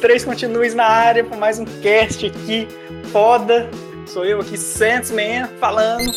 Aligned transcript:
Três 0.00 0.24
continues 0.24 0.74
na 0.74 0.84
área 0.84 1.24
para 1.24 1.36
mais 1.36 1.58
um 1.58 1.64
cast 1.64 2.24
aqui, 2.24 2.68
foda. 3.10 3.68
Sou 4.06 4.24
eu 4.24 4.40
aqui, 4.40 4.56
Santos 4.56 5.10
Man, 5.10 5.48
falando. 5.58 6.08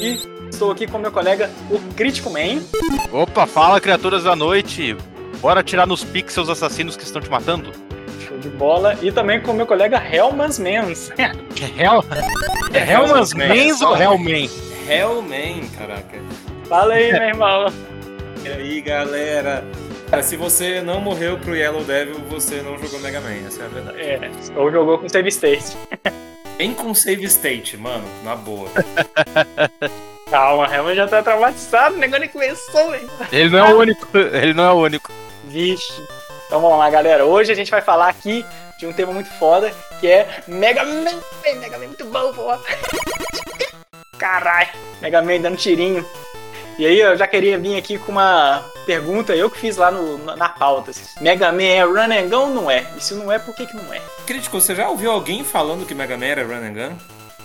E 0.00 0.18
estou 0.48 0.70
aqui 0.70 0.86
com 0.86 0.96
meu 0.96 1.12
colega, 1.12 1.50
o 1.70 1.78
Crítico 1.94 2.30
Man. 2.30 2.62
Opa, 3.12 3.46
fala 3.46 3.78
criaturas 3.78 4.24
da 4.24 4.34
noite. 4.34 4.96
Bora 5.40 5.62
tirar 5.62 5.86
nos 5.86 6.02
pixels 6.02 6.48
assassinos 6.48 6.96
que 6.96 7.04
estão 7.04 7.20
te 7.20 7.28
matando? 7.28 7.72
Show 8.26 8.38
de 8.38 8.48
bola. 8.48 8.96
E 9.02 9.12
também 9.12 9.38
com 9.40 9.52
meu 9.52 9.66
colega 9.66 10.02
Helmans 10.02 10.58
Mans. 10.58 11.10
Hel... 11.18 12.04
É 12.72 12.92
Helmans 12.92 13.34
Mans 13.34 13.82
ou 13.82 13.96
Hellman? 13.96 14.48
Hellman, 14.88 15.68
caraca. 15.76 16.18
Fala 16.68 16.94
aí, 16.94 17.12
meu 17.12 17.22
irmão. 17.22 17.66
E 18.44 18.48
aí, 18.48 18.80
galera? 18.80 19.62
Cara, 20.08 20.22
se 20.22 20.36
você 20.36 20.80
não 20.80 21.00
morreu 21.00 21.36
pro 21.36 21.56
Yellow 21.56 21.82
Devil, 21.82 22.20
você 22.28 22.62
não 22.62 22.78
jogou 22.78 23.00
Mega 23.00 23.20
Man, 23.20 23.46
essa 23.46 23.62
é 23.62 23.66
a 23.66 23.68
verdade. 23.68 24.00
É, 24.00 24.30
ou 24.54 24.70
jogou 24.70 24.98
com 24.98 25.08
save 25.08 25.28
state. 25.28 25.76
Bem 26.56 26.72
com 26.72 26.94
save 26.94 27.24
state, 27.24 27.76
mano, 27.76 28.04
na 28.22 28.36
boa. 28.36 28.70
Calma, 30.30 30.72
Helman 30.72 30.94
já 30.94 31.06
tá 31.06 31.22
traumatizado, 31.22 31.96
o 31.96 31.98
negócio 31.98 32.20
nem 32.20 32.28
começou, 32.28 32.90
velho. 32.90 33.10
Ele 33.32 33.50
não 33.50 33.58
é 33.58 33.74
o 33.74 33.78
único, 33.78 34.18
ele 34.18 34.54
não 34.54 34.64
é 34.64 34.72
o 34.72 34.76
único. 34.76 35.12
Vixe. 35.44 36.02
Então 36.46 36.60
vamos 36.60 36.78
lá, 36.78 36.88
galera. 36.88 37.24
Hoje 37.24 37.50
a 37.50 37.54
gente 37.54 37.70
vai 37.70 37.80
falar 37.80 38.08
aqui 38.08 38.44
de 38.78 38.86
um 38.86 38.92
tema 38.92 39.12
muito 39.12 39.30
foda, 39.38 39.72
que 40.00 40.06
é 40.06 40.42
Mega 40.46 40.84
Man. 40.84 41.20
Mega 41.44 41.78
Man 41.78 41.84
é 41.84 41.88
muito 41.88 42.04
bom, 42.06 42.32
pô. 42.32 42.56
Caralho, 44.18 44.70
Mega 45.00 45.20
Man 45.20 45.40
dando 45.40 45.56
tirinho. 45.56 46.04
E 46.78 46.84
aí 46.84 47.00
eu 47.00 47.16
já 47.16 47.26
queria 47.26 47.58
vir 47.58 47.76
aqui 47.76 47.96
com 47.96 48.12
uma 48.12 48.62
pergunta, 48.84 49.34
eu 49.34 49.50
que 49.50 49.58
fiz 49.58 49.78
lá 49.78 49.90
no, 49.90 50.18
na, 50.18 50.36
na 50.36 50.48
pauta. 50.50 50.90
assim, 50.90 51.02
Mega 51.22 51.50
Man 51.50 51.62
é 51.62 51.82
run 51.82 52.12
and 52.12 52.28
gun 52.28 52.36
ou 52.36 52.50
não 52.50 52.70
é? 52.70 52.86
E 52.96 53.00
se 53.02 53.14
não 53.14 53.32
é, 53.32 53.38
por 53.38 53.54
que, 53.54 53.66
que 53.66 53.74
não 53.74 53.94
é? 53.94 54.00
Crítico, 54.26 54.60
você 54.60 54.74
já 54.74 54.88
ouviu 54.88 55.10
alguém 55.10 55.42
falando 55.42 55.86
que 55.86 55.94
Mega 55.94 56.18
Man 56.18 56.26
era 56.26 56.44
Run 56.44 56.66
and 56.66 56.72
Gun? 56.74 56.96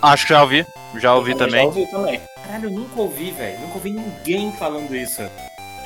Acho 0.02 0.26
que 0.26 0.32
já 0.34 0.42
ouvi, 0.42 0.66
já 0.96 1.14
ouvi 1.14 1.30
Eu 1.30 1.38
também. 1.38 1.60
Já 1.60 1.66
ouvi 1.66 1.90
também. 1.90 2.20
Caralho, 2.44 2.64
eu 2.64 2.70
nunca 2.72 3.00
ouvi, 3.00 3.30
velho. 3.30 3.60
Nunca 3.60 3.74
ouvi 3.74 3.90
ninguém 3.90 4.52
falando 4.52 4.94
isso. 4.94 5.22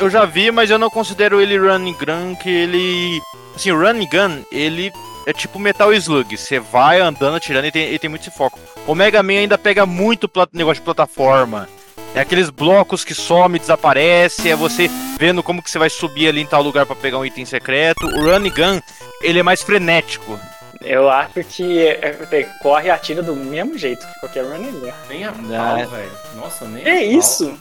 Eu 0.01 0.11
já 0.11 0.25
vi, 0.25 0.51
mas 0.51 0.71
eu 0.71 0.79
não 0.79 0.91
considero 0.91 1.41
ele 1.41 1.57
run 1.57 1.87
and 1.87 1.93
gun, 1.93 2.35
que 2.35 2.51
ele... 2.51 3.21
Assim, 3.55 3.71
run 3.71 4.03
and 4.03 4.07
gun, 4.11 4.45
ele 4.51 4.93
é 5.27 5.33
tipo 5.33 5.59
Metal 5.59 5.93
Slug. 5.93 6.37
Você 6.37 6.59
vai 6.59 7.01
andando, 7.01 7.37
atirando 7.37 7.67
e 7.67 7.73
tem, 7.73 7.93
e 7.93 7.99
tem 7.99 8.11
muito 8.11 8.23
esse 8.23 8.37
foco. 8.37 8.59
O 8.87 8.95
Mega 8.95 9.23
Man 9.23 9.35
ainda 9.35 9.57
pega 9.57 9.87
muito 9.87 10.29
negócio 10.53 10.81
de 10.81 10.85
plataforma. 10.85 11.69
É 12.17 12.21
aqueles 12.21 12.49
blocos 12.49 13.05
que 13.05 13.15
some, 13.15 13.59
desaparece, 13.59 14.49
é 14.49 14.57
você 14.57 14.89
vendo 15.19 15.43
como 15.43 15.63
que 15.63 15.71
você 15.71 15.79
vai 15.79 15.91
subir 15.91 16.29
ali 16.29 16.41
em 16.41 16.47
tal 16.47 16.63
lugar 16.63 16.87
pra 16.87 16.97
pegar 16.97 17.19
um 17.19 17.27
item 17.27 17.45
secreto. 17.45 18.07
O 18.07 18.23
run 18.25 18.37
and 18.47 18.51
gun, 18.51 18.81
ele 19.23 19.39
é 19.39 19.43
mais 19.43 19.63
frenético. 19.63 20.41
Eu 20.81 21.11
acho 21.11 21.45
que 21.45 21.87
é, 21.87 22.17
é, 22.31 22.43
corre 22.63 22.87
e 22.87 22.91
atira 22.91 23.23
do 23.23 23.37
mesmo 23.37 23.77
jeito 23.77 24.07
que 24.07 24.21
qualquer 24.21 24.45
run 24.45 24.55
and 24.67 24.81
gun. 24.81 24.93
Nem 25.11 25.25
a 25.25 25.31
Não. 25.33 25.77
pau, 25.79 25.89
velho. 25.91 26.11
Nossa, 26.37 26.65
nem 26.67 26.85
a 26.85 26.89
É 26.89 27.01
pau. 27.01 27.19
isso. 27.19 27.59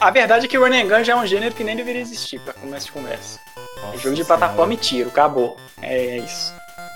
A 0.00 0.10
verdade 0.10 0.46
é 0.46 0.48
que 0.48 0.58
o 0.58 0.62
run 0.66 0.72
and 0.74 0.88
gun 0.88 1.04
já 1.04 1.12
é 1.12 1.16
um 1.16 1.26
gênero 1.26 1.54
que 1.54 1.62
nem 1.62 1.76
deveria 1.76 2.00
existir 2.02 2.40
pra 2.40 2.54
começo 2.54 2.86
de 2.86 2.92
conversa. 2.92 3.38
Nossa 3.82 3.94
É 3.94 3.98
jogo 3.98 4.16
de 4.16 4.24
plataforma 4.24 4.74
e 4.74 4.76
tiro, 4.78 5.10
acabou. 5.10 5.56
É 5.80 6.18
isso. 6.18 6.52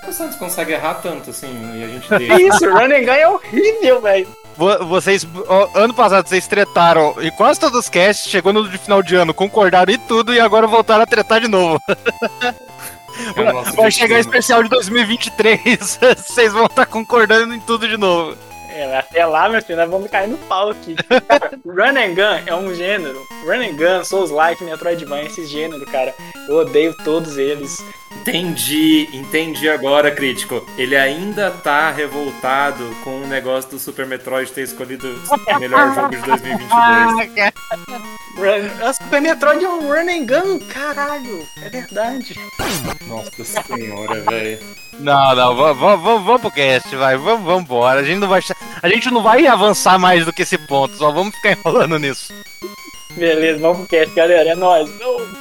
O 0.09 0.13
Santos 0.13 0.37
consegue 0.37 0.73
errar 0.73 0.95
tanto 0.95 1.31
assim 1.31 1.79
e 1.79 1.85
a 1.85 1.87
gente 1.87 2.09
Que 2.19 2.19
deixa. 2.19 2.41
isso, 2.57 2.65
run 2.71 2.87
and 2.87 3.05
gun 3.05 3.13
é 3.13 3.29
horrível, 3.29 4.01
velho. 4.01 4.40
Vo- 4.61 4.85
Vocês, 4.85 5.27
ano 5.75 5.95
passado, 5.95 6.29
vocês 6.29 6.47
tretaram 6.47 7.15
e 7.23 7.31
quase 7.31 7.59
todos 7.59 7.79
os 7.79 7.89
casts, 7.89 8.31
chegou 8.31 8.53
no 8.53 8.71
final 8.79 9.03
de 9.03 9.15
ano, 9.17 9.33
concordaram 9.33 9.91
em 9.91 9.99
tudo 9.99 10.35
e 10.35 10.39
agora 10.39 10.67
voltaram 10.67 11.03
a 11.03 11.07
tretar 11.07 11.41
de 11.41 11.49
novo. 11.49 11.81
Vai 13.75 13.91
chegar 13.91 14.19
especial 14.21 14.63
de 14.63 14.69
2023, 14.69 15.99
vocês 16.17 16.53
vão 16.53 16.67
estar 16.67 16.85
concordando 16.87 17.55
em 17.55 17.61
tudo 17.61 17.89
de 17.89 17.97
novo. 17.97 18.37
É, 18.73 18.99
até 18.99 19.27
lá, 19.27 19.49
meu 19.49 19.61
filho, 19.63 19.79
nós 19.79 19.91
vamos 19.91 20.11
cair 20.11 20.29
no 20.29 20.39
pau 20.39 20.71
aqui. 20.71 20.95
Cara, 20.95 21.59
Run 21.67 21.99
and 21.99 22.15
Gun 22.15 22.43
é 22.47 22.55
um 22.55 22.75
gênero. 22.75 23.27
Run 23.45 23.63
and 23.63 23.77
Gun, 23.77 24.05
Souls 24.05 24.31
Like, 24.31 24.63
Metroidvania, 24.63 25.27
esses 25.27 25.49
gêneros, 25.49 25.89
cara. 25.91 26.15
Eu 26.49 26.57
odeio 26.59 26.95
todos 27.05 27.37
eles. 27.37 27.79
Entendi, 28.21 29.09
entendi 29.13 29.69
agora, 29.69 30.11
crítico. 30.11 30.67
Ele 30.77 30.97
ainda 30.97 31.51
tá 31.51 31.91
revoltado 31.91 32.85
com 33.03 33.23
o 33.23 33.27
negócio 33.27 33.71
do 33.71 33.79
Super 33.79 34.07
Metroid 34.07 34.51
ter 34.53 34.63
escolhido 34.63 35.09
o 35.49 35.59
melhor 35.59 35.95
jogo 35.95 36.11
de 36.11 36.23
2022. 36.23 36.71
Run... 38.37 38.85
A 38.87 38.93
Super 38.93 39.21
Metroid 39.21 39.65
é 39.65 39.69
um 39.69 39.81
Run 39.81 40.09
and 40.09 40.27
Gun, 40.27 40.59
caralho. 40.69 41.47
É 41.63 41.69
verdade. 41.69 42.35
Nossa 43.07 43.45
senhora, 43.45 44.21
velho. 44.23 44.61
Não, 44.99 45.35
não, 45.35 45.57
vamos, 45.57 45.79
vamos, 45.79 46.25
vamos 46.25 46.41
pro 46.41 46.51
cast, 46.51 46.95
vai, 46.95 47.17
vamos, 47.17 47.45
vamos 47.45 47.63
embora. 47.63 48.01
A 48.01 48.03
gente, 48.03 48.19
não 48.19 48.29
vai, 48.29 48.43
a 48.83 48.89
gente 48.89 49.11
não 49.11 49.23
vai 49.23 49.47
avançar 49.47 49.99
mais 49.99 50.25
do 50.25 50.33
que 50.33 50.43
esse 50.43 50.59
ponto, 50.59 50.97
só 50.97 51.11
vamos 51.11 51.35
ficar 51.35 51.53
enrolando 51.53 51.99
nisso. 51.99 52.33
Beleza, 53.17 53.59
vamos 53.59 53.79
pro 53.79 53.89
cast, 53.89 54.15
galera. 54.15 54.51
É 54.51 54.55
nóis. 54.55 54.89
Continue. 54.91 55.41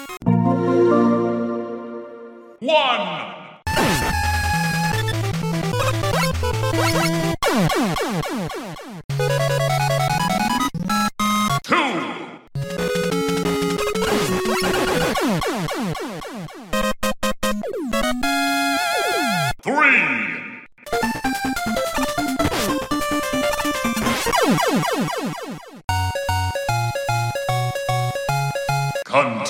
Então 11.61 12.19
vamos 29.11 29.49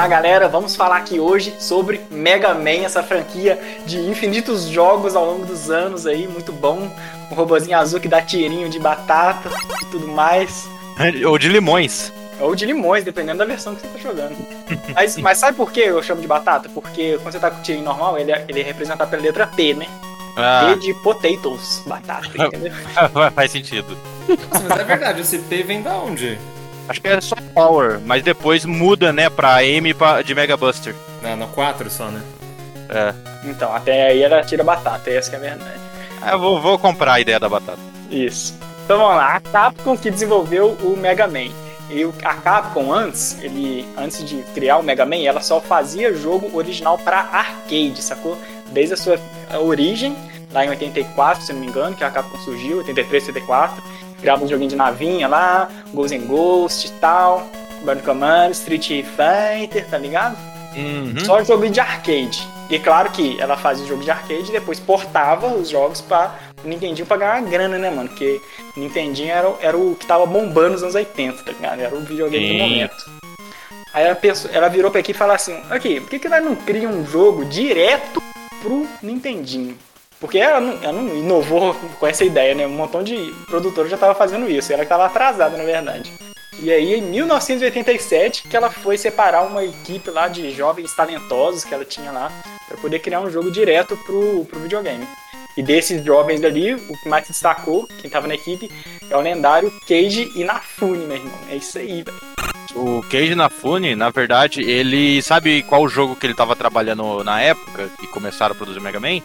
lá, 0.00 0.08
galera. 0.08 0.48
Vamos 0.48 0.74
falar 0.74 0.96
aqui 0.96 1.20
hoje 1.20 1.54
sobre 1.58 2.00
Mega 2.10 2.54
Man, 2.54 2.84
essa 2.84 3.02
franquia 3.02 3.60
de 3.84 3.98
infinitos 3.98 4.64
jogos 4.64 5.14
ao 5.14 5.26
longo 5.26 5.44
dos 5.44 5.70
anos 5.70 6.06
aí, 6.06 6.26
muito 6.26 6.52
bom. 6.52 6.90
Um 7.30 7.34
robozinho 7.34 7.76
azul 7.76 8.00
que 8.00 8.08
dá 8.08 8.22
tirinho 8.22 8.70
de 8.70 8.78
batata 8.78 9.50
e 9.82 9.84
tudo 9.90 10.08
mais. 10.08 10.66
Ou 11.26 11.36
de 11.36 11.50
limões. 11.50 12.10
Ou 12.40 12.54
de 12.54 12.64
limões, 12.64 13.04
dependendo 13.04 13.38
da 13.38 13.44
versão 13.44 13.74
que 13.74 13.82
você 13.82 13.88
tá 13.88 13.98
jogando. 13.98 14.36
Mas, 14.94 15.18
mas 15.18 15.36
sabe 15.36 15.54
por 15.54 15.70
que 15.70 15.80
eu 15.80 16.02
chamo 16.02 16.22
de 16.22 16.26
batata? 16.26 16.70
Porque 16.70 17.18
quando 17.18 17.32
você 17.32 17.38
tá 17.38 17.50
com 17.50 17.58
o 17.60 17.62
tirinho 17.62 17.84
normal, 17.84 18.18
ele 18.18 18.32
é, 18.32 18.44
ele 18.48 18.60
é 18.60 18.62
representado 18.62 19.10
pela 19.10 19.22
letra 19.22 19.46
P, 19.46 19.74
né? 19.74 19.86
Ah, 20.34 20.70
P 20.72 20.80
de 20.80 20.94
potatoes, 21.02 21.82
batata, 21.84 22.28
entendeu? 22.34 22.72
faz 23.34 23.50
sentido. 23.50 23.98
Nossa, 24.26 24.66
mas 24.66 24.78
é 24.80 24.84
verdade, 24.84 25.20
esse 25.20 25.38
P 25.40 25.62
vem 25.62 25.82
da 25.82 25.94
onde? 25.96 26.38
Acho 26.90 27.00
que 27.00 27.06
é 27.08 27.20
só 27.20 27.36
Power, 27.54 28.00
mas 28.04 28.22
depois 28.22 28.64
muda, 28.64 29.12
né, 29.12 29.30
pra 29.30 29.64
M 29.64 29.94
pra- 29.94 30.22
de 30.22 30.34
Mega 30.34 30.56
Buster. 30.56 30.94
Na, 31.22 31.36
no 31.36 31.46
4 31.48 31.88
só, 31.88 32.06
né? 32.06 32.20
É. 32.88 33.14
Então, 33.48 33.72
até 33.74 34.08
aí 34.08 34.20
ela 34.22 34.42
tira 34.42 34.64
batata, 34.64 35.08
essa 35.08 35.30
que 35.30 35.36
é 35.36 35.38
a 35.38 35.42
verdade. 35.42 35.80
Ah, 36.20 36.32
Eu 36.32 36.40
vou, 36.40 36.60
vou 36.60 36.76
comprar 36.78 37.12
a 37.14 37.20
ideia 37.20 37.38
da 37.38 37.48
batata. 37.48 37.78
Isso. 38.10 38.54
Então 38.84 38.98
vamos 38.98 39.14
lá, 39.16 39.36
a 39.36 39.40
Capcom 39.40 39.96
que 39.96 40.10
desenvolveu 40.10 40.76
o 40.82 40.96
Mega 40.96 41.28
Man. 41.28 41.52
E 41.90 42.04
o- 42.04 42.12
a 42.24 42.34
Capcom 42.34 42.92
antes, 42.92 43.36
ele 43.40 43.86
antes 43.96 44.28
de 44.28 44.42
criar 44.54 44.78
o 44.78 44.82
Mega 44.82 45.06
Man, 45.06 45.22
ela 45.24 45.40
só 45.40 45.60
fazia 45.60 46.12
jogo 46.12 46.50
original 46.56 46.98
para 46.98 47.18
arcade, 47.20 48.02
sacou? 48.02 48.36
Desde 48.72 48.94
a 48.94 48.96
sua 48.96 49.16
origem, 49.60 50.16
lá 50.52 50.64
em 50.64 50.70
84, 50.70 51.44
se 51.44 51.52
não 51.52 51.60
me 51.60 51.66
engano, 51.68 51.94
que 51.94 52.02
a 52.02 52.10
Capcom 52.10 52.36
surgiu, 52.38 52.78
83, 52.78 53.28
84, 53.28 53.80
criava 54.20 54.44
um 54.44 54.48
joguinho 54.48 54.70
de 54.70 54.76
navinha 54.76 55.26
lá, 55.28 55.68
Ghosts 55.92 56.20
and 56.20 56.26
Ghost 56.26 56.86
e 56.88 56.90
tal, 57.00 57.46
Burn 57.82 58.00
Command, 58.02 58.50
Street 58.50 58.88
Fighter, 59.04 59.86
tá 59.88 59.98
ligado? 59.98 60.36
Uhum. 60.76 61.24
Só 61.24 61.42
jogo 61.42 61.68
de 61.68 61.80
arcade. 61.80 62.46
E 62.68 62.78
claro 62.78 63.10
que 63.10 63.40
ela 63.40 63.56
fazia 63.56 63.84
jogo 63.86 64.02
de 64.04 64.10
arcade 64.10 64.48
e 64.48 64.52
depois 64.52 64.78
portava 64.78 65.48
os 65.48 65.68
jogos 65.68 66.00
pra 66.00 66.32
Nintendinho 66.62 67.06
pra 67.06 67.16
ganhar 67.16 67.40
grana, 67.42 67.78
né, 67.78 67.90
mano? 67.90 68.08
Porque 68.08 68.40
Nintendinho 68.76 69.30
era, 69.32 69.48
o- 69.48 69.56
era 69.60 69.76
o 69.76 69.96
que 69.96 70.06
tava 70.06 70.24
bombando 70.26 70.72
nos 70.72 70.82
anos 70.82 70.94
80, 70.94 71.42
tá 71.42 71.50
ligado? 71.52 71.80
Era 71.80 71.94
o 71.96 72.00
videogame 72.00 72.46
do 72.46 72.52
Sim. 72.52 72.58
momento. 72.60 72.94
Aí 73.92 74.04
ela, 74.04 74.14
pensou, 74.14 74.48
ela 74.52 74.68
virou 74.68 74.88
pra 74.90 75.00
aqui 75.00 75.10
e 75.10 75.14
falou 75.14 75.34
assim: 75.34 75.58
Aqui, 75.68 75.98
por 76.00 76.10
que, 76.10 76.18
que 76.20 76.28
nós 76.28 76.44
não 76.44 76.54
cria 76.54 76.88
um 76.88 77.04
jogo 77.04 77.44
direto 77.46 78.22
pro 78.62 78.86
Nintendinho? 79.02 79.76
Porque 80.20 80.38
ela 80.38 80.60
não, 80.60 80.82
ela 80.82 80.92
não 80.92 81.16
inovou 81.16 81.74
com 81.98 82.06
essa 82.06 82.24
ideia, 82.24 82.54
né? 82.54 82.66
Um 82.66 82.70
montão 82.70 83.02
de 83.02 83.16
produtores 83.46 83.90
já 83.90 83.96
tava 83.96 84.14
fazendo 84.14 84.48
isso. 84.50 84.72
Ela 84.72 84.82
que 84.82 84.88
tava 84.88 85.06
atrasada, 85.06 85.56
na 85.56 85.64
verdade. 85.64 86.12
E 86.62 86.70
aí, 86.70 86.94
em 86.94 87.02
1987, 87.02 88.46
que 88.46 88.54
ela 88.54 88.70
foi 88.70 88.98
separar 88.98 89.42
uma 89.46 89.64
equipe 89.64 90.10
lá 90.10 90.28
de 90.28 90.50
jovens 90.50 90.94
talentosos 90.94 91.64
que 91.64 91.72
ela 91.72 91.86
tinha 91.86 92.12
lá 92.12 92.30
para 92.68 92.76
poder 92.76 92.98
criar 92.98 93.20
um 93.20 93.30
jogo 93.30 93.50
direto 93.50 93.96
pro, 93.96 94.44
pro 94.44 94.60
videogame. 94.60 95.08
E 95.60 95.62
desses 95.62 96.02
jovens 96.02 96.42
ali, 96.42 96.72
o 96.72 96.96
que 96.96 97.06
mais 97.06 97.26
se 97.26 97.32
destacou, 97.32 97.86
quem 98.00 98.08
tava 98.08 98.26
na 98.26 98.34
equipe, 98.34 98.70
é 99.10 99.14
o 99.14 99.20
lendário 99.20 99.70
Keiji 99.86 100.32
Inafune, 100.34 101.04
meu 101.04 101.18
irmão. 101.18 101.38
É 101.50 101.56
isso 101.56 101.76
aí, 101.76 102.02
velho. 102.02 102.18
O 102.74 103.02
Keiji 103.02 103.32
Inafune, 103.32 103.94
na 103.94 104.08
verdade, 104.08 104.62
ele 104.62 105.20
sabe 105.20 105.62
qual 105.64 105.86
jogo 105.86 106.16
que 106.16 106.26
ele 106.26 106.32
tava 106.32 106.56
trabalhando 106.56 107.22
na 107.22 107.42
época 107.42 107.90
que 108.00 108.06
começaram 108.06 108.54
a 108.54 108.56
produzir 108.56 108.80
Mega 108.80 108.98
Man? 108.98 109.20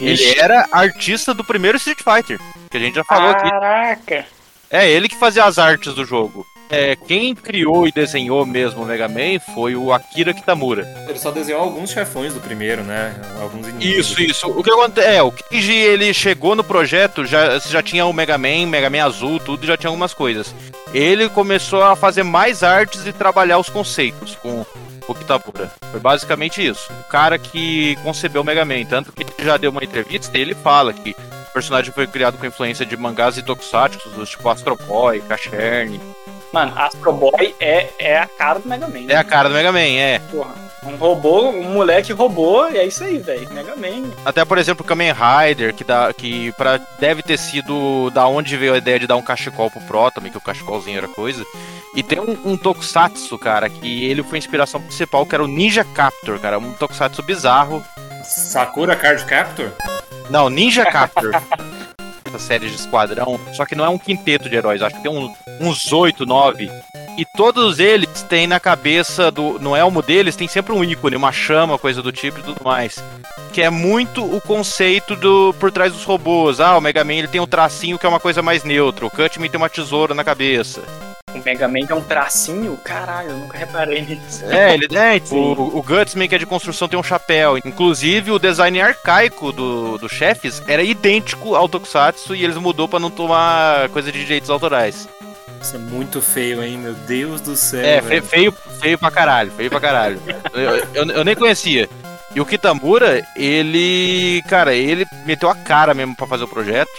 Ele 0.00 0.38
era 0.38 0.66
artista 0.72 1.34
do 1.34 1.44
primeiro 1.44 1.76
Street 1.76 1.98
Fighter, 1.98 2.40
que 2.70 2.78
a 2.78 2.80
gente 2.80 2.94
já 2.94 3.04
falou 3.04 3.28
aqui. 3.28 3.50
Caraca! 3.50 4.26
É 4.70 4.90
ele 4.90 5.06
que 5.06 5.16
fazia 5.16 5.44
as 5.44 5.58
artes 5.58 5.92
do 5.92 6.06
jogo. 6.06 6.46
É, 6.70 6.96
quem 6.96 7.34
criou 7.34 7.86
e 7.86 7.92
desenhou 7.92 8.44
mesmo 8.46 8.82
o 8.82 8.86
Mega 8.86 9.06
Man 9.06 9.38
foi 9.54 9.76
o 9.76 9.92
Akira 9.92 10.32
Kitamura. 10.32 10.86
Ele 11.08 11.18
só 11.18 11.30
desenhou 11.30 11.60
alguns 11.60 11.90
chefões 11.90 12.32
do 12.32 12.40
primeiro, 12.40 12.82
né? 12.82 13.14
Alguns 13.40 13.68
inimigos. 13.68 14.06
Isso, 14.06 14.22
isso. 14.22 14.48
O 14.48 14.62
que 14.62 14.70
acontece 14.70 15.06
é, 15.08 15.22
o 15.22 15.30
Keiji, 15.30 15.72
ele 15.72 16.12
chegou 16.14 16.54
no 16.54 16.64
projeto, 16.64 17.24
já, 17.26 17.58
já 17.58 17.82
tinha 17.82 18.06
o 18.06 18.12
Mega 18.12 18.38
Man, 18.38 18.66
Mega 18.66 18.88
Man 18.88 19.04
Azul, 19.04 19.38
tudo, 19.38 19.66
já 19.66 19.76
tinha 19.76 19.88
algumas 19.88 20.14
coisas. 20.14 20.54
Ele 20.92 21.28
começou 21.28 21.82
a 21.82 21.94
fazer 21.94 22.22
mais 22.22 22.62
artes 22.62 23.06
e 23.06 23.12
trabalhar 23.12 23.58
os 23.58 23.68
conceitos 23.68 24.36
com 24.36 24.64
o 25.06 25.14
Kitamura. 25.14 25.70
Foi 25.90 26.00
basicamente 26.00 26.64
isso. 26.64 26.90
O 27.00 27.04
cara 27.04 27.38
que 27.38 27.96
concebeu 28.02 28.42
o 28.42 28.44
Mega 28.44 28.64
Man, 28.64 28.84
tanto 28.84 29.12
que 29.12 29.22
ele 29.22 29.32
já 29.38 29.56
deu 29.56 29.70
uma 29.70 29.84
entrevista 29.84 30.36
e 30.36 30.40
ele 30.40 30.54
fala 30.54 30.92
que 30.92 31.10
o 31.10 31.52
personagem 31.52 31.92
foi 31.92 32.06
criado 32.06 32.38
com 32.38 32.46
influência 32.46 32.86
de 32.86 32.96
mangás 32.96 33.36
e 33.36 33.42
tokusatsu, 33.42 33.98
tipo 34.24 34.48
Astro 34.48 34.76
Boy, 34.76 35.20
Cacherne. 35.20 36.00
Mano, 36.54 36.72
Astro 36.76 37.12
Boy 37.12 37.52
é, 37.58 37.88
é 37.98 38.16
a 38.16 38.28
cara 38.28 38.60
do 38.60 38.68
Mega 38.68 38.86
Man. 38.86 39.06
É 39.08 39.16
a 39.16 39.24
cara 39.24 39.48
do 39.48 39.56
Mega 39.56 39.72
Man, 39.72 39.80
é. 39.80 40.20
Porra, 40.20 40.54
um 40.84 40.94
robô, 40.94 41.48
um 41.48 41.72
moleque 41.72 42.12
roubou, 42.12 42.70
e 42.70 42.78
é 42.78 42.86
isso 42.86 43.02
aí, 43.02 43.18
velho. 43.18 43.52
Mega 43.52 43.74
Man. 43.74 44.08
Até, 44.24 44.44
por 44.44 44.56
exemplo, 44.56 44.84
o 44.84 44.86
Kamen 44.86 45.12
Rider, 45.12 45.74
que, 45.74 45.82
dá, 45.82 46.12
que 46.12 46.52
pra, 46.52 46.78
deve 47.00 47.24
ter 47.24 47.40
sido 47.40 48.08
da 48.10 48.28
onde 48.28 48.56
veio 48.56 48.74
a 48.74 48.78
ideia 48.78 49.00
de 49.00 49.06
dar 49.08 49.16
um 49.16 49.22
cachecol 49.22 49.68
pro 49.68 49.80
Pro 49.80 50.12
também, 50.12 50.30
que 50.30 50.38
o 50.38 50.40
cachecolzinho 50.40 50.96
era 50.96 51.08
coisa. 51.08 51.44
E 51.92 52.04
tem 52.04 52.20
um, 52.20 52.38
um 52.44 52.56
tokusatsu, 52.56 53.36
cara, 53.36 53.68
que 53.68 54.04
ele 54.04 54.22
foi 54.22 54.36
a 54.36 54.38
inspiração 54.38 54.80
principal, 54.80 55.26
que 55.26 55.34
era 55.34 55.42
o 55.42 55.48
Ninja 55.48 55.82
Captor, 55.82 56.38
cara. 56.38 56.60
Um 56.60 56.72
tokusatsu 56.72 57.20
bizarro. 57.24 57.84
Sakura 58.22 58.94
Card 58.94 59.24
Captor? 59.24 59.72
Não, 60.30 60.48
Ninja 60.48 60.86
Captor. 60.86 61.32
Essa 62.34 62.46
série 62.46 62.68
de 62.68 62.74
esquadrão. 62.74 63.38
Só 63.52 63.64
que 63.64 63.76
não 63.76 63.84
é 63.84 63.88
um 63.88 63.96
quinteto 63.96 64.48
de 64.48 64.56
heróis, 64.56 64.82
acho 64.82 64.96
que 64.96 65.02
tem 65.02 65.10
um, 65.10 65.32
uns 65.60 65.92
oito, 65.92 66.26
nove. 66.26 66.68
E 67.16 67.24
todos 67.24 67.78
eles 67.78 68.22
têm 68.22 68.46
na 68.46 68.58
cabeça 68.58 69.30
do. 69.30 69.58
No 69.60 69.76
elmo 69.76 70.02
deles 70.02 70.34
tem 70.34 70.48
sempre 70.48 70.72
um 70.72 70.82
ícone, 70.82 71.16
uma 71.16 71.30
chama, 71.30 71.78
coisa 71.78 72.02
do 72.02 72.10
tipo 72.10 72.40
e 72.40 72.42
tudo 72.42 72.64
mais. 72.64 73.02
Que 73.52 73.62
é 73.62 73.70
muito 73.70 74.24
o 74.24 74.40
conceito 74.40 75.14
do 75.14 75.54
por 75.60 75.70
trás 75.70 75.92
dos 75.92 76.02
robôs. 76.02 76.58
Ah, 76.60 76.76
o 76.76 76.80
Mega 76.80 77.04
Man 77.04 77.14
ele 77.14 77.28
tem 77.28 77.40
um 77.40 77.46
tracinho 77.46 77.98
que 77.98 78.06
é 78.06 78.08
uma 78.08 78.18
coisa 78.18 78.42
mais 78.42 78.64
neutra. 78.64 79.06
O 79.06 79.10
Cutman 79.10 79.48
tem 79.48 79.58
uma 79.58 79.68
tesoura 79.68 80.12
na 80.12 80.24
cabeça. 80.24 80.82
O 81.32 81.44
Mega 81.44 81.68
Man 81.68 81.86
é 81.88 81.94
um 81.94 82.02
tracinho? 82.02 82.76
Caralho, 82.84 83.30
eu 83.30 83.38
nunca 83.38 83.58
reparei 83.58 84.02
nisso. 84.02 84.44
É, 84.46 84.74
ele 84.74 84.88
é, 84.96 85.20
o, 85.30 85.78
o 85.78 85.82
Gutsman, 85.82 86.28
que 86.28 86.34
é 86.34 86.38
de 86.38 86.46
construção, 86.46 86.88
tem 86.88 86.98
um 86.98 87.02
chapéu. 87.02 87.58
Inclusive, 87.58 88.32
o 88.32 88.38
design 88.40 88.80
arcaico 88.80 89.52
do, 89.52 89.98
do 89.98 90.08
chefes 90.08 90.62
era 90.66 90.82
idêntico 90.82 91.54
ao 91.54 91.68
Tokusatsu 91.68 92.34
e 92.34 92.42
eles 92.42 92.56
mudou 92.56 92.88
pra 92.88 92.98
não 92.98 93.10
tomar 93.10 93.88
coisa 93.90 94.10
de 94.10 94.20
direitos 94.20 94.50
autorais. 94.50 95.08
Isso 95.60 95.76
é 95.76 95.78
muito 95.78 96.20
feio, 96.20 96.62
hein? 96.62 96.78
Meu 96.78 96.94
Deus 96.94 97.40
do 97.40 97.56
céu. 97.56 97.84
É, 97.84 98.00
velho. 98.00 98.22
feio, 98.22 98.52
feio 98.80 98.98
pra 98.98 99.10
caralho, 99.10 99.50
feio 99.52 99.70
pra 99.70 99.80
caralho. 99.80 100.20
eu, 100.52 100.76
eu, 100.94 101.10
eu 101.10 101.24
nem 101.24 101.34
conhecia. 101.34 101.88
E 102.34 102.40
o 102.40 102.44
Kitamura, 102.44 103.24
ele. 103.36 104.42
Cara, 104.48 104.74
ele 104.74 105.06
meteu 105.24 105.48
a 105.48 105.54
cara 105.54 105.94
mesmo 105.94 106.16
pra 106.16 106.26
fazer 106.26 106.44
o 106.44 106.48
projeto. 106.48 106.90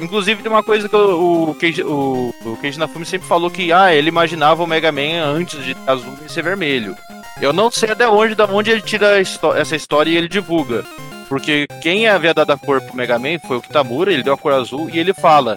Inclusive, 0.00 0.42
tem 0.42 0.50
uma 0.50 0.62
coisa 0.62 0.88
que 0.88 0.96
o, 0.96 1.50
o, 1.50 1.54
Keiji, 1.54 1.82
o, 1.82 2.32
o 2.44 2.56
Keiji 2.56 2.76
Inafune 2.76 3.04
sempre 3.04 3.26
falou 3.26 3.50
que 3.50 3.72
ah, 3.72 3.92
ele 3.92 4.08
imaginava 4.08 4.62
o 4.62 4.66
Mega 4.66 4.92
Man 4.92 5.22
antes 5.24 5.64
de 5.64 5.76
azul 5.86 6.16
e 6.24 6.30
ser 6.30 6.42
vermelho. 6.42 6.96
Eu 7.40 7.52
não 7.52 7.70
sei 7.70 7.90
até 7.90 8.08
onde, 8.08 8.36
da 8.36 8.44
onde 8.46 8.70
ele 8.70 8.80
tira 8.80 9.18
essa 9.18 9.74
história 9.74 10.10
e 10.10 10.16
ele 10.16 10.28
divulga. 10.28 10.84
Porque 11.28 11.66
quem 11.82 12.06
havia 12.06 12.32
dado 12.34 12.52
a 12.52 12.58
cor 12.58 12.80
pro 12.80 12.96
Mega 12.96 13.18
Man 13.18 13.38
foi 13.44 13.56
o 13.56 13.62
Kitamura, 13.62 14.12
ele 14.12 14.22
deu 14.22 14.34
a 14.34 14.38
cor 14.38 14.52
azul 14.52 14.88
e 14.92 14.98
ele 14.98 15.12
fala 15.12 15.56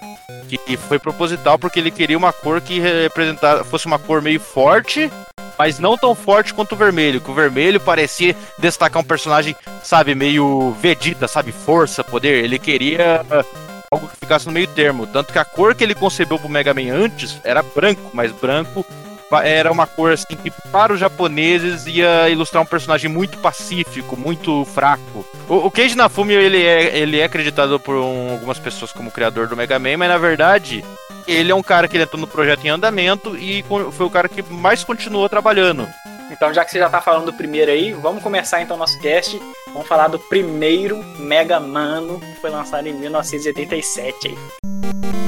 que 0.56 0.76
foi 0.76 0.98
proposital 0.98 1.58
porque 1.58 1.78
ele 1.78 1.90
queria 1.90 2.16
uma 2.16 2.32
cor 2.32 2.60
que 2.60 2.80
representasse, 2.80 3.64
fosse 3.64 3.86
uma 3.86 3.98
cor 3.98 4.22
meio 4.22 4.40
forte, 4.40 5.10
mas 5.58 5.78
não 5.78 5.98
tão 5.98 6.14
forte 6.14 6.54
quanto 6.54 6.72
o 6.72 6.76
vermelho. 6.76 7.20
Que 7.20 7.30
o 7.30 7.34
vermelho 7.34 7.80
parecia 7.80 8.34
destacar 8.58 9.02
um 9.02 9.04
personagem, 9.04 9.54
sabe, 9.82 10.14
meio 10.14 10.70
Vegeta, 10.80 11.26
sabe, 11.26 11.52
força, 11.52 12.04
poder. 12.04 12.44
Ele 12.44 12.58
queria 12.58 13.24
algo 13.90 14.06
que 14.08 14.16
ficasse 14.16 14.46
no 14.46 14.52
meio 14.52 14.68
termo. 14.68 15.06
Tanto 15.06 15.32
que 15.32 15.38
a 15.38 15.44
cor 15.44 15.74
que 15.74 15.82
ele 15.82 15.94
concebeu 15.94 16.38
pro 16.38 16.48
Mega 16.48 16.72
Man 16.72 16.92
antes 16.92 17.38
era 17.42 17.62
branco, 17.62 18.10
mas 18.14 18.32
branco 18.32 18.86
era 19.42 19.70
uma 19.70 19.86
cor 19.86 20.12
assim 20.12 20.36
que 20.42 20.50
para 20.70 20.92
os 20.92 21.00
japoneses 21.00 21.86
ia 21.86 22.28
ilustrar 22.28 22.62
um 22.62 22.66
personagem 22.66 23.10
muito 23.10 23.38
pacífico, 23.38 24.16
muito 24.16 24.64
fraco. 24.64 25.24
O, 25.48 25.66
o 25.66 25.70
Keiji 25.70 25.94
Inafune 25.94 26.34
ele 26.34 26.62
é, 26.64 26.96
ele 26.98 27.18
é 27.18 27.24
acreditado 27.24 27.78
por 27.78 27.94
um- 27.96 28.32
algumas 28.32 28.58
pessoas 28.58 28.92
como 28.92 29.10
criador 29.10 29.46
do 29.46 29.56
Mega 29.56 29.78
Man, 29.78 29.96
mas 29.98 30.08
na 30.08 30.18
verdade 30.18 30.84
ele 31.26 31.52
é 31.52 31.54
um 31.54 31.62
cara 31.62 31.86
que 31.88 31.98
entrou 31.98 32.20
no 32.20 32.26
projeto 32.26 32.64
em 32.64 32.70
andamento 32.70 33.36
e 33.36 33.62
foi 33.92 34.06
o 34.06 34.10
cara 34.10 34.28
que 34.28 34.42
mais 34.42 34.82
continuou 34.82 35.28
trabalhando. 35.28 35.86
Então, 36.30 36.52
já 36.52 36.62
que 36.64 36.70
você 36.70 36.78
já 36.78 36.88
tá 36.90 37.00
falando 37.00 37.26
do 37.26 37.32
primeiro 37.32 37.70
aí, 37.70 37.92
vamos 37.92 38.22
começar 38.22 38.60
então 38.62 38.76
nosso 38.76 38.98
cast. 39.00 39.40
Vamos 39.72 39.88
falar 39.88 40.08
do 40.08 40.18
primeiro 40.18 41.02
Mega 41.18 41.58
Mano, 41.58 42.20
que 42.20 42.40
foi 42.40 42.50
lançado 42.50 42.86
em 42.86 42.92
1987 42.94 44.28
aí. 44.28 45.27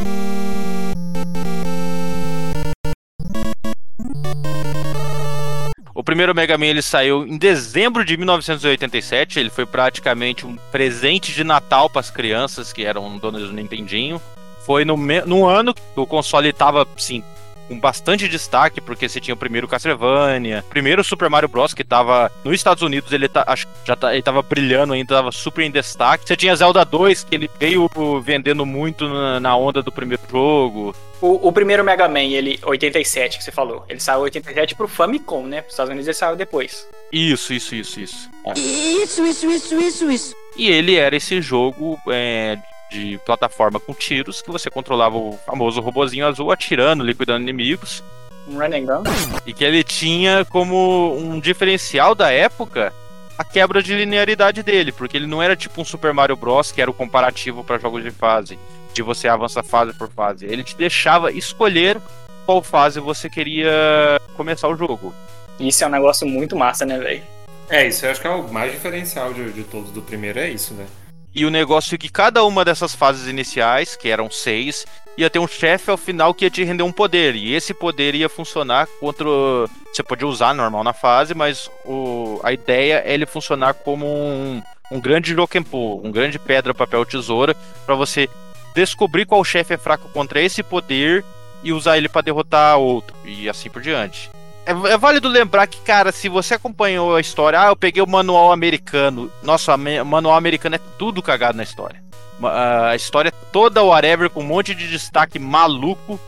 Primeiro 6.10 6.34
Mega 6.34 6.58
Man 6.58 6.66
ele 6.66 6.82
saiu 6.82 7.24
em 7.24 7.38
dezembro 7.38 8.04
de 8.04 8.16
1987. 8.16 9.38
Ele 9.38 9.48
foi 9.48 9.64
praticamente 9.64 10.44
um 10.44 10.56
presente 10.72 11.32
de 11.32 11.44
Natal 11.44 11.88
para 11.88 12.00
as 12.00 12.10
crianças 12.10 12.72
que 12.72 12.84
eram 12.84 13.16
donas 13.16 13.42
do 13.42 13.52
Nintendinho. 13.52 14.20
Foi 14.66 14.84
no, 14.84 14.96
no 14.96 15.46
ano 15.46 15.72
que 15.72 15.80
o 15.94 16.04
console 16.04 16.48
estava, 16.48 16.84
sim, 16.96 17.22
com 17.70 17.78
bastante 17.78 18.28
destaque, 18.28 18.80
porque 18.80 19.08
você 19.08 19.20
tinha 19.20 19.32
o 19.32 19.36
primeiro 19.36 19.68
Castlevania, 19.68 20.64
primeiro 20.68 21.04
Super 21.04 21.30
Mario 21.30 21.48
Bros. 21.48 21.72
que 21.72 21.84
tava 21.84 22.30
nos 22.42 22.56
Estados 22.56 22.82
Unidos, 22.82 23.12
ele 23.12 23.28
tá, 23.28 23.44
acho 23.46 23.68
que 23.68 23.72
já 23.84 23.94
tá, 23.94 24.12
ele 24.12 24.22
tava 24.22 24.42
brilhando 24.42 24.92
ainda, 24.92 25.14
tava 25.14 25.30
super 25.30 25.64
em 25.64 25.70
destaque. 25.70 26.26
Você 26.26 26.36
tinha 26.36 26.56
Zelda 26.56 26.84
2, 26.84 27.22
que 27.22 27.34
ele 27.36 27.48
veio 27.60 27.88
vendendo 28.20 28.66
muito 28.66 29.08
na, 29.08 29.38
na 29.38 29.56
onda 29.56 29.80
do 29.80 29.92
primeiro 29.92 30.22
jogo. 30.28 30.96
O, 31.20 31.48
o 31.48 31.52
primeiro 31.52 31.84
Mega 31.84 32.08
Man, 32.08 32.22
ele, 32.22 32.58
87, 32.60 33.38
que 33.38 33.44
você 33.44 33.52
falou, 33.52 33.84
ele 33.88 34.00
saiu 34.00 34.22
87 34.22 34.74
pro 34.74 34.88
Famicom, 34.88 35.46
né? 35.46 35.60
Pros 35.60 35.74
Estados 35.74 35.90
Unidos 35.90 36.08
ele 36.08 36.14
saiu 36.14 36.34
depois. 36.34 36.88
Isso, 37.12 37.52
isso, 37.52 37.74
isso, 37.76 38.00
isso. 38.00 38.30
Isso, 38.56 39.24
isso, 39.24 39.50
isso, 39.50 39.80
isso, 39.80 40.10
isso. 40.10 40.36
E 40.56 40.68
ele 40.68 40.96
era 40.96 41.14
esse 41.14 41.40
jogo 41.40 42.00
é, 42.08 42.58
de 42.90 43.18
plataforma 43.24 43.78
com 43.78 43.94
tiros 43.94 44.42
que 44.42 44.50
você 44.50 44.68
controlava 44.68 45.16
o 45.16 45.38
famoso 45.46 45.80
robozinho 45.80 46.26
azul 46.26 46.50
atirando, 46.50 47.04
liquidando 47.04 47.42
inimigos. 47.42 48.02
Um 48.48 48.58
run 48.58 48.74
and 48.74 48.84
gun. 48.84 49.02
E 49.46 49.52
que 49.52 49.64
ele 49.64 49.84
tinha 49.84 50.44
como 50.44 51.16
um 51.16 51.38
diferencial 51.38 52.14
da 52.14 52.32
época 52.32 52.92
a 53.38 53.44
quebra 53.44 53.82
de 53.82 53.94
linearidade 53.94 54.62
dele, 54.62 54.92
porque 54.92 55.16
ele 55.16 55.26
não 55.26 55.42
era 55.42 55.56
tipo 55.56 55.80
um 55.80 55.84
Super 55.84 56.12
Mario 56.12 56.36
Bros. 56.36 56.70
que 56.72 56.82
era 56.82 56.90
o 56.90 56.94
comparativo 56.94 57.64
para 57.64 57.78
jogos 57.78 58.02
de 58.02 58.10
fase, 58.10 58.58
de 58.92 59.02
você 59.02 59.28
avançar 59.28 59.62
fase 59.62 59.94
por 59.94 60.10
fase. 60.10 60.44
Ele 60.44 60.62
te 60.62 60.76
deixava 60.76 61.32
escolher 61.32 61.98
qual 62.44 62.62
fase 62.62 63.00
você 63.00 63.30
queria 63.30 64.20
começar 64.36 64.68
o 64.68 64.76
jogo. 64.76 65.14
Isso 65.58 65.84
é 65.84 65.86
um 65.86 65.90
negócio 65.90 66.26
muito 66.26 66.56
massa, 66.56 66.84
né, 66.84 66.98
velho? 66.98 67.22
É, 67.70 67.86
isso 67.86 68.04
eu 68.04 68.10
acho 68.10 68.20
que 68.20 68.26
é 68.26 68.30
o 68.30 68.52
mais 68.52 68.72
diferencial 68.72 69.32
de, 69.32 69.52
de 69.52 69.62
todos 69.62 69.90
do 69.90 70.02
primeiro, 70.02 70.38
é 70.38 70.50
isso, 70.50 70.74
né? 70.74 70.86
E 71.34 71.44
o 71.44 71.50
negócio 71.50 71.94
é 71.94 71.98
que 71.98 72.08
cada 72.08 72.44
uma 72.44 72.64
dessas 72.64 72.94
fases 72.94 73.28
iniciais, 73.28 73.94
que 73.94 74.08
eram 74.08 74.28
seis, 74.30 74.84
ia 75.16 75.30
ter 75.30 75.38
um 75.38 75.46
chefe 75.46 75.90
ao 75.90 75.96
final 75.96 76.34
que 76.34 76.44
ia 76.44 76.50
te 76.50 76.64
render 76.64 76.82
um 76.82 76.90
poder. 76.92 77.36
E 77.36 77.54
esse 77.54 77.72
poder 77.72 78.14
ia 78.14 78.28
funcionar 78.28 78.88
contra. 78.98 79.28
o- 79.28 79.68
Você 79.92 80.02
podia 80.02 80.26
usar 80.26 80.54
normal 80.54 80.82
na 80.84 80.92
fase, 80.92 81.34
mas 81.34 81.70
o... 81.84 82.40
a 82.42 82.52
ideia 82.52 83.02
é 83.04 83.12
ele 83.14 83.26
funcionar 83.26 83.74
como 83.74 84.06
um, 84.06 84.62
um 84.90 85.00
grande 85.00 85.32
Jokenpo, 85.34 86.00
um 86.02 86.10
grande 86.10 86.38
pedra, 86.38 86.72
papel, 86.74 87.04
tesoura, 87.04 87.56
para 87.86 87.94
você 87.94 88.28
descobrir 88.74 89.26
qual 89.26 89.44
chefe 89.44 89.74
é 89.74 89.76
fraco 89.78 90.08
contra 90.10 90.40
esse 90.40 90.62
poder 90.62 91.24
e 91.62 91.72
usar 91.72 91.96
ele 91.98 92.08
para 92.08 92.22
derrotar 92.22 92.78
outro. 92.78 93.14
E 93.24 93.48
assim 93.48 93.68
por 93.68 93.82
diante. 93.82 94.30
É, 94.66 94.92
é 94.92 94.98
válido 94.98 95.28
lembrar 95.28 95.66
que, 95.66 95.80
cara, 95.80 96.12
se 96.12 96.28
você 96.28 96.54
acompanhou 96.54 97.16
a 97.16 97.20
história, 97.20 97.60
ah, 97.60 97.68
eu 97.68 97.76
peguei 97.76 98.02
o 98.02 98.06
manual 98.06 98.52
americano. 98.52 99.30
Nossa, 99.42 99.74
o 99.74 100.04
manual 100.06 100.36
americano 100.36 100.76
é 100.76 100.80
tudo 100.98 101.22
cagado 101.22 101.56
na 101.56 101.62
história. 101.62 102.02
A 102.42 102.96
história 102.96 103.32
toda 103.52 103.82
whatever, 103.82 104.30
com 104.30 104.40
um 104.40 104.46
monte 104.46 104.74
de 104.74 104.88
destaque 104.88 105.38
maluco. 105.38 106.18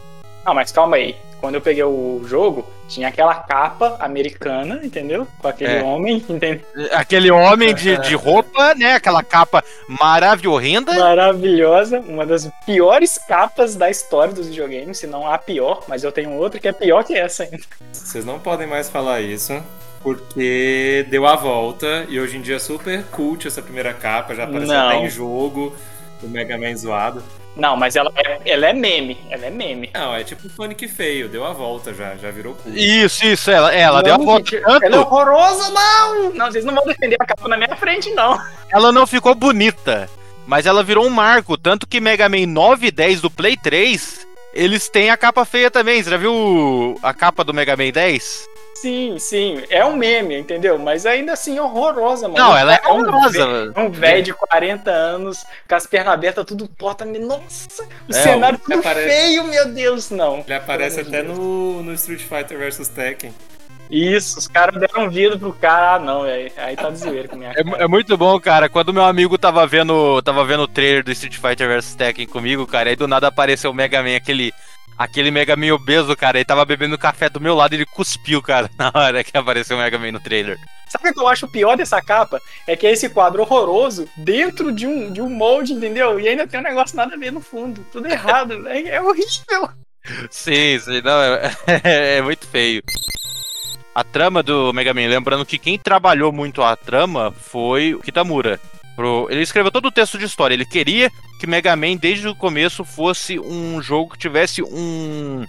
Não, 0.44 0.54
mas 0.54 0.72
calma 0.72 0.96
aí. 0.96 1.16
Quando 1.40 1.54
eu 1.54 1.60
peguei 1.60 1.84
o 1.84 2.22
jogo, 2.26 2.66
tinha 2.92 3.08
aquela 3.08 3.34
capa 3.34 3.96
americana, 4.00 4.80
entendeu? 4.82 5.26
Com 5.38 5.48
aquele 5.48 5.72
É. 5.78 5.82
homem, 5.82 6.16
entendeu? 6.28 6.60
Aquele 6.92 7.30
homem 7.30 7.74
de, 7.74 7.96
de 7.98 8.14
roupa, 8.14 8.74
né? 8.74 8.94
Aquela 8.94 9.22
capa 9.22 9.64
maravilhosa. 9.88 10.82
Maravilhosa, 10.98 12.00
uma 12.00 12.26
das 12.26 12.48
piores 12.66 13.18
capas 13.18 13.74
da 13.76 13.88
história 13.90 14.32
dos 14.34 14.46
videogames, 14.48 14.98
se 14.98 15.06
não 15.06 15.26
a 15.26 15.38
pior, 15.38 15.84
mas 15.88 16.04
eu 16.04 16.12
tenho 16.12 16.32
outra 16.32 16.60
que 16.60 16.68
é 16.68 16.72
pior 16.72 17.02
que 17.04 17.14
essa 17.14 17.44
ainda. 17.44 17.58
Vocês 17.92 18.24
não 18.24 18.38
podem 18.38 18.66
mais 18.66 18.88
falar 18.90 19.20
isso, 19.20 19.62
porque 20.02 21.06
deu 21.10 21.26
a 21.26 21.36
volta 21.36 22.04
e 22.08 22.20
hoje 22.20 22.36
em 22.36 22.42
dia 22.42 22.56
é 22.56 22.58
super 22.58 23.02
cult 23.04 23.46
essa 23.46 23.62
primeira 23.62 23.94
capa, 23.94 24.34
já 24.34 24.44
apareceu 24.44 24.74
Não. 24.74 24.88
até 24.88 24.96
em 24.98 25.08
jogo, 25.10 25.74
o 26.22 26.28
Mega 26.28 26.58
Man 26.58 26.76
zoado. 26.76 27.22
Não, 27.54 27.76
mas 27.76 27.96
ela 27.96 28.10
é, 28.16 28.40
ela 28.46 28.66
é 28.66 28.72
meme, 28.72 29.18
ela 29.28 29.46
é 29.46 29.50
meme. 29.50 29.90
Não, 29.92 30.14
é 30.14 30.24
tipo 30.24 30.48
Sonic 30.48 30.88
feio, 30.88 31.28
deu 31.28 31.44
a 31.44 31.52
volta 31.52 31.92
já, 31.92 32.16
já 32.16 32.30
virou 32.30 32.54
cult. 32.54 32.76
Isso, 32.76 33.26
isso, 33.26 33.50
ela, 33.50 33.74
ela 33.74 34.02
deu 34.02 34.14
a 34.14 34.18
Não, 34.18 34.24
volta 34.24 34.50
gente, 34.50 34.62
tanto. 34.62 34.84
Ela 34.84 34.96
é 34.96 34.98
horrorosa, 34.98 35.70
não! 35.70 36.32
Não, 36.32 36.50
vocês 36.50 36.64
não 36.64 36.74
vão 36.74 36.84
defender 36.84 37.16
a 37.20 37.26
capa 37.26 37.48
na 37.48 37.56
minha 37.56 37.76
frente, 37.76 38.10
não. 38.10 38.40
ela 38.70 38.90
não 38.90 39.06
ficou 39.06 39.34
bonita, 39.34 40.08
mas 40.46 40.64
ela 40.64 40.82
virou 40.82 41.06
um 41.06 41.10
marco. 41.10 41.58
Tanto 41.58 41.86
que 41.86 42.00
Mega 42.00 42.28
Man 42.28 42.46
9 42.46 42.86
e 42.86 42.90
10 42.90 43.20
do 43.20 43.30
Play 43.30 43.56
3, 43.56 44.26
eles 44.54 44.88
têm 44.88 45.10
a 45.10 45.16
capa 45.16 45.44
feia 45.44 45.70
também. 45.70 46.02
Você 46.02 46.10
já 46.10 46.16
viu 46.16 46.98
a 47.02 47.12
capa 47.12 47.44
do 47.44 47.52
Mega 47.52 47.76
Man 47.76 47.90
10? 47.90 48.48
Sim, 48.82 49.16
sim, 49.18 49.62
é 49.70 49.84
um 49.84 49.94
meme, 49.94 50.36
entendeu? 50.36 50.76
Mas 50.76 51.06
ainda 51.06 51.34
assim, 51.34 51.60
horrorosa, 51.60 52.26
mano. 52.26 52.44
Não, 52.44 52.56
ela 52.56 52.74
é 52.74 52.80
velho- 52.80 52.94
horrorosa. 52.94 53.72
É 53.76 53.80
um 53.80 53.90
velho 53.90 54.22
de 54.24 54.32
40 54.34 54.90
anos, 54.90 55.44
com 55.68 55.74
as 55.76 55.86
pernas 55.86 56.14
abertas, 56.14 56.44
tudo 56.44 56.66
torta. 56.66 57.04
Nossa, 57.04 57.84
o 57.84 58.10
É, 58.10 58.12
cenário 58.12 58.58
tudo 58.58 58.80
aparece- 58.80 59.08
feio, 59.08 59.44
meu 59.44 59.72
Deus, 59.72 60.10
não. 60.10 60.40
Ele 60.44 60.54
aparece 60.54 60.96
Pelo 60.96 61.08
até 61.08 61.22
no, 61.22 61.82
no 61.84 61.92
Street 61.94 62.22
Fighter 62.22 62.58
vs 62.58 62.88
Tekken. 62.88 63.32
Isso, 63.88 64.38
os 64.38 64.48
caras 64.48 64.80
deram 64.80 65.10
vida 65.10 65.38
pro 65.38 65.52
cara. 65.52 65.96
Ah, 65.96 65.98
não, 65.98 66.22
velho. 66.22 66.50
Aí 66.56 66.74
tá 66.74 66.88
de 66.90 66.96
zoeira 66.98 67.28
com 67.28 67.34
a 67.36 67.38
minha 67.38 67.50
É, 67.50 67.62
cara. 67.62 67.84
é 67.84 67.86
muito 67.86 68.16
bom, 68.16 68.40
cara. 68.40 68.68
Quando 68.68 68.92
meu 68.92 69.04
amigo 69.04 69.36
tava 69.38 69.64
vendo, 69.66 70.20
tava 70.22 70.44
vendo 70.44 70.62
o 70.62 70.68
trailer 70.68 71.04
do 71.04 71.12
Street 71.12 71.36
Fighter 71.36 71.68
vs 71.68 71.94
Tekken 71.94 72.26
comigo, 72.26 72.66
cara, 72.66 72.88
aí 72.90 72.96
do 72.96 73.06
nada 73.06 73.28
apareceu 73.28 73.70
o 73.70 73.74
Mega 73.74 74.02
Man, 74.02 74.16
aquele, 74.16 74.52
aquele 74.96 75.30
Mega 75.30 75.56
Man 75.56 75.74
obeso, 75.74 76.16
cara. 76.16 76.38
Ele 76.38 76.44
tava 76.44 76.64
bebendo 76.64 76.98
café 76.98 77.28
do 77.28 77.40
meu 77.40 77.54
lado 77.54 77.74
e 77.74 77.78
ele 77.78 77.86
cuspiu, 77.86 78.42
cara, 78.42 78.70
na 78.78 78.90
hora 78.94 79.24
que 79.24 79.36
apareceu 79.36 79.76
o 79.76 79.80
Mega 79.80 79.98
Man 79.98 80.12
no 80.12 80.20
trailer. 80.20 80.58
Sabe 80.88 81.08
o 81.08 81.14
que 81.14 81.20
eu 81.20 81.28
acho 81.28 81.48
pior 81.48 81.76
dessa 81.76 82.02
capa? 82.02 82.38
É 82.66 82.76
que 82.76 82.86
é 82.86 82.92
esse 82.92 83.08
quadro 83.08 83.40
horroroso 83.40 84.06
dentro 84.16 84.70
de 84.70 84.86
um, 84.86 85.10
de 85.10 85.22
um 85.22 85.30
molde, 85.30 85.72
entendeu? 85.72 86.20
E 86.20 86.28
ainda 86.28 86.46
tem 86.46 86.60
um 86.60 86.62
negócio 86.62 86.96
nada 86.96 87.14
a 87.14 87.18
ver 87.18 87.32
no 87.32 87.40
fundo. 87.40 87.84
Tudo 87.90 88.06
errado, 88.06 88.60
velho. 88.62 88.88
É 88.88 89.00
horrível. 89.00 89.70
Sim, 90.30 90.78
sim, 90.78 91.00
não, 91.02 91.22
é, 91.66 92.18
é 92.18 92.22
muito 92.22 92.46
feio. 92.46 92.82
A 93.94 94.02
trama 94.04 94.42
do 94.42 94.72
Mega 94.72 94.92
Man, 94.92 95.06
lembrando 95.06 95.46
que 95.46 95.58
quem 95.58 95.78
trabalhou 95.78 96.32
muito 96.32 96.62
a 96.62 96.76
trama 96.76 97.30
foi 97.30 97.94
o 97.94 98.00
Kitamura. 98.00 98.60
Pro- 98.96 99.26
Ele 99.30 99.42
escreveu 99.42 99.70
todo 99.70 99.86
o 99.86 99.92
texto 99.92 100.18
de 100.18 100.24
história. 100.24 100.54
Ele 100.54 100.64
queria 100.64 101.10
que 101.38 101.46
Mega 101.46 101.74
Man, 101.74 101.96
desde 101.96 102.28
o 102.28 102.34
começo, 102.34 102.84
fosse 102.84 103.38
um 103.38 103.80
jogo 103.82 104.12
que 104.12 104.18
tivesse 104.18 104.62
um. 104.62 105.44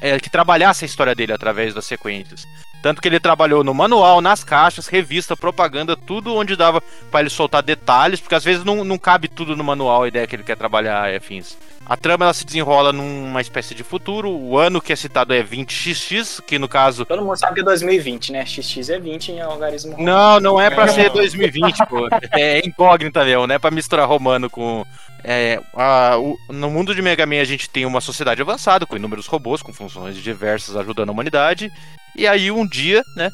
é, 0.00 0.18
que 0.18 0.28
trabalhasse 0.30 0.84
a 0.84 0.86
história 0.86 1.14
dele 1.14 1.32
através 1.32 1.72
das 1.74 1.84
sequências. 1.84 2.46
Tanto 2.82 3.00
que 3.00 3.08
ele 3.08 3.18
trabalhou 3.18 3.64
no 3.64 3.72
manual, 3.72 4.20
nas 4.20 4.44
caixas, 4.44 4.88
revista, 4.88 5.34
propaganda, 5.34 5.96
tudo 5.96 6.34
onde 6.34 6.54
dava 6.54 6.82
pra 7.10 7.20
ele 7.20 7.30
soltar 7.30 7.62
detalhes, 7.62 8.20
porque 8.20 8.34
às 8.34 8.44
vezes 8.44 8.62
não, 8.62 8.84
não 8.84 8.98
cabe 8.98 9.26
tudo 9.26 9.56
no 9.56 9.64
manual 9.64 10.02
a 10.02 10.08
ideia 10.08 10.26
que 10.26 10.36
ele 10.36 10.42
quer 10.42 10.56
trabalhar 10.56 11.10
e 11.10 11.16
afins. 11.16 11.56
A 11.86 11.96
trama 11.98 12.24
ela 12.24 12.32
se 12.32 12.46
desenrola 12.46 12.92
numa 12.92 13.40
espécie 13.42 13.74
de 13.74 13.82
futuro. 13.84 14.30
O 14.30 14.56
ano 14.58 14.80
que 14.80 14.92
é 14.92 14.96
citado 14.96 15.34
é 15.34 15.42
20XX, 15.42 16.40
que 16.46 16.58
no 16.58 16.66
caso. 16.68 17.04
Todo 17.04 17.22
mundo 17.22 17.36
sabe 17.36 17.54
que 17.54 17.60
é 17.60 17.64
2020, 17.64 18.32
né? 18.32 18.46
XX 18.46 18.88
é 18.88 18.98
20 18.98 19.32
em 19.32 19.40
algarismo. 19.40 19.94
Não, 19.98 20.40
não 20.40 20.60
é 20.60 20.70
pra 20.70 20.86
Não. 20.86 20.94
ser 20.94 21.10
2020, 21.10 21.86
pô. 21.86 22.08
É 22.32 22.66
incógnita 22.66 23.22
mesmo, 23.24 23.46
não 23.46 23.54
é 23.54 23.58
pra 23.58 23.70
misturar 23.70 24.08
romano 24.08 24.48
com. 24.48 24.84
É, 25.22 25.60
a- 25.74 26.16
o- 26.18 26.36
no 26.50 26.70
mundo 26.70 26.94
de 26.94 27.00
Mega 27.02 27.24
Man 27.26 27.40
a 27.40 27.44
gente 27.44 27.68
tem 27.68 27.84
uma 27.86 28.00
sociedade 28.00 28.40
avançada, 28.42 28.86
com 28.86 28.96
inúmeros 28.96 29.26
robôs, 29.26 29.62
com 29.62 29.72
funções 29.72 30.16
diversas 30.16 30.76
ajudando 30.76 31.08
a 31.10 31.12
humanidade. 31.12 31.70
E 32.16 32.26
aí 32.26 32.50
um 32.50 32.66
dia, 32.66 33.02
né? 33.16 33.30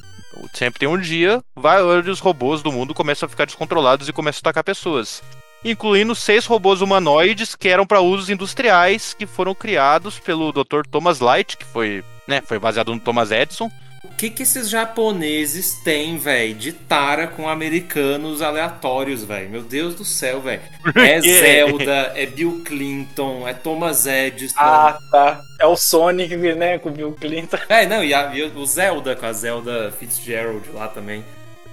Sempre 0.55 0.81
tem 0.81 0.89
um 0.89 0.99
dia, 0.99 1.41
vai 1.57 1.83
onde 1.83 2.09
os 2.11 2.21
robôs 2.21 2.63
do 2.63 2.71
mundo 2.73 2.95
começam 2.95 3.27
a 3.27 3.31
ficar 3.31 3.45
descontrolados 3.45 4.09
e 4.09 4.13
começam 4.13 4.39
a 4.39 4.43
atacar 4.51 4.63
pessoas. 4.65 5.23
Incluindo 5.65 6.15
seis 6.15 6.47
robôs 6.47 6.81
humanoides 6.81 7.55
que 7.55 7.69
eram 7.69 7.87
para 7.87 8.01
usos 8.01 8.31
industriais, 8.31 9.15
que 9.15 9.27
foram 9.27 9.55
criados 9.55 10.19
pelo 10.19 10.53
Dr. 10.53 10.83
Thomas 10.91 11.21
Light, 11.21 11.57
que 11.57 11.65
foi, 11.67 12.03
né, 12.27 12.41
foi 12.47 12.59
baseado 12.59 12.95
no 12.95 13.01
Thomas 13.01 13.31
Edison. 13.31 13.71
O 14.03 14.09
que 14.21 14.31
que 14.31 14.43
esses 14.43 14.71
japoneses 14.71 15.75
têm, 15.85 16.17
velho, 16.17 16.55
de 16.55 16.73
tara 16.73 17.27
com 17.27 17.47
americanos 17.49 18.41
aleatórios, 18.41 19.23
velho? 19.25 19.51
Meu 19.51 19.63
Deus 19.63 19.95
do 19.95 20.05
céu, 20.07 20.41
velho. 20.41 20.63
É? 20.95 21.21
Zelda, 21.21 22.13
é 22.15 22.25
Bill 22.25 22.63
Clinton, 22.65 23.47
é 23.47 23.53
Thomas 23.53 24.07
Edison. 24.07 24.55
Ah, 24.59 24.99
tá. 25.11 25.41
É 25.59 25.67
o 25.67 25.77
Sonic, 25.77 26.35
né? 26.37 26.79
Com 26.79 26.89
o 26.89 26.93
Bill 26.93 27.13
Clinton. 27.13 27.59
É, 27.69 27.85
não, 27.87 28.03
e, 28.03 28.15
a- 28.15 28.31
e 28.35 28.43
o 28.43 28.67
Zelda 28.67 29.15
com 29.15 29.27
a 29.27 29.33
Zelda 29.35 29.93
Fitzgerald 29.99 30.67
lá 30.73 30.89
também. 30.89 31.23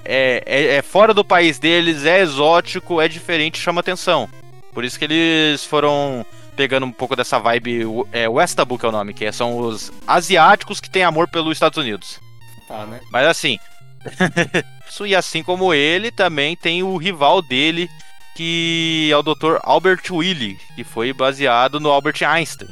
É, 0.09 0.41
é, 0.45 0.75
é 0.77 0.81
fora 0.81 1.13
do 1.13 1.25
país 1.25 1.59
deles, 1.59 2.05
é 2.05 2.21
exótico, 2.21 3.01
é 3.01 3.09
diferente, 3.09 3.59
chama 3.59 3.81
atenção. 3.81 4.29
Por 4.73 4.85
isso 4.85 4.97
que 4.97 5.03
eles 5.03 5.65
foram 5.65 6.25
pegando 6.55 6.85
um 6.85 6.91
pouco 6.91 7.15
dessa 7.15 7.37
vibe. 7.37 7.83
É, 8.13 8.27
Westabu 8.29 8.79
que 8.79 8.85
é 8.85 8.89
o 8.89 8.91
nome, 8.91 9.13
que 9.13 9.25
é- 9.25 9.31
são 9.31 9.57
os 9.57 9.91
asiáticos 10.07 10.79
que 10.79 10.89
têm 10.89 11.03
amor 11.03 11.27
pelos 11.27 11.51
Estados 11.51 11.77
Unidos. 11.77 12.19
Tá, 12.67 12.85
né? 12.85 13.01
Mas 13.11 13.27
assim. 13.27 13.59
e 15.05 15.15
assim 15.15 15.43
como 15.43 15.73
ele, 15.73 16.09
também 16.09 16.55
tem 16.55 16.83
o 16.83 16.95
rival 16.95 17.41
dele, 17.41 17.89
que 18.35 19.09
é 19.11 19.17
o 19.17 19.23
Dr. 19.23 19.57
Albert 19.61 20.03
Willie, 20.09 20.57
que 20.75 20.83
foi 20.83 21.11
baseado 21.11 21.79
no 21.79 21.89
Albert 21.89 22.23
Einstein. 22.23 22.69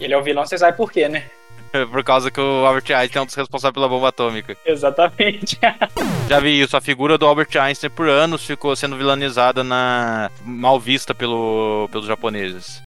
Ele 0.00 0.14
é 0.14 0.18
o 0.18 0.22
vilão, 0.22 0.44
você 0.44 0.58
sabe 0.58 0.76
por 0.76 0.90
quê, 0.90 1.08
né? 1.08 1.24
Por 1.90 2.04
causa 2.04 2.30
que 2.30 2.40
o 2.40 2.66
Albert 2.66 2.90
Einstein 2.94 3.20
é 3.20 3.22
um 3.22 3.26
dos 3.26 3.34
responsáveis 3.34 3.74
pela 3.74 3.88
bomba 3.88 4.08
atômica. 4.08 4.56
Exatamente. 4.64 5.58
Já 6.28 6.40
vi 6.40 6.60
isso, 6.60 6.76
a 6.76 6.80
figura 6.80 7.18
do 7.18 7.26
Albert 7.26 7.56
Einstein 7.56 7.90
por 7.90 8.08
anos 8.08 8.44
ficou 8.44 8.74
sendo 8.76 8.96
vilanizada 8.96 9.62
na 9.64 10.30
mal 10.44 10.78
vista 10.78 11.14
pelo, 11.14 11.88
pelos 11.90 12.06
japoneses. 12.06 12.82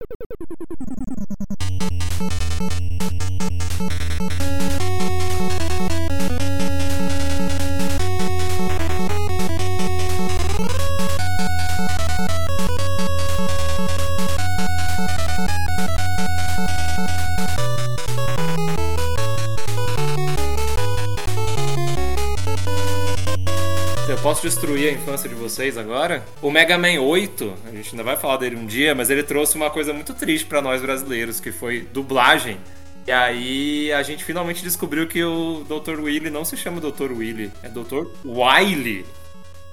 Posso 24.22 24.42
destruir 24.42 24.88
a 24.88 24.92
infância 24.92 25.28
de 25.28 25.34
vocês 25.34 25.78
agora? 25.78 26.24
O 26.42 26.50
Mega 26.50 26.76
Man 26.76 27.00
8, 27.00 27.54
a 27.66 27.70
gente 27.70 27.90
ainda 27.92 28.02
vai 28.02 28.16
falar 28.16 28.36
dele 28.36 28.56
um 28.56 28.66
dia, 28.66 28.94
mas 28.94 29.08
ele 29.10 29.22
trouxe 29.22 29.56
uma 29.56 29.70
coisa 29.70 29.92
muito 29.92 30.12
triste 30.14 30.46
pra 30.46 30.60
nós 30.60 30.82
brasileiros, 30.82 31.40
que 31.40 31.50
foi 31.50 31.86
dublagem. 31.92 32.58
E 33.06 33.12
aí 33.12 33.92
a 33.92 34.02
gente 34.02 34.22
finalmente 34.22 34.62
descobriu 34.62 35.06
que 35.06 35.24
o 35.24 35.64
Dr. 35.64 36.00
Willy 36.00 36.28
não 36.30 36.44
se 36.44 36.56
chama 36.56 36.80
Dr. 36.80 37.12
Willy, 37.12 37.50
é 37.62 37.68
Dr. 37.68 38.06
Wily. 38.24 39.06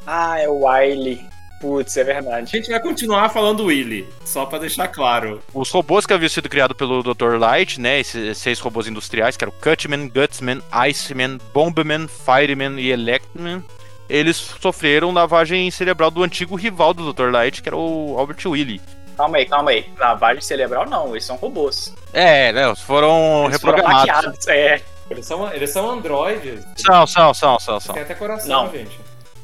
ah, 0.05 0.39
é 0.39 0.47
o 0.47 0.65
Wily. 0.65 1.19
Putz, 1.59 1.97
é 1.97 2.01
A 2.01 2.05
verdade. 2.05 2.51
gente 2.51 2.69
vai 2.69 2.79
continuar 2.79 3.29
falando 3.29 3.65
Willy, 3.65 4.07
só 4.23 4.45
pra 4.45 4.59
deixar 4.59 4.87
claro. 4.89 5.41
Os 5.51 5.71
robôs 5.71 6.05
que 6.05 6.13
haviam 6.13 6.29
sido 6.29 6.47
criados 6.47 6.77
pelo 6.77 7.01
Dr. 7.01 7.35
Light, 7.39 7.81
né, 7.81 7.99
esses 7.99 8.37
seis 8.37 8.59
robôs 8.59 8.85
industriais, 8.87 9.35
que 9.35 9.43
eram 9.43 9.51
Cutman, 9.59 10.07
Gutsman, 10.07 10.61
Iceman, 10.87 11.39
Bombman, 11.55 12.07
Fireman 12.07 12.79
e 12.79 12.91
Electman, 12.91 13.63
eles 14.09 14.37
sofreram 14.37 15.11
lavagem 15.11 15.69
cerebral 15.71 16.09
do 16.11 16.23
antigo 16.23 16.55
rival 16.55 16.93
do 16.93 17.11
Dr. 17.13 17.29
Light, 17.31 17.61
que 17.61 17.69
era 17.69 17.75
o 17.75 18.15
Albert 18.17 18.45
Willie. 18.45 18.81
Calma 19.15 19.37
aí, 19.37 19.45
calma 19.45 19.71
aí. 19.71 19.89
Lavagem 19.97 20.41
cerebral 20.41 20.85
não, 20.87 21.09
eles 21.11 21.25
são 21.25 21.35
robôs. 21.37 21.93
É, 22.13 22.51
né, 22.53 22.67
eles 22.67 22.81
foram 22.81 23.45
Eles 23.45 23.59
foram 23.59 23.75
reprogramados. 23.77 24.09
hackeados. 24.13 24.47
É. 24.47 24.81
Eles 25.09 25.25
são, 25.25 25.51
eles 25.53 25.69
são 25.71 25.89
androides. 25.89 26.65
São, 26.75 27.07
são, 27.07 27.33
são, 27.33 27.59
são, 27.59 27.79
são. 27.79 27.93
Tem 27.93 28.03
até 28.03 28.13
coração, 28.13 28.65
Não. 28.65 28.71
gente. 28.71 28.99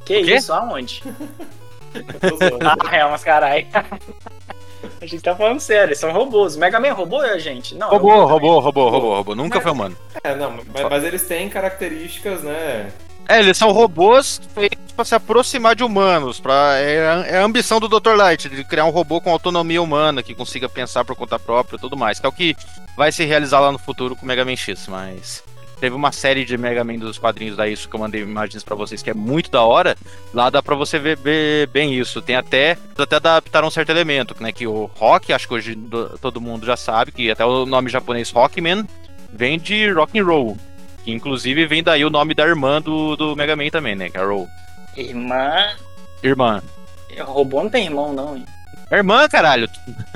Que 0.05 0.20
isso? 0.20 0.51
Aonde? 0.53 1.01
Ah, 2.62 2.96
é, 2.96 3.03
mas 3.08 3.24
carai. 3.24 3.67
A 5.00 5.05
gente 5.05 5.22
tá 5.22 5.36
falando 5.36 5.60
sério, 5.60 5.89
eles 5.89 6.00
são 6.00 6.12
robôs. 6.12 6.58
Mega 6.58 6.79
Man 6.79 6.91
robô 6.93 7.24
é 7.24 7.34
a 7.34 7.38
gente? 7.38 7.75
Não. 7.75 7.88
Robô, 7.89 8.25
robô 8.25 8.27
robô, 8.27 8.60
robô, 8.60 8.89
robô, 8.89 9.15
robô. 9.15 9.36
Nunca 9.36 9.55
Mas- 9.55 9.63
foi 9.63 9.72
humano. 9.72 9.98
É, 10.24 10.36
não, 10.36 10.51
mas, 10.74 10.89
mas 10.89 11.03
eles 11.03 11.27
têm 11.27 11.50
características, 11.50 12.41
né? 12.41 12.91
É, 13.27 13.39
eles 13.39 13.57
são 13.57 13.71
robôs 13.71 14.39
feitos 14.53 14.91
pra 14.95 15.05
se 15.05 15.15
aproximar 15.15 15.75
de 15.75 15.83
humanos. 15.83 16.39
Pra, 16.39 16.75
é, 16.77 17.07
a- 17.07 17.25
é 17.27 17.37
a 17.37 17.43
ambição 17.45 17.79
do 17.79 17.87
Dr. 17.87 18.15
Light, 18.15 18.49
de 18.49 18.63
criar 18.63 18.85
um 18.85 18.89
robô 18.89 19.21
com 19.21 19.31
autonomia 19.31 19.81
humana, 19.81 20.21
que 20.21 20.35
consiga 20.35 20.67
pensar 20.69 21.05
por 21.05 21.15
conta 21.15 21.39
própria 21.39 21.77
e 21.77 21.79
tudo 21.79 21.95
mais. 21.97 22.19
Que 22.19 22.25
é 22.25 22.29
o 22.29 22.33
que 22.33 22.55
vai 22.97 23.11
se 23.11 23.23
realizar 23.23 23.59
lá 23.59 23.71
no 23.71 23.79
futuro 23.79 24.15
com 24.15 24.23
o 24.23 24.27
Mega 24.27 24.43
Man 24.45 24.55
X, 24.55 24.87
mas. 24.87 25.43
Teve 25.79 25.95
uma 25.95 26.11
série 26.13 26.45
de 26.45 26.57
Mega 26.57 26.81
Man 26.83 26.97
dos 26.97 27.17
quadrinhos 27.17 27.57
da 27.57 27.67
Isso 27.67 27.89
que 27.89 27.95
eu 27.95 27.99
mandei 27.99 28.21
imagens 28.21 28.63
pra 28.63 28.73
vocês 28.75 29.01
que 29.01 29.09
é 29.09 29.13
muito 29.13 29.51
da 29.51 29.63
hora. 29.63 29.97
Lá 30.33 30.49
dá 30.49 30.61
pra 30.63 30.75
você 30.75 30.97
ver, 30.97 31.17
ver 31.17 31.67
bem 31.67 31.93
isso. 31.93 32.21
Tem 32.21 32.35
até 32.37 32.77
até 32.97 33.15
adaptaram 33.17 33.67
um 33.67 33.71
certo 33.71 33.89
elemento, 33.89 34.33
né? 34.39 34.51
Que 34.53 34.65
o 34.67 34.89
Rock, 34.95 35.33
acho 35.33 35.45
que 35.47 35.53
hoje 35.53 35.75
do- 35.75 36.17
todo 36.19 36.39
mundo 36.39 36.65
já 36.65 36.77
sabe, 36.77 37.11
que 37.11 37.29
até 37.31 37.43
o 37.43 37.65
nome 37.65 37.89
japonês 37.89 38.29
Rockman 38.31 38.85
vem 39.33 39.59
de 39.59 39.89
rock 39.91 40.17
and 40.19 40.23
roll. 40.25 40.57
Que 41.03 41.12
inclusive 41.12 41.65
vem 41.67 41.83
daí 41.83 42.03
o 42.05 42.10
nome 42.10 42.33
da 42.33 42.43
irmã 42.45 42.81
do, 42.81 43.15
do 43.15 43.36
Mega 43.36 43.55
Man 43.55 43.69
também, 43.69 43.95
né? 43.95 44.10
Que 44.10 44.17
é 44.17 44.22
a 44.22 44.25
Roll. 44.25 44.48
Irmã. 44.95 45.69
Irmã. 46.22 46.62
Robô 47.19 47.62
não 47.63 47.69
tem 47.69 47.86
irmão, 47.86 48.13
não, 48.13 48.36
hein? 48.38 48.45
É 48.89 48.98
Irmã, 48.98 49.27
caralho. 49.27 49.69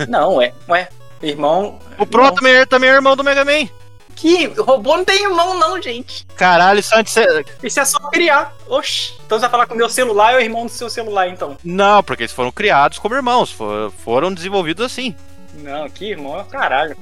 Não, 0.08 0.42
é. 0.42 0.54
Ué, 0.70 0.88
irmão. 1.22 1.80
O 1.98 2.06
Pro 2.06 2.22
irmão- 2.22 2.36
também, 2.36 2.54
é- 2.54 2.66
também 2.66 2.90
é 2.90 2.94
irmão 2.94 3.16
do 3.16 3.24
Mega 3.24 3.44
Man. 3.44 3.68
Que? 4.16 4.48
Robô 4.48 4.98
não 4.98 5.06
tem 5.06 5.24
irmão, 5.24 5.60
não, 5.60 5.80
gente. 5.82 6.26
Caralho, 6.36 6.80
isso 6.80 6.96
antes. 6.96 7.16
Isso 7.62 7.80
é 7.80 7.86
só 7.86 8.00
criar. 8.10 8.52
Oxi. 8.68 9.14
Então 9.26 9.38
você 9.38 9.42
vai 9.42 9.50
falar 9.52 9.68
com 9.68 9.76
o 9.76 9.78
meu 9.78 9.90
celular 9.90 10.34
é 10.34 10.38
o 10.38 10.42
irmão 10.42 10.66
do 10.66 10.72
seu 10.72 10.90
celular, 10.90 11.28
então. 11.28 11.56
Não, 11.64 12.02
porque 12.02 12.24
eles 12.24 12.32
foram 12.34 12.52
criados 12.52 12.98
como 12.98 13.14
irmãos. 13.14 13.52
fo- 13.52 13.92
Foram 14.04 14.34
desenvolvidos 14.34 14.84
assim. 14.86 15.16
Não, 15.54 15.88
que 15.90 16.06
irmão 16.12 16.38
é 16.38 16.42
o 16.42 16.46
caralho. 16.46 16.98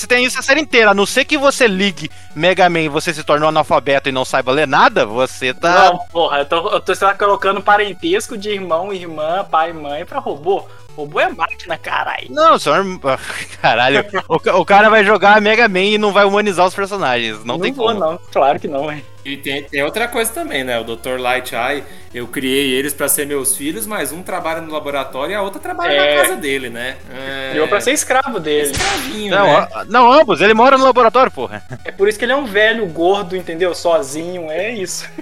Você 0.00 0.06
tem 0.06 0.24
isso 0.24 0.38
a 0.38 0.42
série 0.42 0.62
inteira. 0.62 0.92
A 0.92 0.94
não 0.94 1.04
ser 1.04 1.26
que 1.26 1.36
você 1.36 1.66
ligue 1.66 2.10
Mega 2.34 2.70
Man 2.70 2.80
e 2.80 2.88
você 2.88 3.12
se 3.12 3.22
tornou 3.22 3.50
analfabeto 3.50 4.08
e 4.08 4.12
não 4.12 4.24
saiba 4.24 4.50
ler 4.50 4.66
nada, 4.66 5.04
você 5.04 5.52
tá. 5.52 5.90
Não, 5.90 5.98
porra, 6.06 6.38
eu 6.38 6.46
tô, 6.46 6.68
eu 6.70 6.80
tô 6.80 6.96
tá 6.96 7.12
colocando 7.14 7.60
parentesco 7.62 8.38
de 8.38 8.48
irmão, 8.48 8.92
irmã, 8.94 9.44
pai, 9.44 9.74
mãe 9.74 10.06
pra 10.06 10.18
robô. 10.18 10.66
Robô 10.96 11.20
é 11.20 11.28
máquina, 11.28 11.76
caralho. 11.76 12.28
Não, 12.30 12.54
irm- 12.56 12.98
Caralho, 13.60 14.04
o, 14.26 14.60
o 14.60 14.64
cara 14.64 14.88
vai 14.88 15.04
jogar 15.04 15.40
Mega 15.40 15.68
Man 15.68 15.80
e 15.80 15.98
não 15.98 16.12
vai 16.12 16.24
humanizar 16.24 16.66
os 16.66 16.74
personagens. 16.74 17.44
Não, 17.44 17.58
tem 17.58 17.72
vou, 17.72 17.88
como. 17.88 18.00
não. 18.00 18.18
Claro 18.32 18.58
que 18.58 18.68
não, 18.68 18.90
hein. 18.90 19.04
E 19.24 19.36
tem, 19.36 19.62
tem 19.64 19.82
outra 19.82 20.08
coisa 20.08 20.32
também, 20.32 20.64
né? 20.64 20.80
O 20.80 20.84
Dr. 20.84 21.18
Light 21.18 21.52
Eye, 21.54 21.84
eu 22.14 22.26
criei 22.26 22.70
eles 22.72 22.94
pra 22.94 23.06
ser 23.06 23.26
meus 23.26 23.54
filhos, 23.56 23.86
mas 23.86 24.12
um 24.12 24.22
trabalha 24.22 24.60
no 24.62 24.72
laboratório 24.72 25.32
e 25.32 25.34
a 25.34 25.42
outra 25.42 25.60
trabalha 25.60 25.92
É. 25.92 26.16
na 26.16 26.22
casa 26.22 26.36
dele, 26.36 26.70
né? 26.70 26.96
É... 27.14 27.50
Criou 27.50 27.68
pra 27.68 27.80
ser 27.82 27.92
escravo 27.92 28.40
dele. 28.40 28.70
escravinho, 28.70 29.30
Não, 29.34 29.46
né? 29.46 29.68
a- 29.74 29.84
não, 29.84 30.10
ambos. 30.10 30.40
Ele 30.40 30.54
mora 30.54 30.78
no 30.78 30.84
laboratório, 30.84 31.30
porra. 31.30 31.62
É 31.84 31.92
por 31.92 32.08
isso 32.08 32.18
que 32.18 32.24
ele 32.24 32.32
é 32.32 32.36
um 32.36 32.46
velho 32.46 32.86
gordo, 32.86 33.36
entendeu? 33.36 33.74
Sozinho, 33.74 34.50
é 34.50 34.72
isso. 34.72 35.08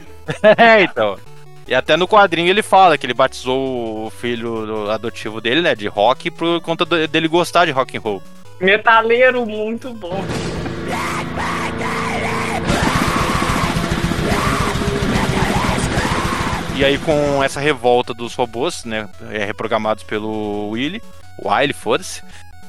É, 0.58 0.82
então. 0.82 1.16
E 1.66 1.74
até 1.74 1.96
no 1.96 2.06
quadrinho 2.06 2.48
ele 2.48 2.62
fala 2.62 2.96
que 2.96 3.04
ele 3.04 3.14
batizou 3.14 4.06
o 4.06 4.10
filho 4.10 4.64
do- 4.64 4.90
adotivo 4.90 5.40
dele, 5.40 5.60
né, 5.60 5.74
de 5.74 5.88
rock, 5.88 6.30
por 6.30 6.60
conta 6.60 6.84
dele 6.86 7.26
gostar 7.28 7.64
de 7.66 7.72
rock 7.72 7.96
and 7.96 8.00
roll. 8.00 8.22
Metaleiro 8.60 9.44
muito 9.44 9.90
bom. 9.92 10.24
E 16.78 16.84
aí 16.84 16.96
com 16.96 17.42
essa 17.42 17.58
revolta 17.58 18.14
dos 18.14 18.36
robôs, 18.36 18.84
né, 18.84 19.08
é, 19.32 19.44
reprogramados 19.44 20.04
pelo 20.04 20.70
Willy, 20.70 21.02
Wily, 21.44 21.72
foda-se, 21.72 22.22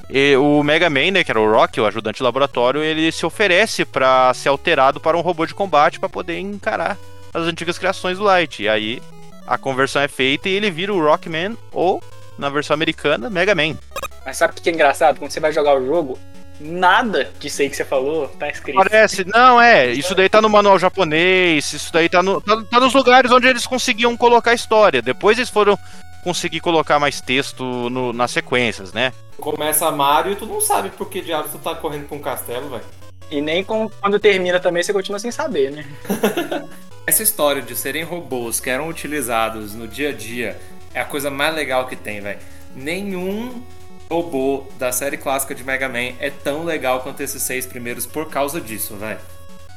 e 0.09 0.35
o 0.35 0.63
Mega 0.63 0.89
Man, 0.89 1.11
né, 1.11 1.23
que 1.23 1.29
era 1.29 1.39
o 1.39 1.49
Rock, 1.49 1.79
o 1.79 1.85
ajudante 1.85 2.17
de 2.17 2.23
laboratório, 2.23 2.81
ele 2.81 3.11
se 3.11 3.23
oferece 3.23 3.85
pra 3.85 4.33
ser 4.33 4.49
alterado 4.49 4.99
para 4.99 5.15
um 5.15 5.21
robô 5.21 5.45
de 5.45 5.53
combate 5.53 5.99
pra 5.99 6.09
poder 6.09 6.39
encarar 6.39 6.97
as 7.31 7.43
antigas 7.43 7.77
criações 7.77 8.17
do 8.17 8.23
Light. 8.23 8.63
E 8.63 8.67
aí 8.67 8.99
a 9.45 9.59
conversão 9.59 10.01
é 10.01 10.07
feita 10.07 10.49
e 10.49 10.53
ele 10.53 10.71
vira 10.71 10.91
o 10.91 10.99
Rockman 10.99 11.55
ou, 11.71 12.01
na 12.35 12.49
versão 12.49 12.73
americana, 12.73 13.29
Mega 13.29 13.53
Man. 13.53 13.77
Mas 14.25 14.37
sabe 14.37 14.53
o 14.57 14.61
que 14.61 14.71
é 14.71 14.73
engraçado? 14.73 15.19
Quando 15.19 15.29
você 15.29 15.39
vai 15.39 15.53
jogar 15.53 15.79
o 15.79 15.85
jogo, 15.85 16.17
nada 16.59 17.31
disso 17.39 17.61
aí 17.61 17.69
que 17.69 17.75
você 17.75 17.85
falou 17.85 18.27
tá 18.27 18.49
escrito. 18.49 18.75
Parece, 18.75 19.25
não, 19.25 19.59
é, 19.61 19.87
isso 19.91 20.13
daí 20.13 20.27
tá 20.29 20.41
no 20.41 20.49
manual 20.49 20.77
japonês, 20.77 21.71
isso 21.73 21.91
daí 21.93 22.09
tá, 22.09 22.21
no, 22.21 22.41
tá, 22.41 22.61
tá 22.69 22.79
nos 22.79 22.93
lugares 22.93 23.31
onde 23.31 23.47
eles 23.47 23.65
conseguiam 23.65 24.15
colocar 24.17 24.51
a 24.51 24.55
história. 24.55 25.01
Depois 25.01 25.37
eles 25.37 25.49
foram 25.49 25.77
conseguir 26.23 26.59
colocar 26.59 26.99
mais 26.99 27.21
texto 27.21 27.63
no- 27.89 28.11
nas 28.11 28.31
sequências, 28.31 28.91
né? 28.91 29.13
Começa 29.37 29.89
Mario 29.89 30.33
e 30.33 30.35
tu 30.35 30.45
não 30.45 30.59
sabe 30.59 30.89
por 30.89 31.09
que 31.09 31.21
diabos 31.21 31.51
tu 31.51 31.57
tá 31.59 31.73
correndo 31.73 32.07
pra 32.07 32.17
um 32.17 32.21
castelo, 32.21 32.69
velho. 32.69 32.83
E 33.31 33.39
nem 33.41 33.63
com- 33.63 33.89
quando 34.01 34.19
termina 34.19 34.59
também 34.59 34.83
você 34.83 34.91
continua 34.91 35.17
sem 35.19 35.31
saber, 35.31 35.71
né? 35.71 35.85
Essa 37.07 37.23
história 37.23 37.61
de 37.61 37.75
serem 37.75 38.03
robôs 38.03 38.59
que 38.59 38.69
eram 38.69 38.87
utilizados 38.89 39.73
no 39.73 39.87
dia 39.87 40.09
a 40.09 40.11
dia 40.13 40.59
é 40.93 40.99
a 40.99 41.05
coisa 41.05 41.31
mais 41.31 41.55
legal 41.55 41.87
que 41.87 41.95
tem, 41.95 42.19
velho. 42.19 42.39
Nenhum 42.75 43.63
robô 44.09 44.65
da 44.77 44.91
série 44.91 45.17
clássica 45.17 45.53
de 45.53 45.63
Mega 45.63 45.87
Man 45.87 46.13
é 46.19 46.29
tão 46.29 46.63
legal 46.63 47.01
quanto 47.01 47.21
esses 47.21 47.41
seis 47.43 47.65
primeiros 47.65 48.05
por 48.05 48.29
causa 48.29 48.59
disso, 48.59 48.95
velho. 48.95 49.19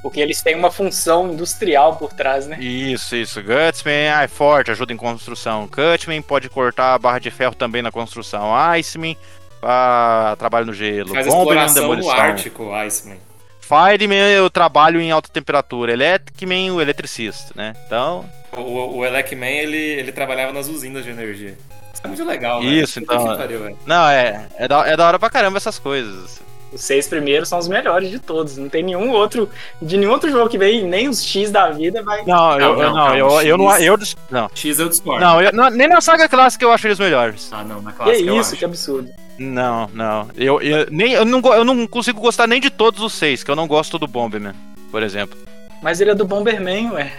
Porque 0.03 0.21
eles 0.21 0.42
têm 0.42 0.57
uma 0.57 0.71
função 0.71 1.33
industrial 1.33 1.97
por 1.97 2.12
trás, 2.12 2.47
né? 2.47 2.59
Isso, 2.59 3.14
isso. 3.14 3.40
Gutsman 3.40 4.09
ah, 4.12 4.25
é 4.25 4.29
forte, 4.29 4.73
ajuda 4.73 4.92
em 4.92 4.97
construção. 4.97 5.68
Cutman 5.68 6.21
pode 6.21 6.49
cortar 6.49 6.95
a 6.95 6.99
barra 6.99 7.21
de 7.21 7.31
ferro 7.31 7.55
também 7.55 7.83
na 7.83 7.92
construção. 7.92 8.53
Iceman 8.53 9.16
ah, 9.62 10.35
trabalho 10.37 10.66
no 10.66 10.75
gelo. 10.75 11.14
Faz 11.14 11.27
Bomberman, 11.27 11.66
exploração 11.66 11.97
no. 11.97 12.11
Ártico, 12.11 12.73
Iceman. 12.75 13.18
Fireman 13.61 14.33
eu 14.33 14.51
trabalho 14.51 15.01
em 15.01 15.12
alta 15.12 15.29
temperatura. 15.29 15.92
Electric-Man, 15.92 16.75
o 16.75 16.81
eletricista, 16.81 17.53
né? 17.55 17.75
Então, 17.87 18.29
O, 18.57 18.99
o 18.99 19.05
Elecman, 19.07 19.57
ele, 19.57 19.77
ele 19.77 20.11
trabalhava 20.11 20.53
nas 20.53 20.66
usinas 20.66 21.05
de 21.05 21.11
energia. 21.11 21.57
Isso 22.03 22.05
é 22.05 22.09
muito 22.09 22.25
legal. 22.25 22.62
Isso, 22.62 22.99
então, 23.01 23.29
que 23.29 23.37
pariu, 23.37 23.77
não, 23.87 24.09
é, 24.09 24.47
é, 24.57 24.67
da, 24.69 24.87
é 24.87 24.97
da 24.97 25.07
hora 25.07 25.19
pra 25.19 25.31
caramba 25.31 25.57
essas 25.59 25.79
coisas. 25.79 26.41
Os 26.73 26.81
seis 26.81 27.07
primeiros 27.07 27.51
são 27.51 27.59
os 27.59 27.69
melhores 27.69 28.09
de 28.11 28.19
todos. 28.19 28.57
Não 28.57 28.67
tem 28.69 28.83
nenhum 28.83 29.11
outro. 29.11 29.47
De 29.81 29.99
nenhum 29.99 30.11
outro 30.11 30.31
jogo 30.31 30.49
que 30.49 30.57
vem, 30.57 30.83
nem 30.85 31.07
os 31.07 31.23
X 31.23 31.51
da 31.51 31.69
vida 31.71 32.03
vai. 32.03 32.25
Não, 32.25 32.59
eu, 32.59 32.59
não, 32.59 32.83
eu- 32.83 32.93
não, 32.95 33.15
eu, 33.15 33.41
eu 33.43 33.59
não, 33.59 33.71
X. 33.73 33.83
eu, 33.85 33.97
dis- 33.99 34.17
não, 34.31 34.51
X 34.55 34.79
eu 34.79 34.88
discordo. 34.88 35.21
não, 35.21 35.41
eu- 35.43 35.53
não, 35.53 35.69
nem 35.69 35.87
na 35.87 36.01
saga 36.01 36.27
clássica 36.31 36.65
eu 36.65 36.73
acho 36.73 36.87
eles 36.87 36.99
melhores. 36.99 37.51
Ah, 37.53 37.62
não, 37.62 37.83
na 37.83 37.91
Que 37.93 37.99
clássica 37.99 38.27
eu 38.31 38.41
isso, 38.41 38.51
acho. 38.51 38.57
que 38.59 38.65
absurdo. 38.65 39.11
Não, 39.38 39.91
não, 39.93 40.29
eu, 40.35 40.62
eu, 40.62 40.87
nem, 40.91 41.12
eu, 41.12 41.25
não, 41.27 41.41
eu 41.55 41.65
não 41.65 41.87
consigo 41.87 42.21
gostar 42.21 42.47
nem 42.47 42.59
de 42.61 42.71
todos 42.71 43.03
os 43.03 43.12
seis, 43.12 43.43
que 43.45 43.51
eu 43.51 43.57
não 43.57 43.67
gosto 43.67 43.99
do 43.99 44.07
Bomberman, 44.07 44.55
por 44.91 45.03
exemplo. 45.03 45.38
Mas 45.83 46.01
ele 46.01 46.11
é 46.12 46.15
do 46.15 46.25
Bomberman, 46.25 46.91
ué. 46.93 47.12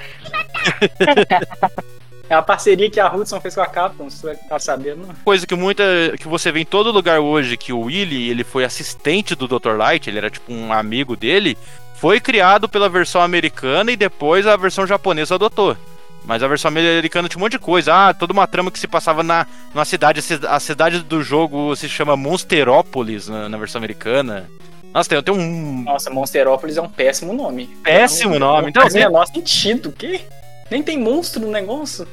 é 2.34 2.38
a 2.38 2.42
parceria 2.42 2.90
que 2.90 3.00
a 3.00 3.14
Hudson 3.14 3.40
fez 3.40 3.56
com 3.56 3.62
a 3.62 3.66
Capcom, 3.68 4.10
você 4.10 4.36
tá 4.50 4.60
sabendo? 4.60 5.06
não? 5.08 5.16
Coisa 5.24 5.46
que 5.48 5.56
muita 5.56 5.84
que 6.20 6.28
você 6.28 6.52
vê 6.52 6.62
em 6.62 6.66
todo 6.66 6.92
lugar 6.92 7.20
hoje 7.20 7.56
que 7.58 7.72
o 7.72 7.82
Willy, 7.82 8.30
ele 8.30 8.44
foi 8.44 8.64
assistente 8.66 9.36
do 9.36 9.48
Dr. 9.48 9.76
Light, 9.78 10.08
ele 10.10 10.18
era 10.18 10.30
tipo 10.30 10.52
um 10.52 10.74
amigo 10.74 11.16
dele, 11.16 11.58
foi 11.96 12.20
criado 12.20 12.68
pela 12.68 12.90
versão 12.90 13.22
americana 13.22 13.92
e 13.92 13.96
depois 13.96 14.46
a 14.46 14.56
versão 14.58 14.86
japonesa 14.86 15.36
adotou. 15.36 15.78
Mas 16.26 16.42
a 16.42 16.48
versão 16.48 16.70
americana 16.70 17.28
tinha 17.28 17.38
um 17.38 17.44
monte 17.44 17.54
de 17.54 17.60
coisa. 17.60 17.94
Ah, 18.10 18.14
toda 18.14 18.32
uma 18.32 18.48
trama 18.48 18.72
que 18.72 18.80
se 18.80 18.88
passava 18.88 19.22
na, 19.24 19.46
na 19.76 19.84
cidade. 19.84 20.20
a 20.20 20.22
ci- 20.22 20.40
A 20.48 20.58
cidade 20.58 21.00
do 21.00 21.22
jogo 21.22 21.76
se 21.76 21.90
chama 21.90 22.16
Monsterópolis 22.16 23.28
na, 23.28 23.50
na 23.50 23.58
versão 23.58 23.80
americana. 23.80 24.50
Nossa, 24.94 25.10
tem, 25.10 25.22
tem 25.22 25.34
um 25.34 25.84
Nossa, 25.84 26.10
Monsterópolis 26.10 26.78
é 26.78 26.82
um 26.82 26.88
péssimo 26.88 27.34
nome. 27.34 27.68
péssimo 27.84 28.40
nome. 28.40 28.70
Então, 28.70 28.82
Não 28.84 28.90
faz 28.90 28.94
o 28.94 28.98
assim, 28.98 29.06
menor 29.06 29.26
sentido, 29.28 29.90
o 29.90 29.92
quê? 29.92 30.22
Nem 30.70 30.82
tem 30.84 30.98
monstro 30.98 31.42
no 31.42 31.52
negócio. 31.52 32.08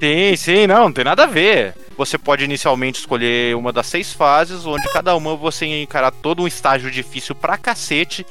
Sim, 0.00 0.36
sim, 0.36 0.66
não, 0.66 0.84
não 0.84 0.92
tem 0.92 1.04
nada 1.04 1.24
a 1.24 1.26
ver. 1.26 1.74
Você 1.96 2.18
pode 2.18 2.44
inicialmente 2.44 2.98
escolher 2.98 3.54
uma 3.54 3.72
das 3.72 3.86
seis 3.86 4.12
fases, 4.12 4.66
onde 4.66 4.88
cada 4.92 5.14
uma 5.14 5.36
você 5.36 5.66
ia 5.66 5.82
encarar 5.82 6.10
todo 6.10 6.42
um 6.42 6.46
estágio 6.46 6.90
difícil 6.90 7.34
pra 7.34 7.56
cacete. 7.56 8.26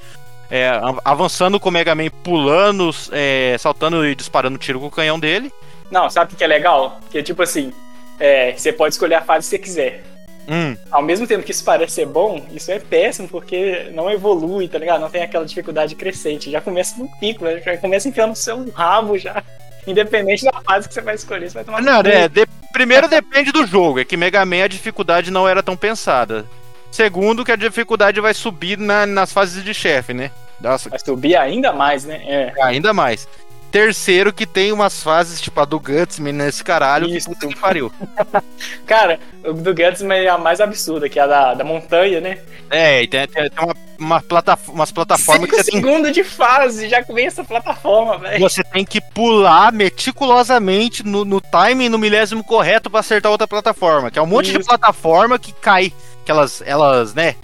é, 0.49 0.67
av- 0.67 0.99
avançando 1.05 1.57
com 1.61 1.69
o 1.69 1.71
Mega 1.71 1.95
Man 1.95 2.09
pulando, 2.23 2.89
é, 3.13 3.55
saltando 3.57 4.05
e 4.05 4.13
disparando 4.13 4.57
tiro 4.57 4.81
com 4.81 4.87
o 4.87 4.91
canhão 4.91 5.17
dele. 5.17 5.49
Não, 5.89 6.09
sabe 6.09 6.33
o 6.33 6.35
que 6.35 6.43
é 6.43 6.47
legal? 6.47 6.99
Que 7.09 7.23
tipo 7.23 7.41
assim, 7.41 7.71
é, 8.19 8.51
você 8.51 8.73
pode 8.73 8.93
escolher 8.93 9.15
a 9.15 9.21
fase 9.21 9.45
que 9.45 9.49
você 9.51 9.59
quiser. 9.59 10.03
Hum, 10.47 10.75
Ao 10.91 11.01
mesmo 11.01 11.25
tempo 11.27 11.43
que 11.43 11.51
isso 11.51 11.63
parece 11.63 11.93
ser 11.93 12.05
bom, 12.07 12.45
isso 12.51 12.71
é 12.71 12.79
péssimo, 12.79 13.27
porque 13.27 13.89
não 13.93 14.09
evolui, 14.09 14.67
tá 14.67 14.77
ligado? 14.79 14.99
Não 15.01 15.09
tem 15.09 15.21
aquela 15.23 15.45
dificuldade 15.45 15.95
crescente. 15.95 16.49
Já 16.51 16.59
começa 16.59 16.97
no 16.97 17.07
pico, 17.19 17.45
né? 17.45 17.59
já 17.63 17.77
começa 17.77 18.09
enfiando 18.09 18.31
o 18.31 18.35
seu 18.35 18.69
rabo 18.71 19.17
já. 19.17 19.43
Independente 19.87 20.45
da 20.45 20.53
fase 20.61 20.87
que 20.87 20.93
você 20.93 21.01
vai 21.01 21.15
escolher, 21.15 21.47
você 21.49 21.55
vai 21.55 21.63
tomar. 21.63 21.81
não, 21.81 21.99
é, 22.01 22.27
de- 22.27 22.45
primeiro 22.71 23.07
depende 23.07 23.51
do 23.51 23.65
jogo, 23.65 23.99
é 23.99 24.05
que 24.05 24.15
Mega 24.17 24.45
Man 24.45 24.63
a 24.63 24.67
dificuldade 24.67 25.31
não 25.31 25.47
era 25.47 25.63
tão 25.63 25.75
pensada. 25.75 26.45
Segundo, 26.91 27.45
que 27.45 27.51
a 27.51 27.55
dificuldade 27.55 28.19
vai 28.19 28.33
subir 28.33 28.77
na- 28.77 29.05
nas 29.05 29.31
fases 29.31 29.63
de 29.63 29.73
chefe, 29.73 30.13
né? 30.13 30.29
Das- 30.59 30.85
Vai 30.85 30.99
subir 30.99 31.35
ainda 31.35 31.71
mais, 31.73 32.03
né? 32.05 32.21
É. 32.25 32.53
ainda 32.63 32.93
mais. 32.93 33.27
Terceiro 33.71 34.33
que 34.33 34.45
tem 34.45 34.71
umas 34.71 35.01
fases, 35.01 35.39
tipo 35.39 35.59
a 35.59 35.65
do 35.65 35.79
Gutsman 35.79 36.33
nesse 36.33 36.63
caralho, 36.63 37.07
Isso. 37.07 37.29
que 37.29 37.35
puta 37.35 37.47
que 37.47 37.59
pariu. 37.59 37.91
Cara, 38.85 39.19
o 39.43 39.53
do 39.53 39.73
Gutsman 39.73 40.25
é 40.25 40.29
a 40.29 40.37
mais 40.37 40.59
absurda, 40.59 41.07
que 41.07 41.17
é 41.17 41.23
a 41.23 41.27
da, 41.27 41.53
da 41.53 41.63
montanha, 41.63 42.19
né? 42.19 42.39
É, 42.69 43.01
e 43.01 43.07
tem, 43.07 43.27
tem, 43.27 43.49
tem 43.49 43.65
uma, 43.65 43.75
uma 44.01 44.21
plataf 44.21 44.69
umas 44.69 44.91
plataformas 44.91 45.49
que 45.49 45.55
Cinco 45.55 45.63
você 45.63 45.71
tem, 45.71 45.81
segundos 45.81 46.11
de 46.11 46.23
fase, 46.23 46.89
já 46.89 47.01
vem 47.01 47.27
essa 47.27 47.43
plataforma, 47.43 48.17
velho. 48.17 48.39
você 48.39 48.63
tem 48.63 48.83
que 48.83 48.99
pular 48.99 49.71
meticulosamente 49.71 51.05
no, 51.05 51.23
no 51.23 51.39
timing, 51.39 51.87
no 51.87 51.97
milésimo 51.97 52.43
correto 52.43 52.89
pra 52.89 52.99
acertar 52.99 53.31
outra 53.31 53.47
plataforma, 53.47 54.09
que 54.09 54.17
é 54.17 54.21
um 54.21 54.25
monte 54.25 54.51
de 54.51 54.59
Isso. 54.59 54.67
plataforma 54.67 55.37
que 55.37 55.53
cai. 55.53 55.93
Que 56.23 56.29
elas, 56.29 56.61
elas, 56.63 57.15
né, 57.15 57.35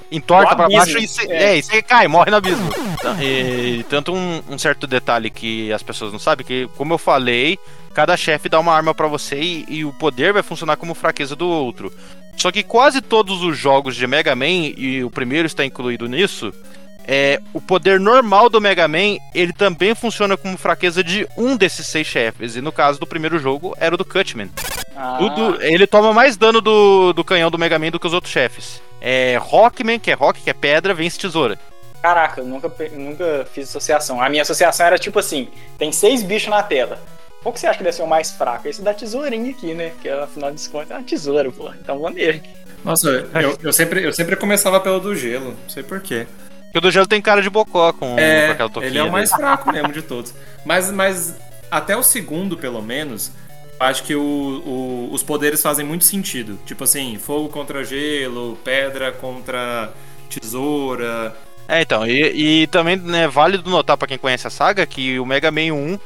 pra 0.55 0.65
abismo, 0.65 0.77
baixo 0.77 0.97
e 0.99 1.07
você 1.07 1.31
é. 1.31 1.77
é. 1.77 1.81
cai, 1.81 2.07
morre 2.07 2.29
no 2.29 2.37
abismo. 2.37 2.69
Então, 2.93 3.19
e, 3.19 3.83
tanto 3.89 4.13
um, 4.13 4.43
um 4.47 4.57
certo 4.59 4.85
detalhe 4.85 5.31
que 5.31 5.73
as 5.73 5.81
pessoas 5.81 6.11
não 6.11 6.19
sabem, 6.19 6.45
que 6.45 6.69
como 6.77 6.93
eu 6.93 6.99
falei, 6.99 7.57
cada 7.97 8.15
chefe 8.15 8.47
dá 8.47 8.59
uma 8.59 8.71
arma 8.73 8.93
pra 8.93 9.07
você 9.07 9.39
e, 9.39 9.65
e 9.67 9.85
o 9.85 9.91
poder 9.91 10.31
vai 10.31 10.43
funcionar 10.43 10.77
como 10.77 10.93
fraqueza 10.93 11.35
do 11.35 11.47
outro. 11.47 11.91
Só 12.37 12.51
que 12.51 12.63
quase 12.63 13.01
todos 13.01 13.41
os 13.43 13.57
jogos 13.57 13.95
de 13.95 14.05
Mega 14.07 14.35
Man, 14.35 14.45
e 14.77 15.03
o 15.03 15.09
primeiro 15.09 15.45
está 15.47 15.65
incluído 15.65 16.07
nisso, 16.07 16.53
é, 17.07 17.41
o 17.53 17.59
poder 17.59 17.99
normal 17.99 18.49
do 18.49 18.61
Mega 18.61 18.87
Man, 18.87 19.17
ele 19.33 19.51
também 19.51 19.95
funciona 19.95 20.37
como 20.37 20.57
fraqueza 20.57 21.03
de 21.03 21.27
um 21.35 21.57
desses 21.57 21.87
seis 21.87 22.05
chefes. 22.05 22.55
E 22.55 22.61
no 22.61 22.71
caso 22.71 22.99
do 22.99 23.07
primeiro 23.07 23.39
jogo, 23.39 23.75
era 23.79 23.95
o 23.95 23.97
do 23.97 24.05
Cutman. 24.05 24.49
Ah, 24.95 25.17
O 25.21 25.29
do- 25.29 25.61
ele 25.61 25.87
toma 25.87 26.13
mais 26.13 26.37
dano 26.37 26.61
do, 26.61 27.11
do 27.13 27.23
canhão 27.23 27.49
do 27.49 27.57
Mega 27.57 27.79
Man 27.79 27.89
do 27.89 27.99
que 27.99 28.07
os 28.07 28.13
outros 28.13 28.31
chefes. 28.31 28.81
É 29.01 29.37
Rockman, 29.39 29.99
que 29.99 30.11
é 30.11 30.13
rock, 30.13 30.41
que 30.41 30.49
é 30.49 30.53
pedra, 30.53 30.93
vence 30.93 31.17
tesoura. 31.19 31.57
Caraca, 32.01 32.41
eu 32.41 32.45
nunca, 32.45 32.71
nunca 32.95 33.47
fiz 33.53 33.69
associação. 33.69 34.21
A 34.21 34.29
minha 34.29 34.41
associação 34.43 34.85
era 34.85 34.97
tipo 34.99 35.17
assim: 35.19 35.47
tem 35.77 35.91
seis 35.91 36.21
bichos 36.23 36.49
na 36.49 36.61
tela. 36.63 36.99
Qual 37.47 37.53
que 37.53 37.61
você 37.61 37.67
acha 37.67 37.77
que 37.77 37.83
deve 37.85 37.95
ser 37.95 38.01
o 38.03 38.07
mais 38.07 38.29
fraco? 38.31 38.67
Esse 38.67 38.81
da 38.81 38.93
tesourinha 38.93 39.51
aqui, 39.51 39.73
né? 39.73 39.93
Que 40.01 40.09
afinal 40.09 40.51
de 40.51 40.67
contas 40.67 40.91
é 40.91 40.95
uma 40.95 41.03
tesoura, 41.03 41.49
pô. 41.49 41.71
Então 41.81 41.97
vamos 41.97 42.17
nele. 42.17 42.43
Nossa, 42.83 43.09
eu, 43.09 43.57
eu 43.63 43.71
sempre, 43.71 44.03
eu 44.03 44.11
sempre 44.11 44.35
começava 44.35 44.81
pelo 44.81 44.99
do 44.99 45.15
gelo, 45.15 45.51
não 45.63 45.69
sei 45.69 45.81
porquê. 45.81 46.27
Porque 46.65 46.77
o 46.77 46.81
do 46.81 46.91
gelo 46.91 47.07
tem 47.07 47.21
cara 47.21 47.41
de 47.41 47.49
bocó 47.49 47.93
com, 47.93 48.15
com 48.15 48.19
É, 48.19 48.49
aquela 48.49 48.69
toquinha. 48.69 48.91
ele 48.91 48.97
é 48.99 49.03
o 49.03 49.09
mais 49.09 49.29
dele. 49.29 49.41
fraco 49.41 49.71
mesmo 49.71 49.93
de 49.93 50.01
todos. 50.01 50.33
Mas, 50.65 50.91
mas 50.91 51.35
até 51.71 51.95
o 51.95 52.03
segundo, 52.03 52.57
pelo 52.57 52.81
menos, 52.81 53.31
acho 53.79 54.03
que 54.03 54.13
o- 54.13 54.21
o- 54.21 55.09
os 55.13 55.23
poderes 55.23 55.61
fazem 55.61 55.85
muito 55.85 56.03
sentido. 56.03 56.59
Tipo 56.65 56.83
assim, 56.83 57.17
fogo 57.17 57.47
contra 57.47 57.81
gelo, 57.81 58.57
pedra 58.61 59.09
contra 59.13 59.93
tesoura. 60.29 61.33
É, 61.65 61.81
então, 61.81 62.05
e, 62.05 62.63
e 62.63 62.67
também 62.67 62.95
é 62.95 62.97
né, 62.97 63.27
válido 63.29 63.69
notar 63.69 63.95
pra 63.95 64.05
quem 64.05 64.17
conhece 64.17 64.45
a 64.47 64.49
saga 64.49 64.85
que 64.85 65.17
o 65.17 65.25
Mega 65.25 65.49
Man 65.49 65.73
1 65.73 65.99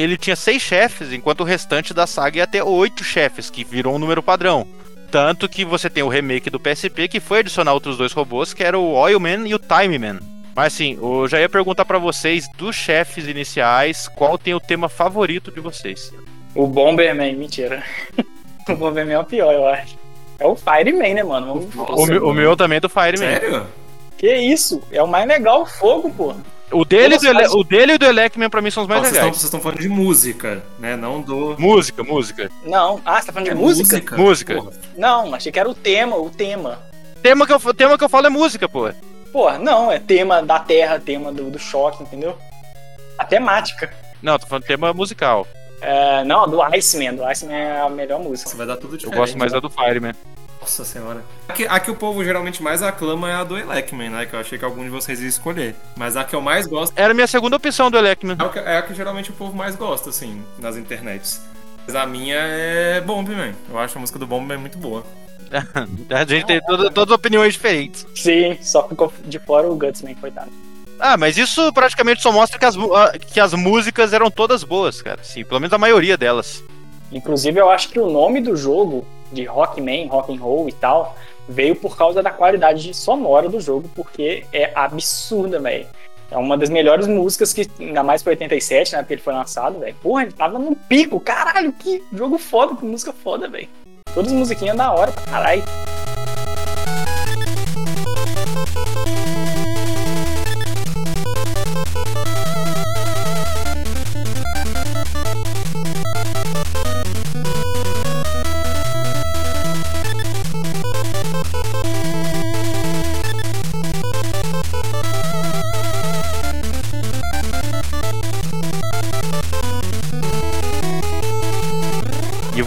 ele 0.00 0.16
tinha 0.16 0.36
seis 0.36 0.62
chefes, 0.62 1.12
enquanto 1.12 1.40
o 1.40 1.44
restante 1.44 1.92
da 1.94 2.06
saga 2.06 2.38
ia 2.38 2.46
ter 2.46 2.62
oito 2.62 3.02
chefes, 3.04 3.48
que 3.50 3.64
virou 3.64 3.94
um 3.94 3.98
número 3.98 4.22
padrão. 4.22 4.66
Tanto 5.10 5.48
que 5.48 5.64
você 5.64 5.88
tem 5.88 6.02
o 6.02 6.08
remake 6.08 6.50
do 6.50 6.58
PSP 6.60 7.08
que 7.08 7.20
foi 7.20 7.38
adicionar 7.40 7.72
outros 7.72 7.96
dois 7.96 8.12
robôs, 8.12 8.52
que 8.52 8.62
era 8.64 8.78
o 8.78 8.92
Oilman 8.92 9.46
e 9.46 9.54
o 9.54 9.58
Time 9.58 9.98
Man. 9.98 10.18
Mas 10.54 10.72
assim, 10.74 10.98
eu 11.00 11.28
já 11.28 11.38
ia 11.40 11.48
perguntar 11.48 11.84
pra 11.84 11.98
vocês, 11.98 12.46
dos 12.56 12.74
chefes 12.74 13.26
iniciais, 13.26 14.08
qual 14.08 14.36
tem 14.38 14.54
o 14.54 14.60
tema 14.60 14.88
favorito 14.88 15.50
de 15.52 15.60
vocês? 15.60 16.12
O 16.54 16.66
Bomberman, 16.66 17.36
mentira. 17.36 17.82
o 18.68 18.74
Bomberman 18.74 19.14
é 19.14 19.18
o 19.20 19.24
pior, 19.24 19.52
eu 19.52 19.66
acho. 19.68 19.96
É 20.38 20.46
o 20.46 20.56
Fireman, 20.56 21.14
né, 21.14 21.22
mano? 21.22 21.68
O, 21.76 22.06
meu- 22.06 22.28
o 22.28 22.34
meu 22.34 22.56
também 22.56 22.76
é 22.78 22.80
do 22.80 22.88
Fireman. 22.88 23.18
Sério? 23.18 23.66
Que 24.18 24.34
isso? 24.34 24.82
É 24.90 25.02
o 25.02 25.06
mais 25.06 25.26
legal, 25.28 25.62
o 25.62 25.66
fogo, 25.66 26.10
pô. 26.10 26.34
O 26.72 26.84
dele, 26.84 27.14
e 27.14 27.18
do 27.18 27.26
Ele- 27.28 27.46
o 27.48 27.62
dele 27.64 27.92
e 27.92 27.94
o 27.94 27.98
do 27.98 28.06
Elecman 28.06 28.50
pra 28.50 28.60
mim 28.60 28.70
são 28.70 28.82
os 28.82 28.88
mais 28.88 29.00
Ó, 29.00 29.02
Vocês 29.04 29.12
estão, 29.12 29.24
legais. 29.26 29.36
vocês 29.40 29.44
estão 29.44 29.60
falando 29.60 29.80
de 29.80 29.88
música, 29.88 30.62
né? 30.78 30.96
Não 30.96 31.20
do. 31.20 31.54
Música, 31.58 32.02
música. 32.02 32.50
Não. 32.64 33.00
Ah, 33.04 33.20
você 33.20 33.26
tá 33.28 33.32
falando 33.32 33.44
de 33.46 33.50
É 33.52 33.54
música? 33.54 34.16
Música. 34.16 34.54
Porra. 34.56 34.72
Não, 34.96 35.34
achei 35.34 35.52
que 35.52 35.58
era 35.60 35.68
o 35.70 35.74
tema, 35.74 36.16
o 36.16 36.28
tema. 36.28 36.78
Tema 37.22 37.46
que 37.46 37.52
eu, 37.52 37.74
tema 37.74 37.96
que 37.96 38.02
eu 38.04 38.08
falo 38.08 38.26
é 38.26 38.30
música, 38.30 38.68
pô. 38.68 38.90
Porra, 39.32 39.58
não, 39.58 39.92
é 39.92 39.98
tema 39.98 40.42
da 40.42 40.58
terra, 40.58 40.98
tema 40.98 41.32
do, 41.32 41.50
do 41.50 41.58
choque, 41.58 42.02
entendeu? 42.02 42.36
A 43.18 43.24
temática. 43.24 43.92
Não, 44.22 44.38
tô 44.38 44.46
falando 44.46 44.64
tema 44.64 44.92
musical. 44.92 45.46
É, 45.80 46.24
não, 46.24 46.48
do 46.48 46.60
Iceman. 46.62 47.14
Do 47.14 47.24
Iceman 47.24 47.54
é 47.54 47.80
a 47.80 47.88
melhor 47.88 48.18
música. 48.18 48.48
Nossa, 48.48 48.56
vai 48.56 48.66
dar 48.66 48.76
tudo 48.76 48.94
Eu 48.94 48.98
diferente. 48.98 49.18
gosto 49.18 49.38
mais 49.38 49.52
da 49.52 49.60
do 49.60 49.70
Fireman. 49.70 50.14
Nossa 50.66 50.84
senhora. 50.84 51.24
A 51.48 51.52
que, 51.52 51.64
a 51.64 51.78
que 51.78 51.90
o 51.92 51.94
povo 51.94 52.24
geralmente 52.24 52.60
mais 52.60 52.82
aclama 52.82 53.30
é 53.30 53.34
a 53.34 53.44
do 53.44 53.56
Elecman, 53.56 54.10
né? 54.10 54.26
Que 54.26 54.34
eu 54.34 54.40
achei 54.40 54.58
que 54.58 54.64
algum 54.64 54.82
de 54.82 54.90
vocês 54.90 55.20
ia 55.22 55.28
escolher. 55.28 55.76
Mas 55.96 56.16
a 56.16 56.24
que 56.24 56.34
eu 56.34 56.40
mais 56.40 56.66
gosto 56.66 56.92
Era 56.98 57.12
a 57.12 57.14
minha 57.14 57.28
segunda 57.28 57.54
opção 57.56 57.88
do 57.88 57.96
Elecman. 57.96 58.36
é, 58.40 58.42
o 58.44 58.50
que- 58.50 58.58
é 58.58 58.76
a 58.78 58.82
que 58.82 58.92
geralmente 58.92 59.30
o 59.30 59.32
povo 59.32 59.56
mais 59.56 59.76
gosta, 59.76 60.10
assim, 60.10 60.42
nas 60.58 60.76
internets. 60.76 61.40
Mas 61.86 61.94
a 61.94 62.04
minha 62.04 62.34
é 62.36 63.00
Bombman. 63.00 63.54
Eu 63.70 63.78
acho 63.78 63.96
a 63.96 64.00
música 64.00 64.18
do 64.18 64.26
Bombman 64.26 64.58
muito 64.58 64.76
boa. 64.76 65.04
A 66.10 66.24
gente 66.24 66.44
tem 66.46 66.60
toda- 66.60 66.90
todas 66.90 67.14
opiniões 67.14 67.52
diferentes. 67.54 68.04
Sim, 68.16 68.58
só 68.60 68.88
ficou 68.88 69.12
de 69.24 69.38
fora 69.38 69.68
o 69.70 69.76
Gutsman, 69.76 70.16
coitado. 70.16 70.50
Ah, 70.98 71.16
mas 71.16 71.38
isso 71.38 71.72
praticamente 71.72 72.20
só 72.22 72.32
mostra 72.32 72.58
que 72.58 72.64
as, 72.64 72.74
ah, 72.76 73.12
que 73.16 73.38
as 73.38 73.54
músicas 73.54 74.12
eram 74.12 74.28
todas 74.32 74.64
boas, 74.64 75.00
cara. 75.00 75.22
Sim, 75.22 75.44
pelo 75.44 75.60
menos 75.60 75.72
a 75.72 75.78
maioria 75.78 76.16
delas. 76.16 76.64
Inclusive, 77.12 77.60
eu 77.60 77.70
acho 77.70 77.90
que 77.90 78.00
o 78.00 78.10
nome 78.10 78.40
do 78.40 78.56
jogo, 78.56 79.06
de 79.32 79.44
Rockman, 79.44 80.08
Rock 80.08 80.32
and 80.32 80.40
Roll 80.40 80.68
e 80.68 80.72
tal, 80.72 81.16
veio 81.48 81.76
por 81.76 81.96
causa 81.96 82.22
da 82.22 82.30
qualidade 82.30 82.92
sonora 82.94 83.48
do 83.48 83.60
jogo, 83.60 83.88
porque 83.94 84.44
é 84.52 84.72
absurda, 84.74 85.60
velho. 85.60 85.86
É 86.30 86.36
uma 86.36 86.58
das 86.58 86.68
melhores 86.68 87.06
músicas 87.06 87.52
que, 87.52 87.68
ainda 87.78 88.02
mais 88.02 88.22
foi 88.22 88.32
87, 88.32 88.92
né, 88.92 88.98
porque 88.98 89.14
ele 89.14 89.22
foi 89.22 89.32
lançado, 89.32 89.78
velho. 89.78 89.94
Porra, 90.02 90.22
ele 90.22 90.32
tava 90.32 90.58
no 90.58 90.74
pico, 90.74 91.20
caralho, 91.20 91.72
que 91.72 92.02
jogo 92.12 92.36
foda, 92.36 92.74
que 92.74 92.84
música 92.84 93.12
foda, 93.12 93.48
velho. 93.48 93.68
Todas 94.12 94.32
as 94.32 94.38
musiquinhas 94.38 94.76
da 94.76 94.92
hora 94.92 95.12
pra 95.12 95.22
caralho. 95.22 95.62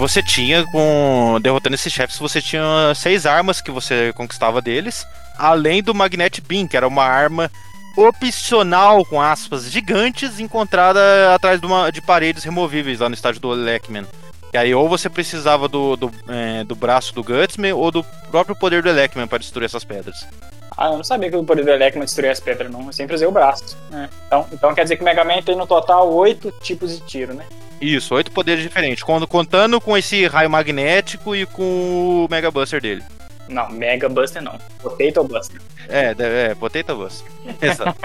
Você 0.10 0.24
tinha, 0.24 0.66
com 0.66 1.40
derrotando 1.42 1.76
esses 1.76 1.94
chefes, 1.94 2.18
você 2.18 2.42
tinha 2.42 2.64
seis 2.96 3.28
armas 3.28 3.62
que 3.62 3.70
você 3.70 4.12
conquistava 4.14 4.60
deles, 4.60 5.06
além 5.38 5.84
do 5.84 5.94
Magnet 5.94 6.42
Beam, 6.42 6.68
que 6.68 6.76
era 6.76 6.88
uma 6.88 7.04
arma 7.04 7.52
opcional, 7.96 9.06
com 9.06 9.22
aspas, 9.22 9.70
gigantes, 9.70 10.40
encontrada 10.40 11.00
atrás 11.34 11.60
de, 11.60 11.66
uma, 11.66 11.92
de 11.92 12.02
paredes 12.02 12.44
removíveis 12.44 13.00
lá 13.00 13.08
no 13.08 13.16
estádio 13.16 13.40
do 13.40 13.54
Elecman. 13.54 14.06
E 14.52 14.58
aí, 14.58 14.74
ou 14.74 14.90
você 14.90 15.10
precisava 15.10 15.68
do, 15.68 15.96
do, 15.96 16.12
é, 16.28 16.64
do 16.64 16.76
braço 16.76 17.14
do 17.14 17.24
Gutsman, 17.24 17.74
ou 17.74 17.92
do 17.92 18.04
próprio 18.32 18.56
poder 18.56 18.82
do 18.82 18.90
Elecman 18.90 19.28
para 19.28 19.38
destruir 19.38 19.66
essas 19.66 19.84
pedras. 19.84 20.26
Ah, 20.82 20.88
eu 20.92 20.98
não 20.98 21.04
sabia 21.04 21.30
que 21.30 21.36
o 21.36 21.44
poder 21.44 21.66
do 21.66 21.72
Elecman 21.72 22.06
destruía 22.06 22.32
as 22.32 22.40
pedras, 22.40 22.72
não. 22.72 22.86
Eu 22.88 22.94
sempre 22.94 23.14
usei 23.14 23.28
o 23.28 23.32
braço. 23.32 23.78
né? 23.90 24.10
Então, 24.28 24.48
então 24.50 24.74
quer 24.74 24.84
dizer 24.84 24.96
que 24.96 25.02
o 25.02 25.06
Mega 25.06 25.26
Man 25.26 25.42
tem 25.42 25.54
no 25.54 25.68
total 25.68 26.10
oito 26.14 26.54
tipos 26.62 26.98
de 26.98 27.06
tiro, 27.06 27.34
né? 27.34 27.44
Isso, 27.82 28.16
oito 28.16 28.32
poderes 28.32 28.64
diferentes, 28.64 29.04
quando- 29.04 29.28
contando 29.28 29.82
com 29.82 29.98
esse 29.98 30.26
raio 30.26 30.50
magnético 30.50 31.36
e 31.36 31.46
com 31.46 31.64
o 31.64 32.28
Mega 32.32 32.50
Buster 32.50 32.80
dele. 32.82 33.04
Não, 33.50 33.70
Mega 33.70 34.08
Buster 34.08 34.42
não. 34.42 34.58
Potato 34.82 35.24
Buster. 35.26 35.60
É, 35.90 36.16
é, 36.18 36.56
Potato 36.56 36.96
Buster. 36.96 37.30
Exato. 37.62 38.00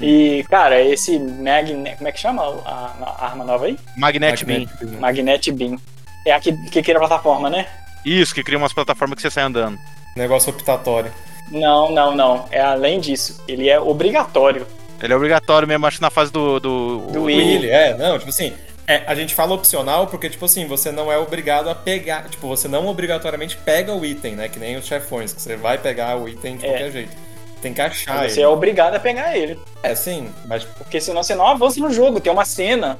E, 0.00 0.44
cara, 0.48 0.80
esse 0.80 1.18
Magnet. 1.18 1.96
Como 1.96 2.08
é 2.08 2.12
que 2.12 2.20
chama 2.20 2.42
a, 2.64 2.92
a 3.18 3.24
arma 3.26 3.44
nova 3.44 3.66
aí? 3.66 3.76
Magnet 3.96 4.44
Beam. 4.44 4.68
Magnet 5.00 5.50
Beam. 5.50 5.76
É 6.24 6.30
a 6.32 6.38
que, 6.38 6.52
que 6.68 6.80
cria 6.82 6.96
a 6.96 7.00
plataforma, 7.00 7.50
né? 7.50 7.66
Isso, 8.04 8.32
que 8.32 8.44
cria 8.44 8.56
umas 8.58 8.72
plataformas 8.72 9.16
que 9.16 9.22
você 9.22 9.30
sai 9.30 9.42
andando. 9.44 9.76
Negócio 10.14 10.50
optatório. 10.52 11.12
Não, 11.50 11.90
não, 11.92 12.14
não. 12.14 12.46
É 12.50 12.60
além 12.60 13.00
disso. 13.00 13.42
Ele 13.48 13.68
é 13.68 13.78
obrigatório. 13.80 14.66
Ele 15.02 15.12
é 15.12 15.16
obrigatório 15.16 15.66
mesmo, 15.68 15.86
acho 15.86 15.96
que 15.98 16.02
na 16.02 16.10
fase 16.10 16.32
do. 16.32 16.58
Do, 16.60 16.98
Do 17.12 17.22
Willy. 17.24 17.40
Willy, 17.56 17.70
é, 17.70 17.94
não, 17.96 18.18
tipo 18.18 18.30
assim. 18.30 18.52
É, 18.86 19.02
a 19.06 19.14
gente 19.14 19.34
fala 19.34 19.52
opcional 19.54 20.06
porque, 20.06 20.30
tipo 20.30 20.44
assim, 20.46 20.66
você 20.66 20.90
não 20.90 21.12
é 21.12 21.18
obrigado 21.18 21.68
a 21.68 21.74
pegar. 21.74 22.26
Tipo, 22.28 22.48
você 22.48 22.66
não 22.68 22.86
obrigatoriamente 22.86 23.54
pega 23.58 23.92
o 23.94 24.04
item, 24.04 24.34
né? 24.34 24.48
Que 24.48 24.58
nem 24.58 24.76
os 24.76 24.86
chefões, 24.86 25.32
que 25.32 25.42
você 25.42 25.56
vai 25.56 25.76
pegar 25.76 26.16
o 26.16 26.26
item 26.28 26.56
de 26.56 26.64
É. 26.64 26.68
qualquer 26.70 26.90
jeito. 26.92 27.12
Tem 27.60 27.74
que 27.74 27.80
achar 27.82 28.26
Você 28.28 28.36
ele. 28.36 28.42
é 28.42 28.48
obrigado 28.48 28.94
a 28.94 29.00
pegar 29.00 29.36
ele. 29.36 29.58
É, 29.82 29.94
sim, 29.94 30.30
mas 30.46 30.64
Porque 30.64 31.00
senão 31.00 31.22
você 31.22 31.34
não 31.34 31.46
avança 31.46 31.78
no 31.80 31.92
jogo. 31.92 32.18
Tem 32.20 32.32
uma 32.32 32.44
cena 32.46 32.98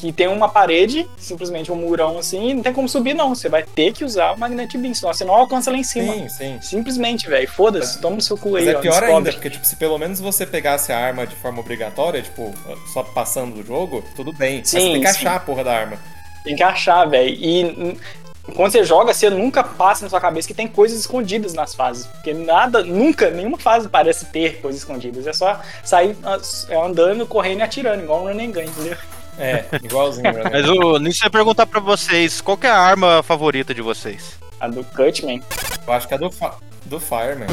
que 0.00 0.12
tem 0.12 0.28
uma 0.28 0.48
parede, 0.48 1.06
simplesmente 1.18 1.70
um 1.70 1.76
murão 1.76 2.18
assim, 2.18 2.48
e 2.48 2.54
não 2.54 2.62
tem 2.62 2.72
como 2.72 2.88
subir, 2.88 3.12
não. 3.12 3.34
Você 3.34 3.48
vai 3.50 3.62
ter 3.62 3.92
que 3.92 4.02
usar 4.02 4.32
o 4.32 4.38
Magnet 4.38 4.76
Beam, 4.78 4.94
senão 4.94 5.12
você 5.12 5.24
não 5.24 5.34
alcança 5.34 5.70
lá 5.70 5.76
em 5.76 5.84
cima. 5.84 6.12
Sim, 6.14 6.28
sim. 6.28 6.58
Simplesmente, 6.62 7.28
velho. 7.28 7.48
Foda-se, 7.48 8.00
toma 8.00 8.16
no 8.16 8.22
seu 8.22 8.38
cu 8.38 8.52
Mas 8.52 8.66
aí, 8.66 8.74
é 8.74 8.76
ó, 8.78 8.80
pior 8.80 8.92
descobre. 8.92 9.14
ainda, 9.14 9.32
porque 9.32 9.50
tipo, 9.50 9.66
se 9.66 9.76
pelo 9.76 9.98
menos 9.98 10.18
você 10.18 10.46
pegasse 10.46 10.90
a 10.92 10.98
arma 10.98 11.26
de 11.26 11.36
forma 11.36 11.60
obrigatória, 11.60 12.22
tipo, 12.22 12.54
só 12.92 13.02
passando 13.02 13.56
do 13.56 13.66
jogo, 13.66 14.02
tudo 14.16 14.32
bem. 14.32 14.58
Mas 14.60 14.70
Sim, 14.70 14.78
você 14.78 14.92
tem 14.92 15.00
que 15.02 15.12
sim. 15.12 15.18
achar 15.18 15.36
a 15.36 15.40
porra 15.40 15.64
da 15.64 15.72
arma. 15.72 15.98
Tem 16.42 16.56
que 16.56 16.62
achar, 16.62 17.04
velho. 17.04 17.28
E 17.28 17.98
quando 18.54 18.72
você 18.72 18.82
joga, 18.84 19.12
você 19.12 19.28
nunca 19.28 19.62
passa 19.62 20.04
na 20.04 20.08
sua 20.08 20.20
cabeça 20.20 20.48
que 20.48 20.54
tem 20.54 20.66
coisas 20.66 20.98
escondidas 20.98 21.52
nas 21.52 21.74
fases. 21.74 22.06
Porque 22.06 22.32
nada, 22.32 22.82
nunca, 22.82 23.30
nenhuma 23.30 23.58
fase 23.58 23.88
parece 23.88 24.24
ter 24.26 24.60
coisas 24.60 24.80
escondidas. 24.80 25.26
É 25.26 25.32
só 25.32 25.60
sair 25.84 26.16
ah, 26.24 26.38
andando, 26.84 27.26
correndo 27.26 27.60
e 27.60 27.62
atirando, 27.62 28.02
igual 28.02 28.22
um 28.22 28.28
running 28.28 28.52
gun, 28.52 28.62
entendeu? 28.62 28.96
É, 29.40 29.64
igualzinho, 29.82 30.32
né? 30.32 30.42
Mas 30.52 30.68
o 30.68 30.98
nisso 30.98 31.22
eu 31.22 31.26
ia 31.26 31.30
perguntar 31.30 31.66
pra 31.66 31.80
vocês, 31.80 32.40
qual 32.40 32.56
que 32.56 32.66
é 32.66 32.70
a 32.70 32.78
arma 32.78 33.22
favorita 33.22 33.74
de 33.74 33.80
vocês? 33.82 34.38
A 34.60 34.68
do 34.68 34.84
Cutman. 34.84 35.42
Eu 35.86 35.92
acho 35.92 36.06
que 36.06 36.14
é 36.14 36.18
do, 36.18 36.30
Fi- 36.30 36.50
do 36.84 37.00
Fireman. 37.00 37.46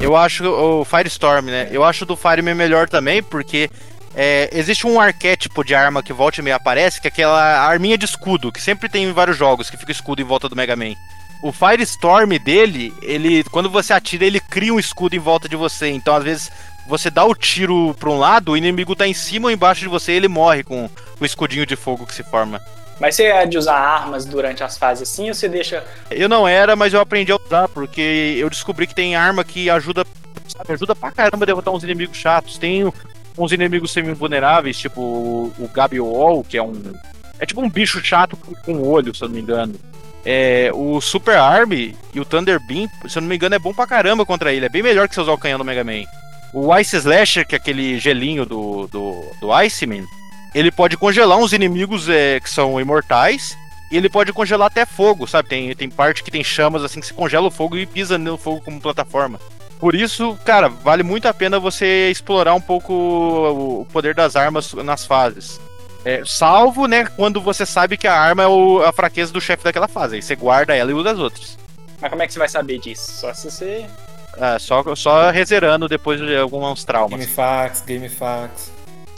Eu 0.00 0.16
acho 0.16 0.44
o 0.46 0.84
Firestorm, 0.84 1.46
né? 1.46 1.68
Eu 1.70 1.82
acho 1.84 2.04
o 2.04 2.06
do 2.06 2.16
Fireman 2.16 2.54
melhor 2.54 2.88
também, 2.88 3.22
porque 3.22 3.70
é, 4.14 4.50
existe 4.52 4.86
um 4.86 5.00
arquétipo 5.00 5.64
de 5.64 5.74
arma 5.74 6.02
que 6.02 6.12
volta 6.12 6.40
e 6.40 6.44
meia 6.44 6.56
aparece, 6.56 7.00
que 7.00 7.08
é 7.08 7.10
aquela 7.10 7.60
arminha 7.66 7.96
de 7.96 8.04
escudo, 8.04 8.52
que 8.52 8.60
sempre 8.60 8.88
tem 8.88 9.04
em 9.04 9.12
vários 9.12 9.36
jogos, 9.36 9.70
que 9.70 9.76
fica 9.76 9.92
escudo 9.92 10.20
em 10.20 10.24
volta 10.24 10.48
do 10.48 10.56
Mega 10.56 10.76
Man. 10.76 10.94
O 11.42 11.52
Firestorm 11.52 12.36
dele, 12.38 12.92
ele, 13.00 13.42
quando 13.44 13.70
você 13.70 13.94
atira, 13.94 14.26
ele 14.26 14.40
cria 14.40 14.74
um 14.74 14.78
escudo 14.78 15.16
em 15.16 15.18
volta 15.18 15.48
de 15.48 15.56
você. 15.56 15.88
Então, 15.88 16.14
às 16.14 16.22
vezes, 16.24 16.50
você 16.86 17.10
dá 17.10 17.24
o 17.24 17.34
tiro 17.34 17.94
pra 17.98 18.10
um 18.10 18.18
lado, 18.18 18.52
o 18.52 18.56
inimigo 18.56 18.96
tá 18.96 19.06
em 19.06 19.14
cima 19.14 19.46
ou 19.46 19.50
embaixo 19.50 19.80
de 19.80 19.88
você 19.88 20.12
e 20.12 20.16
ele 20.16 20.28
morre 20.28 20.62
com 20.62 20.88
o 21.20 21.24
escudinho 21.24 21.66
de 21.66 21.76
fogo 21.76 22.06
que 22.06 22.14
se 22.14 22.22
forma. 22.22 22.60
Mas 23.00 23.14
você 23.14 23.24
é 23.24 23.46
de 23.46 23.56
usar 23.56 23.76
armas 23.76 24.26
durante 24.26 24.62
as 24.62 24.76
fases 24.76 25.08
assim 25.08 25.28
ou 25.28 25.34
você 25.34 25.48
deixa. 25.48 25.82
Eu 26.10 26.28
não 26.28 26.46
era, 26.46 26.76
mas 26.76 26.92
eu 26.92 27.00
aprendi 27.00 27.32
a 27.32 27.36
usar, 27.36 27.66
porque 27.68 28.36
eu 28.38 28.50
descobri 28.50 28.86
que 28.86 28.94
tem 28.94 29.16
arma 29.16 29.42
que 29.42 29.70
ajuda, 29.70 30.04
sabe, 30.46 30.74
ajuda 30.74 30.94
pra 30.94 31.10
caramba 31.10 31.44
a 31.44 31.46
derrotar 31.46 31.72
uns 31.72 31.82
inimigos 31.82 32.18
chatos. 32.18 32.58
Tem 32.58 32.92
uns 33.38 33.52
inimigos 33.52 33.90
semi-vulneráveis, 33.90 34.78
tipo 34.78 35.00
o, 35.00 35.70
Gabiol, 35.72 36.44
que 36.44 36.58
é 36.58 36.62
um. 36.62 36.92
É 37.38 37.46
tipo 37.46 37.62
um 37.62 37.70
bicho 37.70 38.04
chato 38.04 38.36
com, 38.36 38.54
com 38.54 38.82
olho, 38.82 39.14
se 39.14 39.24
eu 39.24 39.28
não 39.28 39.34
me 39.34 39.40
engano. 39.40 39.74
É, 40.22 40.70
o 40.74 41.00
Super 41.00 41.38
Arm 41.38 41.72
e 41.72 41.96
o 42.16 42.24
Thunder 42.26 42.60
Beam, 42.60 42.86
se 43.08 43.16
eu 43.16 43.22
não 43.22 43.28
me 43.30 43.36
engano, 43.36 43.54
é 43.54 43.58
bom 43.58 43.72
pra 43.72 43.86
caramba 43.86 44.26
contra 44.26 44.52
ele. 44.52 44.66
É 44.66 44.68
bem 44.68 44.82
melhor 44.82 45.08
que 45.08 45.14
você 45.14 45.22
usar 45.22 45.32
o 45.32 45.38
canhão 45.38 45.58
do 45.58 45.64
Mega 45.64 45.82
Man. 45.82 46.04
O 46.52 46.76
Ice 46.78 46.96
Slasher, 46.96 47.46
que 47.46 47.54
é 47.54 47.58
aquele 47.58 47.98
gelinho 47.98 48.44
do, 48.44 48.86
do, 48.88 49.24
do 49.40 49.52
Iceman, 49.52 50.04
ele 50.54 50.70
pode 50.70 50.96
congelar 50.96 51.38
uns 51.38 51.52
inimigos 51.52 52.08
é, 52.08 52.40
que 52.40 52.50
são 52.50 52.80
imortais. 52.80 53.56
E 53.92 53.96
ele 53.96 54.08
pode 54.08 54.32
congelar 54.32 54.68
até 54.68 54.86
fogo, 54.86 55.26
sabe? 55.26 55.48
Tem, 55.48 55.74
tem 55.74 55.88
parte 55.90 56.22
que 56.22 56.30
tem 56.30 56.44
chamas 56.44 56.84
assim 56.84 57.00
que 57.00 57.06
você 57.06 57.12
congela 57.14 57.48
o 57.48 57.50
fogo 57.50 57.76
e 57.76 57.84
pisa 57.84 58.16
no 58.16 58.38
fogo 58.38 58.60
como 58.60 58.80
plataforma. 58.80 59.40
Por 59.80 59.96
isso, 59.96 60.38
cara, 60.44 60.68
vale 60.68 61.02
muito 61.02 61.26
a 61.26 61.34
pena 61.34 61.58
você 61.58 62.08
explorar 62.08 62.54
um 62.54 62.60
pouco 62.60 62.92
o 62.92 63.80
o 63.80 63.86
poder 63.86 64.14
das 64.14 64.36
armas 64.36 64.72
nas 64.74 65.04
fases. 65.04 65.60
É, 66.04 66.22
salvo, 66.24 66.86
né, 66.86 67.04
quando 67.16 67.40
você 67.40 67.66
sabe 67.66 67.96
que 67.96 68.06
a 68.06 68.14
arma 68.14 68.44
é 68.44 68.46
o- 68.46 68.80
a 68.82 68.92
fraqueza 68.92 69.32
do 69.32 69.40
chefe 69.40 69.64
daquela 69.64 69.88
fase. 69.88 70.14
Aí 70.16 70.22
você 70.22 70.36
guarda 70.36 70.74
ela 70.76 70.90
e 70.92 70.94
usa 70.94 71.10
as 71.10 71.18
outras. 71.18 71.58
Mas 72.00 72.10
como 72.10 72.22
é 72.22 72.26
que 72.28 72.32
você 72.32 72.38
vai 72.38 72.48
saber 72.48 72.78
disso? 72.78 73.10
Só 73.10 73.34
se 73.34 73.50
você. 73.50 73.86
Ah, 74.38 74.58
só, 74.58 74.82
só 74.94 75.30
rezerando 75.30 75.88
depois 75.88 76.20
de 76.20 76.36
alguns 76.36 76.84
traumas. 76.84 77.12
GameFAQs, 77.20 77.80
GameFAQs. 77.86 78.72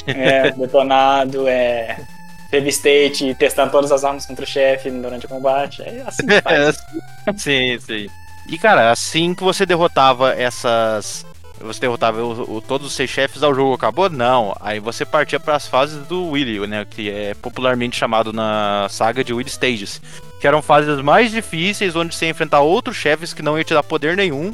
É, 0.06 0.50
detonado, 0.52 1.46
é. 1.46 1.96
Save 2.50 2.68
state, 2.68 3.34
testando 3.36 3.70
todas 3.72 3.90
as 3.92 4.04
armas 4.04 4.26
contra 4.26 4.44
o 4.44 4.48
chefe 4.48 4.90
durante 4.90 5.26
o 5.26 5.28
combate. 5.28 5.80
É 5.82 6.02
assim 6.06 6.26
que 6.26 6.40
faz. 6.42 6.76
sim, 7.40 7.78
sim. 7.80 8.08
E 8.48 8.58
cara, 8.58 8.90
assim 8.90 9.34
que 9.34 9.42
você 9.42 9.64
derrotava 9.64 10.34
essas. 10.34 11.24
Você 11.60 11.78
derrotava 11.80 12.20
o- 12.20 12.56
o- 12.56 12.60
todos 12.60 12.88
os 12.88 12.92
seis 12.94 13.08
chefes, 13.08 13.40
o 13.42 13.54
jogo 13.54 13.72
acabou? 13.74 14.10
Não. 14.10 14.54
Aí 14.60 14.80
você 14.80 15.04
partia 15.04 15.38
para 15.38 15.54
as 15.54 15.66
fases 15.68 16.04
do 16.08 16.30
Willy, 16.30 16.66
né? 16.66 16.84
Que 16.90 17.08
é 17.08 17.34
popularmente 17.34 17.96
chamado 17.96 18.32
na 18.32 18.88
saga 18.90 19.22
de 19.22 19.32
Willy 19.32 19.48
Stages. 19.48 20.02
Que 20.40 20.46
eram 20.48 20.60
fases 20.60 21.00
mais 21.00 21.30
difíceis, 21.30 21.94
onde 21.94 22.12
você 22.14 22.24
ia 22.24 22.30
enfrentar 22.32 22.60
outros 22.60 22.96
chefes 22.96 23.32
que 23.32 23.42
não 23.42 23.56
iam 23.56 23.62
te 23.64 23.72
dar 23.72 23.84
poder 23.84 24.16
nenhum. 24.16 24.52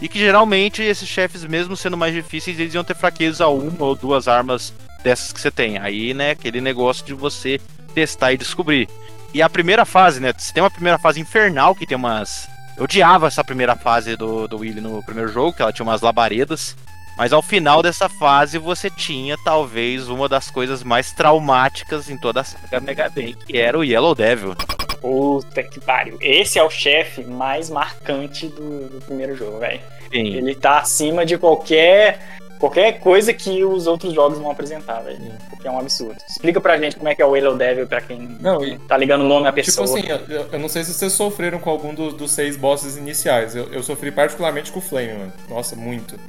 E 0.00 0.08
que 0.08 0.18
geralmente 0.18 0.82
esses 0.82 1.08
chefes, 1.08 1.44
mesmo 1.44 1.76
sendo 1.76 1.96
mais 1.96 2.14
difíceis, 2.14 2.58
eles 2.58 2.74
iam 2.74 2.84
ter 2.84 2.96
fraqueza 2.96 3.44
a 3.44 3.48
uma 3.48 3.84
ou 3.84 3.94
duas 3.94 4.26
armas 4.28 4.72
dessas 5.02 5.32
que 5.32 5.40
você 5.40 5.50
tem. 5.50 5.78
Aí, 5.78 6.14
né, 6.14 6.30
aquele 6.30 6.60
negócio 6.60 7.04
de 7.04 7.12
você 7.12 7.60
testar 7.94 8.32
e 8.32 8.38
descobrir. 8.38 8.88
E 9.32 9.42
a 9.42 9.48
primeira 9.48 9.84
fase, 9.84 10.20
né? 10.20 10.32
Você 10.36 10.52
tem 10.52 10.62
uma 10.62 10.70
primeira 10.70 10.98
fase 10.98 11.20
infernal 11.20 11.74
que 11.74 11.86
tem 11.86 11.96
umas. 11.96 12.48
Eu 12.76 12.84
odiava 12.84 13.26
essa 13.26 13.44
primeira 13.44 13.76
fase 13.76 14.16
do, 14.16 14.48
do 14.48 14.58
Willy 14.58 14.80
no 14.80 15.02
primeiro 15.04 15.30
jogo, 15.30 15.52
que 15.52 15.62
ela 15.62 15.72
tinha 15.72 15.84
umas 15.84 16.00
labaredas. 16.00 16.76
Mas 17.16 17.32
ao 17.32 17.42
final 17.42 17.82
dessa 17.82 18.08
fase 18.08 18.56
você 18.58 18.88
tinha 18.88 19.36
talvez 19.44 20.08
uma 20.08 20.28
das 20.28 20.50
coisas 20.50 20.82
mais 20.82 21.12
traumáticas 21.12 22.08
em 22.08 22.16
toda 22.16 22.40
a 22.40 22.44
saga 22.44 22.80
Mega 22.80 23.10
Man, 23.14 23.32
que 23.46 23.58
era 23.58 23.78
o 23.78 23.84
Yellow 23.84 24.14
Devil. 24.14 24.54
Puta 25.00 25.62
que 25.62 25.80
pariu. 25.80 26.16
Esse 26.20 26.58
é 26.58 26.62
o 26.62 26.70
chefe 26.70 27.22
mais 27.24 27.70
marcante 27.70 28.46
do, 28.48 28.88
do 28.88 29.00
primeiro 29.04 29.34
jogo, 29.36 29.58
velho. 29.58 29.80
Ele 30.12 30.54
tá 30.54 30.78
acima 30.78 31.24
de 31.24 31.36
qualquer. 31.38 32.38
Qualquer 32.58 33.00
coisa 33.00 33.32
que 33.32 33.64
os 33.64 33.86
outros 33.86 34.12
jogos 34.12 34.38
vão 34.38 34.50
apresentar, 34.50 35.00
velho. 35.00 35.18
Porque 35.48 35.66
é 35.66 35.70
um 35.70 35.78
absurdo. 35.78 36.16
Explica 36.28 36.60
pra 36.60 36.76
gente 36.76 36.96
como 36.96 37.08
é 37.08 37.14
que 37.14 37.22
é 37.22 37.24
o 37.24 37.34
Halo 37.34 37.56
Devil 37.56 37.86
pra 37.86 38.02
quem 38.02 38.36
Não, 38.38 38.62
e- 38.62 38.78
tá 38.80 38.98
ligando 38.98 39.22
o 39.22 39.28
nome 39.28 39.46
à 39.48 39.52
Tipo 39.52 39.64
pessoa. 39.64 39.86
assim, 39.86 40.06
eu, 40.06 40.18
eu- 40.28 40.48
eu 40.52 40.58
não 40.58 40.68
sei 40.68 40.84
se 40.84 40.92
vocês 40.92 41.10
sofreram 41.14 41.58
com 41.58 41.70
algum 41.70 41.94
dos, 41.94 42.12
dos 42.12 42.32
seis 42.32 42.58
bosses 42.58 42.98
iniciais. 42.98 43.56
Eu, 43.56 43.72
eu 43.72 43.82
sofri 43.82 44.10
particularmente 44.12 44.70
com 44.70 44.78
o 44.78 44.82
Flame, 44.82 45.14
mano. 45.14 45.32
Nossa, 45.48 45.74
muito. 45.74 46.20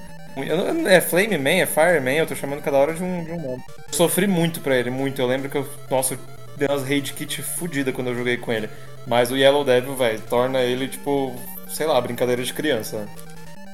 É 0.88 1.02
Flame 1.02 1.38
Man, 1.38 1.62
é 1.62 1.66
Fire 1.66 2.00
Man, 2.02 2.12
eu 2.12 2.28
tô 2.28 2.36
chamando 2.36 2.62
cada 2.62 2.78
hora 2.78 2.94
de 2.94 3.04
um, 3.04 3.24
de 3.24 3.32
um 3.32 3.42
nome. 3.42 3.64
Sofri 3.92 4.28
muito 4.28 4.62
pra 4.62 4.78
ele, 4.78 4.90
muito. 4.90 5.22
Eu 5.22 5.28
lembro 5.28 5.50
que 5.50 5.58
eu. 5.58 5.68
Nossa, 5.90 6.14
eu 6.14 6.20
dei 6.58 6.68
umas 6.68 6.84
rage 6.84 7.14
kit 7.14 7.42
fodida 7.42 7.92
quando 7.92 8.08
eu 8.08 8.16
joguei 8.16 8.38
com 8.38 8.52
ele. 8.52 8.70
Mas 9.06 9.32
o 9.32 9.38
Yellow 9.38 9.64
Devil, 9.64 9.96
velho, 9.96 10.22
torna 10.30 10.62
ele, 10.62 10.88
tipo, 10.88 11.36
sei 11.68 11.88
lá, 11.88 12.00
brincadeira 12.00 12.44
de 12.44 12.54
criança. 12.54 13.08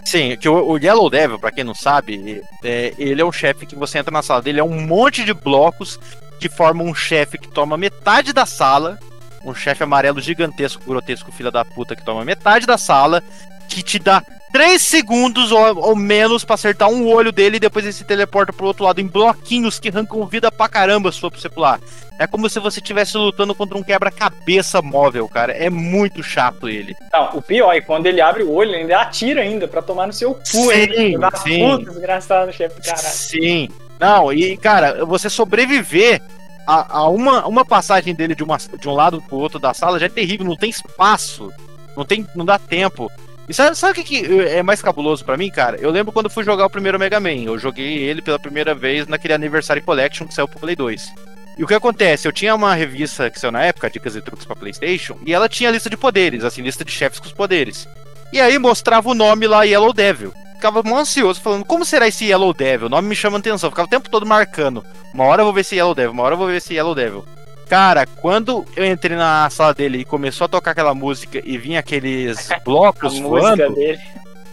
Sim, 0.06 0.38
que 0.38 0.48
o, 0.48 0.66
o 0.66 0.78
Yellow 0.78 1.10
Devil, 1.10 1.38
pra 1.38 1.52
quem 1.52 1.66
não 1.66 1.76
sabe, 1.76 2.42
é, 2.64 2.94
ele 2.98 3.22
é 3.22 3.26
um 3.26 3.32
chefe 3.32 3.66
que 3.66 3.76
você 3.76 4.00
entra 4.00 4.12
na 4.12 4.22
sala 4.22 4.42
dele, 4.42 4.60
é 4.60 4.64
um 4.64 4.80
monte 4.80 5.26
de 5.26 5.34
blocos 5.34 6.00
que 6.40 6.48
formam 6.48 6.88
um 6.88 6.96
chefe 6.96 7.38
que 7.38 7.50
toma 7.50 7.76
metade 7.76 8.32
da 8.32 8.46
sala, 8.46 8.98
um 9.44 9.54
chefe 9.54 9.84
amarelo 9.84 10.22
gigantesco, 10.22 10.84
grotesco, 10.86 11.32
filha 11.32 11.52
da 11.52 11.66
puta, 11.66 11.96
que 11.96 12.06
toma 12.06 12.24
metade 12.24 12.66
da 12.66 12.78
sala, 12.78 13.22
que 13.68 13.84
te 13.84 14.00
dá 14.00 14.24
3 14.52 14.82
segundos 14.82 15.52
ou, 15.52 15.78
ou 15.78 15.96
menos 15.96 16.44
pra 16.44 16.56
acertar 16.56 16.90
um 16.90 17.08
olho 17.08 17.32
dele 17.32 17.58
e 17.58 17.60
depois 17.60 17.86
ele 17.86 17.94
se 17.94 18.04
teleporta 18.04 18.54
pro 18.54 18.68
outro 18.68 18.86
lado 18.86 19.02
em 19.02 19.08
bloquinhos 19.08 19.80
que 19.80 19.90
arrancam 19.90 20.26
vida 20.26 20.52
pra 20.52 20.70
caramba 20.70 21.12
se 21.12 21.20
for 21.20 21.32
pra 21.32 21.40
você 21.40 21.50
pular. 21.50 21.80
É 22.20 22.26
como 22.26 22.50
se 22.50 22.60
você 22.60 22.80
estivesse 22.80 23.16
lutando 23.16 23.54
contra 23.54 23.78
um 23.78 23.84
quebra-cabeça 23.84 24.82
móvel, 24.82 25.28
cara. 25.28 25.54
É 25.54 25.70
muito 25.70 26.24
chato 26.24 26.68
ele. 26.68 26.96
Não, 27.14 27.38
o 27.38 27.42
pior 27.42 27.74
é 27.74 27.82
quando 27.82 28.08
ele 28.08 28.20
abre 28.20 28.42
o 28.42 28.52
olho, 28.52 28.72
ele 28.72 28.82
ainda 28.82 29.02
atira 29.02 29.42
ainda 29.42 29.68
pra 29.68 29.84
tomar 29.84 30.08
no 30.08 30.14
seu 30.14 30.34
cu, 30.34 30.44
Sim, 30.44 30.72
hein? 30.72 31.20
Da 31.20 31.32
sim. 31.32 31.60
puta, 31.60 31.92
desgraçado, 31.92 32.52
chefe, 32.52 32.82
caralho. 32.82 33.08
Sim. 33.08 33.70
Não, 34.00 34.34
e 34.34 34.58
cara, 34.58 35.06
você 35.06 35.30
sobreviver 35.30 36.22
a, 36.66 36.98
a 36.98 37.10
uma, 37.10 37.48
uma 37.48 37.64
passagem 37.64 38.16
dele 38.16 38.34
de, 38.34 38.44
uma, 38.44 38.58
de 38.58 38.90
um 38.90 38.94
lado 38.94 39.22
pro 39.22 39.38
outro 39.38 39.60
da 39.60 39.74
sala 39.74 40.00
já 40.00 40.08
é 40.08 40.10
terrível, 40.10 40.46
não 40.46 40.56
tem 40.56 40.70
espaço. 40.70 41.52
Não 41.96 42.04
tem, 42.04 42.28
não 42.36 42.46
dá 42.46 42.60
tempo. 42.60 43.12
E 43.48 43.54
sabe, 43.54 43.78
sabe 43.78 43.94
o 43.94 43.96
que, 43.96 44.04
que 44.04 44.40
é 44.42 44.62
mais 44.62 44.82
cabuloso 44.82 45.24
pra 45.24 45.38
mim, 45.38 45.50
cara? 45.50 45.78
Eu 45.80 45.90
lembro 45.90 46.12
quando 46.12 46.30
fui 46.30 46.44
jogar 46.44 46.66
o 46.66 46.70
primeiro 46.70 47.00
Mega 47.00 47.20
Man. 47.20 47.44
Eu 47.46 47.58
joguei 47.58 48.00
ele 48.00 48.22
pela 48.22 48.38
primeira 48.38 48.76
vez 48.76 49.08
naquele 49.08 49.34
Anniversary 49.34 49.82
Collection 49.82 50.28
que 50.28 50.34
saiu 50.34 50.48
pro 50.48 50.60
Play 50.60 50.76
2. 50.76 51.14
E 51.58 51.64
o 51.64 51.68
que 51.68 51.74
acontece? 51.74 52.28
Eu 52.28 52.32
tinha 52.32 52.54
uma 52.54 52.76
revista 52.76 53.32
que 53.32 53.40
saiu 53.40 53.52
na 53.52 53.64
época, 53.64 53.90
Dicas 53.90 54.16
e 54.16 54.22
Truques 54.22 54.46
pra 54.46 54.56
PlayStation, 54.56 55.18
e 55.26 55.34
ela 55.34 55.50
tinha 55.50 55.72
lista 55.72 55.90
de 55.90 55.98
poderes, 55.98 56.44
assim, 56.44 56.62
lista 56.62 56.86
de 56.86 56.92
chefes 56.92 57.20
com 57.20 57.26
os 57.26 57.34
poderes. 57.34 57.88
E 58.32 58.40
aí 58.40 58.60
mostrava 58.60 59.10
o 59.10 59.16
nome 59.16 59.48
lá, 59.48 59.64
Yellow 59.64 59.92
Devil. 59.92 60.34
Ficava 60.54 60.84
mó 60.84 61.00
ansioso, 61.00 61.42
falando, 61.42 61.66
como 61.66 61.86
será 61.86 62.08
esse 62.08 62.26
Yellow 62.26 62.54
Devil? 62.54 62.88
O 62.88 62.90
nome 62.90 63.08
me 63.08 63.16
chama 63.16 63.40
atenção, 63.40 63.72
ficava 63.72 63.88
o 63.88 63.90
tempo 63.90 64.10
todo 64.10 64.26
marcando. 64.26 64.86
Uma 65.14 65.24
hora 65.24 65.42
eu 65.42 65.46
vou 65.46 65.54
ver 65.54 65.62
esse 65.62 65.76
Yellow 65.76 65.96
Devil, 65.96 66.12
uma 66.12 66.24
hora 66.24 66.36
eu 66.36 66.38
vou 66.38 66.48
ver 66.48 66.58
esse 66.58 66.76
Yellow 66.76 66.94
Devil. 66.94 67.26
Cara, 67.70 68.06
quando 68.06 68.66
eu 68.76 68.86
entrei 68.86 69.18
na 69.18 69.50
sala 69.50 69.74
dele 69.74 70.00
e 70.00 70.06
começou 70.06 70.46
a 70.46 70.48
tocar 70.48 70.72
aquela 70.72 70.94
música 70.94 71.42
e 71.44 71.58
vinha 71.58 71.80
aqueles 71.80 72.50
A 72.52 72.60
blocos 72.60 73.20
música 73.20 73.28
voando, 73.28 73.76
dele 73.76 74.00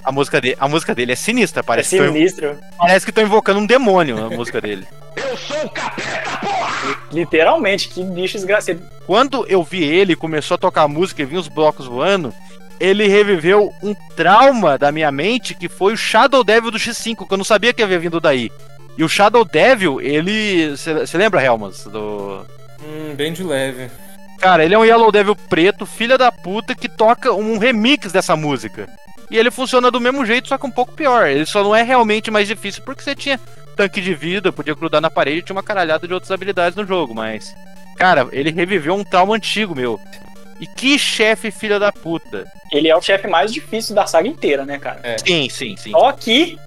a 0.04 0.12
música 0.12 0.40
dele, 0.40 0.56
a 0.60 0.68
música 0.68 0.94
dele 0.94 1.12
é 1.12 1.16
sinistra, 1.16 1.60
é 1.60 1.62
parece, 1.62 1.96
que 1.96 2.02
tô, 2.02 2.12
sinistro. 2.12 2.58
parece 2.76 3.06
que 3.06 3.12
tô 3.12 3.22
invocando 3.22 3.58
um 3.58 3.66
demônio 3.66 4.22
a 4.22 4.28
música 4.28 4.60
dele. 4.60 4.86
Literalmente, 7.10 7.88
que 7.88 8.04
bicho 8.04 8.36
desgraçado. 8.36 8.82
Quando 9.06 9.46
eu 9.48 9.62
vi 9.62 9.82
ele 9.82 10.14
começou 10.14 10.56
a 10.56 10.58
tocar 10.58 10.82
a 10.82 10.88
música 10.88 11.22
e 11.22 11.24
vi 11.24 11.38
os 11.38 11.48
blocos 11.48 11.86
voando, 11.86 12.34
ele 12.78 13.08
reviveu 13.08 13.72
um 13.82 13.94
trauma 14.14 14.76
da 14.76 14.92
minha 14.92 15.10
mente 15.10 15.54
que 15.54 15.68
foi 15.68 15.94
o 15.94 15.96
Shadow 15.96 16.44
Devil 16.44 16.70
do 16.70 16.78
X5, 16.78 17.26
que 17.26 17.32
eu 17.32 17.38
não 17.38 17.44
sabia 17.44 17.72
que 17.72 17.82
havia 17.82 17.98
vindo 17.98 18.20
daí. 18.20 18.52
E 18.98 19.02
o 19.02 19.08
Shadow 19.08 19.44
Devil, 19.44 20.00
ele. 20.00 20.76
Você 20.76 21.16
lembra, 21.16 21.42
Helmas? 21.42 21.84
Do. 21.84 22.44
Hum, 22.82 23.14
bem 23.14 23.32
de 23.32 23.42
leve. 23.42 23.90
Cara, 24.38 24.64
ele 24.64 24.74
é 24.74 24.78
um 24.78 24.84
Yellow 24.84 25.10
Devil 25.10 25.36
preto, 25.36 25.86
filha 25.86 26.18
da 26.18 26.30
puta, 26.30 26.74
que 26.74 26.88
toca 26.88 27.32
um 27.32 27.58
remix 27.58 28.12
dessa 28.12 28.36
música. 28.36 28.88
E 29.30 29.38
ele 29.38 29.50
funciona 29.50 29.90
do 29.90 30.00
mesmo 30.00 30.24
jeito, 30.26 30.48
só 30.48 30.58
que 30.58 30.66
um 30.66 30.70
pouco 30.70 30.92
pior. 30.92 31.26
Ele 31.26 31.46
só 31.46 31.62
não 31.62 31.74
é 31.74 31.82
realmente 31.82 32.30
mais 32.30 32.46
difícil 32.46 32.82
porque 32.84 33.02
você 33.02 33.14
tinha 33.14 33.40
tanque 33.74 34.00
de 34.00 34.14
vida, 34.14 34.52
podia 34.52 34.74
grudar 34.74 35.00
na 35.00 35.10
parede, 35.10 35.42
tinha 35.42 35.56
uma 35.56 35.62
caralhada 35.62 36.06
de 36.06 36.14
outras 36.14 36.30
habilidades 36.30 36.76
no 36.76 36.86
jogo, 36.86 37.14
mas. 37.14 37.54
Cara, 37.96 38.28
ele 38.32 38.50
reviveu 38.50 38.94
um 38.94 39.04
trauma 39.04 39.34
antigo, 39.34 39.74
meu. 39.74 39.98
E 40.60 40.66
que 40.66 40.98
chefe 40.98 41.50
filha 41.50 41.78
da 41.78 41.90
puta. 41.92 42.44
Ele 42.70 42.88
é 42.88 42.96
o 42.96 43.02
chefe 43.02 43.26
mais 43.26 43.52
difícil 43.52 43.94
da 43.94 44.06
saga 44.06 44.28
inteira, 44.28 44.64
né, 44.64 44.78
cara? 44.78 45.00
É. 45.02 45.16
Sim, 45.18 45.48
sim, 45.48 45.76
sim. 45.76 45.90
Só 45.90 46.12
que 46.12 46.58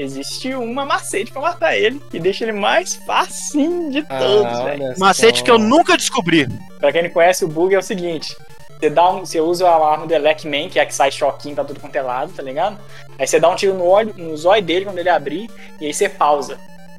existe 0.00 0.54
uma 0.54 0.84
macete 0.84 1.32
pra 1.32 1.42
matar 1.42 1.76
ele, 1.76 2.00
que 2.10 2.18
deixa 2.18 2.44
ele 2.44 2.52
mais 2.52 2.94
facinho 2.94 3.90
de 3.90 4.02
todos, 4.02 4.58
velho. 4.64 4.84
olha 4.84 4.94
Macete 4.98 5.42
que 5.42 5.50
eu 5.50 5.58
nunca 5.58 5.96
descobri. 5.96 6.48
Pra 6.78 6.92
quem 6.92 7.02
não 7.02 7.10
conhece, 7.10 7.44
o 7.44 7.48
bug 7.48 7.74
é 7.74 7.78
o 7.78 7.82
seguinte: 7.82 8.36
você, 8.78 8.90
dá 8.90 9.10
um, 9.10 9.20
você 9.20 9.40
usa 9.40 9.68
a 9.68 9.92
arma 9.92 10.06
do 10.06 10.14
Elec 10.14 10.46
Man, 10.46 10.68
que 10.68 10.78
é 10.78 10.82
a 10.82 10.86
que 10.86 10.94
sai 10.94 11.10
choquinho 11.10 11.54
pra 11.54 11.64
tudo 11.64 11.80
quanto 11.80 11.96
é 11.96 12.02
lado, 12.02 12.32
tá 12.32 12.42
ligado? 12.42 12.78
Aí 13.18 13.26
você 13.26 13.40
dá 13.40 13.48
um 13.48 13.56
tiro 13.56 13.74
no 13.74 13.84
olho, 13.84 14.14
no 14.16 14.36
zóio 14.36 14.62
dele 14.62 14.84
quando 14.84 14.98
ele 14.98 15.08
abrir, 15.08 15.50
e 15.80 15.86
aí 15.86 15.92
você 15.92 16.08
pausa. 16.08 16.58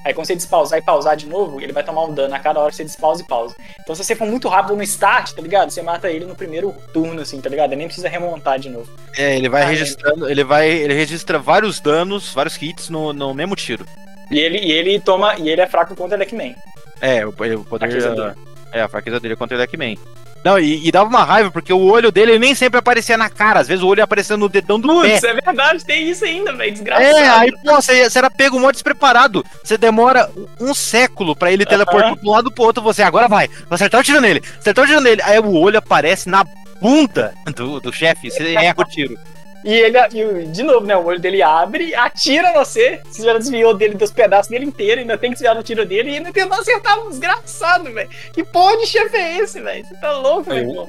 Aí 0.09 0.13
quando 0.15 0.25
você 0.25 0.35
despausar 0.35 0.79
e 0.79 0.81
pausar 0.81 1.15
de 1.15 1.27
novo, 1.27 1.61
ele 1.61 1.71
vai 1.71 1.83
tomar 1.83 2.03
um 2.03 2.11
dano 2.11 2.33
a 2.33 2.39
cada 2.39 2.59
hora 2.59 2.71
que 2.71 2.75
você 2.77 2.83
despausa 2.83 3.21
e 3.21 3.27
pausa. 3.27 3.55
Então 3.79 3.93
se 3.93 4.03
você 4.03 4.15
for 4.15 4.27
muito 4.27 4.47
rápido 4.47 4.75
no 4.75 4.81
start, 4.81 5.33
tá 5.33 5.41
ligado? 5.41 5.69
Você 5.69 5.83
mata 5.83 6.09
ele 6.09 6.25
no 6.25 6.35
primeiro 6.35 6.73
turno, 6.91 7.21
assim, 7.21 7.39
tá 7.39 7.47
ligado? 7.47 7.69
Ele 7.73 7.75
nem 7.77 7.87
precisa 7.87 8.09
remontar 8.09 8.57
de 8.57 8.69
novo. 8.69 8.89
É, 9.15 9.37
ele 9.37 9.47
vai 9.47 9.61
Ah, 9.61 9.65
é. 9.65 9.67
registrando, 9.67 10.27
ele 10.27 10.43
vai. 10.43 10.67
Ele 10.67 10.95
registra 10.95 11.37
vários 11.37 11.79
danos, 11.79 12.33
vários 12.33 12.59
hits 12.59 12.89
no, 12.89 13.13
no 13.13 13.35
mesmo 13.35 13.55
tiro. 13.55 13.85
E 14.31 14.39
ele, 14.39 14.57
e 14.57 14.71
ele 14.71 14.99
toma. 14.99 15.35
E 15.37 15.47
ele 15.47 15.61
é 15.61 15.67
fraco 15.67 15.95
contra 15.95 16.17
o 16.17 16.19
Elec 16.19 16.33
Man. 16.33 16.55
É, 17.01 17.23
o, 17.23 17.29
o 17.29 17.63
poder. 17.65 18.35
É, 18.71 18.81
a 18.81 18.87
fraqueza 18.87 19.19
dele 19.19 19.33
é 19.33 19.37
contra 19.37 19.55
o 19.55 19.59
Deckman. 19.59 19.97
Não, 20.43 20.57
e, 20.57 20.87
e 20.87 20.91
dava 20.91 21.09
uma 21.09 21.23
raiva, 21.23 21.51
porque 21.51 21.73
o 21.73 21.81
olho 21.81 22.11
dele 22.11 22.39
nem 22.39 22.55
sempre 22.55 22.79
aparecia 22.79 23.17
na 23.17 23.29
cara, 23.29 23.59
às 23.59 23.67
vezes 23.67 23.83
o 23.83 23.87
olho 23.87 24.01
aparecia 24.01 24.37
no 24.37 24.47
dedão 24.47 24.79
do 24.79 24.87
Putz, 24.87 25.19
pé. 25.19 25.29
é 25.29 25.33
verdade, 25.33 25.83
tem 25.83 26.09
isso 26.09 26.23
ainda, 26.23 26.53
velho. 26.53 26.71
Desgraçado. 26.71 27.17
É, 27.17 27.29
aí, 27.29 27.51
pô, 27.63 27.75
você, 27.75 28.09
você 28.09 28.17
era 28.17 28.31
pego 28.31 28.55
um 28.55 28.61
monte 28.61 28.75
despreparado. 28.75 29.43
Você 29.63 29.77
demora 29.77 30.29
um 30.59 30.73
século 30.73 31.35
pra 31.35 31.51
ele 31.51 31.65
teleportar 31.65 32.15
de 32.15 32.25
um 32.27 32.31
lado 32.31 32.51
pro 32.51 32.63
outro. 32.63 32.81
Você 32.83 33.01
agora 33.01 33.27
vai, 33.27 33.47
vai 33.47 33.75
acertar 33.75 33.99
o 33.99 34.03
tiro 34.03 34.21
nele, 34.21 34.41
acertar 34.57 34.85
o 34.85 34.87
tiro 34.87 35.01
nele. 35.01 35.21
Aí 35.23 35.39
o 35.39 35.53
olho 35.53 35.77
aparece 35.77 36.29
na 36.29 36.45
bunda 36.79 37.33
do, 37.53 37.81
do 37.81 37.91
chefe, 37.91 38.31
você 38.31 38.53
erra 38.55 38.75
o 38.77 38.85
tiro. 38.85 39.17
E 39.63 39.73
ele, 39.73 39.97
e, 40.13 40.45
de 40.47 40.63
novo, 40.63 40.85
né? 40.85 40.95
O 40.95 41.05
olho 41.05 41.19
dele 41.19 41.41
abre, 41.41 41.93
atira 41.93 42.53
no 42.53 42.59
você. 42.59 43.01
Você 43.05 43.23
já 43.23 43.37
desviou 43.37 43.73
dele 43.73 43.95
dos 43.95 44.11
pedaços 44.11 44.49
dele 44.49 44.65
inteiro, 44.65 45.01
ainda 45.01 45.17
tem 45.17 45.31
que 45.31 45.35
desviar 45.35 45.55
do 45.55 45.63
tiro 45.63 45.85
dele 45.85 46.11
e 46.11 46.17
ainda 46.17 46.31
tentou 46.31 46.57
acertar 46.57 46.99
um 46.99 47.09
desgraçado, 47.09 47.91
velho. 47.91 48.09
Que 48.33 48.43
porra 48.43 48.77
de 48.77 48.87
chefe 48.87 49.17
é 49.17 49.37
esse, 49.39 49.61
velho? 49.61 49.85
Você 49.85 49.95
tá 49.95 50.13
louco, 50.13 50.43
velho? 50.43 50.87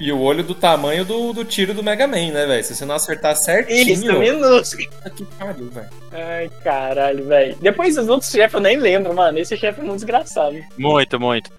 e 0.00 0.12
o 0.12 0.20
olho 0.20 0.42
do 0.42 0.54
tamanho 0.54 1.04
do, 1.04 1.32
do 1.32 1.44
tiro 1.44 1.74
do 1.74 1.82
Mega 1.82 2.06
Man, 2.06 2.32
né, 2.32 2.46
velho? 2.46 2.64
Se 2.64 2.74
você 2.74 2.84
não 2.84 2.94
acertar 2.96 3.36
certinho. 3.36 3.92
Isso, 3.92 4.18
minúsculo. 4.18 4.88
Que 5.14 5.24
pariu, 5.24 5.70
velho. 5.70 5.88
Ai, 6.12 6.50
caralho, 6.62 7.24
velho. 7.26 7.56
Depois 7.60 7.96
os 7.96 8.08
outros 8.08 8.30
chefes 8.30 8.54
eu 8.54 8.60
nem 8.60 8.78
lembro, 8.78 9.14
mano. 9.14 9.38
Esse 9.38 9.56
chefe 9.56 9.80
é 9.80 9.84
muito 9.84 9.96
desgraçado. 9.96 10.56
Muito, 10.76 11.20
muito. 11.20 11.50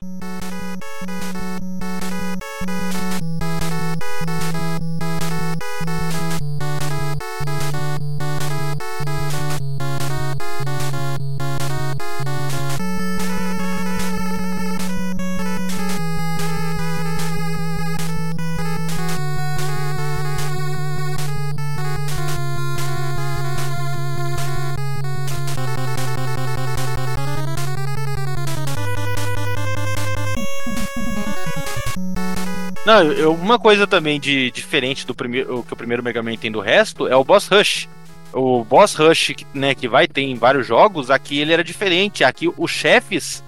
Não, 32.89 33.03
eu- 33.11 33.33
uma 33.35 33.59
coisa 33.59 33.85
também 33.85 34.19
de 34.19 34.49
diferente 34.49 35.05
do 35.05 35.13
primeiro 35.13 35.61
que 35.61 35.71
o 35.71 35.75
primeiro 35.75 36.01
Mega 36.01 36.23
Man 36.23 36.35
tem 36.35 36.51
do 36.51 36.59
resto 36.59 37.07
é 37.07 37.15
o 37.15 37.23
Boss 37.23 37.47
Rush. 37.47 37.87
O 38.33 38.63
Boss 38.63 38.95
Rush, 38.95 39.35
né, 39.53 39.75
que 39.75 39.87
vai 39.87 40.07
ter 40.07 40.21
em 40.21 40.33
vários 40.33 40.65
jogos, 40.65 41.11
aqui 41.11 41.39
ele 41.39 41.53
era 41.53 41.63
diferente. 41.63 42.23
Aqui 42.23 42.51
os 42.57 42.71
chefes, 42.71 43.43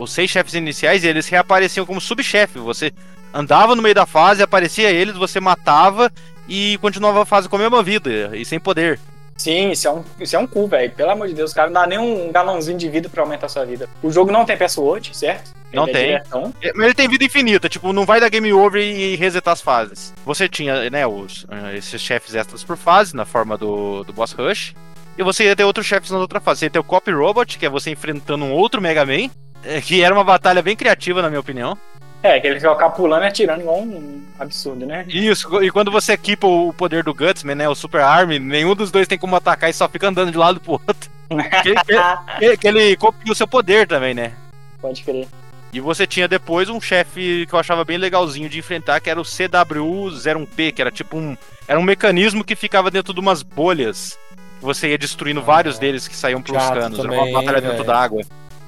os 0.00 0.10
seis 0.10 0.30
chefes 0.30 0.54
iniciais, 0.54 1.04
eles 1.04 1.28
reapareciam 1.28 1.84
como 1.84 2.00
subchefe. 2.00 2.58
Você 2.60 2.94
andava 3.34 3.76
no 3.76 3.82
meio 3.82 3.94
da 3.94 4.06
fase, 4.06 4.42
aparecia 4.42 4.90
eles, 4.90 5.16
você 5.18 5.38
matava 5.38 6.10
e 6.48 6.78
continuava 6.78 7.24
a 7.24 7.26
fase 7.26 7.50
com 7.50 7.56
a 7.56 7.58
mesma 7.58 7.82
vida 7.82 8.30
e 8.34 8.42
sem 8.42 8.58
poder. 8.58 8.98
Sim, 9.36 9.72
isso 9.72 9.86
é 9.86 9.92
um, 9.92 10.02
isso 10.18 10.34
é 10.34 10.38
um 10.38 10.46
cu, 10.46 10.66
velho. 10.66 10.90
Pelo 10.92 11.10
amor 11.10 11.28
de 11.28 11.34
Deus, 11.34 11.52
cara, 11.52 11.66
não 11.68 11.74
dá 11.82 11.86
nem 11.86 11.98
um 11.98 12.32
galãozinho 12.32 12.78
de 12.78 12.88
vida 12.88 13.10
pra 13.10 13.22
aumentar 13.22 13.50
sua 13.50 13.66
vida. 13.66 13.86
O 14.02 14.10
jogo 14.10 14.32
não 14.32 14.46
tem 14.46 14.56
password, 14.56 15.14
certo? 15.14 15.60
Não 15.72 15.88
Ele 15.88 16.12
é 16.12 16.20
tem. 16.20 16.42
É, 16.62 16.72
Mas 16.74 16.84
ele 16.86 16.94
tem 16.94 17.08
vida 17.08 17.24
infinita, 17.24 17.68
tipo, 17.68 17.92
não 17.92 18.04
vai 18.04 18.20
dar 18.20 18.28
game 18.28 18.52
over 18.52 18.82
e 18.82 19.16
resetar 19.16 19.52
as 19.52 19.60
fases. 19.60 20.12
Você 20.24 20.48
tinha, 20.48 20.90
né, 20.90 21.06
os, 21.06 21.46
eh, 21.50 21.76
esses 21.76 22.00
chefes 22.00 22.34
extras 22.34 22.62
por 22.62 22.76
fase, 22.76 23.16
na 23.16 23.24
forma 23.24 23.56
do, 23.56 24.04
do 24.04 24.12
Boss 24.12 24.32
Rush. 24.32 24.74
E 25.16 25.22
você 25.22 25.44
ia 25.44 25.56
ter 25.56 25.64
outros 25.64 25.86
chefes 25.86 26.10
na 26.10 26.18
outra 26.18 26.40
fase. 26.40 26.60
Você 26.60 26.66
ia 26.66 26.70
ter 26.70 26.78
o 26.78 26.84
Cop 26.84 27.10
Robot, 27.10 27.58
que 27.58 27.66
é 27.66 27.68
você 27.68 27.90
enfrentando 27.90 28.44
um 28.44 28.52
outro 28.52 28.80
Mega 28.80 29.04
Man, 29.04 29.30
eh, 29.64 29.80
que 29.80 30.02
era 30.02 30.14
uma 30.14 30.24
batalha 30.24 30.62
bem 30.62 30.76
criativa, 30.76 31.20
na 31.22 31.28
minha 31.28 31.40
opinião. 31.40 31.76
É, 32.22 32.38
que 32.38 32.46
ele 32.46 32.60
fica 32.60 32.88
pulando 32.90 33.24
e 33.24 33.26
atirando 33.26 33.62
igual 33.62 33.80
um 33.80 34.22
absurdo, 34.38 34.86
né? 34.86 35.04
Isso, 35.08 35.60
e 35.62 35.70
quando 35.72 35.90
você 35.90 36.12
equipa 36.12 36.46
o 36.46 36.72
poder 36.72 37.02
do 37.02 37.12
Gutsman, 37.12 37.56
né, 37.56 37.68
o 37.68 37.74
Super 37.74 38.00
Arm, 38.02 38.30
nenhum 38.38 38.76
dos 38.76 38.92
dois 38.92 39.08
tem 39.08 39.18
como 39.18 39.34
atacar 39.34 39.68
e 39.68 39.72
só 39.72 39.88
fica 39.88 40.06
andando 40.08 40.30
de 40.30 40.38
lado 40.38 40.60
pro 40.60 40.72
outro. 40.72 41.10
que, 41.62 41.74
que- 41.74 42.56
que 42.58 42.68
ele 42.68 42.96
copia 42.96 43.32
o 43.32 43.34
seu 43.34 43.48
poder 43.48 43.88
também, 43.88 44.14
né? 44.14 44.32
Pode 44.80 45.02
crer. 45.02 45.26
E 45.72 45.80
você 45.80 46.06
tinha 46.06 46.28
depois 46.28 46.68
um 46.68 46.80
chefe 46.80 47.46
que 47.48 47.54
eu 47.54 47.58
achava 47.58 47.82
bem 47.84 47.96
legalzinho 47.96 48.48
de 48.48 48.58
enfrentar, 48.58 49.00
que 49.00 49.08
era 49.08 49.18
o 49.20 49.24
CWU01P, 49.24 50.72
que 50.72 50.82
era 50.82 50.90
tipo 50.90 51.16
um. 51.16 51.36
Era 51.66 51.78
um 51.78 51.82
mecanismo 51.82 52.44
que 52.44 52.54
ficava 52.54 52.90
dentro 52.90 53.14
de 53.14 53.20
umas 53.20 53.42
bolhas. 53.42 54.18
Que 54.58 54.64
você 54.64 54.90
ia 54.90 54.98
destruindo 54.98 55.40
vários 55.42 55.78
deles 55.78 56.06
que 56.06 56.14
saíam 56.14 56.42
pelos 56.42 56.62
chato 56.62 56.74
canos. 56.78 56.98
era 56.98 57.08
também, 57.08 57.32
uma 57.32 57.40
batalha 57.40 57.60
dentro 57.60 57.84
d'água. 57.84 58.22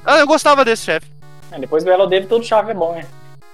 Ah, 0.04 0.18
eu 0.18 0.26
gostava 0.26 0.64
desse 0.64 0.84
chefe. 0.84 1.06
É, 1.52 1.58
depois 1.58 1.84
do 1.84 1.90
Elo 1.90 2.06
dele, 2.06 2.26
todo 2.26 2.44
chave 2.44 2.70
é 2.70 2.74
bom, 2.74 2.94
né? 2.94 3.04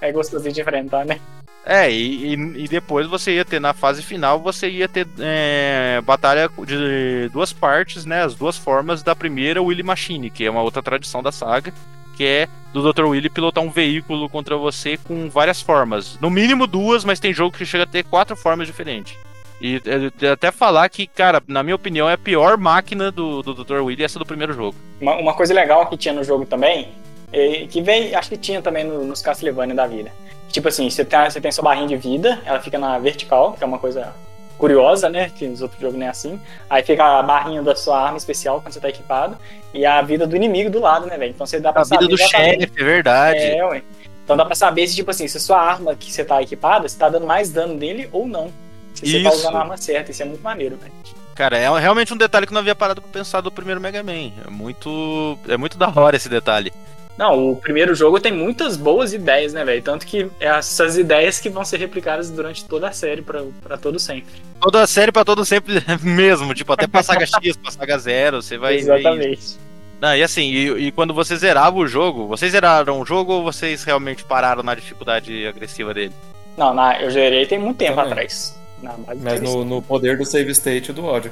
É 0.01 0.13
gostosinho 0.13 0.55
de 0.55 0.61
enfrentar, 0.61 1.05
né? 1.05 1.19
É, 1.67 1.91
e, 1.91 2.35
e- 2.35 2.65
e 2.65 2.69
depois 2.69 3.07
você 3.07 3.35
ia 3.35 3.45
ter 3.45 3.61
na 3.61 3.75
fase 3.75 4.03
final, 4.03 4.41
você 4.41 4.71
ia 4.71 4.89
ter 4.89 5.07
é, 5.19 6.01
batalha 6.05 6.49
de 6.67 7.29
duas 7.33 7.53
partes, 7.53 8.07
né? 8.07 8.23
As 8.23 8.35
duas 8.35 8.57
formas 8.57 9.03
da 9.03 9.15
primeira 9.15 9.61
Willy 9.61 9.83
Machine, 9.83 10.31
que 10.31 10.47
é 10.47 10.51
uma 10.51 10.63
outra 10.63 10.83
tradição 10.83 11.23
da 11.23 11.31
saga, 11.31 11.75
que 12.21 12.27
é 12.27 12.49
do 12.71 12.93
Dr. 12.93 13.05
Willy 13.07 13.31
pilotar 13.31 13.65
um 13.65 13.71
veículo 13.71 14.29
contra 14.29 14.55
você 14.55 14.99
com 14.99 15.31
várias 15.31 15.63
formas. 15.63 16.19
No 16.21 16.29
mínimo 16.29 16.67
duas, 16.67 17.03
mas 17.03 17.19
tem 17.19 17.33
jogo 17.33 17.57
que 17.57 17.65
chega 17.65 17.85
a 17.85 17.87
ter 17.87 18.05
quatro 18.05 18.37
formas 18.37 18.67
diferentes. 18.67 19.17
E 19.59 19.81
é, 20.21 20.27
até 20.29 20.51
falar 20.51 20.87
que, 20.91 21.07
cara, 21.07 21.43
na 21.49 21.63
minha 21.63 21.75
opinião, 21.75 22.11
é 22.11 22.13
a 22.13 22.19
pior 22.19 22.59
máquina 22.59 23.11
do, 23.11 23.41
do 23.43 23.55
Dr. 23.65 23.77
Willy 23.81 24.05
essa 24.05 24.19
do 24.19 24.27
primeiro 24.27 24.53
jogo. 24.53 24.77
Uma, 25.01 25.17
uma 25.17 25.33
coisa 25.33 25.55
legal 25.55 25.87
que 25.87 25.97
tinha 25.97 26.13
no 26.13 26.23
jogo 26.23 26.45
também, 26.45 26.89
é, 27.33 27.67
que 27.67 27.81
vem, 27.81 28.15
acho 28.15 28.29
que 28.29 28.37
tinha 28.37 28.61
também 28.61 28.85
no- 28.85 29.03
nos 29.03 29.23
Castlevania 29.23 29.75
da 29.75 29.87
vida. 29.87 30.13
Tipo 30.51 30.69
assim, 30.69 30.91
você 30.91 31.03
tem, 31.07 31.25
você 31.25 31.41
tem 31.41 31.51
sua 31.51 31.65
barrinha 31.65 31.89
de 31.89 31.97
vida, 31.97 32.39
ela 32.45 32.61
fica 32.61 32.79
na 32.79 32.99
vertical, 32.99 33.55
que 33.55 33.65
é 33.65 33.67
uma 33.67 33.79
coisa 33.79 34.15
curiosa, 34.61 35.09
né? 35.09 35.31
Que 35.35 35.49
nos 35.49 35.63
outros 35.63 35.81
jogos 35.81 35.97
nem 35.99 36.07
é 36.07 36.11
assim. 36.11 36.39
Aí 36.69 36.83
fica 36.85 37.03
a 37.19 37.23
barrinha 37.23 37.63
da 37.63 37.75
sua 37.75 38.01
arma 38.01 38.19
especial 38.19 38.61
quando 38.61 38.75
você 38.75 38.81
tá 38.81 38.89
equipado, 38.89 39.37
e 39.75 39.85
a 39.87 40.01
vida 40.03 40.27
do 40.27 40.37
inimigo 40.37 40.71
do 40.71 40.79
lado, 40.81 41.07
né, 41.07 41.17
velho? 41.17 41.31
Então 41.31 41.47
você 41.47 41.59
dá 41.59 41.73
pra 41.73 41.81
A 41.83 41.85
vida 41.85 41.97
saber 41.97 42.09
do 42.09 42.15
exatamente- 42.15 42.61
chefe, 42.69 42.81
é 42.81 42.85
verdade. 42.85 43.39
É, 43.41 43.65
ué. 43.67 43.83
Então 44.23 44.37
dá 44.37 44.45
pra 44.45 44.55
saber 44.55 44.87
se, 44.87 44.95
tipo 44.95 45.11
assim, 45.11 45.27
se 45.27 45.39
a 45.39 45.41
sua 45.41 45.61
arma 45.61 45.97
que 45.97 46.13
você 46.13 46.25
tá 46.25 46.41
equipada, 46.41 46.89
se 46.89 46.97
tá 46.97 47.09
dando 47.09 47.27
mais 47.27 47.51
dano 47.51 47.75
nele 47.75 48.09
ou 48.13 48.29
não. 48.29 48.53
Se 48.95 49.07
você 49.07 49.23
tá 49.23 49.29
Isso. 49.31 49.39
usando 49.39 49.57
a 49.57 49.61
arma 49.61 49.77
certa, 49.77 50.11
isso 50.11 50.23
é 50.23 50.27
muito 50.27 50.43
maneiro, 50.43 50.77
velho. 50.77 50.93
Cara, 51.35 51.57
é 51.57 51.79
realmente 51.79 52.13
um 52.13 52.17
detalhe 52.19 52.47
que 52.47 52.53
eu 52.53 52.55
não 52.55 52.61
havia 52.61 52.75
parado 52.75 53.01
pra 53.01 53.11
pensar 53.11 53.41
do 53.41 53.51
primeiro 53.51 53.81
Mega 53.81 54.03
Man. 54.03 54.31
É 54.47 54.51
muito. 54.51 55.39
É 55.49 55.57
muito 55.57 55.79
da 55.79 55.89
hora 55.89 56.15
esse 56.17 56.29
detalhe. 56.29 56.71
Não, 57.19 57.51
o 57.51 57.57
primeiro 57.57 57.95
jogo 57.95 58.19
tem 58.19 58.33
muitas 58.33 58.77
boas 58.77 59.13
ideias, 59.13 59.53
né, 59.53 59.65
velho? 59.65 59.83
Tanto 59.83 60.07
que 60.07 60.31
é 60.41 60.47
essas 60.47 60.97
ideias 60.97 61.39
que 61.39 61.51
vão 61.51 61.65
ser 61.65 61.77
replicadas 61.79 62.31
durante 62.31 62.65
toda 62.65 62.89
a 62.89 62.93
série, 62.93 63.21
pra, 63.21 63.43
pra 63.63 63.77
todo 63.77 63.99
sempre. 63.99 64.33
Toda 64.61 64.83
a 64.83 64.87
série 64.87 65.13
pra 65.13 65.25
todo 65.25 65.45
sempre 65.45 65.75
mesmo, 66.03 66.55
tipo, 66.55 66.73
até 66.73 66.87
pra 66.87 67.03
saga 67.03 67.27
X, 67.27 67.57
pra 67.57 67.71
saga 67.71 67.99
Zero, 67.99 68.41
você 68.43 68.57
vai 68.57 68.75
ver 68.75 68.81
isso. 68.81 68.91
Exatamente. 68.93 69.59
Não, 70.01 70.17
e 70.17 70.23
assim, 70.23 70.45
e, 70.45 70.87
e 70.87 70.93
quando 70.93 71.13
você 71.13 71.37
zerava 71.37 71.77
o 71.77 71.87
jogo, 71.87 72.27
vocês 72.27 72.53
zeraram 72.53 73.01
o 73.01 73.05
jogo 73.05 73.35
ou 73.35 73.43
vocês 73.45 73.85
realmente 73.85 74.25
pararam 74.25 74.63
na 74.63 74.75
dificuldade 74.75 75.47
agressiva 75.47 75.93
dele? 75.93 76.13
Não, 76.57 76.73
na- 76.73 77.01
eu 77.03 77.11
gerei 77.11 77.45
tem 77.45 77.59
muito 77.59 77.77
tempo 77.77 77.97
Também. 77.97 78.13
atrás. 78.13 78.59
Na 78.83 78.93
base 78.93 79.21
Mas 79.23 79.41
no, 79.43 79.63
no 79.63 79.83
poder 79.83 80.17
do 80.17 80.25
save 80.25 80.51
state 80.53 80.91
do 80.91 81.05
ódio. 81.05 81.31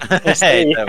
É, 0.42 0.62
então. 0.62 0.86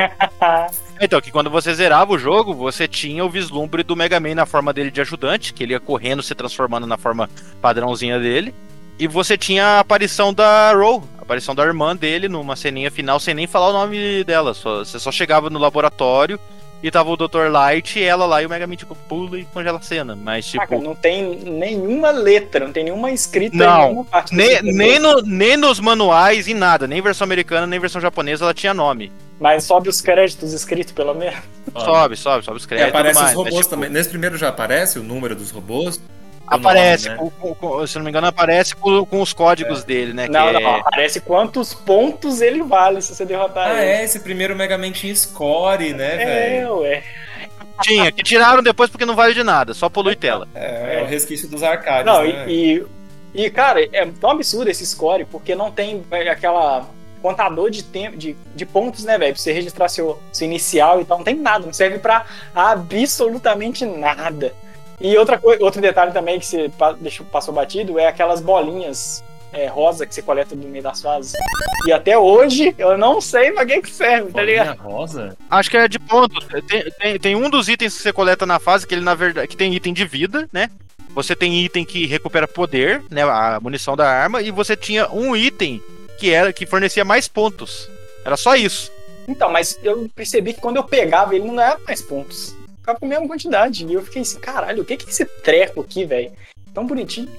Então, 1.02 1.22
que 1.22 1.32
quando 1.32 1.50
você 1.50 1.74
zerava 1.74 2.14
o 2.14 2.18
jogo, 2.18 2.54
você 2.54 2.88
tinha 2.88 3.26
o 3.26 3.30
vislumbre 3.30 3.84
do 3.84 3.96
Mega 3.96 4.20
Man 4.20 4.36
na 4.36 4.46
forma 4.46 4.72
dele 4.72 4.92
de 4.92 5.02
ajudante, 5.02 5.54
que 5.54 5.64
ele 5.64 5.74
ia 5.74 5.80
correndo, 5.80 6.22
se 6.22 6.36
transformando 6.36 6.86
na 6.86 6.98
forma 6.98 7.30
padrãozinha 7.62 8.20
dele. 8.20 8.54
E 9.00 9.08
você 9.08 9.36
tinha 9.38 9.66
a 9.66 9.80
aparição 9.80 10.32
da 10.32 10.72
Ro, 10.74 11.04
a 11.18 11.24
aparição 11.24 11.56
da 11.56 11.64
irmã 11.64 11.96
dele 11.96 12.30
numa 12.30 12.56
ceninha 12.56 12.92
final, 12.92 13.20
sem 13.20 13.34
nem 13.34 13.48
falar 13.48 13.70
o 13.70 13.74
nome 13.74 14.24
dela. 14.24 14.54
Só- 14.54 14.80
você 14.86 15.00
só 15.00 15.12
chegava 15.12 15.50
no 15.50 15.58
laboratório 15.58 16.40
e 16.84 16.90
tava 16.92 17.10
o 17.10 17.18
Dr. 17.18 17.48
Light, 17.52 18.00
e 18.00 18.04
ela 18.04 18.26
lá, 18.26 18.42
e 18.42 18.46
o 18.46 18.50
Mega 18.50 18.66
Man, 18.68 18.76
tipo, 18.76 18.96
pula 18.96 19.40
e 19.40 19.46
congela 19.46 19.78
a 19.78 19.82
cena. 19.82 20.16
Mas, 20.16 20.46
tipo, 20.46 20.66
Caraca, 20.66 20.84
não 20.84 20.96
tem 20.96 21.36
nenhuma 21.36 22.12
letra, 22.12 22.66
não 22.66 22.74
tem 22.74 22.84
nenhuma 22.86 23.12
escrita 23.12 23.56
Não, 23.56 23.82
em 23.82 23.86
nenhuma 23.86 24.06
parte 24.06 24.36
nem, 24.36 24.62
nem, 24.62 25.00
no- 25.00 25.22
nem 25.22 25.56
nos 25.58 25.80
manuais, 25.80 26.48
em 26.48 26.54
nada. 26.54 26.88
Nem 26.88 27.02
versão 27.02 27.26
americana, 27.26 27.68
nem 27.68 27.80
versão 27.80 28.02
japonesa, 28.02 28.46
ela 28.46 28.54
tinha 28.54 28.74
nome. 28.74 29.12
Mas 29.40 29.64
sobe 29.64 29.90
os 29.90 30.02
créditos 30.02 30.54
escritos, 30.54 30.94
pelo 30.94 31.14
menos. 31.16 31.40
Sobe, 31.76 32.16
sobe, 32.16 32.46
sobe 32.46 32.58
os 32.58 32.64
E 32.64 32.68
créditos. 32.68 32.88
e 32.88 32.90
aparece 32.90 33.16
os 33.18 33.22
mais, 33.24 33.36
mas, 33.36 33.46
robôs 33.46 33.66
tipo, 33.66 33.70
também. 33.70 33.90
Nesse 33.90 34.10
primeiro 34.10 34.38
já 34.38 34.50
aparece 34.50 35.00
o 35.00 35.04
número 35.04 35.36
dos 35.36 35.50
robôs? 35.52 36.00
Aparece, 36.56 37.10
nome, 37.10 37.24
né? 37.24 37.32
com- 37.40 37.56
com- 37.56 37.88
se 37.88 37.96
não 37.98 38.04
me 38.04 38.10
engano, 38.10 38.28
aparece 38.28 38.76
com, 38.76 39.06
com 39.06 39.22
os 39.22 39.34
códigos 39.34 39.84
dele, 39.84 40.14
né? 40.14 40.28
não, 40.28 40.48
que 40.48 40.54
não, 40.62 40.70
é- 40.76 40.80
aparece 40.80 41.22
quantos 41.22 41.74
pontos 41.74 42.42
ele 42.42 42.62
vale 42.64 43.02
se 43.02 43.16
você 43.16 43.26
derrotar 43.26 43.70
Ah, 43.72 43.82
ele. 43.82 43.92
é, 43.92 44.04
esse 44.04 44.20
primeiro 44.20 44.56
Mega 44.56 44.78
Man 44.78 44.92
tinha 44.92 45.16
score, 45.16 45.94
né, 45.94 46.22
É, 46.22 46.26
velho? 46.60 46.80
ué. 46.80 47.04
Tinha, 47.84 48.12
que 48.12 48.22
tiraram 48.22 48.62
depois 48.62 48.90
porque 48.92 49.06
não 49.06 49.16
vale 49.16 49.34
de 49.34 49.44
nada, 49.44 49.74
só 49.74 49.90
polui 49.90 50.16
tela. 50.16 50.48
É, 50.54 51.00
é 51.00 51.04
o 51.04 51.08
resquício 51.08 51.48
dos 51.48 51.64
arcades, 51.64 52.06
Não, 52.06 52.22
né? 52.24 52.46
e, 52.48 52.86
e, 53.34 53.50
cara, 53.50 53.82
é 53.84 54.06
tão 54.20 54.30
absurdo 54.32 54.70
esse 54.70 54.86
score, 54.86 55.26
porque 55.26 55.56
não 55.56 55.72
tem 55.72 56.04
é, 56.12 56.30
aquela 56.30 56.86
contador 57.22 57.70
de 57.70 57.84
tempo 57.84 58.18
de, 58.18 58.36
de 58.56 58.66
pontos, 58.66 59.04
né, 59.04 59.18
velho? 59.18 59.34
Pra 59.34 59.42
você 59.42 59.52
registrar 59.54 59.88
seu, 59.90 60.20
seu 60.34 60.46
inicial 60.48 61.02
e 61.02 61.06
tal, 61.06 61.18
não 61.20 61.24
tem 61.26 61.36
nada, 61.36 61.66
não 61.66 61.74
serve 61.74 61.98
pra 62.00 62.26
absolutamente 62.54 63.86
nada. 63.86 64.54
E 65.02 65.18
outra 65.18 65.38
coisa, 65.38 65.64
outro 65.64 65.82
detalhe 65.82 66.12
também 66.12 66.40
que 66.40 66.46
você 66.46 66.70
pa- 66.70 66.94
deixou, 66.94 67.26
passou 67.26 67.54
batido 67.54 67.98
é 67.98 68.08
aquelas 68.08 68.40
bolinhas 68.40 69.24
é, 69.52 69.66
rosa 69.68 70.06
que 70.06 70.14
você 70.14 70.22
coleta 70.22 70.56
no 70.56 70.68
meio 70.68 70.84
das 70.84 71.02
fases. 71.02 71.34
E 71.88 71.92
até 71.92 72.18
hoje 72.18 72.76
eu 72.78 72.98
não 72.98 73.20
sei 73.20 73.52
pra 73.52 73.66
que 73.66 73.82
que 73.82 73.90
serve, 73.90 74.32
tá 74.32 74.44
ligado? 74.44 74.78
Bolinha 74.78 74.84
rosa? 74.98 75.38
Acho 75.50 75.70
que 75.72 75.78
é 75.78 75.88
de 75.88 75.98
pontos. 76.00 76.46
Tem, 76.68 76.92
tem, 76.92 77.20
tem 77.20 77.36
um 77.36 77.50
dos 77.50 77.68
itens 77.68 77.96
que 77.98 78.04
você 78.04 78.14
coleta 78.14 78.46
na 78.46 78.60
fase 78.60 78.86
que 78.86 78.94
ele, 78.94 79.02
na 79.02 79.16
verdade, 79.16 79.48
que 79.48 79.58
tem 79.58 79.74
item 79.74 79.92
de 79.94 80.06
vida, 80.06 80.48
né? 80.54 80.70
Você 81.14 81.36
tem 81.36 81.60
item 81.66 81.84
que 81.84 82.06
recupera 82.06 82.48
poder, 82.48 83.04
né? 83.10 83.24
A 83.24 83.60
munição 83.62 83.98
da 83.98 84.08
arma, 84.08 84.42
e 84.42 84.52
você 84.52 84.78
tinha 84.78 85.10
um 85.12 85.36
item 85.36 85.82
que 86.18 86.32
era 86.32 86.54
que 86.54 86.66
fornecia 86.66 87.04
mais 87.04 87.28
pontos. 87.28 87.90
Era 88.24 88.38
só 88.38 88.56
isso. 88.56 88.92
Então, 89.28 89.52
mas 89.52 89.78
eu 89.84 90.08
percebi 90.16 90.54
que 90.54 90.62
quando 90.62 90.78
eu 90.78 90.84
pegava 90.84 91.36
ele 91.36 91.46
não 91.46 91.60
era 91.60 91.78
mais 91.86 92.02
pontos. 92.02 92.56
Ficava 92.82 93.00
com 93.00 93.06
a 93.06 93.10
mesma 93.10 93.28
quantidade. 93.28 93.86
E 93.86 93.94
eu 93.94 94.02
fiquei 94.02 94.24
assim, 94.24 94.40
caralho, 94.40 94.82
o 94.82 94.86
que 94.86 94.98
que 94.98 95.06
é 95.06 95.10
esse 95.10 95.24
treco 95.24 95.82
aqui, 95.82 96.04
velho? 96.04 96.32
Tão 96.74 96.86
bonitinho. 96.86 97.30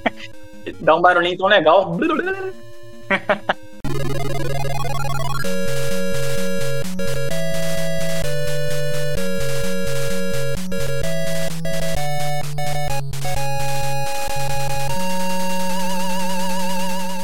Dá 0.80 0.94
um 0.94 1.00
barulhinho 1.00 1.38
tão 1.38 1.46
legal. 1.46 1.94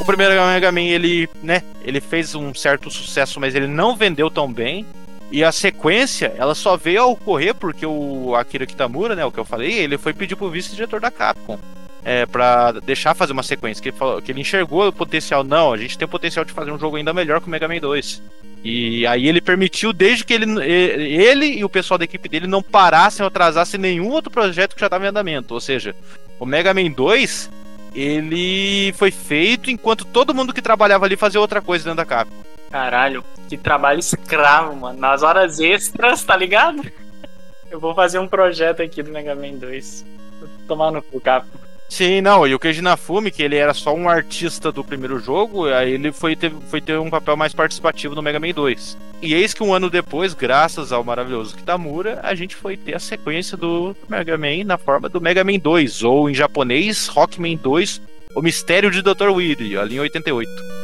O 0.00 0.06
primeiro 0.06 0.34
Mega 0.34 0.72
Man, 0.72 0.80
ele, 0.80 1.28
né, 1.42 1.62
ele 1.82 2.00
fez 2.00 2.34
um 2.34 2.54
certo 2.54 2.90
sucesso, 2.90 3.38
mas 3.38 3.54
ele 3.54 3.66
não 3.66 3.94
vendeu 3.96 4.30
tão 4.30 4.50
bem. 4.50 4.86
E 5.30 5.42
a 5.42 5.50
sequência, 5.50 6.32
ela 6.36 6.54
só 6.54 6.76
veio 6.76 7.02
a 7.02 7.06
ocorrer 7.06 7.54
porque 7.54 7.84
o 7.84 8.34
Akira 8.36 8.66
Kitamura, 8.66 9.16
né, 9.16 9.24
o 9.24 9.32
que 9.32 9.38
eu 9.38 9.44
falei, 9.44 9.72
ele 9.72 9.98
foi 9.98 10.12
pedir 10.12 10.36
pro 10.36 10.50
vice-diretor 10.50 11.00
da 11.00 11.10
Capcom. 11.10 11.58
É, 12.06 12.26
pra 12.26 12.70
deixar 12.72 13.14
fazer 13.14 13.32
uma 13.32 13.42
sequência, 13.42 13.82
que 13.82 13.88
ele, 13.88 13.96
falou, 13.96 14.20
que 14.20 14.30
ele 14.30 14.42
enxergou 14.42 14.86
o 14.86 14.92
potencial. 14.92 15.42
Não, 15.42 15.72
a 15.72 15.76
gente 15.78 15.96
tem 15.96 16.04
o 16.04 16.10
potencial 16.10 16.44
de 16.44 16.52
fazer 16.52 16.70
um 16.70 16.78
jogo 16.78 16.96
ainda 16.96 17.14
melhor 17.14 17.40
que 17.40 17.46
o 17.46 17.50
Mega 17.50 17.66
Man 17.66 17.78
2. 17.78 18.22
E 18.62 19.06
aí 19.06 19.26
ele 19.26 19.40
permitiu, 19.40 19.92
desde 19.92 20.22
que 20.22 20.34
ele, 20.34 20.62
ele 20.62 21.46
e 21.46 21.64
o 21.64 21.68
pessoal 21.68 21.96
da 21.96 22.04
equipe 22.04 22.28
dele 22.28 22.46
não 22.46 22.62
parassem 22.62 23.22
ou 23.22 23.28
atrasassem 23.28 23.80
nenhum 23.80 24.10
outro 24.10 24.30
projeto 24.30 24.74
que 24.74 24.80
já 24.80 24.86
estava 24.86 25.04
em 25.04 25.08
andamento. 25.08 25.54
Ou 25.54 25.60
seja, 25.60 25.96
o 26.38 26.44
Mega 26.44 26.74
Man 26.74 26.90
2 26.90 27.50
ele 27.94 28.92
foi 28.94 29.10
feito 29.10 29.70
enquanto 29.70 30.04
todo 30.04 30.34
mundo 30.34 30.52
que 30.52 30.60
trabalhava 30.60 31.06
ali 31.06 31.16
fazia 31.16 31.40
outra 31.40 31.62
coisa 31.62 31.84
dentro 31.84 31.98
da 31.98 32.04
Capcom. 32.04 32.53
Caralho, 32.74 33.22
que 33.48 33.56
trabalho 33.56 34.00
escravo, 34.00 34.74
mano. 34.74 34.98
Nas 34.98 35.22
horas 35.22 35.60
extras, 35.60 36.24
tá 36.24 36.36
ligado? 36.36 36.82
Eu 37.70 37.78
vou 37.78 37.94
fazer 37.94 38.18
um 38.18 38.26
projeto 38.26 38.82
aqui 38.82 39.00
do 39.00 39.12
Mega 39.12 39.32
Man 39.32 39.52
2. 39.52 40.04
Vou 40.40 40.48
tomar 40.66 40.90
no 40.90 41.00
cu, 41.00 41.20
Capcom. 41.20 41.56
Sim, 41.88 42.20
não, 42.20 42.44
e 42.44 42.52
o 42.52 42.58
Keiji 42.58 42.80
Inafune, 42.80 43.30
que 43.30 43.44
ele 43.44 43.54
era 43.54 43.72
só 43.72 43.94
um 43.94 44.08
artista 44.08 44.72
do 44.72 44.82
primeiro 44.82 45.20
jogo, 45.20 45.66
aí 45.68 45.92
ele 45.92 46.10
foi 46.10 46.34
ter, 46.34 46.50
foi 46.68 46.80
ter 46.80 46.98
um 46.98 47.08
papel 47.08 47.36
mais 47.36 47.54
participativo 47.54 48.16
no 48.16 48.22
Mega 48.22 48.40
Man 48.40 48.50
2. 48.50 48.98
E 49.22 49.34
eis 49.34 49.54
que 49.54 49.62
um 49.62 49.72
ano 49.72 49.88
depois, 49.88 50.34
graças 50.34 50.90
ao 50.90 51.04
maravilhoso 51.04 51.54
Kitamura, 51.56 52.18
a 52.24 52.34
gente 52.34 52.56
foi 52.56 52.76
ter 52.76 52.96
a 52.96 52.98
sequência 52.98 53.56
do 53.56 53.94
Mega 54.08 54.36
Man 54.36 54.64
na 54.64 54.78
forma 54.78 55.08
do 55.08 55.20
Mega 55.20 55.44
Man 55.44 55.60
2, 55.60 56.02
ou 56.02 56.28
em 56.28 56.34
japonês, 56.34 57.06
Rockman 57.06 57.56
2, 57.56 58.02
O 58.34 58.42
Mistério 58.42 58.90
de 58.90 59.00
Dr. 59.00 59.28
Weedy, 59.30 59.78
ali 59.78 59.94
em 59.94 60.00
88. 60.00 60.83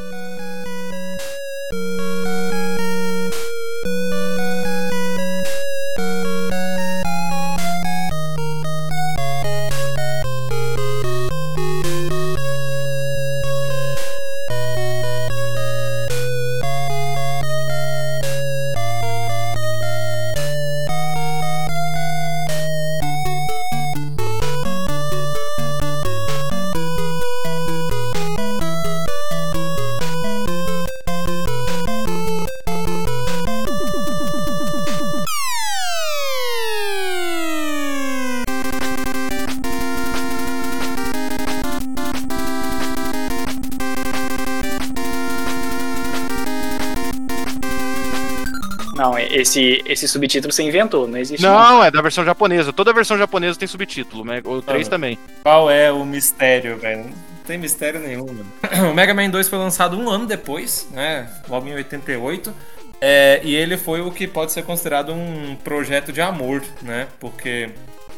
Esse, 49.40 49.82
esse 49.86 50.06
subtítulo 50.08 50.52
você 50.52 50.62
inventou, 50.62 51.06
não 51.08 51.18
existe. 51.18 51.42
Não, 51.42 51.82
é 51.82 51.90
da 51.90 52.00
versão 52.02 52.24
japonesa. 52.24 52.72
Toda 52.72 52.92
versão 52.92 53.16
japonesa 53.18 53.58
tem 53.58 53.68
subtítulo, 53.68 54.24
né? 54.24 54.40
o 54.44 54.60
3 54.62 54.86
Ah. 54.86 54.90
também. 54.90 55.18
Qual 55.42 55.70
é 55.70 55.90
o 55.92 56.04
mistério, 56.04 56.76
velho? 56.78 57.04
Não 57.04 57.12
tem 57.46 57.58
mistério 57.58 58.00
nenhum, 58.00 58.26
mano. 58.26 58.46
O 58.90 58.94
Mega 58.94 59.12
Man 59.14 59.28
2 59.30 59.48
foi 59.48 59.58
lançado 59.58 59.98
um 59.98 60.08
ano 60.08 60.26
depois, 60.26 60.86
né? 60.92 61.28
Logo 61.48 61.66
em 61.68 61.74
88. 61.74 62.54
É, 63.00 63.40
e 63.42 63.54
ele 63.54 63.76
foi 63.78 64.00
o 64.02 64.10
que 64.10 64.26
pode 64.28 64.52
ser 64.52 64.62
considerado 64.62 65.12
um 65.12 65.56
projeto 65.64 66.12
de 66.12 66.20
amor, 66.20 66.62
né? 66.82 67.08
Porque 67.18 67.70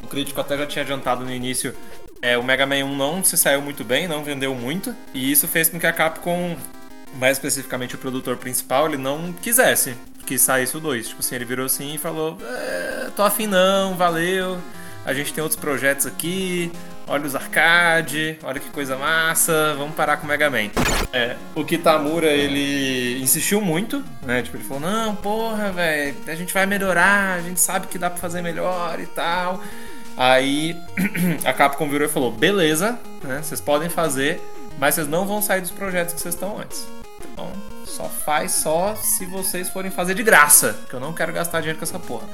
o 0.03 0.07
crítico 0.09 0.41
até 0.41 0.59
já 0.59 0.67
tinha 0.67 0.83
adiantado 0.83 1.25
no 1.25 1.33
início. 1.33 1.75
É, 2.21 2.37
o 2.37 2.43
Mega 2.43 2.67
Man 2.67 2.85
1 2.85 2.97
não 2.97 3.25
se 3.25 3.37
saiu 3.37 3.63
muito 3.63 3.85
bem, 3.85 4.07
não 4.09 4.23
vendeu 4.25 4.55
muito. 4.55 4.95
E 5.15 5.31
isso 5.31 5.47
fez 5.49 5.69
com 5.69 5.79
que 5.79 5.87
a 5.87 5.93
Capcom, 5.93 6.57
mais 7.15 7.37
especificamente 7.37 7.95
o 7.95 7.99
produtor 7.99 8.37
principal, 8.37 8.87
ele 8.87 8.97
não 8.97 9.33
quisesse 9.33 9.95
que 10.23 10.39
saísse 10.39 10.77
o 10.77 10.81
2. 10.81 11.09
Tipo 11.09 11.21
assim, 11.21 11.35
ele 11.35 11.45
virou 11.45 11.67
assim 11.67 11.95
e 11.95 11.99
falou: 11.99 12.39
é, 12.43 13.11
tô 13.15 13.23
afim 13.23 13.47
não, 13.47 13.95
valeu. 13.97 14.59
A 15.05 15.13
gente 15.13 15.33
tem 15.33 15.43
outros 15.43 15.61
projetos 15.61 16.07
aqui. 16.07 16.71
Olha 17.07 17.27
os 17.27 17.35
arcade, 17.35 18.39
olha 18.45 18.61
que 18.61 18.71
coisa 18.71 18.97
massa, 18.97 19.75
vamos 19.77 19.95
parar 19.97 20.19
com 20.19 20.25
o 20.25 20.29
Mega 20.29 20.49
Man. 20.49 20.71
É, 21.13 21.37
o 21.53 21.65
Kitamura, 21.65 22.29
ele 22.29 23.21
insistiu 23.21 23.61
muito, 23.61 24.05
né? 24.23 24.41
Tipo, 24.41 24.57
ele 24.57 24.65
falou, 24.65 24.81
não, 24.81 25.17
porra, 25.17 25.73
velho, 25.73 26.15
a 26.29 26.35
gente 26.37 26.55
vai 26.55 26.65
melhorar, 26.65 27.35
a 27.35 27.41
gente 27.41 27.61
sabe 27.61 27.89
que 27.89 27.99
dá 27.99 28.09
pra 28.09 28.21
fazer 28.21 28.41
melhor 28.41 29.01
e 29.01 29.07
tal. 29.07 29.61
Aí 30.17 30.77
a 31.45 31.53
Capcom 31.53 31.89
virou 31.89 32.07
e 32.07 32.11
falou, 32.11 32.31
beleza, 32.31 32.99
né? 33.25 33.41
Vocês 33.43 33.61
podem 33.61 33.89
fazer, 33.89 34.41
mas 34.79 34.95
vocês 34.95 35.09
não 35.09 35.27
vão 35.27 35.43
sair 35.43 35.61
dos 35.61 35.73
projetos 35.73 36.15
que 36.15 36.21
vocês 36.21 36.35
estão 36.35 36.59
antes. 36.59 36.87
Então, 37.33 37.51
só 37.93 38.09
faz 38.09 38.53
só 38.53 38.95
se 38.95 39.27
vocês 39.27 39.69
forem 39.69 39.91
fazer 39.91 40.15
de 40.15 40.23
graça, 40.23 40.77
que 40.89 40.95
eu 40.95 41.01
não 41.01 41.13
quero 41.13 41.33
gastar 41.33 41.61
dinheiro 41.61 41.79
com 41.79 41.85
essa 41.85 41.99
porra. 41.99 42.27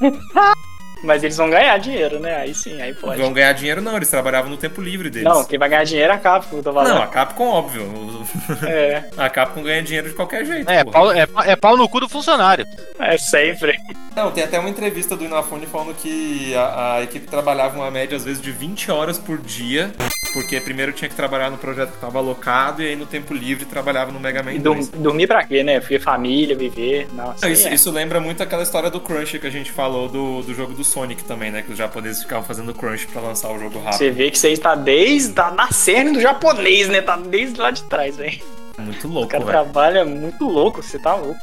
Mas 1.02 1.22
eles 1.22 1.36
vão 1.36 1.50
ganhar 1.50 1.76
dinheiro, 1.78 2.18
né? 2.18 2.36
Aí 2.36 2.54
sim, 2.54 2.80
aí 2.80 2.94
pode. 2.94 3.20
Vão 3.20 3.32
ganhar 3.32 3.52
dinheiro 3.52 3.80
não, 3.82 3.96
eles 3.96 4.08
trabalhavam 4.08 4.50
no 4.50 4.56
tempo 4.56 4.80
livre 4.80 5.10
deles. 5.10 5.28
Não, 5.28 5.44
quem 5.44 5.58
vai 5.58 5.68
ganhar 5.68 5.84
dinheiro 5.84 6.12
é 6.12 6.16
a 6.16 6.18
Capcom, 6.18 6.56
eu 6.56 6.62
tô 6.62 6.72
falando. 6.72 6.94
Não, 6.94 7.02
a 7.02 7.06
Capcom, 7.06 7.48
óbvio. 7.48 7.86
É, 8.66 9.04
A 9.16 9.28
Capcom 9.30 9.62
ganha 9.62 9.82
dinheiro 9.82 10.08
de 10.08 10.14
qualquer 10.14 10.44
jeito. 10.44 10.68
É, 10.70 10.84
pau, 10.84 11.12
é, 11.12 11.26
é 11.46 11.56
pau 11.56 11.76
no 11.76 11.88
cu 11.88 12.00
do 12.00 12.08
funcionário. 12.08 12.66
é 12.98 13.16
sempre. 13.18 13.78
Não, 14.14 14.30
tem 14.30 14.42
até 14.44 14.58
uma 14.58 14.68
entrevista 14.70 15.14
do 15.16 15.24
Inafune 15.24 15.66
falando 15.66 15.94
que 15.94 16.54
a, 16.54 16.94
a 16.94 17.02
equipe 17.02 17.26
trabalhava 17.26 17.76
uma 17.76 17.90
média, 17.90 18.16
às 18.16 18.24
vezes, 18.24 18.40
de 18.40 18.50
20 18.50 18.90
horas 18.90 19.18
por 19.18 19.38
dia, 19.38 19.92
porque 20.32 20.58
primeiro 20.60 20.92
tinha 20.92 21.08
que 21.08 21.14
trabalhar 21.14 21.50
no 21.50 21.58
projeto 21.58 21.90
que 21.90 21.94
estava 21.96 22.18
alocado 22.18 22.82
e 22.82 22.86
aí 22.88 22.96
no 22.96 23.04
tempo 23.06 23.34
livre 23.34 23.64
trabalhava 23.66 24.10
no 24.10 24.18
Mega 24.18 24.42
Man 24.42 24.54
E 24.54 24.58
dur- 24.58 24.74
2. 24.76 24.88
dormir 24.90 25.26
pra 25.26 25.44
quê, 25.44 25.62
né? 25.62 25.78
Ver 25.80 26.00
família, 26.00 26.56
viver. 26.56 27.06
Nossa. 27.12 27.44
Não, 27.46 27.52
Isso, 27.52 27.68
é. 27.68 27.74
isso 27.74 27.90
lembra 27.90 28.20
muito 28.20 28.42
aquela 28.42 28.62
história 28.62 28.90
do 28.90 29.00
Crunch 29.00 29.38
que 29.38 29.46
a 29.46 29.50
gente 29.50 29.70
falou 29.70 30.08
do, 30.08 30.42
do 30.42 30.54
jogo 30.54 30.72
do 30.72 30.84
Sonic 30.86 31.24
também, 31.24 31.50
né? 31.50 31.62
Que 31.62 31.72
os 31.72 31.78
japoneses 31.78 32.22
ficavam 32.22 32.44
fazendo 32.44 32.72
Crunch 32.72 33.06
pra 33.08 33.20
lançar 33.20 33.50
o 33.50 33.58
jogo 33.58 33.78
rápido. 33.78 33.98
Você 33.98 34.10
vê 34.10 34.30
que 34.30 34.38
você 34.38 34.50
está 34.50 34.74
desde. 34.74 35.32
tá 35.32 35.50
na 35.50 35.70
cerne 35.70 36.12
do 36.12 36.20
japonês, 36.20 36.88
né? 36.88 37.00
Tá 37.02 37.16
desde 37.16 37.60
lá 37.60 37.70
de 37.70 37.82
trás, 37.84 38.16
velho. 38.16 38.40
Muito 38.78 39.06
O 39.08 39.10
louco, 39.10 39.28
cara 39.28 39.44
velho. 39.44 39.52
trabalha 39.64 40.04
muito 40.04 40.46
louco, 40.48 40.82
você 40.82 40.98
tá 40.98 41.14
louco. 41.14 41.40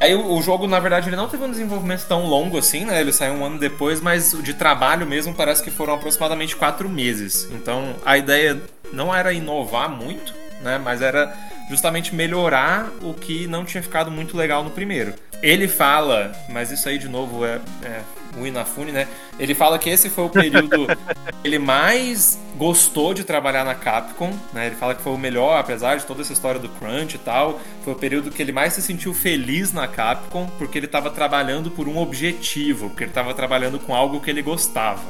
Aí 0.00 0.14
o, 0.14 0.34
o 0.34 0.42
jogo, 0.42 0.66
na 0.66 0.80
verdade, 0.80 1.08
ele 1.08 1.16
não 1.16 1.28
teve 1.28 1.44
um 1.44 1.50
desenvolvimento 1.50 2.04
tão 2.08 2.26
longo 2.26 2.58
assim, 2.58 2.84
né? 2.84 3.00
Ele 3.00 3.12
saiu 3.12 3.34
um 3.34 3.44
ano 3.44 3.58
depois, 3.58 4.00
mas 4.00 4.32
o 4.34 4.42
de 4.42 4.52
trabalho 4.54 5.06
mesmo 5.06 5.32
parece 5.32 5.62
que 5.62 5.70
foram 5.70 5.94
aproximadamente 5.94 6.56
quatro 6.56 6.88
meses. 6.88 7.48
Então 7.52 7.94
a 8.04 8.18
ideia 8.18 8.60
não 8.92 9.14
era 9.14 9.32
inovar 9.32 9.88
muito, 9.88 10.34
né? 10.60 10.78
Mas 10.82 11.02
era 11.02 11.32
justamente 11.70 12.14
melhorar 12.14 12.90
o 13.00 13.14
que 13.14 13.46
não 13.46 13.64
tinha 13.64 13.82
ficado 13.82 14.10
muito 14.10 14.36
legal 14.36 14.64
no 14.64 14.70
primeiro. 14.70 15.14
Ele 15.42 15.68
fala, 15.68 16.32
mas 16.48 16.70
isso 16.72 16.88
aí 16.88 16.98
de 16.98 17.08
novo 17.08 17.44
é, 17.44 17.60
é 17.84 18.00
o 18.36 18.46
Inafune, 18.46 18.92
né? 18.92 19.08
Ele 19.38 19.54
fala 19.54 19.78
que 19.78 19.90
esse 19.90 20.08
foi 20.08 20.24
o 20.24 20.28
período 20.28 20.86
que 20.86 20.96
ele 21.44 21.58
mais 21.58 22.38
gostou 22.56 23.12
de 23.12 23.24
trabalhar 23.24 23.64
na 23.64 23.74
Capcom, 23.74 24.32
né? 24.52 24.66
Ele 24.66 24.76
fala 24.76 24.94
que 24.94 25.02
foi 25.02 25.12
o 25.12 25.18
melhor, 25.18 25.58
apesar 25.58 25.96
de 25.96 26.04
toda 26.06 26.22
essa 26.22 26.32
história 26.32 26.60
do 26.60 26.68
crunch 26.68 27.14
e 27.14 27.18
tal, 27.18 27.60
foi 27.84 27.92
o 27.92 27.96
período 27.96 28.30
que 28.30 28.40
ele 28.40 28.52
mais 28.52 28.72
se 28.72 28.82
sentiu 28.82 29.12
feliz 29.12 29.72
na 29.72 29.86
Capcom, 29.86 30.46
porque 30.58 30.78
ele 30.78 30.86
estava 30.86 31.10
trabalhando 31.10 31.70
por 31.70 31.88
um 31.88 31.98
objetivo, 31.98 32.88
porque 32.88 33.04
ele 33.04 33.10
estava 33.10 33.34
trabalhando 33.34 33.78
com 33.78 33.94
algo 33.94 34.20
que 34.20 34.30
ele 34.30 34.42
gostava. 34.42 35.02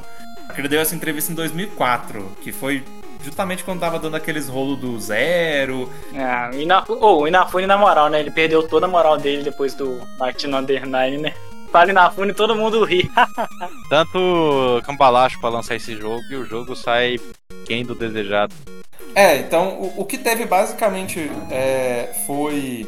Ele 0.57 0.69
deu 0.69 0.81
essa 0.81 0.95
entrevista 0.95 1.33
em 1.33 1.35
2004, 1.35 2.37
que 2.43 2.53
foi 2.53 2.85
justamente 3.23 3.65
quando 3.65 3.81
tava 3.81 3.99
dando 3.99 4.17
aqueles 4.17 4.49
rolos 4.49 4.79
do 4.79 4.99
zero. 5.01 5.91
Ah, 6.15 6.51
o 6.53 6.57
Inafu- 6.57 6.99
oh, 7.01 7.27
Inafune, 7.27 7.67
na 7.67 7.79
moral, 7.79 8.11
né? 8.11 8.21
Ele 8.21 8.31
perdeu 8.31 8.63
toda 8.67 8.87
a 8.87 8.89
moral 8.89 9.17
dele 9.17 9.43
depois 9.43 9.75
do 9.75 10.01
Martin 10.19 10.49
Under 10.49 10.87
né? 10.87 11.33
Fala 11.73 11.91
Inafune 11.91 12.35
todo 12.35 12.55
mundo 12.55 12.85
ri. 12.85 13.11
Tanto 13.89 14.83
cambalacho 14.85 15.41
pra 15.41 15.49
lançar 15.49 15.75
esse 15.75 15.97
jogo 15.97 16.23
e 16.31 16.37
o 16.37 16.45
jogo 16.45 16.77
sai 16.77 17.19
quem 17.65 17.83
do 17.83 17.95
desejado. 17.95 18.55
É, 19.15 19.39
então 19.39 19.81
o, 19.81 20.03
o 20.03 20.05
que 20.05 20.19
teve 20.19 20.45
basicamente 20.45 21.31
é, 21.51 22.11
foi 22.27 22.87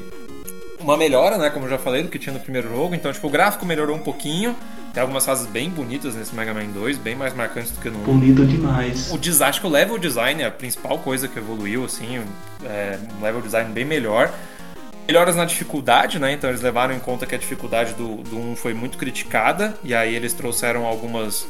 uma 0.79 0.99
melhora, 0.99 1.39
né? 1.39 1.49
Como 1.49 1.65
eu 1.65 1.71
já 1.71 1.79
falei, 1.79 2.03
do 2.03 2.11
que 2.11 2.19
tinha 2.19 2.35
no 2.35 2.41
primeiro 2.41 2.69
jogo. 2.69 2.95
Então, 2.95 3.11
tipo, 3.11 3.27
o 3.27 3.31
gráfico 3.31 3.65
melhorou 3.65 3.97
um 3.97 4.01
pouquinho. 4.01 4.55
Tem 4.93 5.01
algumas 5.01 5.25
fases 5.25 5.47
bem 5.47 5.71
bonitas 5.71 6.15
nesse 6.15 6.35
Mega 6.35 6.53
Man 6.53 6.67
2, 6.67 6.99
bem 6.99 7.17
mais 7.17 7.35
marcantes 7.35 7.73
do 7.73 7.81
que 7.81 7.89
no 7.89 7.99
1. 8.01 8.03
Bonito 8.05 8.47
demais. 8.47 9.11
O 9.11 9.19
design, 9.19 9.49
acho 9.49 9.61
que 9.63 9.67
o 9.67 9.71
level 9.71 9.99
design 9.99 10.43
é 10.43 10.47
a 10.47 10.51
principal 10.51 10.99
coisa 10.99 11.27
que 11.27 11.39
evoluiu, 11.39 11.85
assim, 11.85 12.23
é, 12.65 12.99
um 13.19 13.25
level 13.25 13.41
design 13.41 13.73
bem 13.73 13.85
melhor. 13.85 14.31
Melhoras 15.07 15.37
na 15.37 15.45
dificuldade, 15.45 16.19
né? 16.19 16.33
Então 16.33 16.49
eles 16.49 16.63
levaram 16.63 16.95
em 16.95 16.99
conta 16.99 17.27
que 17.27 17.35
a 17.35 17.39
dificuldade 17.39 17.93
do, 17.93 18.17
do 18.23 18.39
1 18.39 18.57
foi 18.57 18.73
muito 18.73 18.97
criticada, 18.97 19.75
e 19.85 19.95
aí 19.95 20.15
eles 20.15 20.33
trouxeram 20.33 20.87
algumas 20.87 21.47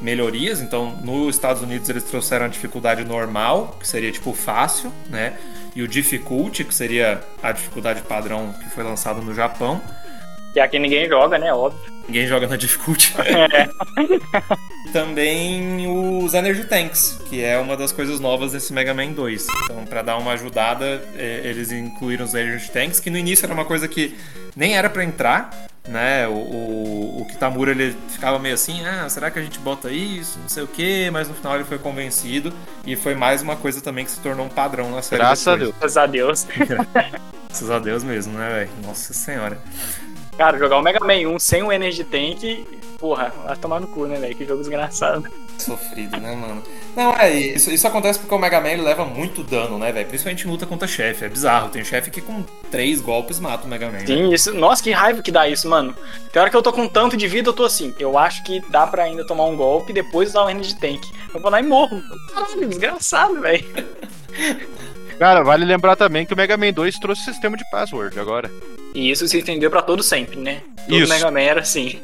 melhorias. 0.00 0.60
Então, 0.60 0.96
nos 1.02 1.34
Estados 1.34 1.62
Unidos 1.62 1.88
eles 1.88 2.04
trouxeram 2.04 2.46
a 2.46 2.48
dificuldade 2.48 3.04
normal, 3.04 3.76
que 3.80 3.88
seria 3.88 4.12
tipo 4.12 4.32
fácil, 4.32 4.92
né? 5.10 5.36
E 5.74 5.82
o 5.82 5.88
difficulty, 5.88 6.64
que 6.64 6.74
seria 6.74 7.20
a 7.42 7.50
dificuldade 7.50 8.02
padrão 8.02 8.52
que 8.52 8.70
foi 8.70 8.84
lançado 8.84 9.20
no 9.20 9.34
Japão. 9.34 9.80
Que 10.52 10.60
aqui 10.60 10.78
ninguém 10.78 11.08
joga, 11.08 11.38
né? 11.38 11.52
Óbvio. 11.52 11.80
Ninguém 12.06 12.26
joga 12.26 12.46
na 12.46 12.56
difficulty. 12.56 13.14
É. 13.22 13.68
também 14.92 15.86
os 16.22 16.34
Energy 16.34 16.64
Tanks, 16.64 17.18
que 17.28 17.42
é 17.42 17.58
uma 17.58 17.76
das 17.76 17.92
coisas 17.92 18.20
novas 18.20 18.52
desse 18.52 18.72
Mega 18.72 18.92
Man 18.92 19.12
2. 19.12 19.46
Então, 19.64 19.84
pra 19.86 20.02
dar 20.02 20.18
uma 20.18 20.32
ajudada, 20.32 21.02
é, 21.16 21.40
eles 21.44 21.72
incluíram 21.72 22.24
os 22.24 22.34
Energy 22.34 22.70
Tanks, 22.70 23.00
que 23.00 23.08
no 23.08 23.16
início 23.16 23.46
era 23.46 23.54
uma 23.54 23.64
coisa 23.64 23.88
que 23.88 24.14
nem 24.54 24.76
era 24.76 24.90
pra 24.90 25.02
entrar, 25.02 25.68
né? 25.88 26.28
O, 26.28 26.32
o, 26.32 27.22
o 27.22 27.26
Kitamura 27.26 27.70
ele 27.70 27.96
ficava 28.08 28.38
meio 28.38 28.54
assim: 28.54 28.84
ah, 28.84 29.08
será 29.08 29.30
que 29.30 29.38
a 29.38 29.42
gente 29.42 29.58
bota 29.58 29.90
isso? 29.90 30.38
Não 30.38 30.48
sei 30.48 30.62
o 30.62 30.68
que, 30.68 31.10
mas 31.10 31.28
no 31.28 31.34
final 31.34 31.54
ele 31.54 31.64
foi 31.64 31.78
convencido 31.78 32.52
e 32.86 32.94
foi 32.94 33.14
mais 33.14 33.40
uma 33.40 33.56
coisa 33.56 33.80
também 33.80 34.04
que 34.04 34.10
se 34.10 34.20
tornou 34.20 34.46
um 34.46 34.50
padrão 34.50 34.90
na 34.90 35.00
série. 35.00 35.22
Graças 35.22 35.48
a. 35.48 35.56
Deus. 35.56 35.74
Graças 35.78 35.96
a 35.96 36.06
Deus. 36.06 36.46
Graças 37.48 37.70
a 37.70 37.78
Deus 37.78 38.04
mesmo, 38.04 38.38
né, 38.38 38.48
velho? 38.50 38.70
Nossa 38.86 39.14
senhora. 39.14 39.58
Cara, 40.36 40.58
jogar 40.58 40.78
o 40.78 40.82
Mega 40.82 40.98
Man 41.04 41.28
1 41.34 41.38
sem 41.38 41.62
o 41.62 41.70
Energy 41.70 42.04
Tank, 42.04 42.66
porra, 42.98 43.32
vai 43.44 43.54
tomar 43.56 43.80
no 43.80 43.86
cu, 43.86 44.06
né, 44.06 44.18
velho? 44.18 44.34
Que 44.34 44.46
jogo 44.46 44.60
desgraçado. 44.60 45.28
Sofrido, 45.58 46.16
né, 46.18 46.34
mano? 46.34 46.62
Não, 46.96 47.12
é, 47.14 47.32
isso, 47.32 47.70
isso 47.70 47.86
acontece 47.86 48.18
porque 48.18 48.34
o 48.34 48.38
Mega 48.38 48.60
Man 48.60 48.70
ele 48.70 48.82
leva 48.82 49.04
muito 49.04 49.42
dano, 49.42 49.78
né, 49.78 49.92
velho? 49.92 50.08
Principalmente 50.08 50.46
em 50.46 50.50
luta 50.50 50.66
contra 50.66 50.88
chefe. 50.88 51.26
É 51.26 51.28
bizarro. 51.28 51.68
Tem 51.68 51.84
chefe 51.84 52.10
que 52.10 52.20
com 52.20 52.42
três 52.70 53.00
golpes 53.00 53.38
mata 53.38 53.66
o 53.66 53.68
Mega 53.68 53.86
Man. 53.86 53.98
né? 53.98 54.06
Sim, 54.06 54.32
isso. 54.32 54.54
Nossa, 54.54 54.82
que 54.82 54.90
raiva 54.90 55.22
que 55.22 55.30
dá 55.30 55.46
isso, 55.46 55.68
mano. 55.68 55.94
Tem 56.32 56.40
hora 56.40 56.50
que 56.50 56.56
eu 56.56 56.62
tô 56.62 56.72
com 56.72 56.88
tanto 56.88 57.16
de 57.16 57.28
vida, 57.28 57.50
eu 57.50 57.52
tô 57.52 57.64
assim. 57.64 57.94
Eu 57.98 58.16
acho 58.18 58.42
que 58.42 58.60
dá 58.70 58.86
pra 58.86 59.04
ainda 59.04 59.26
tomar 59.26 59.44
um 59.44 59.56
golpe 59.56 59.90
e 59.92 59.94
depois 59.94 60.30
usar 60.30 60.44
o 60.44 60.50
Energy 60.50 60.74
Tank. 60.80 61.02
Eu 61.32 61.40
vou 61.40 61.50
lá 61.50 61.60
e 61.60 61.62
morro. 61.62 62.02
Caralho, 62.34 62.68
desgraçado, 62.68 63.40
velho. 63.40 63.64
Cara, 65.18 65.42
vale 65.42 65.64
lembrar 65.64 65.96
também 65.96 66.26
que 66.26 66.34
o 66.34 66.36
Mega 66.36 66.56
Man 66.56 66.72
2 66.72 66.98
trouxe 66.98 67.24
sistema 67.24 67.56
de 67.56 67.68
password 67.70 68.18
agora. 68.18 68.50
E 68.94 69.10
isso 69.10 69.26
se 69.28 69.38
estendeu 69.38 69.70
pra 69.70 69.82
todo 69.82 70.02
sempre, 70.02 70.36
né? 70.38 70.62
Todo 70.88 70.98
Isso. 70.98 71.12
Mega 71.12 71.30
Man 71.30 71.40
era 71.40 71.60
assim. 71.60 72.00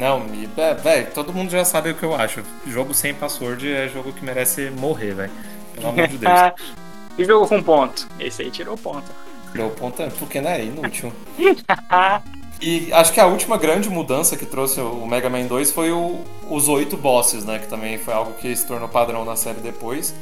Não, 0.00 0.26
é, 0.56 0.74
velho, 0.74 1.06
todo 1.14 1.32
mundo 1.32 1.50
já 1.50 1.64
sabe 1.64 1.90
o 1.90 1.94
que 1.94 2.02
eu 2.02 2.14
acho. 2.14 2.42
Jogo 2.66 2.92
sem 2.92 3.14
password 3.14 3.72
é 3.72 3.88
jogo 3.88 4.12
que 4.12 4.24
merece 4.24 4.70
morrer, 4.70 5.14
velho. 5.14 5.30
Pelo 5.74 5.88
amor 5.88 6.08
de 6.08 6.18
Deus. 6.18 6.32
e 7.16 7.24
jogo 7.24 7.46
com 7.46 7.62
ponto? 7.62 8.08
Esse 8.18 8.42
aí 8.42 8.50
tirou 8.50 8.76
ponto. 8.76 9.04
Tirou 9.52 9.68
o 9.68 9.70
ponto, 9.70 10.02
é, 10.02 10.08
porque 10.18 10.40
né, 10.40 10.60
é 10.60 10.64
inútil. 10.64 11.12
E 12.60 12.90
acho 12.90 13.12
que 13.12 13.20
a 13.20 13.26
última 13.26 13.58
grande 13.58 13.90
mudança 13.90 14.34
que 14.34 14.46
trouxe 14.46 14.80
o 14.80 15.06
Mega 15.06 15.28
Man 15.28 15.44
2 15.44 15.72
foi 15.72 15.92
o- 15.92 16.24
os 16.48 16.68
oito 16.68 16.96
bosses, 16.96 17.44
né? 17.44 17.58
Que 17.58 17.66
também 17.68 17.98
foi 17.98 18.14
algo 18.14 18.32
que 18.32 18.56
se 18.56 18.66
tornou 18.66 18.88
padrão 18.88 19.26
na 19.26 19.36
série 19.36 19.60
depois. 19.60 20.14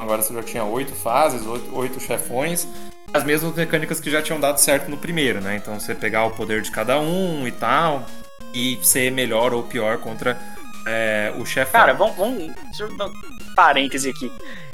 Agora 0.00 0.22
você 0.22 0.32
já 0.32 0.42
tinha 0.42 0.64
oito 0.64 0.94
fases, 0.94 1.42
oito, 1.46 2.00
chefões. 2.00 2.66
As 3.12 3.22
mesmas 3.22 3.54
mecânicas 3.54 4.00
que 4.00 4.10
já 4.10 4.22
tinham 4.22 4.40
dado 4.40 4.56
certo 4.58 4.90
no 4.90 4.96
primeiro, 4.96 5.42
né? 5.42 5.56
Então 5.56 5.78
você 5.78 5.94
pegar 5.94 6.24
o 6.24 6.30
poder 6.30 6.62
de 6.62 6.70
cada 6.70 6.98
um 6.98 7.46
e 7.46 7.52
tal. 7.52 8.06
E 8.54 8.78
ser 8.82 9.12
melhor 9.12 9.52
ou 9.52 9.62
pior 9.62 9.98
contra 9.98 10.38
é, 10.86 11.34
o 11.38 11.44
chefão. 11.44 11.78
Cara, 11.78 11.92
vamos, 11.92 12.16
vamos. 12.16 12.54
Deixa 12.64 12.84
eu 12.84 12.96
dar 12.96 13.08
um 13.08 13.12
parêntese 13.54 14.08
aqui. 14.08 14.32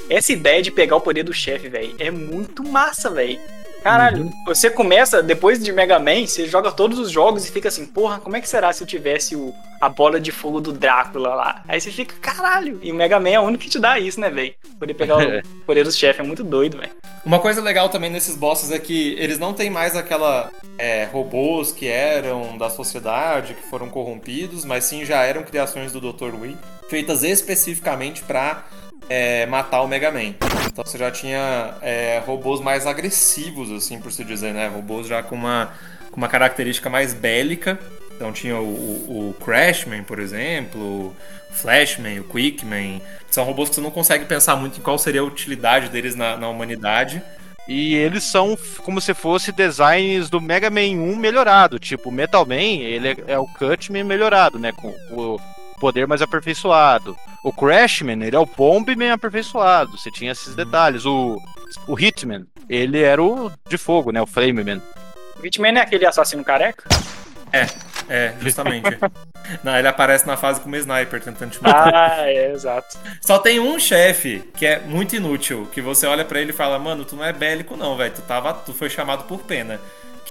Essa 0.09 0.33
ideia 0.33 0.62
de 0.62 0.70
pegar 0.70 0.95
o 0.95 1.01
poder 1.01 1.24
do 1.24 1.33
chefe, 1.33 1.68
velho, 1.68 1.97
é 1.99 2.09
muito 2.09 2.62
massa, 2.62 3.11
velho. 3.11 3.41
Caralho, 3.87 4.32
você 4.45 4.68
começa, 4.68 5.22
depois 5.22 5.62
de 5.62 5.70
Mega 5.70 5.97
Man, 6.01 6.26
você 6.26 6.49
joga 6.49 6.72
todos 6.72 6.99
os 6.99 7.09
jogos 7.09 7.47
e 7.47 7.53
fica 7.53 7.68
assim, 7.68 7.87
porra, 7.87 8.18
como 8.18 8.37
é 8.37 8.41
que 8.41 8.49
será 8.49 8.72
se 8.72 8.82
eu 8.82 8.87
tivesse 8.87 9.37
o, 9.37 9.55
a 9.80 9.89
bola 9.89 10.18
de 10.18 10.32
fogo 10.32 10.61
do 10.61 10.72
Drácula 10.72 11.37
lá? 11.37 11.62
Aí 11.68 11.80
você 11.80 11.93
fica, 11.93 12.16
caralho, 12.20 12.80
e 12.82 12.91
o 12.91 12.95
Mega 12.97 13.20
Man 13.20 13.28
é 13.28 13.39
o 13.39 13.45
único 13.45 13.62
que 13.62 13.70
te 13.70 13.78
dá 13.78 13.97
isso, 13.97 14.18
né, 14.18 14.28
velho? 14.28 14.53
Poder 14.76 14.95
pegar 14.95 15.18
o 15.18 15.41
poder 15.64 15.84
do 15.84 15.93
chefe 15.93 16.20
é 16.20 16.24
muito 16.24 16.43
doido, 16.43 16.78
velho. 16.78 16.91
Uma 17.24 17.39
coisa 17.39 17.62
legal 17.62 17.89
também 17.89 18.11
nesses 18.11 18.34
bosses 18.34 18.72
é 18.72 18.78
que 18.80 19.14
eles 19.20 19.39
não 19.39 19.55
têm 19.55 19.70
mais 19.70 19.95
aquela 19.95 20.51
é, 20.76 21.05
robôs 21.05 21.70
que 21.70 21.87
eram 21.87 22.59
da 22.59 22.68
sociedade, 22.68 23.55
que 23.55 23.70
foram 23.70 23.89
corrompidos, 23.89 24.64
mas 24.64 24.82
sim 24.82 25.05
já 25.05 25.22
eram 25.22 25.45
criações 25.45 25.93
do 25.93 26.01
Dr. 26.01 26.34
Wii, 26.34 26.59
feitas 26.91 27.22
especificamente 27.22 28.24
pra 28.24 28.64
é, 29.09 29.46
matar 29.46 29.82
o 29.82 29.88
Mega 29.88 30.11
Man. 30.11 30.34
Então 30.66 30.84
você 30.84 30.98
já 30.98 31.11
tinha 31.11 31.74
é, 31.82 32.22
robôs 32.26 32.61
mais 32.61 32.86
agressivos, 32.86 33.70
assim 33.70 34.00
por 34.00 34.12
se 34.12 34.24
dizer, 34.24 34.52
né? 34.52 34.68
Robôs 34.68 35.07
já 35.07 35.22
com 35.22 35.34
uma, 35.34 35.72
com 36.11 36.16
uma 36.16 36.28
característica 36.28 36.90
mais 36.90 37.14
bélica. 37.14 37.78
Então 38.14 38.32
tinha 38.32 38.57
o, 38.57 38.64
o, 38.64 39.30
o 39.30 39.34
Crashman, 39.44 40.02
por 40.02 40.18
exemplo, 40.18 40.80
o 40.80 41.16
Flashman, 41.52 42.20
o 42.20 42.24
Quickman. 42.24 43.00
São 43.30 43.44
robôs 43.44 43.68
que 43.68 43.74
você 43.74 43.80
não 43.80 43.90
consegue 43.90 44.24
pensar 44.24 44.57
muito 44.57 44.78
em 44.78 44.82
qual 44.82 44.98
seria 44.98 45.20
a 45.20 45.24
utilidade 45.24 45.88
deles 45.88 46.14
na, 46.14 46.36
na 46.36 46.48
humanidade. 46.48 47.22
E 47.68 47.94
eles 47.96 48.22
são 48.22 48.57
como 48.84 49.00
se 49.00 49.12
fosse 49.12 49.50
designs 49.50 50.30
do 50.30 50.40
Mega 50.40 50.70
Man 50.70 50.80
1 51.00 51.16
melhorado. 51.16 51.78
Tipo, 51.78 52.12
Metal 52.12 52.46
Man, 52.46 52.54
ele 52.54 53.09
é, 53.09 53.16
é 53.28 53.38
o 53.38 53.46
Cutman 53.46 54.04
melhorado, 54.04 54.59
né? 54.59 54.72
Com 54.72 54.88
o 55.11 55.38
poder 55.77 56.07
mais 56.07 56.22
aperfeiçoado. 56.22 57.16
O 57.45 57.53
Crashman, 57.53 58.22
ele 58.24 58.35
é 58.37 58.39
o 58.39 58.47
Bombman 58.47 59.11
aperfeiçoado. 59.12 59.97
Você 59.97 60.11
tinha 60.11 60.33
esses 60.33 60.55
detalhes. 60.55 61.05
O, 61.07 61.41
o 61.87 61.99
Hitman, 61.99 62.47
ele 62.68 63.03
era 63.03 63.22
o 63.22 63.51
de 63.68 63.79
fogo, 63.79 64.11
né? 64.11 64.20
O 64.20 64.27
Flameman. 64.27 64.83
O 65.41 65.47
Hitman 65.47 65.79
é 65.79 65.83
aquele 65.83 66.07
assassino 66.07 66.43
careca? 66.45 66.85
É, 67.53 67.66
é, 68.09 68.35
justamente. 68.41 68.99
Não, 69.62 69.77
ele 69.77 69.87
aparece 69.87 70.27
na 70.27 70.37
fase 70.37 70.61
como 70.61 70.74
sniper, 70.77 71.22
tentando 71.22 71.51
te 71.53 71.62
matar. 71.62 71.95
Ah, 71.95 72.29
é, 72.29 72.51
exato. 72.51 72.99
Só 73.20 73.39
tem 73.39 73.61
um 73.61 73.79
chefe 73.79 74.43
que 74.57 74.66
é 74.66 74.81
muito 74.81 75.14
inútil, 75.14 75.68
que 75.72 75.81
você 75.81 76.07
olha 76.07 76.24
pra 76.24 76.41
ele 76.41 76.51
e 76.51 76.55
fala, 76.55 76.79
mano, 76.79 77.05
tu 77.05 77.14
não 77.14 77.24
é 77.24 77.33
bélico 77.33 77.77
não, 77.77 77.97
velho. 77.97 78.12
Tu 78.12 78.22
tava, 78.22 78.53
tu 78.53 78.72
foi 78.74 78.91
chamado 78.91 79.24
por 79.24 79.41
pena. 79.43 79.81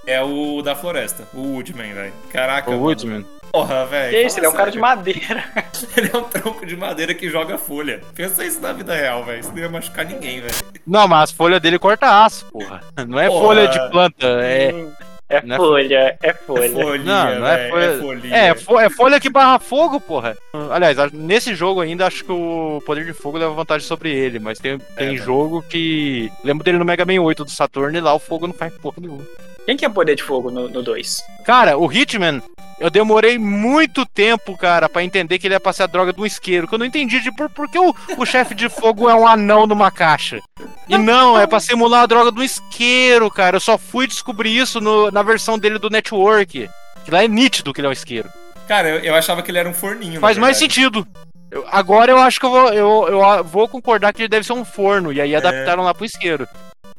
Que 0.04 0.10
é 0.10 0.22
o 0.22 0.60
da 0.60 0.76
floresta, 0.76 1.26
o 1.32 1.54
Woodman, 1.54 1.94
velho. 1.94 2.12
Caraca, 2.30 2.68
O 2.68 2.74
mano. 2.74 2.84
Woodman. 2.84 3.26
Porra, 3.56 3.86
velho. 3.86 4.10
Que 4.10 4.22
isso, 4.26 4.38
ele 4.38 4.46
é 4.46 4.48
um 4.48 4.52
cara 4.52 4.70
de 4.70 4.78
madeira. 4.78 5.44
Ele 5.96 6.10
é 6.12 6.16
um 6.16 6.24
tronco 6.24 6.66
de 6.66 6.76
madeira 6.76 7.14
que 7.14 7.28
joga 7.30 7.56
folha. 7.56 8.00
Pensa 8.14 8.44
isso 8.44 8.60
na 8.60 8.72
vida 8.72 8.94
real, 8.94 9.24
velho. 9.24 9.40
Isso 9.40 9.50
não 9.50 9.58
ia 9.58 9.68
machucar 9.68 10.04
ninguém, 10.04 10.40
velho. 10.40 10.54
Não, 10.86 11.06
mas 11.08 11.24
as 11.24 11.32
folhas 11.32 11.60
dele 11.60 11.78
corta 11.78 12.24
aço, 12.24 12.44
porra. 12.52 12.80
Não 13.08 13.18
é 13.18 13.28
Porra. 13.28 13.40
folha 13.44 13.68
de 13.68 13.90
planta, 13.90 14.26
é. 14.26 14.72
Hum, 14.74 14.92
É 15.28 15.36
é 15.38 15.56
folha, 15.56 16.18
é 16.22 16.28
É 16.28 16.32
folha. 16.34 16.98
Não, 16.98 17.40
não 17.40 17.46
é 17.48 17.68
folha. 17.70 17.84
É 17.84 17.98
folhinha. 17.98 18.36
É, 18.36 18.54
fo- 18.54 18.78
é 18.80 18.90
folha 18.90 19.18
que 19.20 19.28
barra 19.30 19.58
fogo, 19.58 19.98
porra. 20.00 20.36
Aliás, 20.70 20.96
nesse 21.12 21.54
jogo 21.54 21.80
ainda 21.80 22.06
acho 22.06 22.24
que 22.24 22.32
o 22.32 22.80
poder 22.86 23.04
de 23.04 23.12
fogo 23.12 23.38
leva 23.38 23.52
vantagem 23.54 23.86
sobre 23.88 24.10
ele, 24.14 24.38
mas 24.38 24.58
tem, 24.58 24.78
tem 24.96 25.12
né? 25.12 25.16
jogo 25.16 25.62
que. 25.62 26.30
Lembro 26.44 26.62
dele 26.64 26.78
no 26.78 26.84
Mega 26.84 27.04
Man 27.04 27.20
8 27.22 27.44
do 27.44 27.50
Saturn 27.50 27.96
e 27.96 28.00
lá 28.00 28.12
o 28.14 28.18
fogo 28.20 28.46
não 28.46 28.54
faz 28.54 28.72
porra 28.74 28.96
nenhuma. 29.00 29.24
Quem 29.66 29.76
que 29.76 29.84
é 29.84 29.88
poder 29.88 30.14
de 30.14 30.22
fogo 30.22 30.50
no 30.50 30.82
2? 30.82 31.22
Cara, 31.44 31.76
o 31.76 31.92
Hitman, 31.92 32.40
eu 32.78 32.88
demorei 32.88 33.36
muito 33.38 34.06
tempo, 34.06 34.56
cara, 34.56 34.88
pra 34.88 35.02
entender 35.02 35.38
que 35.38 35.46
ele 35.46 35.54
ia 35.54 35.60
passar 35.60 35.84
a 35.84 35.88
droga 35.88 36.12
de 36.12 36.20
um 36.20 36.24
isqueiro. 36.26 36.68
Que 36.68 36.74
eu 36.74 36.78
não 36.78 36.86
entendi 36.86 37.20
de 37.20 37.32
por, 37.32 37.50
por 37.50 37.68
que 37.68 37.78
o, 37.78 37.94
o 38.16 38.24
chefe 38.24 38.54
de 38.54 38.68
fogo 38.68 39.10
é 39.10 39.14
um 39.14 39.26
anão 39.26 39.66
numa 39.66 39.90
caixa. 39.90 40.40
E 40.88 40.96
não, 40.96 41.38
é 41.38 41.46
pra 41.48 41.58
simular 41.58 42.02
a 42.04 42.06
droga 42.06 42.30
do 42.30 42.44
isqueiro, 42.44 43.28
cara. 43.30 43.56
Eu 43.56 43.60
só 43.60 43.76
fui 43.76 44.06
descobrir 44.06 44.56
isso 44.56 44.80
no- 44.80 45.10
na 45.10 45.22
versão 45.22 45.58
dele 45.58 45.78
do 45.80 45.90
Network. 45.90 46.70
Que 47.04 47.10
lá 47.10 47.24
é 47.24 47.28
nítido 47.28 47.72
que 47.74 47.80
ele 47.80 47.86
é 47.86 47.90
um 47.90 47.92
isqueiro. 47.92 48.28
Cara, 48.68 48.88
eu, 48.88 48.98
eu 49.00 49.14
achava 49.14 49.42
que 49.42 49.50
ele 49.50 49.58
era 49.58 49.68
um 49.68 49.74
forninho. 49.74 50.20
Faz 50.20 50.38
mais 50.38 50.56
sentido. 50.56 51.06
Eu- 51.50 51.64
agora 51.70 52.10
eu 52.12 52.18
acho 52.18 52.38
que 52.40 52.46
eu 52.46 52.50
vou, 52.50 52.68
eu, 52.72 53.08
eu 53.08 53.44
vou 53.44 53.68
concordar 53.68 54.12
que 54.12 54.22
ele 54.22 54.28
deve 54.28 54.46
ser 54.46 54.52
um 54.52 54.64
forno. 54.64 55.12
E 55.12 55.20
aí 55.20 55.34
adaptaram 55.34 55.82
lá 55.84 55.94
pro 55.94 56.04
isqueiro. 56.04 56.48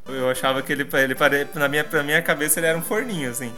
Eu 0.08 0.30
achava 0.30 0.62
que 0.62 0.72
ele, 0.72 0.86
ele 0.94 1.14
pare... 1.14 1.46
na, 1.54 1.68
minha, 1.68 1.86
na 1.92 2.02
minha 2.02 2.22
cabeça 2.22 2.58
ele 2.60 2.66
era 2.66 2.78
um 2.78 2.82
forninho, 2.82 3.30
assim. 3.30 3.52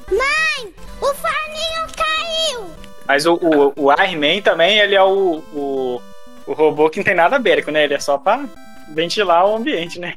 O 1.00 1.14
forninho 1.14 1.86
caiu! 1.96 2.70
Mas 3.06 3.26
o, 3.26 3.34
o, 3.34 3.72
o 3.76 3.92
Iron 3.92 4.42
também, 4.42 4.78
ele 4.78 4.94
é 4.94 5.02
o, 5.02 5.42
o, 5.52 6.02
o 6.46 6.52
robô 6.52 6.90
que 6.90 6.98
não 6.98 7.04
tem 7.04 7.14
nada 7.14 7.38
bélico, 7.38 7.70
né? 7.70 7.84
Ele 7.84 7.94
é 7.94 8.00
só 8.00 8.18
pra 8.18 8.44
ventilar 8.88 9.46
o 9.46 9.56
ambiente, 9.56 9.98
né? 9.98 10.14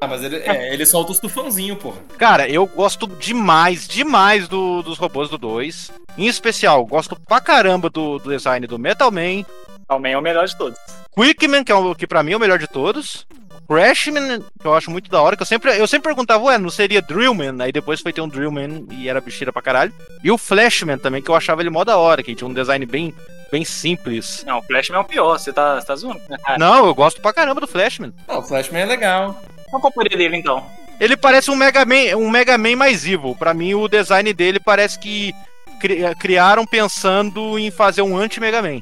Ah, 0.00 0.06
mas 0.06 0.22
ele, 0.22 0.36
é, 0.36 0.72
ele 0.74 0.84
solta 0.84 1.12
os 1.12 1.20
tufãozinhos, 1.20 1.78
porra. 1.78 1.96
Cara, 2.18 2.48
eu 2.48 2.66
gosto 2.66 3.06
demais, 3.06 3.86
demais 3.86 4.48
do- 4.48 4.82
dos 4.82 4.98
robôs 4.98 5.30
do 5.30 5.38
2. 5.38 5.90
Em 6.18 6.26
especial, 6.26 6.84
gosto 6.84 7.16
pra 7.28 7.40
caramba 7.40 7.88
do, 7.88 8.18
do 8.18 8.30
design 8.30 8.66
do 8.66 8.78
Metal 8.78 9.10
Man. 9.10 9.44
Também 9.88 10.12
é 10.12 10.18
o 10.18 10.22
melhor 10.22 10.46
de 10.46 10.56
todos. 10.56 10.78
Quickman, 11.14 11.62
que, 11.64 11.70
é 11.72 11.74
o, 11.74 11.94
que 11.94 12.06
pra 12.06 12.22
mim 12.22 12.32
é 12.32 12.36
o 12.36 12.40
melhor 12.40 12.58
de 12.58 12.66
todos. 12.66 13.26
Crashman, 13.68 14.40
que 14.60 14.66
eu 14.66 14.74
acho 14.74 14.90
muito 14.90 15.10
da 15.10 15.20
hora, 15.20 15.36
que 15.36 15.42
eu 15.42 15.46
sempre, 15.46 15.76
eu 15.78 15.86
sempre 15.86 16.08
perguntava, 16.08 16.44
ué, 16.44 16.58
não 16.58 16.70
seria 16.70 17.00
Drillman? 17.02 17.56
Aí 17.60 17.72
depois 17.72 18.00
foi 18.00 18.12
ter 18.12 18.20
um 18.20 18.28
Drillman 18.28 18.86
e 18.90 19.08
era 19.08 19.20
bicheira 19.20 19.52
pra 19.52 19.62
caralho. 19.62 19.92
E 20.22 20.30
o 20.30 20.38
Flashman 20.38 20.98
também, 20.98 21.22
que 21.22 21.30
eu 21.30 21.34
achava 21.34 21.62
ele 21.62 21.70
mó 21.70 21.84
da 21.84 21.96
hora, 21.96 22.22
que 22.22 22.34
tinha 22.34 22.48
um 22.48 22.52
design 22.54 22.84
bem, 22.86 23.14
bem 23.50 23.64
simples. 23.64 24.44
Não, 24.46 24.58
o 24.58 24.62
Flashman 24.62 24.98
é 24.98 25.00
o 25.00 25.04
pior, 25.04 25.38
você 25.38 25.52
tá, 25.52 25.80
você 25.80 25.86
tá 25.86 25.96
zoando. 25.96 26.20
Não, 26.58 26.86
eu 26.86 26.94
gosto 26.94 27.20
pra 27.20 27.32
caramba 27.32 27.60
do 27.60 27.66
Flashman. 27.66 28.12
Não, 28.28 28.38
o 28.38 28.42
Flashman 28.42 28.82
é 28.82 28.86
legal. 28.86 29.40
Qual 29.70 29.80
que 29.80 29.86
é 29.88 29.90
o 29.90 29.92
poder 29.92 30.16
dele, 30.16 30.36
então? 30.36 30.64
Ele 31.00 31.16
parece 31.16 31.50
um 31.50 31.56
Mega 31.56 31.84
Man, 31.84 32.16
um 32.16 32.30
Mega 32.30 32.56
Man 32.56 32.76
mais 32.76 33.04
evil. 33.04 33.34
Pra 33.36 33.52
mim, 33.52 33.74
o 33.74 33.88
design 33.88 34.32
dele 34.32 34.60
parece 34.60 34.96
que 34.98 35.34
cri- 35.80 36.14
criaram 36.20 36.64
pensando 36.64 37.58
em 37.58 37.70
fazer 37.70 38.02
um 38.02 38.16
anti-Mega 38.16 38.62
Man. 38.62 38.80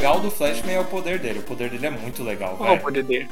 Legal, 0.00 0.14
o 0.14 0.16
legal 0.16 0.20
do 0.20 0.30
Flashman 0.30 0.74
é 0.74 0.80
o 0.80 0.84
poder 0.84 1.18
dele. 1.18 1.38
O 1.40 1.42
poder 1.42 1.70
dele 1.70 1.86
é 1.86 1.90
muito 1.90 2.22
legal, 2.22 2.56
Qual 2.56 2.68
é 2.68 2.72
o 2.72 2.74
velho. 2.74 2.82
poder 2.82 3.02
dele? 3.04 3.28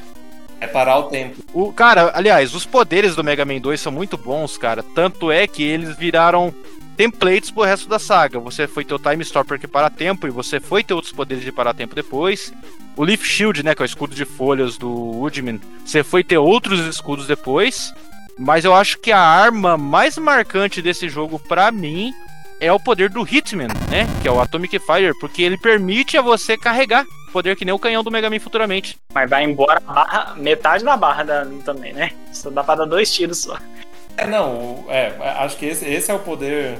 É 0.61 0.67
parar 0.67 0.97
o 0.97 1.03
tempo. 1.03 1.37
O, 1.53 1.71
cara, 1.71 2.11
aliás, 2.13 2.53
os 2.53 2.65
poderes 2.65 3.15
do 3.15 3.23
Mega 3.23 3.45
Man 3.45 3.59
2 3.59 3.79
são 3.79 3.91
muito 3.91 4.17
bons, 4.17 4.57
cara. 4.57 4.83
Tanto 4.83 5.31
é 5.31 5.47
que 5.47 5.63
eles 5.63 5.95
viraram 5.97 6.53
templates 6.97 7.49
pro 7.49 7.63
resto 7.63 7.87
da 7.87 7.97
saga. 7.97 8.39
Você 8.41 8.67
foi 8.67 8.83
ter 8.83 8.93
o 8.93 8.99
Time 8.99 9.23
Stopper 9.23 9.57
que 9.57 9.67
para 9.67 9.89
tempo 9.89 10.27
e 10.27 10.29
você 10.29 10.59
foi 10.59 10.83
ter 10.83 10.93
outros 10.93 11.13
poderes 11.13 11.43
de 11.45 11.51
parar 11.51 11.73
tempo 11.73 11.95
depois. 11.95 12.51
O 12.97 13.05
Leaf 13.05 13.23
Shield, 13.23 13.63
né, 13.63 13.73
que 13.73 13.81
é 13.81 13.85
o 13.85 13.85
escudo 13.85 14.13
de 14.13 14.25
folhas 14.25 14.77
do 14.77 14.89
Woodman, 14.89 15.61
você 15.85 16.03
foi 16.03 16.25
ter 16.25 16.37
outros 16.37 16.81
escudos 16.81 17.25
depois. 17.25 17.93
Mas 18.37 18.65
eu 18.65 18.73
acho 18.75 18.97
que 18.99 19.13
a 19.13 19.19
arma 19.19 19.77
mais 19.77 20.17
marcante 20.17 20.81
desse 20.81 21.07
jogo 21.07 21.39
pra 21.39 21.71
mim 21.71 22.13
é 22.59 22.71
o 22.71 22.79
poder 22.79 23.09
do 23.09 23.23
Hitman, 23.23 23.67
né, 23.89 24.05
que 24.21 24.27
é 24.27 24.31
o 24.31 24.39
Atomic 24.39 24.77
Fire, 24.79 25.17
porque 25.19 25.41
ele 25.41 25.57
permite 25.57 26.17
a 26.17 26.21
você 26.21 26.57
carregar 26.57 27.05
poder 27.29 27.55
que 27.55 27.63
nem 27.63 27.73
o 27.73 27.79
canhão 27.79 28.03
do 28.03 28.11
Mega 28.11 28.29
Man 28.29 28.39
futuramente. 28.39 28.97
Mas 29.13 29.29
vai 29.29 29.43
embora 29.43 29.81
a 29.87 29.93
barra, 29.93 30.35
metade 30.35 30.83
da 30.83 30.97
barra 30.97 31.23
da, 31.23 31.47
também, 31.63 31.93
né? 31.93 32.11
Só 32.33 32.49
dá 32.49 32.63
pra 32.63 32.75
dar 32.75 32.85
dois 32.85 33.13
tiros 33.13 33.41
só. 33.41 33.57
É, 34.17 34.27
não, 34.27 34.85
é, 34.89 35.13
acho 35.37 35.57
que 35.57 35.65
esse, 35.65 35.85
esse 35.85 36.11
é 36.11 36.13
o 36.13 36.19
poder. 36.19 36.77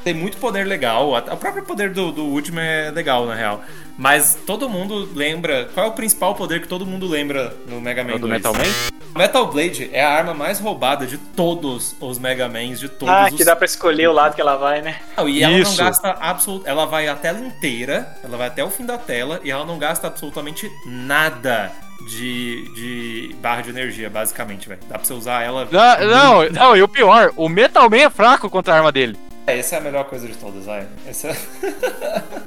Tem 0.00 0.14
muito 0.14 0.36
poder 0.38 0.64
legal. 0.66 1.12
O 1.12 1.36
próprio 1.36 1.62
poder 1.64 1.90
do, 1.90 2.10
do 2.12 2.24
Ultima 2.24 2.62
é 2.62 2.90
legal, 2.90 3.26
na 3.26 3.34
real. 3.34 3.62
Mas 3.98 4.38
todo 4.46 4.68
mundo 4.68 5.08
lembra. 5.14 5.68
Qual 5.74 5.86
é 5.86 5.88
o 5.88 5.92
principal 5.92 6.34
poder 6.34 6.60
que 6.60 6.68
todo 6.68 6.86
mundo 6.86 7.06
lembra 7.06 7.54
no 7.68 7.80
Mega 7.80 8.02
Man 8.02 8.12
É 8.12 8.18
do 8.18 8.20
2? 8.26 8.32
Metal 8.32 8.52
Man? 8.54 8.92
Metal 9.14 9.46
Blade 9.46 9.90
é 9.92 10.02
a 10.02 10.10
arma 10.10 10.32
mais 10.32 10.58
roubada 10.58 11.06
de 11.06 11.18
todos 11.18 11.94
os 12.00 12.18
Mega 12.18 12.48
Mans, 12.48 12.80
de 12.80 12.88
todos 12.88 13.14
Ah, 13.14 13.28
os. 13.30 13.36
que 13.36 13.44
dá 13.44 13.54
pra 13.54 13.66
escolher 13.66 14.08
o 14.08 14.12
lado 14.12 14.34
que 14.34 14.40
ela 14.40 14.56
vai, 14.56 14.80
né? 14.80 14.96
Não, 15.16 15.28
e 15.28 15.42
ela 15.42 15.52
não 15.52 15.60
Isso. 15.60 15.76
gasta 15.76 16.16
absolutamente. 16.18 16.70
Ela 16.70 16.86
vai 16.86 17.08
a 17.08 17.14
tela 17.14 17.38
inteira, 17.38 18.08
ela 18.24 18.38
vai 18.38 18.46
até 18.46 18.64
o 18.64 18.70
fim 18.70 18.86
da 18.86 18.96
tela 18.96 19.38
e 19.44 19.50
ela 19.50 19.66
não 19.66 19.78
gasta 19.78 20.06
absolutamente 20.06 20.70
nada 20.86 21.70
de, 22.08 22.64
de 22.74 23.36
barra 23.42 23.60
de 23.60 23.68
energia, 23.70 24.08
basicamente, 24.08 24.66
velho. 24.68 24.80
Dá 24.88 24.96
pra 24.98 25.04
você 25.04 25.12
usar 25.12 25.42
ela. 25.42 25.68
Não, 25.70 26.06
não, 26.08 26.48
não, 26.50 26.76
e 26.76 26.82
o 26.82 26.88
pior, 26.88 27.32
o 27.36 27.48
Metal 27.50 27.88
Man 27.90 27.98
é 27.98 28.10
fraco 28.10 28.48
contra 28.48 28.72
a 28.72 28.76
arma 28.78 28.90
dele. 28.90 29.16
É, 29.46 29.58
essa 29.58 29.74
é 29.74 29.78
a 29.78 29.80
melhor 29.80 30.04
coisa 30.04 30.26
de 30.28 30.34
todas, 30.36 30.64
vai. 30.66 30.86
Essa... 31.06 31.28
é 31.28 31.36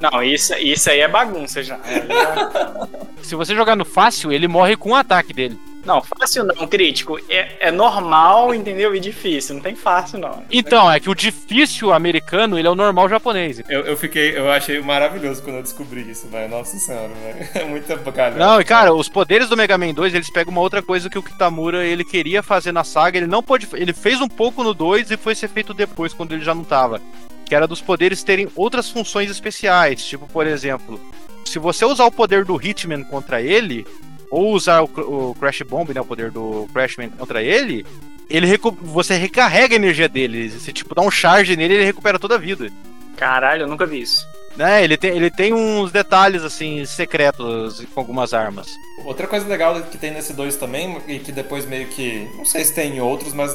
Não, 0.00 0.22
isso, 0.22 0.54
isso 0.54 0.88
aí 0.90 1.00
é 1.00 1.08
bagunça 1.08 1.62
já. 1.62 1.76
Já- 1.78 2.88
Se 3.22 3.34
você 3.34 3.54
jogar 3.54 3.76
no 3.76 3.84
fácil, 3.84 4.32
ele 4.32 4.48
morre 4.48 4.76
com 4.76 4.90
o 4.90 4.94
ataque 4.94 5.32
dele. 5.34 5.58
Não, 5.86 6.02
fácil 6.02 6.44
não, 6.44 6.66
crítico. 6.66 7.18
É, 7.28 7.68
é 7.68 7.70
normal, 7.70 8.52
entendeu? 8.54 8.94
E 8.94 9.00
difícil. 9.00 9.54
Não 9.54 9.62
tem 9.62 9.74
fácil, 9.74 10.18
não. 10.18 10.42
Então, 10.50 10.90
é 10.90 10.98
que 10.98 11.08
o 11.08 11.14
difícil 11.14 11.92
americano, 11.92 12.58
ele 12.58 12.66
é 12.66 12.70
o 12.70 12.74
normal 12.74 13.08
japonês. 13.08 13.62
Eu, 13.68 13.82
eu 13.82 13.96
fiquei. 13.96 14.36
Eu 14.36 14.50
achei 14.50 14.80
maravilhoso 14.80 15.42
quando 15.42 15.56
eu 15.56 15.62
descobri 15.62 16.02
isso, 16.10 16.26
velho. 16.28 16.50
Nossa 16.50 16.76
senhora, 16.78 17.08
velho. 17.08 17.46
É 17.56 17.64
muita 17.64 17.96
bacalhada. 17.96 18.38
Não, 18.38 18.60
e 18.60 18.64
cara, 18.64 18.92
os 18.92 19.08
poderes 19.08 19.48
do 19.48 19.56
Mega 19.56 19.78
Man 19.78 19.94
2, 19.94 20.14
eles 20.14 20.30
pegam 20.30 20.52
uma 20.52 20.60
outra 20.60 20.82
coisa 20.82 21.08
que 21.08 21.18
o 21.18 21.22
Kitamura 21.22 21.84
ele 21.84 22.04
queria 22.04 22.42
fazer 22.42 22.72
na 22.72 22.84
saga, 22.84 23.16
ele 23.16 23.26
não 23.26 23.42
pôde, 23.42 23.68
ele 23.74 23.92
fez 23.92 24.20
um 24.20 24.28
pouco 24.28 24.62
no 24.62 24.74
2 24.74 25.10
e 25.10 25.16
foi 25.16 25.34
ser 25.34 25.48
feito 25.48 25.72
depois 25.72 26.12
quando 26.12 26.32
ele 26.32 26.44
já 26.44 26.54
não 26.54 26.64
tava, 26.64 27.00
que 27.46 27.54
era 27.54 27.66
dos 27.66 27.80
poderes 27.80 28.22
terem 28.22 28.48
outras 28.54 28.90
funções 28.90 29.30
especiais, 29.30 30.04
tipo, 30.04 30.26
por 30.26 30.46
exemplo, 30.46 31.00
se 31.44 31.58
você 31.58 31.84
usar 31.84 32.04
o 32.04 32.10
poder 32.10 32.44
do 32.44 32.60
Hitman 32.60 33.04
contra 33.04 33.40
ele, 33.40 33.86
ou 34.30 34.52
usar 34.52 34.82
o, 34.82 34.90
o 35.30 35.34
Crash 35.38 35.62
Bomb, 35.62 35.92
né, 35.92 36.00
o 36.00 36.04
poder 36.04 36.30
do 36.30 36.68
Crashman 36.72 37.10
contra 37.10 37.42
ele, 37.42 37.84
ele 38.28 38.46
recu- 38.46 38.76
você 38.82 39.14
recarrega 39.16 39.74
a 39.74 39.76
energia 39.76 40.08
dele, 40.08 40.48
você 40.50 40.72
tipo 40.72 40.94
dá 40.94 41.02
um 41.02 41.10
charge 41.10 41.56
nele, 41.56 41.74
ele 41.74 41.84
recupera 41.84 42.18
toda 42.18 42.34
a 42.34 42.38
vida. 42.38 42.70
Caralho, 43.16 43.62
eu 43.62 43.68
nunca 43.68 43.86
vi 43.86 44.00
isso. 44.00 44.26
Né, 44.56 44.82
ele 44.82 44.96
tem, 44.96 45.10
ele 45.10 45.30
tem 45.30 45.52
uns 45.52 45.92
detalhes 45.92 46.42
assim 46.42 46.82
secretos 46.86 47.84
com 47.94 48.00
algumas 48.00 48.32
armas. 48.32 48.68
Outra 49.04 49.26
coisa 49.26 49.46
legal 49.46 49.78
que 49.82 49.98
tem 49.98 50.10
nesse 50.10 50.32
2 50.32 50.56
também, 50.56 50.96
e 51.06 51.18
que 51.18 51.30
depois 51.30 51.66
meio 51.66 51.86
que. 51.88 52.26
Não 52.36 52.44
sei 52.46 52.64
se 52.64 52.74
tem 52.74 52.96
em 52.96 53.00
outros, 53.00 53.34
mas 53.34 53.54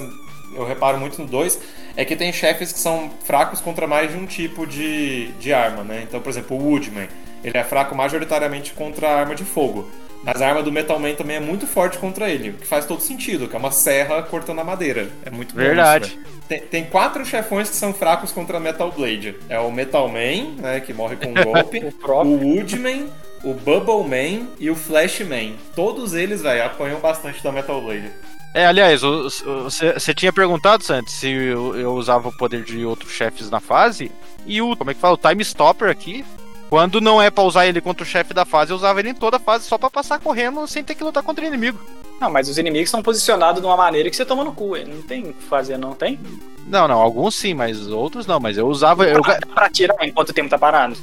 eu 0.55 0.63
reparo 0.65 0.99
muito 0.99 1.19
no 1.19 1.27
2 1.27 1.59
é 1.95 2.05
que 2.05 2.15
tem 2.15 2.31
chefes 2.31 2.71
que 2.71 2.79
são 2.79 3.09
fracos 3.25 3.59
contra 3.59 3.87
mais 3.87 4.11
de 4.11 4.17
um 4.17 4.25
tipo 4.27 4.65
de, 4.67 5.27
de 5.39 5.51
arma, 5.51 5.83
né? 5.83 6.03
Então, 6.07 6.21
por 6.21 6.29
exemplo, 6.29 6.55
o 6.55 6.63
Woodman, 6.63 7.07
ele 7.43 7.57
é 7.57 7.63
fraco 7.63 7.95
majoritariamente 7.95 8.71
contra 8.73 9.09
a 9.09 9.19
arma 9.19 9.33
de 9.35 9.43
fogo. 9.43 9.89
Mas 10.23 10.41
a 10.41 10.47
arma 10.47 10.61
do 10.61 10.71
Metal 10.71 10.99
Man 10.99 11.15
também 11.15 11.37
é 11.37 11.39
muito 11.39 11.65
forte 11.65 11.97
contra 11.97 12.29
ele, 12.29 12.49
o 12.49 12.53
que 12.53 12.67
faz 12.67 12.85
todo 12.85 13.01
sentido, 13.01 13.47
que 13.47 13.55
é 13.55 13.59
uma 13.59 13.71
serra 13.71 14.21
cortando 14.21 14.59
a 14.59 14.63
madeira. 14.63 15.09
É 15.25 15.31
muito 15.31 15.53
bom 15.53 15.61
Verdade. 15.61 16.09
isso, 16.09 16.17
né? 16.17 16.25
tem, 16.47 16.61
tem 16.61 16.85
quatro 16.85 17.25
chefões 17.25 17.69
que 17.69 17.75
são 17.75 17.93
fracos 17.93 18.31
contra 18.31 18.59
Metal 18.59 18.91
Blade. 18.91 19.35
É 19.49 19.59
o 19.59 19.71
Metal 19.71 20.07
Man, 20.07 20.61
né, 20.61 20.79
que 20.79 20.93
morre 20.93 21.15
com 21.15 21.29
um 21.29 21.33
golpe, 21.43 21.79
O 22.03 22.11
o. 22.11 22.57
Woodman, 22.57 23.09
o 23.43 23.53
Bubble 23.53 24.03
Man 24.07 24.47
e 24.59 24.69
o 24.69 24.75
Flash 24.75 25.21
Man. 25.21 25.55
Todos 25.75 26.13
eles, 26.13 26.41
velho, 26.41 26.65
apanham 26.65 26.99
bastante 26.99 27.43
da 27.43 27.51
Metal 27.51 27.81
Blade. 27.81 28.11
É, 28.53 28.65
aliás, 28.65 29.01
você 29.01 30.13
tinha 30.13 30.33
perguntado, 30.33 30.83
Santos, 30.83 31.13
se 31.13 31.31
eu, 31.31 31.75
eu 31.75 31.93
usava 31.93 32.27
o 32.27 32.37
poder 32.37 32.63
de 32.63 32.83
outros 32.85 33.11
chefes 33.13 33.49
na 33.49 33.61
fase. 33.61 34.11
E 34.45 34.61
o, 34.61 34.75
como 34.75 34.91
é 34.91 34.93
que 34.93 34.99
fala? 34.99 35.13
O 35.13 35.17
Time 35.17 35.41
Stopper 35.41 35.89
aqui. 35.89 36.25
Quando 36.71 37.01
não 37.01 37.21
é 37.21 37.29
pra 37.29 37.43
usar 37.43 37.67
ele 37.67 37.81
contra 37.81 38.01
o 38.01 38.07
chefe 38.07 38.33
da 38.33 38.45
fase, 38.45 38.71
eu 38.71 38.77
usava 38.77 39.01
ele 39.01 39.09
em 39.09 39.13
toda 39.13 39.35
a 39.35 39.39
fase 39.41 39.65
só 39.65 39.77
pra 39.77 39.89
passar 39.89 40.21
correndo 40.21 40.65
sem 40.65 40.81
ter 40.81 40.95
que 40.95 41.03
lutar 41.03 41.21
contra 41.21 41.43
o 41.43 41.47
inimigo. 41.47 41.77
Não, 42.17 42.31
mas 42.31 42.47
os 42.47 42.57
inimigos 42.57 42.89
são 42.89 43.03
posicionados 43.03 43.59
de 43.61 43.67
uma 43.67 43.75
maneira 43.75 44.09
que 44.09 44.15
você 44.15 44.23
toma 44.23 44.45
no 44.45 44.53
cu. 44.53 44.77
Ele 44.77 44.89
não 44.93 45.01
tem 45.01 45.21
o 45.23 45.33
que 45.33 45.43
fazer, 45.43 45.77
não 45.77 45.91
tem? 45.91 46.17
Não, 46.65 46.87
não, 46.87 47.01
alguns 47.01 47.35
sim, 47.35 47.53
mas 47.53 47.87
outros 47.89 48.25
não. 48.25 48.39
Mas 48.39 48.57
eu 48.57 48.67
usava. 48.69 49.05
Eu, 49.05 49.21
Dá 49.21 49.37
pra 49.53 49.69
tirar 49.69 49.97
enquanto 50.07 50.29
o 50.29 50.33
tempo 50.33 50.49
tá 50.49 50.57
parado. 50.57 50.95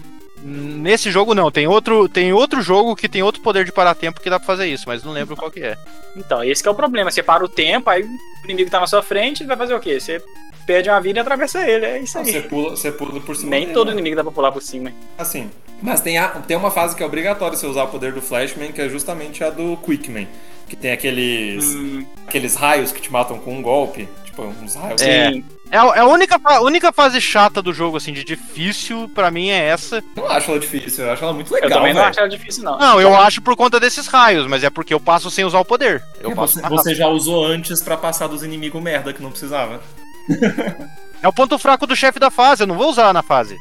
nesse 0.42 1.10
jogo 1.10 1.34
não, 1.34 1.50
tem 1.50 1.66
outro, 1.66 2.08
tem 2.08 2.32
outro 2.32 2.62
jogo 2.62 2.96
que 2.96 3.06
tem 3.06 3.22
outro 3.22 3.42
poder 3.42 3.66
de 3.66 3.72
parar 3.72 3.94
tempo 3.94 4.22
que 4.22 4.30
dá 4.30 4.38
pra 4.38 4.46
fazer 4.46 4.68
isso, 4.68 4.84
mas 4.86 5.04
não 5.04 5.12
lembro 5.12 5.36
qual 5.36 5.50
que 5.50 5.60
é. 5.60 5.76
Então, 6.16 6.42
esse 6.42 6.62
que 6.62 6.68
é 6.70 6.72
o 6.72 6.74
problema. 6.74 7.10
Você 7.10 7.22
para 7.22 7.44
o 7.44 7.48
tempo, 7.48 7.90
aí 7.90 8.04
o 8.04 8.08
inimigo 8.44 8.70
tá 8.70 8.80
na 8.80 8.86
sua 8.86 9.02
frente, 9.02 9.44
vai 9.44 9.56
fazer 9.58 9.74
o 9.74 9.80
quê? 9.80 10.00
Você 10.00 10.24
perde 10.68 10.90
uma 10.90 11.00
vida 11.00 11.18
e 11.18 11.22
atravessa 11.22 11.66
ele. 11.66 11.86
É 11.86 11.98
isso 11.98 12.18
aí. 12.18 12.26
Você 12.30 12.40
pula, 12.42 12.70
você 12.76 12.92
pula 12.92 13.18
por 13.20 13.34
cima 13.34 13.50
Nem 13.50 13.62
dele, 13.62 13.72
todo 13.72 13.86
né? 13.86 13.92
inimigo 13.94 14.14
dá 14.14 14.22
pra 14.22 14.30
pular 14.32 14.52
por 14.52 14.62
cima. 14.62 14.92
Assim. 15.16 15.50
Mas 15.82 16.00
tem, 16.00 16.18
a- 16.18 16.28
tem 16.28 16.56
uma 16.56 16.70
fase 16.70 16.94
que 16.94 17.02
é 17.02 17.06
obrigatória 17.06 17.56
você 17.56 17.66
usar 17.66 17.84
o 17.84 17.88
poder 17.88 18.12
do 18.12 18.20
Flashman, 18.20 18.70
que 18.72 18.80
é 18.82 18.88
justamente 18.88 19.42
a 19.42 19.48
do 19.50 19.76
Quickman. 19.78 20.28
Que 20.68 20.76
tem 20.76 20.92
aqueles, 20.92 21.64
Hum, 21.74 22.04
aqueles 22.26 22.54
raios 22.54 22.92
que 22.92 23.00
te 23.00 23.10
matam 23.10 23.38
com 23.38 23.56
um 23.56 23.62
golpe. 23.62 24.06
Tipo, 24.24 24.42
uns 24.42 24.74
raios. 24.74 25.00
É. 25.02 25.32
sim. 25.32 25.44
É, 25.70 25.76
a- 25.76 25.92
é 25.96 26.00
a 26.00 26.06
única, 26.06 26.38
fa- 26.38 26.60
única 26.60 26.90
fase 26.92 27.20
chata 27.20 27.60
do 27.62 27.72
jogo, 27.74 27.96
assim, 27.98 28.12
de 28.12 28.24
difícil, 28.24 29.08
pra 29.14 29.30
mim 29.30 29.50
é 29.50 29.66
essa. 29.68 29.96
Eu 30.16 30.22
não 30.22 30.30
acho 30.30 30.50
ela 30.50 30.58
difícil, 30.60 31.04
eu 31.04 31.12
acho 31.12 31.22
ela 31.22 31.32
muito 31.34 31.50
Eu 31.54 31.60
legal, 31.62 31.78
também 31.78 31.92
não 31.94 32.02
acho 32.02 32.18
ela 32.18 32.28
difícil, 32.28 32.64
não. 32.64 32.78
Não, 32.78 32.98
eu 33.00 33.14
acho 33.14 33.42
por 33.42 33.54
conta 33.54 33.78
desses 33.78 34.06
raios, 34.06 34.46
mas 34.46 34.64
é 34.64 34.70
porque 34.70 34.94
eu 34.94 35.00
passo 35.00 35.30
sem 35.30 35.44
usar 35.44 35.60
o 35.60 35.64
poder. 35.66 36.02
Eu 36.22 36.30
É, 36.32 36.34
passo 36.34 36.54
você, 36.58 36.68
você 36.68 36.94
já 36.94 37.06
usou 37.08 37.44
antes 37.44 37.82
pra 37.82 37.96
passar 37.98 38.26
dos 38.28 38.42
inimigos 38.42 38.82
merda 38.82 39.12
que 39.12 39.22
não 39.22 39.30
precisava. 39.30 39.80
É 41.20 41.26
o 41.26 41.32
ponto 41.32 41.58
fraco 41.58 41.84
do 41.84 41.96
chefe 41.96 42.20
da 42.20 42.30
fase, 42.30 42.62
eu 42.62 42.66
não 42.68 42.76
vou 42.76 42.88
usar 42.90 43.12
na 43.12 43.24
fase. 43.24 43.56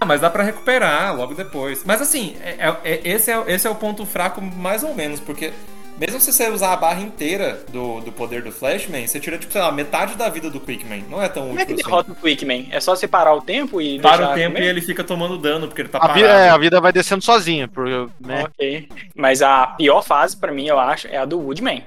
Ah, 0.00 0.04
mas 0.06 0.20
dá 0.20 0.28
pra 0.28 0.42
recuperar 0.42 1.14
logo 1.14 1.34
depois. 1.34 1.84
Mas 1.84 2.02
assim, 2.02 2.34
é- 2.42 2.56
é- 2.68 2.76
é- 2.82 3.00
esse, 3.04 3.30
é, 3.30 3.44
esse 3.46 3.64
é 3.64 3.70
o 3.70 3.76
ponto 3.76 4.04
fraco 4.04 4.40
mais 4.42 4.82
ou 4.82 4.92
menos, 4.92 5.20
porque 5.20 5.52
mesmo 5.96 6.18
se 6.18 6.32
você 6.32 6.48
usar 6.48 6.72
a 6.72 6.76
barra 6.76 7.00
inteira 7.00 7.62
do, 7.70 8.00
do 8.00 8.10
poder 8.10 8.42
do 8.42 8.50
Flashman, 8.50 9.06
você 9.06 9.20
tira, 9.20 9.38
tipo, 9.38 9.52
sei 9.52 9.60
lá, 9.60 9.70
metade 9.70 10.16
da 10.16 10.28
vida 10.28 10.50
do 10.50 10.58
Quickman. 10.58 11.04
Não 11.08 11.22
é 11.22 11.28
tão 11.28 11.46
Como 11.46 11.60
é 11.60 11.64
que 11.64 11.74
útil 11.74 11.84
assim. 11.84 11.90
derrota 11.90 12.10
o 12.12 12.16
Quickman? 12.16 12.68
É 12.72 12.80
só 12.80 12.96
você 12.96 13.06
parar 13.06 13.34
o 13.34 13.40
tempo 13.40 13.80
e 13.80 14.00
Para 14.00 14.30
o 14.32 14.34
tempo 14.34 14.54
comer? 14.54 14.64
e 14.66 14.68
ele 14.68 14.80
fica 14.80 15.04
tomando 15.04 15.38
dano, 15.38 15.68
porque 15.68 15.82
ele 15.82 15.90
tá 15.90 15.98
A, 15.98 16.00
parado. 16.00 16.18
vida, 16.18 16.28
é, 16.32 16.48
a 16.50 16.58
vida 16.58 16.80
vai 16.80 16.92
descendo 16.92 17.22
sozinha, 17.22 17.68
porque, 17.68 18.08
né? 18.18 18.46
Ok. 18.48 18.88
Mas 19.14 19.42
a 19.42 19.64
pior 19.68 20.02
fase, 20.02 20.36
pra 20.36 20.50
mim, 20.50 20.66
eu 20.66 20.80
acho, 20.80 21.06
é 21.06 21.18
a 21.18 21.24
do 21.24 21.38
Woodman. 21.38 21.84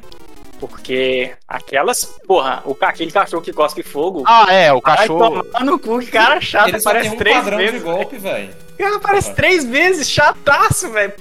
Porque 0.68 1.34
aquelas. 1.48 2.06
Porra, 2.28 2.62
o, 2.66 2.76
aquele 2.82 3.12
cachorro 3.12 3.42
que 3.42 3.54
cospe 3.54 3.84
fogo. 3.84 4.24
Ah, 4.26 4.48
é, 4.54 4.72
o 4.72 4.82
Vai 4.82 4.98
cachorro. 4.98 5.44
tomar 5.44 5.64
no 5.66 5.80
cu, 5.80 6.00
que 6.00 6.08
cara 6.12 6.40
chato. 6.42 6.70
Ele 6.70 6.80
tem 6.80 7.12
um 7.12 7.18
três 7.18 7.38
padrão 7.38 7.58
vezes. 7.58 7.74
de 7.74 7.80
golpe, 7.80 8.18
velho. 8.18 8.50
Cara 8.78 8.96
aparece 8.96 9.34
três 9.34 9.64
vezes, 9.64 10.10
chataço, 10.10 10.90
velho. 10.92 11.14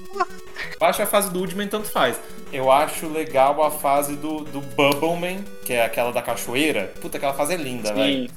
Eu 0.81 0.87
acho 0.87 1.03
a 1.03 1.07
fase 1.07 1.31
do 1.31 1.39
Woodman 1.39 1.69
tanto 1.69 1.89
faz. 1.89 2.19
Eu 2.53 2.71
acho 2.71 3.09
legal 3.09 3.63
a 3.63 3.71
fase 3.71 4.15
do, 4.15 4.41
do 4.41 4.61
Bubbleman, 4.61 5.45
que 5.65 5.73
é 5.73 5.85
aquela 5.85 6.13
da 6.13 6.21
cachoeira. 6.21 6.93
Puta, 7.01 7.17
aquela 7.17 7.33
fase 7.33 7.55
é 7.55 7.57
linda, 7.57 7.93
velho. 7.95 8.31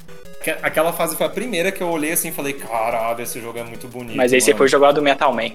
Aquela 0.61 0.93
fase 0.93 1.15
foi 1.15 1.25
a 1.25 1.29
primeira 1.29 1.71
que 1.71 1.81
eu 1.81 1.89
olhei 1.89 2.11
assim 2.11 2.29
e 2.29 2.31
falei, 2.31 2.53
caralho, 2.53 3.21
esse 3.21 3.41
jogo 3.41 3.57
é 3.57 3.63
muito 3.63 3.87
bonito. 3.87 4.15
Mas 4.15 4.31
aí 4.31 4.39
você 4.39 4.51
mano." 4.51 4.57
foi 4.59 4.67
jogar 4.67 4.91
do 4.91 5.01
Metal 5.01 5.33
Man, 5.33 5.51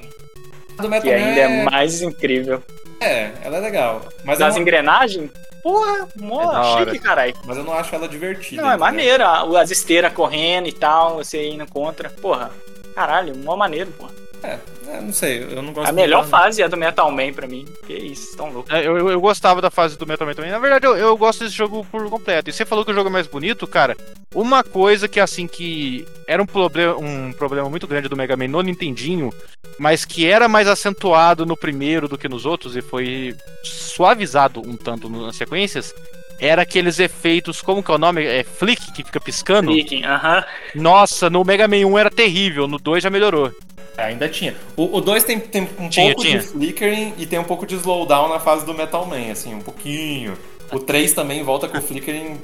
do 0.81 0.89
Metal 0.89 1.11
que 1.11 1.17
Man 1.19 1.27
ainda 1.27 1.41
é 1.41 1.63
mais 1.65 2.03
incrível. 2.03 2.63
É, 3.01 3.31
ela 3.43 3.57
é 3.57 3.61
legal. 3.61 4.03
Mas 4.25 4.39
Das 4.39 4.55
não, 4.55 4.63
engrenagens, 4.63 5.31
porra, 5.63 6.07
mó 6.17 6.79
É 6.79 6.85
chique, 6.85 6.99
caralho. 6.99 7.35
mas 7.47 7.57
eu 7.57 7.65
não 7.65 7.73
acho 7.73 7.95
ela 7.95 8.07
divertida. 8.09 8.61
Não, 8.63 8.69
é 8.69 8.75
entendeu? 8.75 8.87
maneiro. 8.87 9.25
a- 9.25 9.61
As 9.63 9.71
esteiras 9.71 10.13
correndo 10.13 10.69
e 10.69 10.73
tal, 10.73 11.17
você 11.17 11.49
indo 11.49 11.67
contra. 11.71 12.11
Porra, 12.11 12.51
caralho, 12.95 13.35
mó 13.37 13.57
maneiro, 13.57 13.91
porra. 13.93 14.11
É, 14.43 14.59
é, 14.89 15.01
não 15.01 15.13
sei, 15.13 15.43
eu 15.43 15.63
não 15.63 15.73
gosto 15.73 15.89
A 15.89 15.93
melhor 15.93 16.27
fase 16.27 16.63
é 16.63 16.65
a 16.65 16.69
do 16.69 16.77
Metal 16.77 17.11
Man 17.11 17.33
pra 17.33 17.47
mim. 17.47 17.67
Que 17.87 17.93
isso, 17.93 18.37
tão 18.37 18.51
louco. 18.51 18.73
É, 18.73 18.87
Eu, 18.87 18.97
eu, 18.97 19.11
eu 19.11 19.21
gostava 19.21 19.61
da 19.61 19.71
fase 19.71 19.99
do 19.99 20.07
Metal 20.07 20.27
Man 20.27 20.35
também. 20.35 20.51
Na 20.51 20.59
verdade, 20.59 20.87
eu, 20.87 20.97
eu 20.97 21.17
gosto 21.17 21.45
desse 21.45 21.55
jogo 21.57 21.87
por 21.91 22.09
completo. 22.09 22.49
E 22.49 22.53
você 22.53 22.65
falou 22.65 22.85
que 22.85 22.91
o 22.91 22.95
jogo 22.95 23.09
é 23.09 23.13
mais 23.13 23.27
bonito, 23.27 23.67
cara. 23.67 23.97
Uma 24.35 24.65
coisa 24.65 25.09
que, 25.09 25.21
assim, 25.21 25.47
que 25.47 26.07
era 26.27 26.43
um 26.43 26.47
problema, 26.47 26.97
um 26.97 27.33
problema 27.33 27.69
muito 27.69 27.87
grande 27.87 28.09
do 28.09 28.17
Mega 28.17 28.37
Man 28.37 28.49
no 28.49 28.63
Nintendinho, 28.63 29.31
mas 29.79 30.05
que 30.05 30.27
era 30.27 30.49
mais 30.49 30.69
acentuado 30.69 31.45
no 31.45 31.57
primeiro 31.57 32.09
do 32.09 32.17
que 32.17 32.29
nos 32.29 32.47
outros 32.47 32.77
e 32.77 32.81
foi 32.81 33.37
suavizado 33.63 34.61
um 34.61 34.77
tanto 34.77 35.09
nas 35.11 35.37
sequências, 35.37 35.95
era 36.41 36.63
aqueles 36.63 36.99
efeitos, 36.99 37.61
como 37.61 37.83
que 37.83 37.91
é 37.91 37.95
o 37.95 37.99
nome? 37.99 38.25
É 38.25 38.43
flick, 38.43 38.93
que 38.93 39.05
fica 39.05 39.21
piscando? 39.21 39.75
Viking, 39.75 40.05
aham. 40.05 40.43
Nossa, 40.75 41.29
no 41.29 41.45
Mega 41.45 41.69
Man 41.69 41.87
1 41.87 41.99
era 41.99 42.11
terrível, 42.11 42.67
no 42.67 42.79
2 42.79 43.03
já 43.03 43.11
melhorou. 43.11 43.53
É, 43.97 44.05
ainda 44.05 44.29
tinha. 44.29 44.55
O 44.77 45.01
2 45.01 45.25
tem, 45.25 45.39
tem 45.41 45.69
um 45.79 45.89
Tinha, 45.89 46.07
pouco 46.15 46.23
tinha. 46.23 46.39
de 46.39 46.47
flickering 46.47 47.15
e 47.19 47.27
tem 47.27 47.39
um 47.39 47.45
pouco 47.45 47.67
de 47.67 47.75
slowdown 47.75 48.29
na 48.29 48.41
fase 48.41 48.65
do 48.65 48.73
Metal 48.73 49.05
Man, 49.07 49.33
assim, 49.33 49.55
um 49.55 49.61
pouquinho. 49.61 50.37
O 50.73 50.79
3 50.79 51.13
também 51.13 51.43
volta 51.43 51.69
com 51.69 51.79
o 51.79 51.83
flickering 51.83 52.41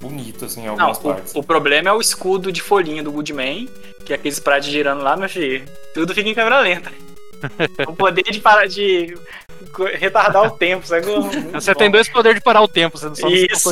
bonito, 0.00 0.44
assim, 0.44 0.62
em 0.62 0.64
Não, 0.64 0.72
algumas 0.72 0.98
partes. 0.98 1.34
o, 1.34 1.40
o 1.40 1.42
problema 1.42 1.88
é 1.88 1.92
o 1.92 2.00
escudo 2.00 2.52
de 2.52 2.60
folhinha 2.60 3.02
do 3.02 3.12
Woodman, 3.12 3.68
que 4.04 4.12
é 4.12 4.16
aquele 4.16 4.34
sprite 4.34 4.70
girando 4.70 5.02
lá, 5.02 5.16
meu 5.16 5.28
filho. 5.28 5.64
Tudo 5.94 6.14
fica 6.14 6.28
em 6.28 6.34
câmera 6.34 6.60
lenta. 6.60 6.92
o 7.86 7.92
poder 7.94 8.24
de 8.24 8.40
parar 8.40 8.66
de 8.66 9.16
retardar 9.98 10.44
o 10.44 10.50
tempo, 10.50 10.86
sabe? 10.86 11.06
Você 11.52 11.74
tem 11.74 11.90
dois 11.90 12.08
poderes 12.08 12.38
de 12.38 12.44
parar 12.44 12.62
o 12.62 12.68
tempo, 12.68 12.98
você 12.98 13.06
não 13.06 13.14
sabe 13.14 13.46
Isso. 13.50 13.70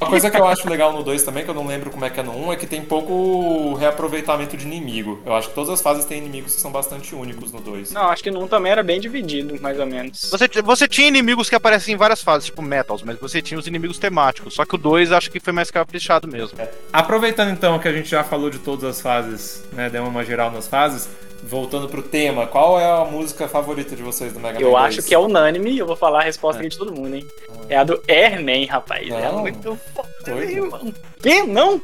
Uma 0.00 0.10
coisa 0.10 0.30
que 0.30 0.36
eu 0.36 0.46
acho 0.46 0.68
legal 0.68 0.92
no 0.92 1.02
2 1.02 1.24
também, 1.24 1.44
que 1.44 1.50
eu 1.50 1.54
não 1.54 1.66
lembro 1.66 1.90
como 1.90 2.04
é 2.04 2.10
que 2.10 2.20
é 2.20 2.22
no 2.22 2.30
1, 2.48 2.52
é 2.52 2.56
que 2.56 2.66
tem 2.66 2.82
pouco 2.82 3.74
reaproveitamento 3.74 4.56
de 4.56 4.64
inimigo. 4.64 5.20
Eu 5.26 5.34
acho 5.34 5.48
que 5.48 5.54
todas 5.54 5.70
as 5.70 5.82
fases 5.82 6.04
têm 6.04 6.18
inimigos 6.18 6.54
que 6.54 6.60
são 6.60 6.70
bastante 6.70 7.14
únicos 7.16 7.50
no 7.50 7.60
2. 7.60 7.92
Não, 7.92 8.08
acho 8.08 8.22
que 8.22 8.30
no 8.30 8.44
1 8.44 8.48
também 8.48 8.70
era 8.70 8.82
bem 8.82 9.00
dividido, 9.00 9.60
mais 9.60 9.78
ou 9.78 9.86
menos. 9.86 10.30
Você, 10.30 10.48
você 10.62 10.86
tinha 10.86 11.08
inimigos 11.08 11.48
que 11.48 11.56
aparecem 11.56 11.94
em 11.94 11.96
várias 11.96 12.22
fases, 12.22 12.46
tipo 12.46 12.62
Metals, 12.62 13.02
mas 13.02 13.18
você 13.18 13.42
tinha 13.42 13.58
os 13.58 13.66
inimigos 13.66 13.98
temáticos. 13.98 14.54
Só 14.54 14.64
que 14.64 14.76
o 14.76 14.78
2 14.78 15.10
acho 15.10 15.30
que 15.30 15.40
foi 15.40 15.52
mais 15.52 15.70
caprichado 15.70 16.28
mesmo. 16.28 16.56
Aproveitando 16.92 17.50
então 17.50 17.78
que 17.80 17.88
a 17.88 17.92
gente 17.92 18.08
já 18.08 18.22
falou 18.22 18.50
de 18.50 18.58
todas 18.60 18.84
as 18.84 19.00
fases, 19.00 19.64
né, 19.72 19.90
deu 19.90 20.04
uma 20.04 20.24
geral 20.24 20.50
nas 20.52 20.68
fases, 20.68 21.08
voltando 21.42 21.88
pro 21.88 22.02
tema, 22.02 22.46
qual 22.46 22.78
é 22.78 22.84
a 22.84 23.04
música 23.04 23.46
favorita 23.48 23.94
de 23.94 24.02
vocês 24.02 24.32
do 24.32 24.40
Mega 24.40 24.58
Man 24.58 24.64
Eu 24.66 24.70
2? 24.72 24.84
acho 24.84 25.02
que 25.02 25.14
é 25.14 25.18
unânime 25.18 25.70
e 25.70 25.78
eu 25.78 25.86
vou 25.86 25.96
falar 25.96 26.20
a 26.20 26.24
resposta 26.24 26.60
aqui 26.60 26.68
de 26.70 26.78
todo 26.78 26.92
mundo, 26.92 27.14
hein? 27.14 27.26
É 27.68 27.76
a 27.76 27.84
do 27.84 28.02
Airman, 28.08 28.66
rapaz. 28.66 29.08
É 29.08 29.30
Não. 29.30 29.40
muito 29.40 29.78
foda, 29.94 30.44
irmão. 30.44 30.92
Que? 31.22 31.42
Não? 31.42 31.80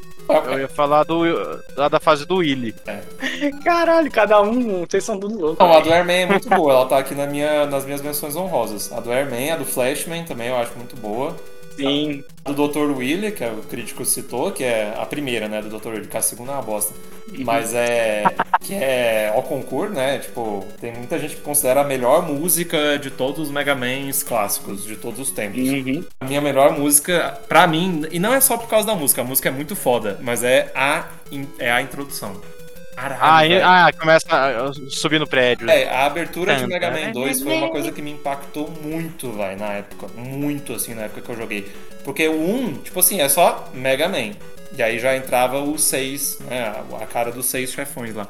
Eu 0.47 0.61
ia 0.61 0.69
falar 0.69 1.05
do, 1.05 1.23
da, 1.77 1.89
da 1.89 2.01
fase 2.01 2.25
do 2.25 2.37
Willy. 2.37 2.75
Caralho, 3.63 4.11
cada 4.11 4.41
um, 4.41 4.87
vocês 4.87 5.05
são 5.05 5.19
tudo 5.21 5.39
louco. 5.39 5.63
Não, 5.63 5.73
a 5.73 5.81
do 5.81 5.93
Airman 5.93 6.23
é 6.23 6.27
muito 6.27 6.49
boa, 6.49 6.73
ela 6.73 6.87
tá 6.87 6.99
aqui 6.99 7.15
na 7.15 7.27
minha, 7.27 7.67
nas 7.67 7.85
minhas 7.85 8.01
menções 8.01 8.35
honrosas. 8.35 8.91
A 8.93 9.01
do 9.01 9.13
Airman, 9.13 9.53
a 9.53 9.57
do 9.57 9.65
Flashman 9.67 10.25
também 10.25 10.49
eu 10.49 10.57
acho 10.57 10.73
muito 10.77 10.97
boa. 10.97 11.37
Sim. 11.77 12.25
A 12.45 12.53
do 12.53 12.69
Dr. 12.69 12.97
Willy, 12.97 13.33
que 13.33 13.43
é 13.43 13.51
o 13.51 13.63
crítico 13.63 14.05
citou, 14.05 14.53
que 14.53 14.63
é 14.63 14.95
a 14.97 15.07
primeira, 15.07 15.49
né, 15.49 15.63
do 15.63 15.79
Dr. 15.79 15.89
Willy, 15.89 16.07
que 16.07 16.17
a 16.17 16.23
segunda 16.23 16.53
é 16.53 16.55
uma 16.55 16.63
bosta. 16.63 16.95
Mas 17.39 17.73
é. 17.75 18.23
que 18.61 18.75
é 18.75 19.33
ao 19.35 19.43
concurso, 19.43 19.95
né? 19.95 20.19
Tipo, 20.19 20.65
tem 20.81 20.93
muita 20.93 21.19
gente 21.19 21.37
que 21.37 21.43
considera 21.43 21.81
a 21.81 21.85
melhor 21.85 22.29
música 22.29 22.99
de 22.99 23.11
todos 23.11 23.47
os 23.47 23.51
Mega 23.51 23.75
Mans 23.75 24.23
clássicos, 24.23 24.85
de 24.85 24.97
todos 24.97 25.19
os 25.19 25.31
tempos. 25.31 25.61
Uhum. 25.61 26.05
A 26.21 26.27
minha 26.27 26.41
melhor 26.41 26.79
música, 26.79 27.39
pra 27.49 27.67
mim, 27.67 28.03
e 28.11 28.19
não 28.19 28.35
é 28.35 28.41
só 28.41 28.57
por 28.57 28.69
causa 28.69 28.87
da 28.87 28.95
música, 28.95 29.23
a 29.23 29.25
música 29.25 29.49
é 29.49 29.53
muito 29.53 29.75
foda, 29.75 30.19
mas 30.23 30.43
é 30.43 30.71
a, 30.75 31.09
é 31.59 31.73
a 31.73 31.81
introdução. 31.81 32.41
Caralho, 32.97 33.61
Ah, 33.65 33.87
ah, 33.87 33.93
começa 33.93 34.27
a 34.31 34.73
subir 34.89 35.19
no 35.19 35.27
prédio. 35.27 35.69
É, 35.69 35.89
a 35.89 36.07
abertura 36.07 36.55
de 36.55 36.67
Mega. 36.67 36.91
Man 36.91 37.11
2 37.13 37.43
foi 37.43 37.55
uma 37.55 37.71
coisa 37.71 37.91
que 37.91 38.01
me 38.01 38.13
impactou 38.13 38.71
muito, 38.71 39.33
vai, 39.33 39.57
na 39.57 39.73
época. 39.75 40.07
Muito, 40.17 40.73
assim, 40.73 40.95
na 40.95 41.03
época 41.03 41.21
que 41.21 41.29
eu 41.31 41.37
joguei. 41.37 41.73
Porque 42.05 42.29
o 42.29 42.41
1, 42.41 42.75
tipo 42.85 43.01
assim, 43.01 43.21
é 43.21 43.29
só 43.29 43.69
Mega 43.75 44.09
Man. 44.09 44.33
E 44.77 44.83
aí 44.83 44.99
já 44.99 45.17
entrava 45.17 45.61
os 45.61 45.83
seis, 45.85 46.39
né, 46.49 46.63
a- 46.63 47.03
a 47.03 47.07
cara 47.07 47.31
dos 47.31 47.47
seis 47.47 47.73
chefões 47.73 48.15
lá. 48.15 48.29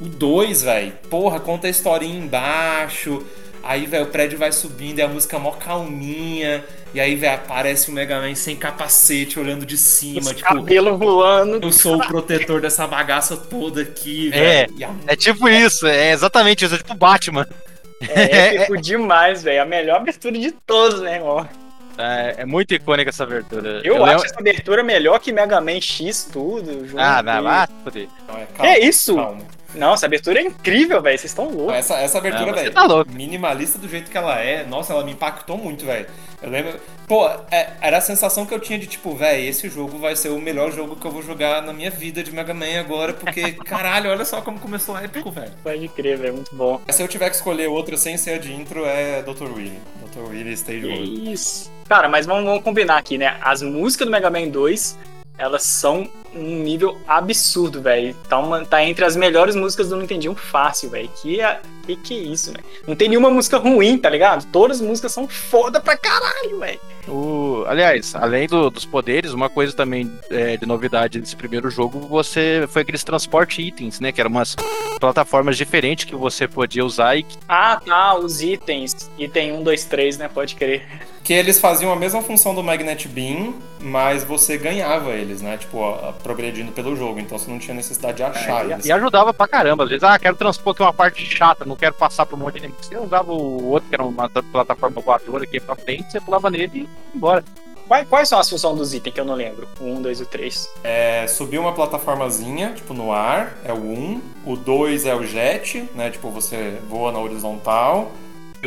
O 0.00 0.04
2, 0.06 0.62
velho, 0.62 0.92
porra, 1.10 1.40
conta 1.40 1.66
a 1.66 1.70
historinha 1.70 2.18
embaixo. 2.18 3.24
Aí, 3.62 3.86
velho, 3.86 4.04
o 4.04 4.08
prédio 4.08 4.38
vai 4.38 4.50
subindo 4.52 4.98
e 4.98 5.02
a 5.02 5.08
música 5.08 5.38
mó 5.38 5.52
calminha. 5.52 6.64
E 6.94 7.00
aí, 7.00 7.14
velho, 7.16 7.34
aparece 7.34 7.90
o 7.90 7.92
Mega 7.92 8.18
Man 8.20 8.34
sem 8.34 8.56
capacete, 8.56 9.38
olhando 9.38 9.66
de 9.66 9.76
cima, 9.76 10.20
Os 10.20 10.28
tipo. 10.28 10.42
cabelo 10.42 10.96
voando. 10.96 11.58
Eu 11.66 11.70
sou 11.72 11.96
o 11.96 12.06
protetor 12.06 12.60
dessa 12.60 12.86
bagaça 12.86 13.36
toda 13.36 13.82
aqui, 13.82 14.30
É. 14.32 14.66
velho. 14.66 14.74
E 14.78 14.84
a 14.84 14.90
É 15.06 15.14
tipo 15.16 15.48
isso, 15.48 15.86
é 15.86 16.12
exatamente 16.12 16.64
isso, 16.64 16.74
é 16.74 16.78
tipo 16.78 16.94
Batman. 16.94 17.46
É 18.08 18.56
épico 18.56 18.76
demais, 18.80 19.42
velho. 19.42 19.60
A 19.62 19.66
melhor 19.66 19.96
abertura 19.96 20.38
de 20.38 20.50
todos, 20.52 21.00
né, 21.02 21.16
irmão? 21.16 21.46
É, 21.98 22.42
é 22.42 22.46
muito 22.46 22.72
icônica 22.72 23.10
essa 23.10 23.24
abertura. 23.24 23.80
Eu, 23.84 23.96
acho 23.96 24.04
lembro- 24.04 24.24
essa 24.24 24.38
abertura 24.38 24.82
melhor 24.84 25.18
que 25.18 25.32
Mega 25.32 25.60
Man 25.60 25.80
X, 25.80 26.28
tudo. 26.32 26.86
Junto 26.86 27.00
Ah, 27.00 27.22
não, 27.24 27.38
e- 27.40 27.42
vai 27.42 27.66
se 27.66 27.72
fuder. 27.84 28.08
Não, 28.28 28.38
é, 28.38 28.46
Que 28.78 28.86
isso? 28.86 29.16
Calma. 29.16 29.40
Não, 29.74 29.92
essa 29.92 30.06
abertura 30.06 30.40
é 30.40 30.42
incrível, 30.42 31.00
velho. 31.02 31.18
Vocês 31.18 31.30
estão 31.30 31.48
loucos. 31.50 31.74
Essa, 31.74 31.98
essa 31.98 32.18
abertura, 32.18 32.52
velho, 32.52 32.72
tá 32.72 32.84
louco. 32.84 33.10
minimalista 33.12 33.78
do 33.78 33.88
jeito 33.88 34.10
que 34.10 34.16
ela 34.16 34.38
é, 34.40 34.64
nossa, 34.64 34.92
ela 34.92 35.04
me 35.04 35.12
impactou 35.12 35.58
muito, 35.58 35.84
velho. 35.84 36.06
Eu 36.40 36.50
lembro. 36.50 36.80
Pô, 37.06 37.28
é- 37.50 37.70
era 37.80 37.98
a 37.98 38.00
sensação 38.00 38.46
que 38.46 38.54
eu 38.54 38.60
tinha 38.60 38.78
de 38.78 38.86
tipo, 38.86 39.14
velho, 39.14 39.48
esse 39.48 39.68
jogo 39.68 39.98
vai 39.98 40.14
ser 40.16 40.28
o 40.30 40.40
melhor 40.40 40.72
jogo 40.72 40.96
que 40.96 41.04
eu 41.06 41.10
vou 41.10 41.22
jogar 41.22 41.62
na 41.62 41.72
minha 41.72 41.90
vida 41.90 42.22
de 42.22 42.32
Mega 42.32 42.54
Man 42.54 42.78
agora, 42.80 43.12
porque, 43.12 43.52
caralho, 43.64 44.10
olha 44.10 44.24
só 44.24 44.40
como 44.40 44.58
começou 44.58 44.96
épico, 44.96 45.30
velho. 45.30 45.52
Pode 45.62 45.88
crer, 45.88 46.16
velho. 46.18 46.34
Muito 46.34 46.54
bom. 46.54 46.80
Se 46.90 47.02
eu 47.02 47.08
tiver 47.08 47.28
que 47.28 47.36
escolher 47.36 47.66
outra 47.68 47.96
sem 47.96 48.16
ser 48.16 48.32
a 48.34 48.38
de 48.38 48.52
intro, 48.52 48.84
é 48.86 49.22
Dr. 49.22 49.52
Willy. 49.54 49.78
Dr. 50.10 50.30
Willy 50.30 50.52
Stage 50.54 50.80
Que 50.80 50.86
1. 51.28 51.32
isso. 51.32 51.70
Cara, 51.88 52.08
mas 52.08 52.24
vamos, 52.26 52.44
vamos 52.44 52.62
combinar 52.62 52.96
aqui, 52.98 53.18
né? 53.18 53.36
As 53.40 53.62
músicas 53.62 54.06
do 54.06 54.10
Mega 54.10 54.30
Man 54.30 54.48
2, 54.48 54.98
elas 55.38 55.62
são 55.62 56.08
um 56.34 56.58
nível 56.62 56.98
absurdo, 57.06 57.80
velho. 57.80 58.14
Tá, 58.28 58.38
uma- 58.38 58.64
tá 58.64 58.84
entre 58.84 59.04
as 59.04 59.16
melhores 59.16 59.54
músicas 59.54 59.88
do 59.88 59.96
Nintendinho 59.96 60.34
fácil, 60.34 60.90
velho. 60.90 61.08
Que, 61.22 61.40
é- 61.40 61.60
que 61.86 61.96
que 61.96 62.14
é 62.14 62.22
isso, 62.22 62.52
velho? 62.52 62.64
Não 62.86 62.94
tem 62.94 63.08
nenhuma 63.08 63.30
música 63.30 63.56
ruim, 63.56 63.96
tá 63.96 64.10
ligado? 64.10 64.44
Todas 64.52 64.80
as 64.80 64.86
músicas 64.86 65.12
são 65.12 65.26
foda 65.28 65.80
pra 65.80 65.96
caralho, 65.96 66.58
velho. 66.58 66.80
O, 67.08 67.64
aliás, 67.66 68.14
além 68.14 68.46
do- 68.46 68.68
dos 68.68 68.84
poderes, 68.84 69.32
uma 69.32 69.48
coisa 69.48 69.72
também 69.72 70.12
é, 70.30 70.58
de 70.58 70.66
novidade 70.66 71.18
desse 71.18 71.34
primeiro 71.34 71.70
jogo, 71.70 72.00
você 72.00 72.66
foi 72.68 72.82
aqueles 72.82 73.02
transporte 73.02 73.62
itens, 73.62 73.98
né? 73.98 74.12
Que 74.12 74.20
eram 74.20 74.30
umas 74.30 74.54
plataformas 75.00 75.56
diferentes 75.56 76.04
que 76.04 76.14
você 76.14 76.46
podia 76.46 76.84
usar 76.84 77.16
e 77.16 77.22
que 77.22 77.38
Ah, 77.48 77.80
tá, 77.84 78.14
os 78.18 78.42
itens. 78.42 79.10
Item 79.18 79.52
1, 79.52 79.62
2, 79.62 79.84
3, 79.86 80.18
né? 80.18 80.28
Pode 80.28 80.54
crer. 80.54 80.86
Que 81.28 81.34
eles 81.34 81.60
faziam 81.60 81.92
a 81.92 81.96
mesma 81.96 82.22
função 82.22 82.54
do 82.54 82.64
Magnet 82.64 83.06
Beam, 83.06 83.52
mas 83.82 84.24
você 84.24 84.56
ganhava 84.56 85.10
eles, 85.10 85.42
né? 85.42 85.58
Tipo, 85.58 85.76
ó, 85.76 86.10
progredindo 86.22 86.72
pelo 86.72 86.96
jogo. 86.96 87.20
Então 87.20 87.36
você 87.38 87.50
não 87.50 87.58
tinha 87.58 87.74
necessidade 87.74 88.16
de 88.16 88.22
achar 88.22 88.64
É, 88.64 88.72
eles. 88.72 88.86
E 88.86 88.90
ajudava 88.90 89.34
pra 89.34 89.46
caramba. 89.46 89.84
Às 89.84 89.90
vezes, 89.90 90.04
ah, 90.04 90.18
quero 90.18 90.36
transpor 90.36 90.72
aqui 90.72 90.80
uma 90.80 90.90
parte 90.90 91.22
chata, 91.26 91.66
não 91.66 91.76
quero 91.76 91.92
passar 91.92 92.24
por 92.24 92.34
um 92.34 92.44
monte 92.44 92.54
de 92.54 92.58
inimigo. 92.60 92.78
Você 92.82 92.96
usava 92.96 93.30
o 93.30 93.68
outro, 93.68 93.90
que 93.90 93.94
era 93.94 94.04
uma 94.04 94.26
plataforma 94.26 95.02
voadora 95.02 95.44
aqui 95.44 95.60
pra 95.60 95.76
frente, 95.76 96.10
você 96.10 96.18
pulava 96.18 96.48
nele 96.48 96.70
e 96.72 96.78
ia 96.78 96.86
embora. 97.14 97.44
Quais, 97.86 98.08
quais 98.08 98.28
são 98.30 98.38
as 98.38 98.48
funções 98.48 98.78
dos 98.78 98.94
itens 98.94 99.14
que 99.14 99.20
eu 99.20 99.24
não 99.26 99.34
lembro? 99.34 99.68
O 99.78 99.84
1, 99.84 100.00
2 100.00 100.20
e 100.20 100.22
o 100.22 100.26
3. 100.26 100.70
É, 100.82 101.26
subir 101.26 101.58
uma 101.58 101.72
plataformazinha, 101.72 102.72
tipo, 102.72 102.94
no 102.94 103.12
ar, 103.12 103.54
é 103.66 103.72
o 103.74 103.76
1. 103.76 104.22
O 104.46 104.56
2 104.56 105.04
é 105.04 105.14
o 105.14 105.22
jet, 105.26 105.86
né? 105.94 106.08
Tipo, 106.08 106.30
você 106.30 106.78
voa 106.88 107.12
na 107.12 107.18
horizontal. 107.18 108.12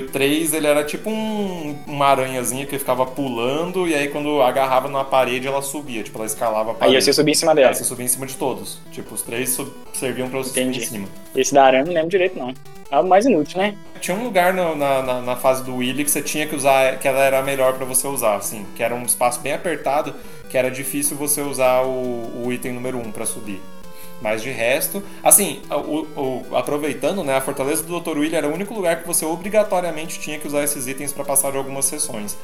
O 0.02 0.08
3, 0.12 0.54
ele 0.54 0.68
era 0.68 0.84
tipo 0.84 1.10
um, 1.10 1.76
uma 1.88 2.08
aranhazinha 2.08 2.66
que 2.66 2.78
ficava 2.78 3.06
pulando, 3.06 3.88
e 3.88 3.94
aí 3.96 4.08
quando 4.10 4.42
agarrava 4.42 4.90
na 4.90 5.04
parede, 5.04 5.48
ela 5.48 5.62
subia, 5.62 6.04
tipo, 6.04 6.18
ela 6.18 6.26
escalava 6.26 6.72
a 6.72 6.74
parede. 6.74 6.96
Aí 6.98 7.02
você 7.02 7.14
subia 7.14 7.32
em 7.32 7.36
cima 7.36 7.52
Aí 7.52 7.56
dela. 7.58 7.74
você 7.74 7.84
subia 7.84 8.06
em 8.06 8.10
cima 8.10 8.26
de 8.26 8.36
todos. 8.36 8.80
Tipo, 8.92 9.14
os 9.16 9.22
três 9.22 9.58
serviam 9.94 10.30
pra 10.30 10.40
você 10.40 10.50
subir 10.50 10.78
em 10.78 10.80
cima. 10.86 11.08
Esse 11.36 11.54
da 11.54 11.64
aranha 11.66 11.84
eu 11.84 11.88
não 11.88 11.94
lembro 11.94 12.10
direito, 12.10 12.38
não. 12.38 12.54
É 12.92 13.00
o 13.00 13.04
mais 13.08 13.26
inútil, 13.26 13.58
né? 13.58 13.76
Tinha 14.02 14.18
um 14.18 14.24
lugar 14.24 14.54
no- 14.54 14.76
na, 14.76 15.02
na, 15.02 15.22
na 15.22 15.36
fase 15.38 15.64
do 15.64 15.78
Willy 15.78 16.04
que 16.04 16.12
você 16.12 16.22
tinha 16.22 16.46
que 16.46 16.56
usar, 16.56 16.98
que 17.00 17.08
ela 17.08 17.24
era 17.24 17.42
melhor 17.42 17.74
pra 17.74 17.86
você 17.86 18.06
usar, 18.08 18.36
assim, 18.36 18.66
que 18.76 18.84
era 18.84 18.94
um 18.94 19.04
espaço 19.04 19.40
bem 19.40 19.54
apertado, 19.54 20.14
que 20.50 20.58
era 20.58 20.70
difícil 20.70 21.16
você 21.16 21.40
usar 21.42 21.84
o, 21.84 22.44
o 22.46 22.52
item 22.52 22.74
número 22.74 22.98
1 22.98 23.02
um 23.02 23.12
pra 23.12 23.26
subir. 23.26 23.62
Mas 24.22 24.44
de 24.44 24.52
resto, 24.52 25.02
assim, 25.24 25.62
o, 25.70 26.06
o- 26.16 26.56
aproveitando, 26.56 27.24
né, 27.24 27.36
a 27.36 27.42
Fortaleza 27.42 27.82
do 27.84 28.00
Dr. 28.00 28.20
Willy 28.20 28.36
era 28.36 28.48
o 28.48 28.54
único 28.54 28.74
lugar 28.74 29.02
que 29.02 29.08
você 29.08 29.26
obrigatoriamente 29.26 30.20
tinha 30.20 30.38
que 30.38 30.48
usar 30.48 30.64
esses 30.64 30.88
itens 30.88 31.12
pra 31.12 31.24
passar 31.24 31.52
de 31.52 31.58
algumas 31.58 31.86
sessões. 31.86 32.38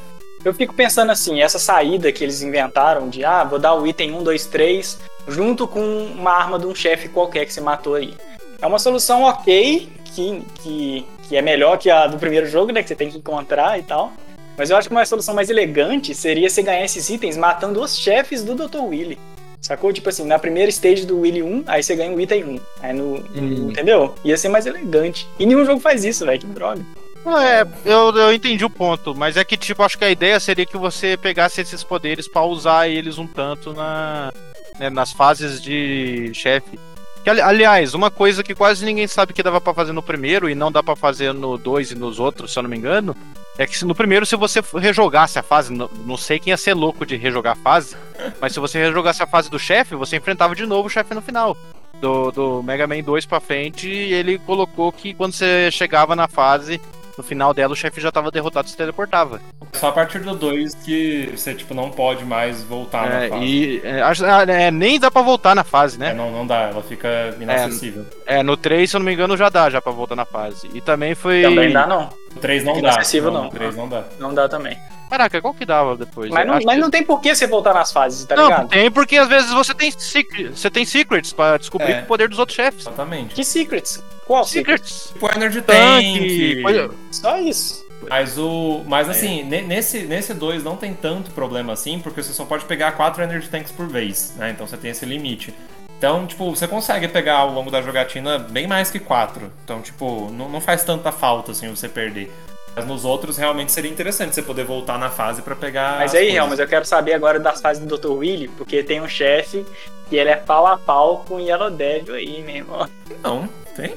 Eu 0.44 0.54
fico 0.54 0.74
pensando 0.74 1.12
assim, 1.12 1.42
essa 1.42 1.60
saída 1.60 2.12
que 2.12 2.24
eles 2.24 2.42
inventaram 2.42 3.10
de, 3.10 3.24
ah, 3.24 3.44
vou 3.44 3.60
dar 3.60 3.74
o 3.76 3.86
item 3.86 4.14
1, 4.16 4.24
2, 4.24 4.46
3, 4.48 5.00
junto 5.28 5.68
com 5.68 5.80
uma 5.80 6.32
arma 6.32 6.58
de 6.58 6.66
um 6.66 6.74
chefe 6.74 7.10
qualquer 7.10 7.46
que 7.46 7.54
você 7.54 7.62
matou 7.62 7.96
aí. 7.96 8.14
É 8.62 8.66
uma 8.66 8.80
solução 8.80 9.24
ok, 9.24 9.90
que, 10.16 10.42
que, 10.56 11.06
que 11.28 11.36
é 11.38 11.42
melhor 11.42 11.78
que 11.78 11.90
a 11.92 12.08
do 12.08 12.18
primeiro 12.18 12.48
jogo, 12.48 12.72
né, 12.72 12.82
que 12.82 12.88
você 12.88 12.96
tem 12.96 13.10
que 13.10 13.18
encontrar 13.18 13.78
e 13.78 13.84
tal. 13.84 14.12
Mas 14.58 14.72
eu 14.72 14.78
acho 14.78 14.88
que 14.88 14.96
uma 14.96 15.06
solução 15.06 15.36
mais 15.36 15.50
elegante 15.52 16.16
seria 16.16 16.50
você 16.50 16.64
ganhar 16.64 16.84
esses 16.84 17.08
itens 17.10 17.38
matando 17.38 17.80
os 17.82 17.96
chefes 17.96 18.44
do 18.44 18.56
Dr. 18.56 18.80
Willy. 18.82 19.20
Sacou? 19.62 19.92
Tipo 19.92 20.10
assim, 20.10 20.26
na 20.26 20.40
primeira 20.40 20.70
stage 20.70 21.06
do 21.06 21.20
Willy 21.22 21.42
1, 21.44 21.64
aí 21.68 21.84
você 21.84 21.96
ganha 21.96 22.12
o 22.16 22.22
item 22.22 22.44
1. 22.46 22.60
Aí 22.82 22.94
no. 22.94 23.16
Hum. 23.36 23.70
Entendeu? 23.72 24.14
Ia 24.24 24.38
ser 24.38 24.50
mais 24.50 24.66
elegante. 24.66 25.28
E 25.40 25.46
nenhum 25.46 25.66
jogo 25.66 25.80
faz 25.80 26.06
isso, 26.06 26.26
velho. 26.26 26.40
Que 26.40 26.46
droga. 26.48 26.82
É, 27.26 27.68
eu, 27.84 28.16
eu 28.16 28.34
entendi 28.34 28.64
o 28.64 28.70
ponto, 28.70 29.14
mas 29.14 29.36
é 29.36 29.44
que, 29.44 29.58
tipo, 29.58 29.84
acho 29.84 29.98
que 29.98 30.06
a 30.06 30.10
ideia 30.10 30.40
seria 30.40 30.66
que 30.66 30.78
você 30.78 31.18
pegasse 31.18 31.60
esses 31.60 31.84
poderes 31.84 32.26
pra 32.28 32.44
usar 32.44 32.88
eles 32.88 33.18
um 33.18 33.28
tanto 33.28 33.74
na, 33.74 34.32
né, 34.80 34.90
nas 34.90 35.12
fases 35.12 35.62
de 35.62 36.32
chefe. 36.34 36.80
Que, 37.26 37.30
ali- 37.30 37.42
aliás, 37.42 37.94
uma 37.94 38.10
coisa 38.10 38.42
que 38.44 38.56
quase 38.56 38.86
ninguém 38.86 39.08
sabe 39.08 39.34
que 39.34 39.44
dava 39.44 39.60
pra 39.60 39.74
fazer 39.74 39.92
no 39.92 40.02
primeiro 40.02 40.50
e 40.50 40.56
não 40.56 40.72
dá 40.72 40.82
pra 40.82 40.96
fazer 40.96 41.34
no 41.34 41.58
2 41.58 41.92
e 41.92 41.96
nos 41.96 42.18
outros, 42.18 42.54
se 42.54 42.60
eu 42.60 42.64
não 42.64 42.70
me 42.70 42.78
engano, 42.78 43.14
é 43.58 43.66
que 43.66 43.84
no 43.86 43.96
primeiro, 43.96 44.26
se 44.26 44.36
você 44.36 44.62
rejogasse 44.76 45.38
a 45.40 45.44
fase, 45.44 45.74
não, 45.74 45.90
não 46.06 46.18
sei 46.18 46.40
quem 46.40 46.52
ia 46.52 46.58
ser 46.58 46.74
louco 46.74 47.06
de 47.06 47.16
rejogar 47.16 47.54
a 47.54 47.62
fase, 47.62 47.96
mas 48.40 48.54
se 48.54 48.60
você 48.60 48.80
rejogasse 48.80 49.22
a 49.24 49.28
fase 49.28 49.50
do 49.50 49.58
chefe, 49.60 49.96
você 49.96 50.18
enfrentava 50.18 50.56
de 50.56 50.66
novo 50.66 50.88
o 50.88 50.92
chefe 50.92 51.14
no 51.14 51.22
final. 51.22 51.56
Do, 52.00 52.30
do 52.32 52.62
Mega 52.64 52.86
Man 52.86 53.02
2 53.02 53.26
pra 53.26 53.40
frente, 53.40 53.90
e 53.90 54.14
ele 54.14 54.38
colocou 54.38 54.92
que 54.92 55.16
quando 55.16 55.34
você 55.34 55.72
chegava 55.72 56.16
na 56.16 56.28
fase, 56.28 56.80
no 57.18 57.24
final 57.24 57.56
dela 57.56 57.74
o 57.74 57.76
chefe 57.76 58.00
já 58.00 58.12
tava 58.12 58.30
derrotado 58.30 58.68
e 58.68 58.70
se 58.70 58.78
teleportava. 58.78 59.42
Só 59.74 59.88
a 59.88 59.92
partir 59.92 60.20
do 60.20 60.36
2 60.36 60.76
que 60.76 61.32
você, 61.36 61.56
tipo, 61.56 61.74
não 61.74 61.90
pode 61.90 62.24
mais 62.24 62.62
voltar 62.64 63.08
É, 63.12 63.24
na 63.30 63.30
fase. 63.36 63.46
e 63.46 63.82
é, 63.84 64.02
acho- 64.04 64.24
é, 64.26 64.70
nem 64.70 65.00
dá 65.00 65.10
pra 65.10 65.24
voltar 65.24 65.56
na 65.56 65.64
fase, 65.64 65.96
É, 65.96 66.00
né? 66.00 66.14
não, 66.14 66.32
não 66.32 66.46
dá, 66.46 66.70
ela 66.70 66.84
fica 66.84 67.36
inacessível. 67.42 68.06
É, 68.28 68.44
no 68.44 68.56
3, 68.56 68.92
se 68.92 68.96
eu 68.96 69.00
não 69.00 69.06
me 69.08 69.14
engano, 69.14 69.36
já 69.36 69.50
dá 69.50 69.68
já 69.68 69.82
pra 69.82 69.92
voltar 69.92 70.16
na 70.16 70.26
fase. 70.26 70.70
E 70.76 70.80
também 70.82 71.16
foi. 71.16 71.42
Também 71.42 71.72
dá, 71.74 71.88
não. 71.88 72.10
O 72.36 72.40
3 72.40 72.64
não 72.64 72.74
dá. 72.74 72.80
Inacessível, 72.80 73.32
não. 73.32 73.48
O 73.48 73.50
3 73.50 73.76
não 73.76 73.88
dá. 73.90 74.04
Não 74.20 74.34
dá 74.34 74.48
também. 74.50 74.78
Caraca, 75.10 75.42
qual 75.42 75.54
que 75.54 75.66
dava 75.66 75.96
depois? 75.96 76.30
Mas 76.30 76.46
não, 76.46 76.56
mas 76.56 76.66
que- 76.76 76.82
não 76.82 76.90
tem 76.90 77.02
por 77.02 77.22
que 77.22 77.34
você 77.34 77.48
voltar 77.48 77.74
nas 77.74 77.94
fases, 77.94 78.26
tá 78.26 78.36
Não, 78.36 78.44
ligado? 78.50 78.68
tem 78.68 78.92
porque 78.92 79.16
às 79.16 79.30
vezes 79.30 79.54
você 79.54 79.74
tem, 79.74 79.90
secret, 79.90 80.50
você 80.54 80.70
tem 80.70 80.84
secrets 80.84 81.32
pra 81.32 81.58
descobrir 81.58 81.94
É. 81.94 82.02
o 82.02 82.06
poder 82.06 82.28
dos 82.28 82.38
outros 82.40 82.56
chefes. 82.58 82.82
Exatamente. 82.82 83.34
Que 83.34 83.44
secrets? 83.46 84.04
Qual 84.26 84.44
secret? 84.44 84.82
Secrets. 84.86 85.12
Tipo 85.14 85.32
Energy. 85.34 85.62
Tank. 85.62 86.62
coisa- 86.62 86.92
Só 87.12 87.40
isso. 87.40 87.86
Mas 88.10 88.38
o. 88.38 88.84
Mas 88.86 89.10
assim, 89.10 89.44
ne- 89.44 89.62
nesse, 89.62 90.00
nesse 90.04 90.34
2 90.34 90.62
não 90.64 90.76
tem 90.76 90.94
tanto 90.94 91.32
problema 91.32 91.74
assim, 91.74 92.00
porque 92.00 92.22
você 92.22 92.32
só 92.34 92.44
pode 92.46 92.66
pegar 92.66 92.92
4 92.92 93.24
Energy 93.24 93.48
Tanks 93.50 93.72
por 93.72 93.88
vez, 93.88 94.34
né? 94.36 94.52
Então 94.52 94.68
você 94.68 94.78
tem 94.78 94.92
esse 94.92 95.06
limite. 95.06 95.54
Então, 95.98 96.28
tipo, 96.28 96.50
você 96.50 96.68
consegue 96.68 97.08
pegar 97.08 97.38
ao 97.38 97.52
longo 97.52 97.72
da 97.72 97.82
jogatina 97.82 98.38
bem 98.38 98.68
mais 98.68 98.92
que 98.92 99.00
4. 99.00 99.52
Então, 99.64 99.82
tipo, 99.82 100.30
não, 100.32 100.48
não 100.48 100.62
faz 100.62 100.84
tanta 100.84 101.12
falta 101.12 101.52
assim 101.52 101.70
você 101.70 101.90
perder. 101.90 102.32
Mas 102.76 102.86
nos 102.86 103.04
outros 103.04 103.38
realmente 103.38 103.72
seria 103.72 103.90
interessante 103.90 104.36
você 104.36 104.44
poder 104.44 104.64
voltar 104.64 105.00
na 105.00 105.10
fase 105.10 105.42
pra 105.42 105.56
pegar. 105.56 105.98
Mas 105.98 106.14
as 106.14 106.22
aí. 106.22 106.30
Real, 106.30 106.48
mas 106.48 106.60
eu 106.60 106.68
quero 106.68 106.86
saber 106.86 107.14
agora 107.14 107.40
das 107.40 107.60
fases 107.60 107.84
do 107.84 107.98
Dr. 107.98 108.12
Willy, 108.12 108.48
porque 108.50 108.84
tem 108.84 109.02
um 109.02 109.08
chefe 109.08 109.66
que 110.08 110.16
ele 110.16 110.30
é 110.30 110.36
pau 110.36 110.68
a 110.68 110.78
pau 110.78 111.26
com 111.28 111.36
o 111.36 111.40
Yellow 111.40 111.72
Devil 111.72 112.14
aí, 112.14 112.44
meu 112.44 112.56
irmão. 112.56 112.88
Não, 113.24 113.50
tem? 113.78 113.96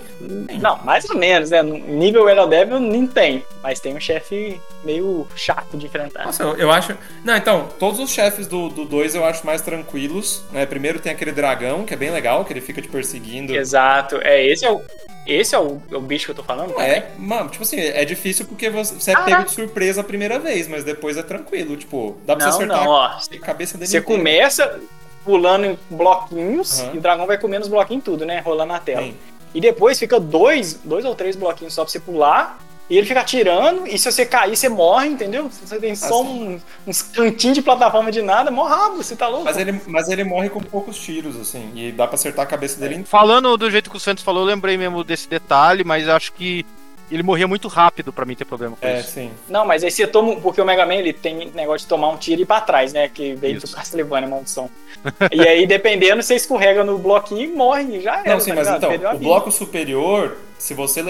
Não, 0.61 0.77
mais 0.85 1.09
ou 1.09 1.17
menos, 1.17 1.51
né? 1.51 1.63
No 1.63 1.79
nível 1.79 2.29
Yellow 2.29 2.47
Devil 2.47 2.79
nem 2.79 3.07
tem, 3.07 3.45
mas 3.63 3.81
tem 3.81 3.97
um 3.97 4.01
chefe 4.01 4.61
meio 4.85 5.27
chato 5.35 5.77
de 5.77 5.87
enfrentar. 5.87 6.27
Nossa, 6.27 6.43
eu, 6.43 6.57
eu 6.57 6.71
acho. 6.71 6.97
Não, 7.25 7.37
então, 7.37 7.69
todos 7.79 7.99
os 7.99 8.11
chefes 8.11 8.47
do 8.47 8.69
2 8.69 9.15
eu 9.15 9.25
acho 9.25 9.45
mais 9.45 9.63
tranquilos. 9.63 10.45
Né? 10.53 10.67
Primeiro 10.67 11.01
tem 11.01 11.11
aquele 11.13 11.33
dragão, 11.33 11.85
que 11.85 11.95
é 11.95 11.97
bem 11.97 12.11
legal, 12.11 12.45
que 12.45 12.53
ele 12.53 12.61
fica 12.61 12.81
te 12.81 12.89
perseguindo. 12.89 13.55
Exato. 13.57 14.21
É, 14.23 14.45
esse 14.47 14.65
é 14.65 14.71
o, 14.71 14.83
esse 15.27 15.55
é 15.55 15.59
o, 15.59 15.81
é 15.91 15.97
o 15.97 16.01
bicho 16.01 16.27
que 16.27 16.31
eu 16.33 16.35
tô 16.37 16.43
falando? 16.43 16.73
Não 16.73 16.81
é, 16.81 17.09
mano, 17.19 17.49
tipo 17.49 17.63
assim, 17.63 17.79
é 17.81 18.05
difícil 18.05 18.45
porque 18.45 18.69
você, 18.69 19.11
é 19.11 19.15
Caraca. 19.15 19.31
pego 19.31 19.45
de 19.49 19.55
surpresa 19.55 20.01
a 20.03 20.05
primeira 20.05 20.39
vez, 20.39 20.69
mas 20.69 20.85
depois 20.85 21.17
é 21.17 21.23
tranquilo. 21.23 21.77
Tipo, 21.77 22.19
dá 22.27 22.37
pra 22.37 22.47
Não, 22.47 22.53
você 22.53 22.65
acertar 22.65 22.85
não, 22.85 22.91
ó. 22.91 23.05
a 23.07 23.39
cabeça 23.41 23.79
dele. 23.79 23.91
Você 23.91 24.01
começa 24.01 24.81
pulando 25.25 25.67
em 25.67 25.79
bloquinhos 25.91 26.81
Aham. 26.81 26.91
e 26.95 26.99
o 26.99 27.01
dragão 27.01 27.27
vai 27.27 27.39
comendo 27.39 27.63
os 27.63 27.69
bloquinhos 27.69 28.05
tudo, 28.05 28.25
né? 28.25 28.41
Rolando 28.41 28.73
na 28.73 28.79
tela. 28.79 29.03
Sim. 29.03 29.15
E 29.55 29.61
depois 29.61 29.99
fica 29.99 30.19
dois, 30.21 30.75
dois 30.85 31.05
ou 31.05 31.15
três 31.15 31.35
bloquinhos 31.37 31.75
só 31.75 31.83
pra 31.85 31.91
você 31.91 32.01
pular. 32.01 32.59
E 32.89 32.99
ele 32.99 33.07
fica 33.07 33.21
atirando, 33.21 33.87
e 33.87 33.97
se 33.97 34.11
você 34.11 34.27
cair, 34.27 34.57
você 34.57 34.69
morre, 34.69 35.07
entendeu? 35.07 35.49
Se 35.49 35.65
você 35.65 35.79
tem 35.79 35.95
só 35.95 36.23
Assim. 36.23 36.55
um- 36.57 36.61
uns 36.91 37.03
cantinhos 37.03 37.55
de 37.57 37.63
plataforma 37.63 38.11
de 38.11 38.21
nada, 38.21 38.51
morre 38.51 38.75
rápido, 38.75 38.97
você 39.05 39.15
tá 39.15 39.29
louco. 39.29 39.45
Mas 39.45 39.57
ele, 39.59 39.81
mas 39.87 40.09
ele 40.09 40.25
morre 40.25 40.49
com 40.51 40.59
poucos 40.59 40.99
tiros, 40.99 41.37
assim, 41.37 41.71
e 41.77 41.93
dá 41.93 42.09
pra 42.09 42.17
acertar 42.17 42.45
a 42.45 42.49
cabeça 42.49 42.81
dele. 42.81 43.05
Falando 43.05 43.57
do 43.57 43.71
jeito 43.71 43.89
que 43.89 43.97
o 43.97 44.01
Santos 44.01 44.25
falou, 44.25 44.43
eu 44.43 44.47
lembrei 44.49 44.77
mesmo 44.77 45.05
desse 45.05 45.29
detalhe, 45.29 45.85
mas 45.85 46.09
acho 46.09 46.33
que 46.33 46.67
ele 47.11 47.23
morria 47.23 47.49
muito 47.49 47.67
rápido 47.69 48.13
pra 48.13 48.25
mim 48.25 48.35
ter 48.35 48.45
problema 48.45 48.77
com 48.77 48.87
É, 48.87 49.01
isso. 49.01 49.11
sim. 49.13 49.31
Não, 49.49 49.65
mas 49.65 49.83
aí 49.83 49.91
você 49.91 50.07
toma. 50.07 50.37
Porque 50.41 50.61
o 50.61 50.65
Mega 50.65 50.87
Man 50.87 50.95
ele 50.95 51.13
tem 51.13 51.51
negócio 51.53 51.81
de 51.81 51.87
tomar 51.87 52.09
um 52.09 52.17
tiro 52.17 52.41
e 52.41 52.43
ir 52.43 52.47
pra 52.47 52.61
trás, 52.61 52.93
né? 52.93 53.09
Que 53.09 53.35
veio 53.35 53.57
Isso. 53.59 53.67
do 53.67 53.73
Castlevania, 53.75 54.29
maldição. 54.29 54.71
e 55.33 55.41
aí, 55.47 55.67
dependendo, 55.67 56.23
você 56.23 56.35
escorrega 56.35 56.85
no 56.85 56.99
bloquinho 56.99 57.43
e 57.43 57.49
morre, 57.49 58.01
já 58.01 58.21
era. 58.21 58.31
Não, 58.35 58.41
sim, 58.41 58.51
tá 58.51 58.57
mas 58.57 58.67
ligado? 58.69 58.95
então, 58.95 59.15
o 59.15 59.19
bloco 59.19 59.51
superior, 59.51 60.37
se 60.59 60.75
você, 60.75 61.03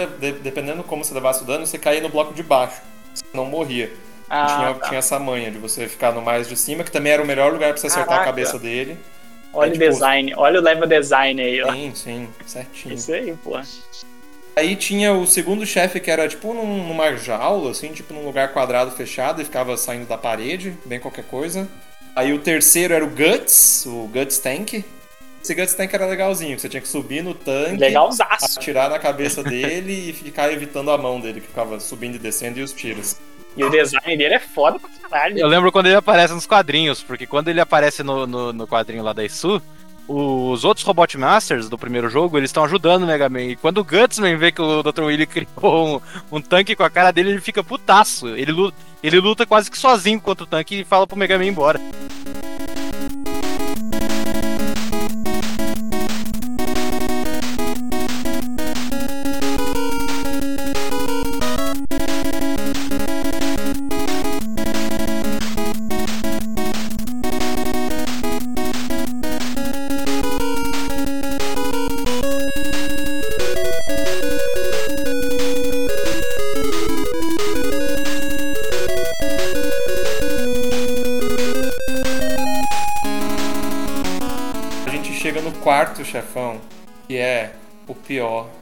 dependendo 0.42 0.82
como 0.82 1.04
você 1.04 1.12
levasse 1.14 1.42
o 1.42 1.46
dano, 1.46 1.66
você 1.66 1.78
caía 1.78 2.00
no 2.00 2.08
bloco 2.08 2.32
de 2.32 2.42
baixo. 2.42 2.80
Você 3.14 3.24
não 3.34 3.44
morria. 3.46 3.92
Ah, 4.28 4.46
tinha, 4.46 4.74
tá. 4.74 4.88
tinha 4.88 4.98
essa 5.00 5.18
manha 5.18 5.50
de 5.50 5.58
você 5.58 5.88
ficar 5.88 6.12
no 6.12 6.22
mais 6.22 6.48
de 6.48 6.56
cima, 6.56 6.84
que 6.84 6.90
também 6.92 7.12
era 7.12 7.22
o 7.22 7.26
melhor 7.26 7.52
lugar 7.52 7.72
pra 7.72 7.80
você 7.80 7.88
acertar 7.88 8.06
Caraca. 8.08 8.22
a 8.22 8.26
cabeça 8.32 8.58
dele. 8.58 8.96
Olha 9.52 9.66
é 9.66 9.70
o 9.70 9.72
tipo- 9.72 9.84
design, 9.84 10.32
olha 10.36 10.60
o 10.60 10.62
level 10.62 10.86
design 10.86 11.42
aí, 11.42 11.60
ó. 11.62 11.72
Sim, 11.72 11.92
sim, 11.96 12.28
certinho. 12.46 12.94
Isso 12.94 13.12
aí, 13.12 13.34
pô. 13.42 13.58
Aí 14.56 14.76
tinha 14.76 15.12
o 15.14 15.26
segundo 15.26 15.64
chefe 15.64 16.00
que 16.00 16.10
era 16.10 16.28
tipo 16.28 16.52
num- 16.52 16.86
numa 16.88 17.16
jaula, 17.16 17.70
assim, 17.70 17.92
tipo 17.92 18.12
num 18.12 18.24
lugar 18.24 18.52
quadrado 18.52 18.90
fechado 18.90 19.40
e 19.40 19.44
ficava 19.44 19.76
saindo 19.76 20.06
da 20.06 20.18
parede, 20.18 20.74
bem 20.84 20.98
qualquer 21.00 21.24
coisa. 21.24 21.68
Aí 22.14 22.32
o 22.32 22.38
terceiro 22.40 22.92
era 22.92 23.04
o 23.04 23.08
Guts, 23.08 23.86
o 23.86 24.08
Guts 24.12 24.38
Tank. 24.38 24.84
Esse 25.42 25.54
Guts 25.54 25.72
Tank 25.74 25.94
era 25.94 26.04
legalzinho, 26.06 26.54
que 26.56 26.60
você 26.60 26.68
tinha 26.68 26.80
que 26.82 26.88
subir 26.88 27.22
no 27.22 27.32
tanque, 27.32 27.76
Legalzaço. 27.78 28.58
atirar 28.58 28.90
na 28.90 28.98
cabeça 28.98 29.42
dele 29.42 30.10
e 30.10 30.12
ficar 30.12 30.52
evitando 30.52 30.90
a 30.90 30.98
mão 30.98 31.18
dele, 31.20 31.40
que 31.40 31.46
ficava 31.46 31.80
subindo 31.80 32.16
e 32.16 32.18
descendo 32.18 32.58
e 32.58 32.62
os 32.62 32.72
tiros. 32.72 33.16
E 33.56 33.64
o 33.64 33.70
design 33.70 34.16
dele 34.16 34.34
é 34.34 34.38
foda 34.38 34.78
pra 34.78 34.90
caralho. 35.08 35.38
Eu 35.38 35.46
lembro 35.48 35.72
quando 35.72 35.86
ele 35.86 35.94
aparece 35.96 36.34
nos 36.34 36.46
quadrinhos, 36.46 37.02
porque 37.02 37.26
quando 37.26 37.48
ele 37.48 37.60
aparece 37.60 38.02
no, 38.02 38.26
no, 38.26 38.52
no 38.52 38.66
quadrinho 38.66 39.02
lá 39.02 39.12
da 39.14 39.24
Isu, 39.24 39.62
os 40.12 40.64
outros 40.64 40.84
Robot 40.84 41.16
Masters 41.16 41.68
do 41.68 41.78
primeiro 41.78 42.10
jogo, 42.10 42.36
eles 42.36 42.50
estão 42.50 42.64
ajudando 42.64 43.04
o 43.04 43.06
Mega 43.06 43.28
Man. 43.28 43.42
E 43.42 43.56
quando 43.56 43.78
o 43.78 43.84
Gutsman 43.84 44.36
vê 44.36 44.50
que 44.50 44.60
o 44.60 44.82
Dr. 44.82 45.02
Willy 45.02 45.24
criou 45.26 46.02
um, 46.32 46.36
um 46.36 46.40
tanque 46.40 46.74
com 46.74 46.82
a 46.82 46.90
cara 46.90 47.12
dele, 47.12 47.30
ele 47.30 47.40
fica 47.40 47.62
putaço. 47.62 48.28
Ele 48.28 48.50
luta, 48.50 48.76
ele 49.04 49.20
luta 49.20 49.46
quase 49.46 49.70
que 49.70 49.78
sozinho 49.78 50.20
contra 50.20 50.42
o 50.42 50.46
tanque 50.48 50.80
e 50.80 50.84
fala 50.84 51.06
pro 51.06 51.16
Mega 51.16 51.38
Man 51.38 51.44
ir 51.44 51.48
embora. 51.48 51.80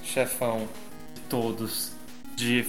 Chefão 0.09 0.69
de 1.15 1.21
todos 1.23 1.93
de 2.37 2.65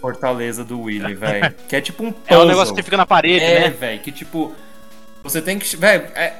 Fortaleza 0.00 0.64
do 0.64 0.80
Willy, 0.82 1.14
velho. 1.14 1.54
Que 1.68 1.76
é 1.76 1.80
tipo 1.80 2.02
um 2.04 2.08
É 2.08 2.12
puzzle. 2.12 2.44
um 2.44 2.48
negócio 2.48 2.74
que 2.74 2.82
fica 2.82 2.96
na 2.96 3.06
parede, 3.06 3.44
É, 3.44 3.60
né? 3.60 3.70
velho, 3.70 4.00
que 4.00 4.10
tipo. 4.12 4.52
Você 5.22 5.40
tem 5.40 5.58
que. 5.58 5.76
Velho, 5.76 6.04
é, 6.16 6.34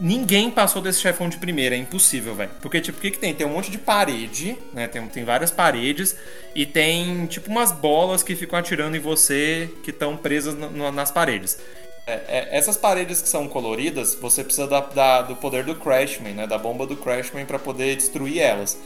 ninguém 0.00 0.50
passou 0.50 0.80
desse 0.80 1.00
chefão 1.00 1.28
de 1.28 1.36
primeira, 1.36 1.74
é 1.74 1.78
impossível, 1.78 2.34
velho. 2.34 2.50
Porque, 2.60 2.80
tipo, 2.80 2.98
o 2.98 3.00
que, 3.00 3.10
que 3.10 3.18
tem? 3.18 3.34
Tem 3.34 3.46
um 3.46 3.50
monte 3.50 3.70
de 3.70 3.76
parede, 3.78 4.56
né? 4.72 4.88
Tem, 4.88 5.06
tem 5.08 5.24
várias 5.24 5.50
paredes 5.50 6.16
e 6.54 6.64
tem, 6.64 7.26
tipo, 7.26 7.50
umas 7.50 7.70
bolas 7.72 8.22
que 8.22 8.34
ficam 8.34 8.58
atirando 8.58 8.96
em 8.96 9.00
você 9.00 9.70
que 9.82 9.90
estão 9.90 10.16
presas 10.16 10.54
no- 10.54 10.70
no- 10.70 10.92
nas 10.92 11.10
paredes. 11.10 11.58
É, 12.06 12.12
é, 12.12 12.48
essas 12.52 12.76
paredes 12.76 13.20
que 13.22 13.28
são 13.28 13.46
coloridas, 13.46 14.14
você 14.14 14.42
precisa 14.42 14.66
da- 14.66 14.80
da- 14.80 15.22
do 15.22 15.36
poder 15.36 15.62
do 15.64 15.74
Crashman, 15.74 16.32
né? 16.34 16.46
Da 16.46 16.56
bomba 16.58 16.86
do 16.86 16.96
Crashman 16.96 17.44
pra 17.44 17.58
poder 17.58 17.94
destruir 17.96 18.38
elas. 18.40 18.78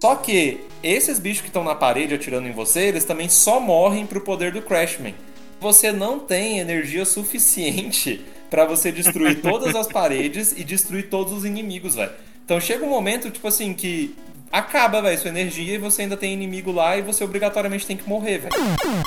Só 0.00 0.14
que 0.14 0.60
esses 0.82 1.18
bichos 1.18 1.40
que 1.40 1.48
estão 1.48 1.64
na 1.64 1.74
parede 1.74 2.14
atirando 2.14 2.46
em 2.46 2.52
você, 2.52 2.82
eles 2.82 3.04
também 3.04 3.28
só 3.28 3.58
morrem 3.58 4.06
pro 4.06 4.20
poder 4.20 4.52
do 4.52 4.62
Crashman. 4.62 5.14
Você 5.60 5.90
não 5.90 6.20
tem 6.20 6.60
energia 6.60 7.04
suficiente 7.04 8.24
pra 8.48 8.64
você 8.64 8.92
destruir 8.92 9.40
todas 9.42 9.74
as 9.74 9.88
paredes 9.88 10.52
e 10.56 10.62
destruir 10.62 11.08
todos 11.08 11.32
os 11.32 11.44
inimigos, 11.44 11.96
velho. 11.96 12.12
Então 12.44 12.60
chega 12.60 12.84
um 12.84 12.88
momento, 12.88 13.30
tipo 13.30 13.48
assim, 13.48 13.74
que 13.74 14.14
acaba, 14.50 15.02
velho, 15.02 15.18
sua 15.18 15.28
energia 15.30 15.74
e 15.74 15.78
você 15.78 16.02
ainda 16.02 16.16
tem 16.16 16.32
inimigo 16.32 16.72
lá 16.72 16.96
e 16.96 17.02
você 17.02 17.22
obrigatoriamente 17.24 17.86
tem 17.86 17.96
que 17.96 18.08
morrer, 18.08 18.38
velho. 18.38 18.54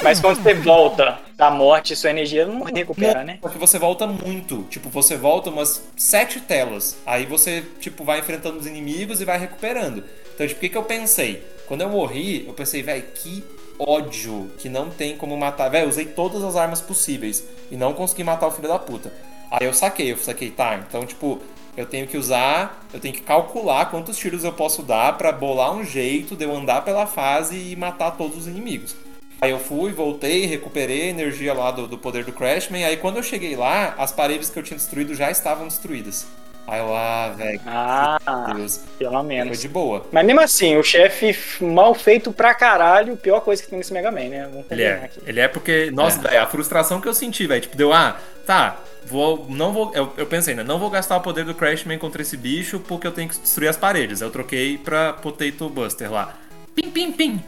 Mas 0.03 0.19
quando 0.19 0.43
você 0.43 0.53
volta 0.53 1.19
da 1.35 1.49
morte, 1.49 1.95
sua 1.95 2.09
energia 2.09 2.45
não 2.45 2.61
recupera, 2.63 3.23
né? 3.23 3.39
Porque 3.41 3.57
você 3.57 3.79
volta 3.79 4.05
muito. 4.05 4.63
Tipo, 4.69 4.89
você 4.89 5.15
volta 5.15 5.49
umas 5.49 5.83
sete 5.95 6.39
telas. 6.41 6.97
Aí 7.05 7.25
você, 7.25 7.63
tipo, 7.79 8.03
vai 8.03 8.19
enfrentando 8.19 8.59
os 8.59 8.67
inimigos 8.67 9.21
e 9.21 9.25
vai 9.25 9.39
recuperando. 9.39 10.03
Então, 10.41 10.47
tipo, 10.47 10.57
o 10.57 10.61
que, 10.61 10.69
que 10.69 10.77
eu 10.77 10.83
pensei? 10.83 11.43
Quando 11.67 11.81
eu 11.81 11.89
morri, 11.89 12.47
eu 12.47 12.53
pensei, 12.55 12.81
velho, 12.81 13.03
que 13.13 13.43
ódio 13.77 14.49
que 14.57 14.69
não 14.69 14.89
tem 14.89 15.15
como 15.15 15.37
matar. 15.37 15.69
Velho, 15.69 15.87
usei 15.87 16.05
todas 16.05 16.43
as 16.43 16.55
armas 16.55 16.81
possíveis 16.81 17.43
e 17.69 17.77
não 17.77 17.93
consegui 17.93 18.23
matar 18.23 18.47
o 18.47 18.51
filho 18.51 18.67
da 18.67 18.79
puta. 18.79 19.13
Aí 19.51 19.67
eu 19.67 19.73
saquei, 19.73 20.11
eu 20.11 20.17
saquei, 20.17 20.49
tá, 20.49 20.77
então, 20.77 21.05
tipo, 21.05 21.39
eu 21.77 21.85
tenho 21.85 22.07
que 22.07 22.17
usar, 22.17 22.87
eu 22.91 22.99
tenho 22.99 23.13
que 23.13 23.21
calcular 23.21 23.91
quantos 23.91 24.17
tiros 24.17 24.43
eu 24.43 24.51
posso 24.51 24.81
dar 24.81 25.15
pra 25.15 25.31
bolar 25.31 25.75
um 25.75 25.85
jeito 25.85 26.35
de 26.35 26.43
eu 26.43 26.55
andar 26.55 26.83
pela 26.83 27.05
fase 27.05 27.73
e 27.73 27.75
matar 27.75 28.17
todos 28.17 28.35
os 28.35 28.47
inimigos. 28.47 28.95
Aí 29.39 29.51
eu 29.51 29.59
fui, 29.59 29.91
voltei, 29.91 30.47
recuperei 30.47 31.03
a 31.03 31.09
energia 31.09 31.53
lá 31.53 31.69
do, 31.69 31.87
do 31.87 31.99
poder 31.99 32.25
do 32.25 32.31
Crashman. 32.31 32.83
Aí 32.83 32.97
quando 32.97 33.17
eu 33.17 33.23
cheguei 33.23 33.55
lá, 33.55 33.93
as 33.95 34.11
paredes 34.11 34.49
que 34.49 34.57
eu 34.57 34.63
tinha 34.63 34.77
destruído 34.77 35.13
já 35.13 35.29
estavam 35.29 35.67
destruídas. 35.67 36.25
Aí 36.67 36.79
eu, 36.79 36.95
ah, 36.95 37.33
velho, 37.35 37.59
Ah, 37.65 38.17
Deus. 38.55 38.77
pelo 38.97 39.11
Foi 39.13 39.23
menos. 39.23 39.59
de 39.59 39.67
boa. 39.67 40.05
Mas 40.11 40.25
mesmo 40.25 40.39
assim, 40.41 40.77
o 40.77 40.83
chefe 40.83 41.35
mal 41.63 41.93
feito 41.93 42.31
pra 42.31 42.53
caralho, 42.53 43.17
pior 43.17 43.41
coisa 43.41 43.61
que 43.61 43.69
tem 43.69 43.77
nesse 43.77 43.91
Mega 43.91 44.11
Man, 44.11 44.29
né? 44.29 44.47
Vamos 44.49 44.65
Ele 44.71 44.83
é. 44.83 44.93
aqui. 45.05 45.19
Ele 45.25 45.39
é 45.39 45.47
porque, 45.47 45.91
nossa, 45.91 46.19
velho, 46.21 46.41
a 46.41 46.47
frustração 46.47 47.01
que 47.01 47.07
eu 47.07 47.13
senti, 47.13 47.45
velho, 47.45 47.61
tipo, 47.61 47.75
deu, 47.75 47.91
ah, 47.91 48.17
tá, 48.45 48.77
vou, 49.05 49.45
não 49.49 49.73
vou, 49.73 49.91
eu, 49.93 50.13
eu 50.15 50.25
pensei, 50.25 50.55
né, 50.55 50.63
não 50.63 50.79
vou 50.79 50.89
gastar 50.89 51.17
o 51.17 51.21
poder 51.21 51.43
do 51.43 51.53
Crashman 51.53 51.97
contra 51.97 52.21
esse 52.21 52.37
bicho 52.37 52.79
porque 52.79 53.05
eu 53.05 53.11
tenho 53.11 53.27
que 53.27 53.37
destruir 53.39 53.67
as 53.67 53.75
paredes. 53.77 54.21
Aí 54.21 54.27
eu 54.27 54.31
troquei 54.31 54.77
pra 54.77 55.13
Potato 55.13 55.67
Buster 55.69 56.11
lá. 56.11 56.35
Pim, 56.73 56.89
pim, 56.89 57.11
pim. 57.11 57.43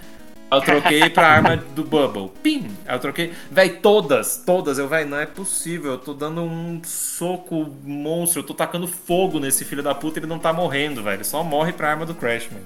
Eu 0.56 0.62
troquei 0.62 1.10
pra 1.10 1.28
arma 1.28 1.58
do 1.58 1.84
Bubble. 1.84 2.32
Pim. 2.42 2.70
Eu 2.88 3.00
troquei. 3.00 3.34
Véi, 3.52 3.70
todas, 3.70 4.38
todas. 4.46 4.78
Eu, 4.78 4.88
véi, 4.88 5.06
não 5.06 5.20
é 5.20 5.26
possível. 5.26 5.92
Eu 5.92 5.98
tô 5.98 6.14
dando 6.14 6.42
um 6.42 6.82
soco 6.84 7.76
monstro. 7.84 8.42
Eu 8.42 8.46
tô 8.46 8.54
tacando 8.54 8.88
fogo 8.88 9.40
nesse 9.40 9.66
filho 9.66 9.84
da 9.84 9.96
puta 9.96 10.20
ele 10.20 10.28
não 10.28 10.40
tá 10.40 10.54
morrendo, 10.54 11.04
velho. 11.04 11.18
Ele 11.18 11.24
só 11.24 11.44
morre 11.44 11.74
pra 11.74 11.90
arma 11.90 12.06
do 12.06 12.14
Crashman. 12.14 12.62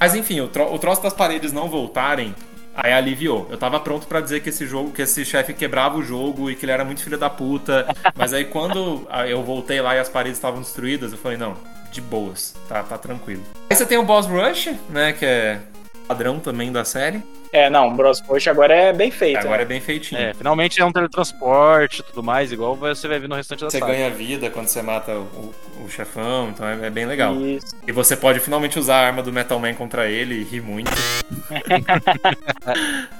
Mas 0.00 0.14
enfim, 0.14 0.40
o, 0.40 0.48
tro 0.48 0.72
o 0.72 0.78
troço 0.78 1.02
das 1.02 1.12
paredes 1.12 1.52
não 1.52 1.68
voltarem, 1.68 2.34
aí 2.74 2.90
aliviou. 2.90 3.46
Eu 3.50 3.58
tava 3.58 3.78
pronto 3.78 4.06
pra 4.06 4.22
dizer 4.22 4.40
que 4.40 4.48
esse 4.48 4.66
jogo, 4.66 4.92
que 4.92 5.02
esse 5.02 5.26
chefe 5.26 5.52
quebrava 5.52 5.98
o 5.98 6.02
jogo 6.02 6.50
e 6.50 6.56
que 6.56 6.64
ele 6.64 6.72
era 6.72 6.86
muito 6.86 7.02
filho 7.02 7.18
da 7.18 7.28
puta. 7.28 7.86
Mas 8.16 8.32
aí 8.32 8.46
quando 8.46 9.06
ah, 9.10 9.28
eu 9.28 9.42
voltei 9.42 9.78
lá 9.82 9.94
e 9.94 9.98
as 9.98 10.08
paredes 10.08 10.38
estavam 10.38 10.62
destruídas, 10.62 11.12
eu 11.12 11.18
falei, 11.18 11.36
não, 11.36 11.54
de 11.92 12.00
boas, 12.00 12.56
tá, 12.66 12.82
tá 12.82 12.96
tranquilo. 12.96 13.42
Aí 13.68 13.76
você 13.76 13.84
tem 13.84 13.98
o 13.98 14.02
Boss 14.02 14.26
Rush, 14.26 14.70
né, 14.88 15.12
que 15.12 15.26
é 15.26 15.60
padrão 16.10 16.40
também 16.40 16.72
da 16.72 16.84
série. 16.84 17.22
É, 17.52 17.70
não, 17.70 17.88
o 17.88 17.94
Bros 17.94 18.20
Push 18.20 18.48
agora 18.48 18.74
é 18.74 18.92
bem 18.92 19.12
feito. 19.12 19.38
Agora 19.38 19.58
né? 19.58 19.62
é 19.62 19.64
bem 19.64 19.80
feitinho. 19.80 20.20
É, 20.20 20.34
finalmente 20.34 20.80
é 20.80 20.84
um 20.84 20.90
teletransporte 20.90 22.00
e 22.00 22.02
tudo 22.02 22.20
mais, 22.20 22.50
igual 22.50 22.74
você 22.74 23.06
vai 23.06 23.20
ver 23.20 23.28
no 23.28 23.36
restante 23.36 23.60
da 23.60 23.70
Você 23.70 23.78
saga. 23.78 23.92
ganha 23.92 24.10
vida 24.10 24.50
quando 24.50 24.66
você 24.66 24.82
mata 24.82 25.12
o, 25.12 25.54
o- 25.84 25.88
chefão, 25.88 26.50
então 26.50 26.66
é, 26.66 26.86
é 26.86 26.90
bem 26.90 27.06
legal. 27.06 27.34
Isso. 27.40 27.76
E 27.86 27.92
você 27.92 28.16
pode 28.16 28.40
finalmente 28.40 28.78
usar 28.78 28.96
a 28.96 29.06
arma 29.06 29.22
do 29.22 29.32
Metal 29.32 29.58
Man 29.58 29.74
contra 29.74 30.08
ele 30.08 30.34
e 30.40 30.44
rir 30.44 30.60
muito. 30.60 30.90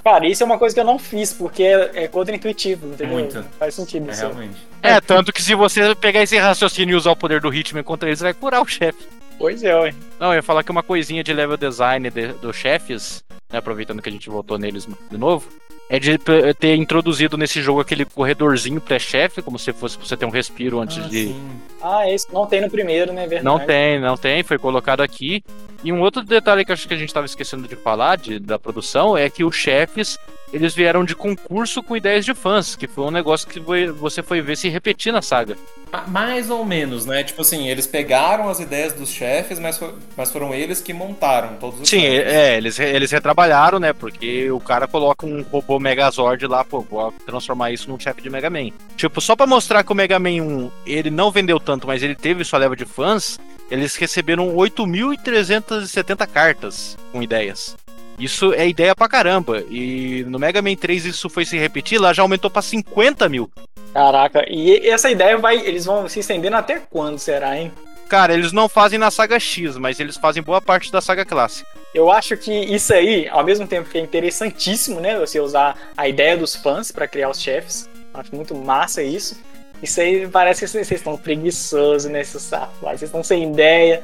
Cara, 0.03 0.27
isso 0.27 0.43
é 0.43 0.45
uma 0.45 0.57
coisa 0.57 0.73
que 0.73 0.79
eu 0.79 0.85
não 0.85 0.99
fiz, 0.99 1.33
porque 1.33 1.63
é, 1.63 2.03
é 2.03 2.07
contra-intuitivo, 2.07 2.87
entendeu? 2.87 3.13
Muito. 3.13 3.43
Faz 3.57 3.75
sentido 3.75 4.09
É 4.09 4.13
isso. 4.13 4.21
realmente. 4.21 4.57
É, 4.83 4.99
tanto 5.01 5.31
que 5.31 5.41
se 5.41 5.55
você 5.55 5.93
pegar 5.95 6.21
esse 6.23 6.37
raciocínio 6.37 6.93
e 6.93 6.95
usar 6.95 7.11
o 7.11 7.15
poder 7.15 7.41
do 7.41 7.53
Hitman 7.53 7.83
contra 7.83 8.09
eles, 8.09 8.19
você 8.19 8.25
vai 8.25 8.33
curar 8.33 8.61
o 8.61 8.67
chefe. 8.67 9.07
Pois 9.41 9.63
é, 9.63 9.75
ué. 9.75 9.93
Não, 10.19 10.27
eu 10.27 10.35
ia 10.35 10.43
falar 10.43 10.63
que 10.63 10.71
uma 10.71 10.83
coisinha 10.83 11.23
de 11.23 11.33
level 11.33 11.57
design 11.57 12.09
de- 12.09 12.33
dos 12.33 12.55
chefes, 12.55 13.23
né, 13.51 13.57
aproveitando 13.59 14.01
que 14.01 14.07
a 14.07 14.11
gente 14.11 14.29
voltou 14.29 14.57
neles 14.57 14.87
de 15.09 15.17
novo, 15.17 15.47
é 15.89 15.99
de 15.99 16.17
ter 16.57 16.75
introduzido 16.75 17.37
nesse 17.37 17.61
jogo 17.61 17.81
aquele 17.81 18.05
corredorzinho 18.05 18.79
pré-chefe, 18.79 19.41
como 19.41 19.59
se 19.59 19.73
fosse 19.73 19.97
pra 19.97 20.07
você 20.07 20.15
ter 20.15 20.25
um 20.25 20.29
respiro 20.29 20.79
antes 20.79 20.97
Ah, 20.99 21.07
de. 21.09 21.27
sim. 21.27 21.51
Ah, 21.81 22.09
esse 22.09 22.31
não 22.33 22.45
tem 22.45 22.61
no 22.61 22.69
primeiro, 22.69 23.11
né? 23.11 23.27
Verdade. 23.27 23.43
Não 23.43 23.59
tem, 23.59 23.99
não 23.99 24.15
tem, 24.15 24.41
foi 24.43 24.57
colocado 24.57 25.01
aqui. 25.01 25.43
E 25.83 25.91
um 25.91 26.01
outro 26.01 26.21
detalhe 26.23 26.63
que 26.63 26.71
acho 26.71 26.87
que 26.87 26.93
a 26.93 26.97
gente 26.97 27.13
tava 27.13 27.25
esquecendo 27.25 27.67
de 27.67 27.75
falar 27.75 28.17
de, 28.17 28.37
da 28.39 28.59
produção 28.59 29.17
é 29.17 29.29
que 29.29 29.43
os 29.43 29.55
chefes 29.55 30.17
eles 30.53 30.75
vieram 30.75 31.05
de 31.05 31.15
concurso 31.15 31.81
com 31.81 31.95
ideias 31.95 32.25
de 32.25 32.33
fãs, 32.33 32.75
que 32.75 32.85
foi 32.85 33.05
um 33.05 33.11
negócio 33.11 33.47
que 33.47 33.57
foi- 33.61 33.87
você 33.89 34.21
foi 34.21 34.41
ver 34.41 34.57
se 34.57 34.67
repetir 34.67 35.13
na 35.13 35.21
saga. 35.21 35.55
Ma- 35.89 36.03
Mais 36.07 36.49
ou 36.49 36.65
menos, 36.65 37.05
né? 37.05 37.23
Tipo 37.23 37.41
assim, 37.41 37.69
eles 37.69 37.87
pegaram 37.87 38.49
as 38.49 38.59
ideias 38.59 38.91
dos 38.91 39.09
chefes, 39.09 39.59
mas, 39.59 39.77
fo- 39.77 39.93
mas 40.17 40.29
foram 40.29 40.53
eles 40.53 40.81
que 40.81 40.91
montaram 40.91 41.55
todos 41.55 41.79
os 41.79 41.87
Sim, 41.89 42.01
chefes. 42.01 42.33
é, 42.33 42.57
eles, 42.57 42.79
eles 42.79 43.11
retrabalharam, 43.11 43.79
né? 43.79 43.93
Porque 43.93 44.51
o 44.51 44.59
cara 44.59 44.89
coloca 44.89 45.25
um 45.25 45.41
robô 45.41 45.79
Megazord 45.79 46.45
lá, 46.47 46.65
pô, 46.65 46.81
vou 46.81 47.13
transformar 47.25 47.71
isso 47.71 47.89
num 47.89 47.97
chefe 47.97 48.21
de 48.21 48.29
Mega 48.29 48.49
Man. 48.49 48.71
Tipo, 48.97 49.21
só 49.21 49.37
pra 49.37 49.47
mostrar 49.47 49.85
que 49.85 49.91
o 49.93 49.95
Mega 49.95 50.19
Man 50.19 50.31
1 50.43 50.71
ele 50.85 51.09
não 51.09 51.31
vendeu 51.31 51.61
tanto, 51.61 51.87
mas 51.87 52.03
ele 52.03 52.13
teve 52.15 52.43
sua 52.43 52.59
leva 52.59 52.75
de 52.75 52.83
fãs, 52.85 53.39
eles 53.71 53.95
receberam 53.95 54.53
8.370 54.53 56.27
cartas 56.27 56.97
com 57.11 57.23
ideias. 57.23 57.75
Isso 58.19 58.53
é 58.53 58.67
ideia 58.67 58.93
pra 58.95 59.07
caramba. 59.07 59.63
E 59.69 60.23
no 60.27 60.37
Mega 60.37 60.61
Man 60.61 60.75
3 60.75 61.05
isso 61.05 61.29
foi 61.29 61.45
se 61.45 61.57
repetir, 61.57 61.99
lá 61.99 62.13
já 62.13 62.21
aumentou 62.21 62.51
pra 62.51 62.61
50 62.61 63.27
mil. 63.29 63.49
Caraca, 63.93 64.45
e 64.47 64.87
essa 64.87 65.09
ideia 65.09 65.37
vai. 65.37 65.57
Eles 65.65 65.85
vão 65.85 66.07
se 66.07 66.19
estendendo 66.19 66.57
até 66.57 66.79
quando 66.89 67.17
será, 67.17 67.57
hein? 67.57 67.71
Cara, 68.07 68.33
eles 68.33 68.51
não 68.51 68.67
fazem 68.67 68.99
na 68.99 69.09
saga 69.09 69.39
X, 69.39 69.77
mas 69.77 69.99
eles 69.99 70.17
fazem 70.17 70.43
boa 70.43 70.61
parte 70.61 70.91
da 70.91 70.99
saga 70.99 71.23
clássica. 71.23 71.69
Eu 71.95 72.11
acho 72.11 72.35
que 72.35 72.51
isso 72.51 72.93
aí, 72.93 73.27
ao 73.29 73.43
mesmo 73.43 73.65
tempo 73.65 73.89
que 73.89 73.97
é 73.97 74.01
interessantíssimo, 74.01 74.99
né? 74.99 75.17
Você 75.17 75.39
usar 75.39 75.77
a 75.95 76.09
ideia 76.09 76.35
dos 76.35 76.53
fãs 76.53 76.91
pra 76.91 77.07
criar 77.07 77.29
os 77.29 77.39
chefes. 77.39 77.89
Acho 78.13 78.35
muito 78.35 78.53
massa 78.53 79.01
isso. 79.01 79.39
Isso 79.81 79.99
aí 79.99 80.27
parece 80.27 80.61
que 80.61 80.67
vocês 80.67 80.91
estão 80.91 81.17
preguiçosos 81.17 82.09
nesse 82.11 82.39
saco. 82.39 82.73
lá, 82.81 82.91
Vocês 82.91 83.03
estão 83.03 83.23
sem 83.23 83.51
ideia. 83.51 84.01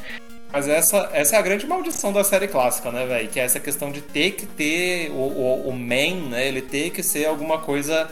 Mas 0.51 0.67
essa, 0.67 1.09
essa 1.13 1.35
é 1.35 1.39
a 1.39 1.41
grande 1.41 1.67
maldição 1.67 2.11
da 2.13 2.23
série 2.23 2.47
clássica, 2.47 2.89
né, 2.91 3.05
velho? 3.05 3.27
Que 3.27 3.39
é 3.39 3.43
essa 3.43 3.59
questão 3.59 3.91
de 3.91 4.01
ter 4.01 4.31
que 4.31 4.45
ter 4.45 5.11
o, 5.11 5.15
o, 5.15 5.69
o 5.69 5.73
main, 5.73 6.29
né? 6.29 6.47
Ele 6.47 6.61
ter 6.61 6.89
que 6.89 7.03
ser 7.03 7.25
alguma 7.25 7.59
coisa 7.59 8.07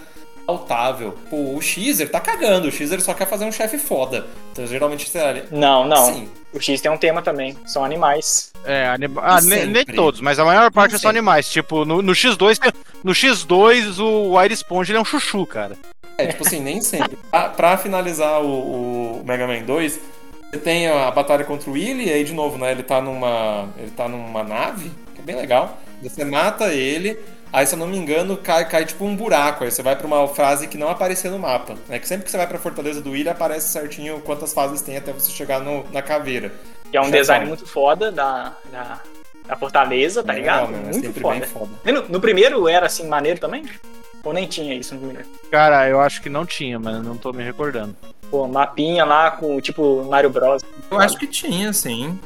pautável. 0.46 1.18
Pô, 1.30 1.56
o 1.56 1.62
Xer 1.62 2.10
tá 2.10 2.20
cagando. 2.20 2.68
O 2.68 2.72
Xer 2.72 3.02
só 3.02 3.14
quer 3.14 3.28
fazer 3.28 3.46
um 3.46 3.52
chefe 3.52 3.78
foda. 3.78 4.28
Então, 4.52 4.68
geralmente, 4.68 5.10
lá, 5.18 5.34
Não, 5.52 5.88
não. 5.88 6.14
Sim. 6.14 6.30
O 6.54 6.60
X 6.60 6.80
tem 6.80 6.90
um 6.90 6.98
tema 6.98 7.22
também. 7.22 7.58
São 7.66 7.84
animais. 7.84 8.52
É, 8.64 8.88
anima... 8.88 9.22
ah, 9.24 9.42
ne- 9.42 9.56
sempre. 9.56 9.68
nem 9.68 9.86
todos, 9.86 10.22
mas 10.22 10.40
a 10.40 10.46
maior 10.46 10.72
parte 10.72 10.92
Nem 10.92 11.00
são 11.00 11.10
animais. 11.10 11.50
Tipo, 11.50 11.84
no, 11.84 12.02
no 12.02 12.14
X2, 12.14 12.58
tem- 12.58 12.72
no 13.04 13.12
X2 13.12 14.00
o 14.00 14.38
Wire 14.38 14.54
Sponge 14.56 14.92
ele 14.92 14.98
é 14.98 15.02
um 15.02 15.06
chuchu, 15.06 15.46
cara. 15.46 15.76
É, 16.18 16.28
tipo 16.28 16.46
assim, 16.46 16.60
nem 16.60 16.82
sempre. 16.82 17.18
Pra, 17.30 17.50
pra 17.50 17.78
finalizar 17.78 18.42
o, 18.42 19.20
o 19.20 19.24
Mega 19.26 19.46
Man 19.48 19.64
2, 19.64 20.00
você 20.52 20.58
tem 20.60 20.88
a 20.88 21.12
batalha 21.12 21.44
contra 21.44 21.70
o 21.70 21.74
Willy, 21.74 22.06
e 22.08 22.14
aí 22.14 22.24
de 22.24 22.34
novo, 22.34 22.58
né? 22.58 22.72
Ele 22.72 22.84
tá 22.84 23.02
numa. 23.02 23.70
Ele 23.78 23.92
tá 23.92 24.08
numa 24.08 24.44
nave, 24.44 24.92
que 25.14 25.22
é 25.22 25.24
bem 25.24 25.36
legal. 25.36 25.78
Você 26.02 26.24
mata 26.24 26.74
ele, 26.74 27.18
aí 27.52 27.66
se 27.66 27.74
eu 27.74 27.80
não 27.80 27.88
me 27.88 27.98
engano, 27.98 28.38
cai, 28.38 28.68
cai 28.68 28.86
tipo 28.86 29.04
um 29.06 29.16
buraco. 29.16 29.64
Aí 29.64 29.72
você 29.72 29.82
vai 29.82 29.96
pra 29.96 30.06
uma 30.08 30.28
fase 30.28 30.68
que 30.68 30.78
não 30.78 30.90
aparecia 30.90 31.32
no 31.32 31.40
mapa. 31.40 31.76
É 31.90 31.98
que 32.00 32.08
sempre 32.08 32.26
que 32.26 32.32
você 32.32 32.38
vai 32.38 32.48
pra 32.48 32.60
Fortaleza 32.60 33.02
do 33.02 33.12
Willy, 33.12 33.30
aparece 33.30 33.70
certinho 33.70 34.22
quantas 34.22 34.54
fases 34.54 34.82
tem 34.82 34.96
até 34.98 35.12
você 35.12 35.32
chegar 35.32 35.60
no- 35.62 35.86
na 35.92 36.02
caveira. 36.02 36.52
Que 36.92 36.98
é 36.98 37.02
um 37.02 37.06
Chefão. 37.06 37.20
design 37.20 37.46
muito 37.48 37.66
foda 37.68 38.12
da, 38.12 38.56
da, 38.72 39.02
da 39.48 39.56
Fortaleza, 39.56 40.24
tá 40.24 40.34
Bem 40.34 40.42
ligado? 40.42 40.72
né? 40.72 40.78
É 40.80 40.82
muito 40.92 41.06
sempre 41.06 41.22
foda. 41.22 41.40
bem 41.40 41.48
foda. 41.50 41.72
No, 41.86 42.10
no 42.10 42.20
primeiro 42.22 42.68
era 42.68 42.86
assim, 42.88 43.08
maneiro 43.08 43.40
também? 43.40 43.64
Ou 44.24 44.34
nem 44.34 44.48
tinha 44.48 44.74
isso 44.74 44.96
no 44.96 45.02
primeiro? 45.02 45.28
Cara, 45.52 45.88
eu 45.88 46.00
acho 46.02 46.22
que 46.22 46.30
não 46.30 46.46
tinha, 46.46 46.80
mas 46.80 47.04
não 47.04 47.16
tô 47.16 47.32
me 47.32 47.44
recordando. 47.44 47.96
Pô, 48.32 48.48
mapinha 48.48 49.06
lá 49.06 49.32
com 49.32 49.62
tipo 49.62 50.04
Mario 50.10 50.30
Bros. 50.32 50.64
Eu 50.90 51.00
acho 51.00 51.18
que 51.18 51.28
tinha, 51.28 51.72
sim. 51.72 52.20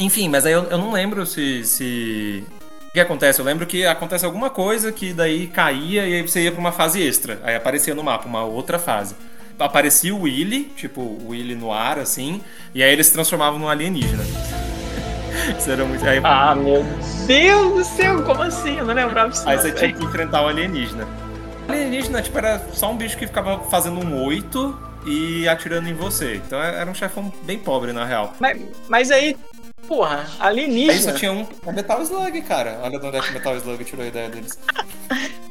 Enfim, 0.00 0.28
mas 0.28 0.46
aí 0.46 0.52
eu, 0.52 0.64
eu 0.64 0.78
não 0.78 0.92
lembro 0.92 1.26
se, 1.26 1.62
se. 1.64 2.44
O 2.88 2.92
que 2.94 3.00
acontece? 3.00 3.38
Eu 3.40 3.44
lembro 3.44 3.66
que 3.66 3.84
acontece 3.84 4.24
alguma 4.24 4.48
coisa 4.48 4.90
que 4.92 5.12
daí 5.12 5.46
caía 5.46 6.06
e 6.06 6.14
aí 6.14 6.22
você 6.22 6.42
ia 6.44 6.52
pra 6.52 6.60
uma 6.60 6.72
fase 6.72 7.02
extra. 7.06 7.38
Aí 7.42 7.54
aparecia 7.54 7.94
no 7.94 8.02
mapa 8.02 8.26
uma 8.26 8.44
outra 8.44 8.78
fase. 8.78 9.14
Aparecia 9.58 10.14
o 10.14 10.22
Willy, 10.22 10.64
tipo, 10.76 11.00
o 11.00 11.28
Willy 11.28 11.54
no 11.54 11.70
ar, 11.72 11.98
assim, 11.98 12.40
e 12.74 12.82
aí 12.82 12.90
eles 12.92 13.06
se 13.06 13.12
transformavam 13.12 13.58
num 13.58 13.68
alienígena. 13.68 14.24
Isso 15.58 15.70
era 15.70 15.84
muito. 15.84 16.06
Aí, 16.06 16.20
Ah, 16.24 16.54
meu 16.54 16.84
Deus 17.26 17.74
do 17.74 17.84
céu, 17.84 18.22
como 18.22 18.42
assim? 18.42 18.78
Eu 18.78 18.84
não 18.86 18.94
lembrava 18.94 19.30
disso. 19.30 19.48
aí 19.48 19.56
você 19.58 19.72
tinha 19.72 19.92
que 19.92 20.04
enfrentar 20.04 20.42
o 20.42 20.48
alienígena. 20.48 21.06
O 21.68 21.72
alienígena, 21.72 22.22
tipo, 22.22 22.36
era 22.38 22.58
só 22.72 22.90
um 22.90 22.96
bicho 22.96 23.16
que 23.16 23.26
ficava 23.26 23.58
fazendo 23.70 23.98
um 24.00 24.22
oito 24.24 24.78
e 25.06 25.46
atirando 25.48 25.88
em 25.88 25.94
você. 25.94 26.36
Então 26.36 26.60
era 26.60 26.90
um 26.90 26.94
chefão 26.94 27.32
bem 27.42 27.58
pobre, 27.58 27.92
na 27.92 28.04
real. 28.04 28.34
Mas, 28.40 28.60
mas 28.88 29.10
aí, 29.10 29.36
porra, 29.86 30.26
Aí 30.40 30.48
alienígena. 30.48 31.00
só 31.00 31.12
tinha 31.12 31.32
um. 31.32 31.46
É 31.66 31.72
Metal 31.72 32.02
Slug, 32.02 32.40
cara. 32.42 32.80
Olha 32.82 32.98
de 32.98 33.06
onde 33.06 33.16
é 33.16 33.20
que 33.20 33.30
o 33.30 33.32
Metal 33.34 33.56
Slug 33.56 33.84
tirou 33.84 34.04
a 34.04 34.08
ideia 34.08 34.28
deles. 34.28 34.58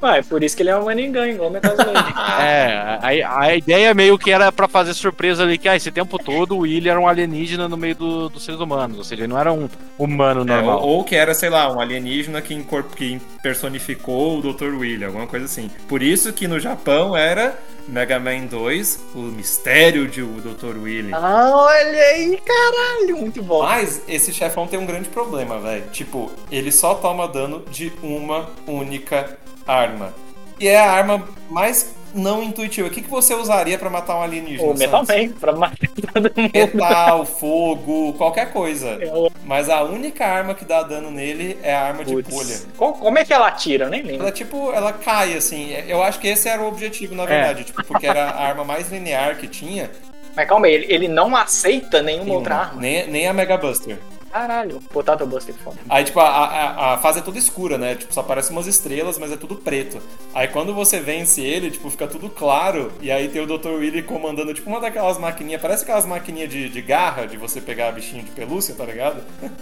Ué, 0.01 0.21
por 0.23 0.43
isso 0.43 0.55
que 0.57 0.63
ele 0.63 0.69
é 0.69 0.77
um 0.77 0.85
Maningan, 0.85 1.27
igual 1.29 1.49
o 1.49 1.53
Metal 1.53 1.73
Slug. 1.73 1.93
É, 2.43 2.97
a, 3.23 3.39
a 3.39 3.55
ideia 3.55 3.93
meio 3.93 4.17
que 4.17 4.31
era 4.31 4.51
pra 4.51 4.67
fazer 4.67 4.93
surpresa 4.93 5.43
ali, 5.43 5.57
que 5.57 5.69
ah, 5.69 5.75
esse 5.75 5.91
tempo 5.91 6.17
todo 6.17 6.55
o 6.55 6.59
Willy 6.59 6.89
era 6.89 6.99
um 6.99 7.07
alienígena 7.07 7.69
no 7.69 7.77
meio 7.77 7.95
do- 7.95 8.29
dos 8.29 8.43
seres 8.43 8.59
humanos, 8.59 8.97
ou 8.97 9.03
seja, 9.03 9.21
ele 9.23 9.27
não 9.31 9.39
era 9.39 9.51
um 9.53 9.69
humano 9.97 10.41
É, 10.41 10.45
normal. 10.45 10.81
ou, 10.81 10.97
ou 10.97 11.03
que 11.03 11.15
era, 11.15 11.33
sei 11.33 11.49
lá, 11.49 11.71
um 11.71 11.79
alienígena 11.79 12.41
que, 12.41 12.53
incorp- 12.53 12.95
que 12.95 13.19
personificou 13.41 14.39
o 14.39 14.53
Dr. 14.53 14.73
Willy, 14.75 15.05
alguma 15.05 15.27
coisa 15.27 15.45
assim. 15.45 15.69
Por 15.87 16.01
isso 16.01 16.33
que 16.33 16.47
no 16.47 16.59
Japão 16.59 17.15
era 17.15 17.57
Mega 17.87 18.19
Man 18.19 18.45
2, 18.45 18.99
o 19.15 19.19
mistério 19.19 20.07
de 20.07 20.21
o 20.21 20.41
Dr. 20.41 20.77
Willy. 20.77 21.13
ah, 21.13 21.51
olha 21.53 22.01
aí, 22.01 22.39
caralho, 22.45 23.17
muito 23.17 23.41
bom. 23.43 23.61
Mas 23.61 24.01
esse 24.07 24.33
chefão 24.33 24.67
tem 24.67 24.79
um 24.79 24.85
grande 24.85 25.09
problema, 25.09 25.59
velho. 25.59 25.83
Tipo, 25.91 26.31
ele 26.51 26.71
só 26.71 26.95
toma 26.95 27.27
dano 27.27 27.63
de 27.69 27.91
uma 28.01 28.49
única 28.65 29.37
arma. 29.67 30.13
E 30.59 30.67
é 30.67 30.79
a 30.79 30.91
arma 30.91 31.27
mais 31.49 31.93
não 32.13 32.43
intuitiva. 32.43 32.87
O 32.87 32.91
que, 32.91 33.01
que 33.01 33.09
você 33.09 33.33
usaria 33.33 33.77
pra 33.77 33.89
matar 33.89 34.15
um 34.17 34.21
alienígena? 34.21 34.69
O 34.71 34.77
Metal? 34.77 35.03
Man, 35.07 35.29
pra 35.39 35.51
matar 35.53 35.77
todo 36.13 36.31
mundo. 36.35 36.51
Metal, 36.53 37.25
fogo, 37.25 38.13
qualquer 38.13 38.51
coisa. 38.53 38.97
É 39.01 39.11
o- 39.13 39.31
Mas 39.43 39.69
a 39.69 39.83
única 39.83 40.25
arma 40.25 40.53
que 40.53 40.65
dá 40.65 40.83
dano 40.83 41.09
nele 41.11 41.57
é 41.63 41.73
a 41.73 41.81
arma 41.83 42.03
de 42.05 42.13
Putz. 42.13 42.29
bolha. 42.33 42.55
Como 42.77 43.17
é 43.17 43.25
que 43.25 43.33
ela 43.33 43.47
atira? 43.47 43.85
Eu 43.85 43.89
nem 43.89 44.01
lembro. 44.01 44.21
Ela, 44.23 44.31
tipo, 44.31 44.71
ela 44.73 44.93
cai, 44.93 45.33
assim. 45.35 45.71
Eu 45.87 46.01
acho 46.03 46.19
que 46.19 46.27
esse 46.27 46.47
era 46.47 46.61
o 46.61 46.67
objetivo, 46.67 47.15
na 47.15 47.25
verdade. 47.25 47.63
Tipo, 47.63 47.83
porque 47.85 48.07
era 48.07 48.25
a 48.29 48.43
arma 48.47 48.63
mais 48.63 48.91
linear 48.91 49.37
que 49.37 49.47
tinha. 49.47 49.89
Mas 50.35 50.47
calma 50.47 50.65
aí, 50.65 50.73
ele, 50.73 50.85
ele 50.89 51.07
não 51.07 51.35
aceita 51.35 52.01
nenhuma 52.01 52.33
outra 52.33 52.55
arma. 52.55 52.81
Nem, 52.81 53.07
nem 53.07 53.27
a 53.27 53.33
Mega 53.33 53.55
Buster. 53.57 53.97
Caralho, 54.33 54.81
Potato 54.91 55.27
Buster 55.27 55.53
foda. 55.63 55.77
Aí, 55.87 56.03
tipo, 56.03 56.19
a, 56.19 56.25
a, 56.27 56.93
a 56.95 56.97
fase 56.97 57.19
é 57.19 57.21
toda 57.21 57.37
escura, 57.37 57.77
né? 57.77 57.93
Tipo, 57.93 58.11
só 58.11 58.21
aparecem 58.21 58.51
umas 58.51 58.65
estrelas, 58.65 59.19
mas 59.19 59.31
é 59.31 59.37
tudo 59.37 59.55
preto. 59.57 60.01
Aí 60.33 60.47
quando 60.47 60.73
você 60.73 60.99
vence 60.99 61.39
ele, 61.39 61.69
tipo, 61.69 61.87
fica 61.91 62.07
tudo 62.07 62.31
claro. 62.31 62.91
E 62.99 63.11
aí 63.11 63.29
tem 63.29 63.43
o 63.43 63.45
Dr. 63.45 63.69
Willy 63.69 64.01
comandando, 64.01 64.51
tipo, 64.51 64.67
uma 64.67 64.79
daquelas 64.79 65.19
maquininhas. 65.19 65.61
Parece 65.61 65.83
aquelas 65.83 66.07
maquininhas 66.07 66.49
de, 66.49 66.67
de 66.67 66.81
garra, 66.81 67.27
de 67.27 67.37
você 67.37 67.61
pegar 67.61 67.91
bichinho 67.91 68.23
de 68.23 68.31
pelúcia, 68.31 68.73
tá 68.73 68.83
ligado? 68.85 69.21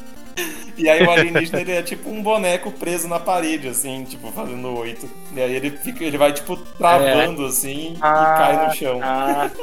E 0.78 0.90
aí 0.90 1.04
o 1.04 1.12
alienígena 1.12 1.60
ele 1.60 1.74
é 1.74 1.84
tipo 1.84 2.10
um 2.10 2.24
boneco 2.24 2.72
preso 2.72 3.06
na 3.06 3.20
parede, 3.20 3.68
assim, 3.68 4.06
tipo, 4.06 4.32
fazendo 4.32 4.74
oito. 4.78 5.08
E 5.36 5.42
aí 5.42 5.54
ele 5.54 5.72
fica, 5.72 6.06
ele 6.06 6.18
vai, 6.18 6.32
tipo, 6.32 6.56
travando 6.56 7.46
assim 7.46 7.96
e 7.98 8.00
cai 8.00 8.66
no 8.66 8.74
chão. 8.74 9.00
ah. 9.04 9.52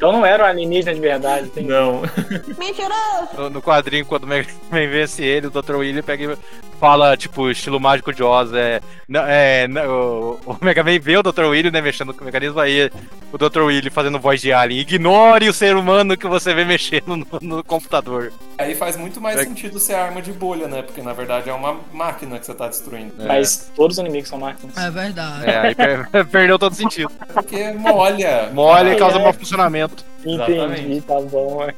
Então 0.00 0.12
não 0.12 0.24
era 0.24 0.44
um 0.44 0.46
alienígena 0.46 0.94
de 0.94 1.00
verdade. 1.00 1.50
Tem... 1.50 1.66
Não. 1.66 2.00
Mentiroso! 2.56 3.36
No, 3.36 3.50
no 3.50 3.60
quadrinho, 3.60 4.06
quando 4.06 4.24
o 4.24 4.26
Mega 4.26 4.48
Man 4.70 4.88
vence 4.88 5.22
ele, 5.22 5.48
o 5.48 5.50
Dr. 5.50 5.74
Willy 5.76 6.00
pega 6.00 6.24
e 6.24 6.36
fala, 6.80 7.16
tipo, 7.16 7.50
estilo 7.50 7.78
mágico 7.78 8.12
de 8.12 8.22
Oz, 8.22 8.52
é... 8.54 8.80
não- 9.06 9.24
é 9.26 9.68
não, 9.68 9.84
o, 9.90 10.40
o 10.46 10.56
Mega 10.64 10.82
Man 10.82 10.98
vê 10.98 11.16
o 11.18 11.22
Dr. 11.22 11.44
Willy, 11.44 11.70
né, 11.70 11.80
mexendo 11.82 12.14
com 12.14 12.22
o 12.22 12.24
mecanismo, 12.24 12.58
aí 12.58 12.90
o 13.30 13.36
Dr. 13.38 13.60
Willy 13.60 13.90
fazendo 13.90 14.18
voz 14.18 14.40
de 14.40 14.52
alien, 14.52 14.80
ignore 14.80 15.48
o 15.48 15.52
ser 15.52 15.76
humano 15.76 16.16
que 16.16 16.26
você 16.26 16.54
vê 16.54 16.64
mexendo 16.64 17.16
no, 17.16 17.26
no 17.42 17.62
computador. 17.62 18.32
Aí 18.58 18.74
faz 18.74 18.96
muito 18.96 19.20
mais 19.20 19.38
É. 19.38 19.44
sentido 19.44 19.78
ser 19.78 19.94
arma 19.94 20.20
de 20.22 20.32
bolha, 20.32 20.66
né? 20.66 20.80
Porque 20.82 21.02
na 21.02 21.12
verdade 21.12 21.50
é 21.50 21.52
uma 21.52 21.76
máquina 21.92 22.38
que 22.38 22.46
você 22.46 22.54
tá 22.54 22.66
destruindo. 22.66 23.12
Mas 23.18 23.70
todos 23.76 23.98
os 23.98 24.00
inimigos 24.02 24.28
são 24.30 24.38
máquinas. 24.38 24.76
É 24.76 24.90
verdade. 24.90 25.44
É, 25.50 25.58
aí 25.58 25.74
per- 25.74 26.08
perdeu 26.32 26.58
todo 26.58 26.74
sentido. 26.74 27.10
Porque 27.32 27.72
molha. 27.72 28.48
Mole 28.52 28.92
e 28.92 28.96
causa 28.96 29.18
é. 29.18 29.22
mau 29.22 29.32
funcionamento. 29.32 30.04
Entendi, 30.24 30.52
Exatamente. 30.52 31.00
tá 31.02 31.20
bom. 31.20 31.62
é. 31.64 31.74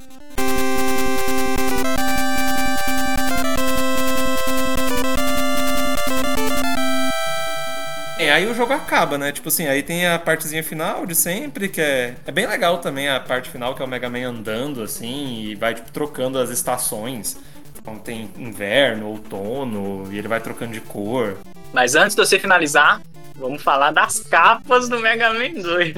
É, 8.22 8.32
aí 8.32 8.46
o 8.46 8.54
jogo 8.54 8.72
acaba, 8.72 9.18
né? 9.18 9.32
Tipo 9.32 9.48
assim, 9.48 9.66
aí 9.66 9.82
tem 9.82 10.06
a 10.06 10.18
partezinha 10.18 10.62
final 10.62 11.04
de 11.04 11.14
sempre, 11.14 11.68
que 11.68 11.80
é, 11.80 12.14
é 12.24 12.30
bem 12.30 12.46
legal 12.46 12.78
também 12.78 13.08
a 13.08 13.18
parte 13.18 13.50
final, 13.50 13.74
que 13.74 13.82
é 13.82 13.84
o 13.84 13.88
Mega 13.88 14.08
Man 14.08 14.28
andando, 14.28 14.80
assim, 14.82 15.42
e 15.42 15.54
vai, 15.56 15.74
tipo, 15.74 15.90
trocando 15.90 16.38
as 16.38 16.48
estações. 16.50 17.36
Então 17.76 17.96
tem 17.96 18.30
inverno, 18.38 19.08
outono, 19.08 20.08
e 20.12 20.18
ele 20.18 20.28
vai 20.28 20.40
trocando 20.40 20.72
de 20.72 20.80
cor. 20.80 21.36
Mas 21.72 21.96
antes 21.96 22.14
de 22.14 22.24
você 22.24 22.38
finalizar, 22.38 23.02
vamos 23.34 23.60
falar 23.60 23.90
das 23.90 24.20
capas 24.20 24.88
do 24.88 25.00
Mega 25.00 25.32
Man 25.34 25.60
2. 25.60 25.94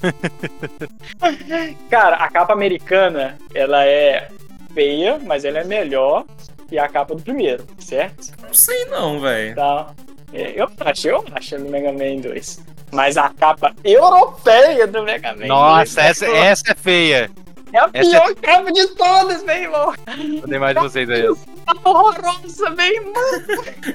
Cara, 1.88 2.16
a 2.16 2.28
capa 2.28 2.52
americana, 2.52 3.38
ela 3.54 3.84
é 3.84 4.28
feia, 4.74 5.20
mas 5.24 5.44
ela 5.44 5.60
é 5.60 5.64
melhor 5.64 6.24
que 6.68 6.76
a 6.76 6.88
capa 6.88 7.14
do 7.14 7.22
primeiro, 7.22 7.64
certo? 7.78 8.32
Não 8.42 8.52
sei 8.52 8.84
não, 8.86 9.20
velho. 9.20 9.54
Tá. 9.54 9.94
É, 10.32 10.60
Eu 10.60 10.68
acho, 10.80 11.08
eu 11.08 11.24
acho 11.32 11.58
do 11.58 11.68
Mega 11.70 11.92
Man 11.92 12.20
2. 12.20 12.60
Mas 12.92 13.16
a 13.16 13.28
capa 13.30 13.74
europeia 13.84 14.86
do 14.86 15.02
Mega 15.02 15.30
Man 15.32 15.36
2. 15.38 15.48
Nossa, 15.48 16.00
essa, 16.02 16.26
pô, 16.26 16.32
essa 16.34 16.72
é 16.72 16.74
feia. 16.74 17.30
é 17.72 17.78
a 17.78 17.90
essa 17.92 18.10
pior 18.10 18.34
capa 18.36 18.72
de 18.72 18.86
todas, 18.88 19.42
meu 19.44 19.54
irmão. 19.56 19.94
Mandei 20.40 20.58
mais 20.58 20.74
de 20.74 20.80
vocês 20.82 21.08
aí. 21.10 21.22
Tá 21.66 21.74
horrorosa, 21.84 22.70
meu 22.70 22.86
irmão. 22.86 23.14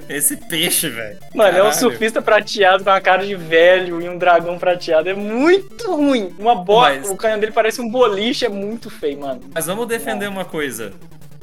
Esse 0.08 0.38
peixe, 0.38 0.90
velho. 0.90 1.18
Mano, 1.34 1.50
é 1.50 1.54
um 1.54 1.66
Caralho. 1.66 1.74
surfista 1.80 2.22
prateado 2.22 2.84
com 2.84 2.90
a 2.92 3.02
cara 3.02 3.26
de 3.26 3.36
velho 3.36 4.00
e 4.00 4.08
um 4.08 4.16
dragão 4.18 4.60
prateado. 4.60 5.10
É 5.10 5.14
muito 5.16 5.92
ruim. 5.96 6.36
Uma 6.38 6.54
bola, 6.54 6.90
Mas- 6.96 7.10
o 7.10 7.16
canhão 7.16 7.40
dele 7.40 7.52
parece 7.52 7.82
um 7.82 7.90
boliche, 7.90 8.46
é 8.46 8.50
muito 8.50 8.92
feio, 8.92 9.20
mano. 9.22 9.42
Mas 9.54 9.66
vamos 9.66 9.88
defender 9.88 10.28
uma 10.30 10.46
coisa. 10.46 10.94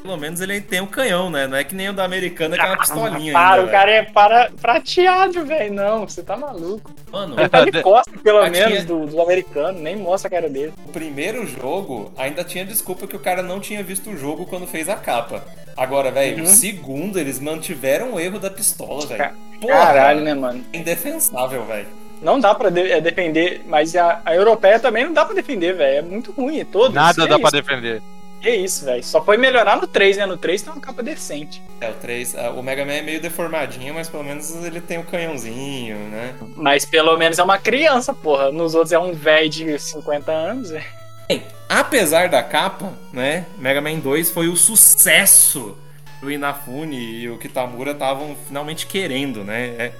Pelo 0.02 0.16
menos 0.16 0.40
ele 0.40 0.60
tem 0.60 0.80
um 0.80 0.86
canhão, 0.86 1.28
né? 1.30 1.46
Não 1.46 1.56
é 1.56 1.62
que 1.62 1.74
nem 1.74 1.88
o 1.90 1.92
da 1.92 2.04
americana 2.04 2.56
que 2.56 2.62
é 2.62 2.66
uma 2.66 2.78
pistolinha 2.78 3.32
para, 3.32 3.54
ainda, 3.56 3.66
o 3.66 3.70
cara 3.70 3.90
é 3.90 4.02
para, 4.02 4.50
prateado, 4.60 5.44
velho. 5.44 5.74
Não, 5.74 6.08
você 6.08 6.22
tá 6.22 6.36
maluco. 6.36 6.90
Mano, 7.12 7.38
Ele 7.38 7.48
tá 7.48 7.64
de 7.64 7.72
costa, 7.82 8.10
pelo 8.22 8.38
Aqui 8.38 8.50
menos, 8.58 8.78
é- 8.78 8.84
do, 8.84 9.06
do 9.06 9.20
americano. 9.20 9.78
Nem 9.78 9.96
mostra 9.96 10.28
a 10.28 10.30
cara 10.30 10.48
dele. 10.48 10.72
o 10.86 10.88
primeiro 10.90 11.46
jogo 11.46 12.12
ainda 12.16 12.42
tinha 12.42 12.64
desculpa 12.64 13.06
que 13.06 13.14
o 13.16 13.20
cara 13.20 13.42
não 13.42 13.60
tinha 13.60 13.82
visto 13.82 14.10
o 14.10 14.16
jogo 14.16 14.46
quando 14.46 14.66
fez 14.66 14.88
a 14.88 14.96
capa. 14.96 15.44
Agora, 15.76 16.10
velho, 16.10 16.38
Uhum. 16.38 16.42
o 16.44 16.46
segundo 16.46 17.18
eles 17.18 17.38
mantiveram 17.38 18.14
o 18.14 18.20
erro 18.20 18.38
da 18.38 18.50
pistola, 18.50 19.06
velho. 19.06 19.30
Caralho, 19.66 20.20
né, 20.22 20.34
mano? 20.34 20.64
é 20.72 20.78
Indefensável, 20.78 21.64
velho. 21.64 21.86
Não 22.22 22.38
dá 22.38 22.54
pra 22.54 22.68
de- 22.70 22.90
é, 22.90 23.00
defender, 23.00 23.62
mas 23.66 23.94
a, 23.96 24.20
a 24.24 24.34
europeia 24.34 24.78
também 24.78 25.04
não 25.04 25.12
dá 25.12 25.24
pra 25.24 25.34
defender, 25.34 25.74
velho. 25.74 25.98
É 25.98 26.02
muito 26.02 26.32
ruim, 26.32 26.60
é 26.60 26.64
todos. 26.64 26.94
Nada 26.94 27.24
é 27.24 27.26
dá 27.26 27.36
isso, 27.36 27.42
pra 27.42 27.50
defender. 27.50 28.02
É 28.42 28.54
isso, 28.56 28.84
velho. 28.84 29.02
Só 29.04 29.22
foi 29.22 29.36
melhorar 29.36 29.76
no 29.76 29.86
3, 29.86 30.16
né? 30.16 30.26
No 30.26 30.36
3 30.36 30.62
tem 30.62 30.72
uma 30.72 30.80
capa 30.80 31.02
decente. 31.02 31.62
É, 31.80 31.90
o 31.90 31.94
3, 31.94 32.36
o 32.56 32.62
Mega 32.62 32.84
Man 32.84 32.92
é 32.92 33.02
meio 33.02 33.20
deformadinho, 33.20 33.94
mas 33.94 34.08
pelo 34.08 34.24
menos 34.24 34.50
ele 34.64 34.80
tem 34.80 34.98
o 34.98 35.04
canhãozinho, 35.04 35.96
né? 36.08 36.34
Mas 36.56 36.84
pelo 36.84 37.16
menos 37.16 37.38
é 37.38 37.42
uma 37.42 37.58
criança, 37.58 38.14
porra. 38.14 38.50
Nos 38.50 38.74
outros 38.74 38.92
é 38.92 38.98
um 38.98 39.12
velho 39.12 39.48
de 39.48 39.78
50 39.78 40.32
anos, 40.32 40.72
é. 40.72 40.84
Bem, 41.28 41.44
apesar 41.68 42.28
da 42.28 42.42
capa, 42.42 42.92
né, 43.12 43.46
Mega 43.56 43.80
Man 43.80 43.98
2 43.98 44.30
foi 44.30 44.48
o 44.48 44.56
sucesso 44.56 45.76
que 46.18 46.26
o 46.26 46.30
Inafune 46.30 46.98
e 46.98 47.30
o 47.30 47.38
Kitamura 47.38 47.92
estavam 47.92 48.36
finalmente 48.46 48.86
querendo, 48.86 49.44
né? 49.44 49.66
É, 49.78 49.92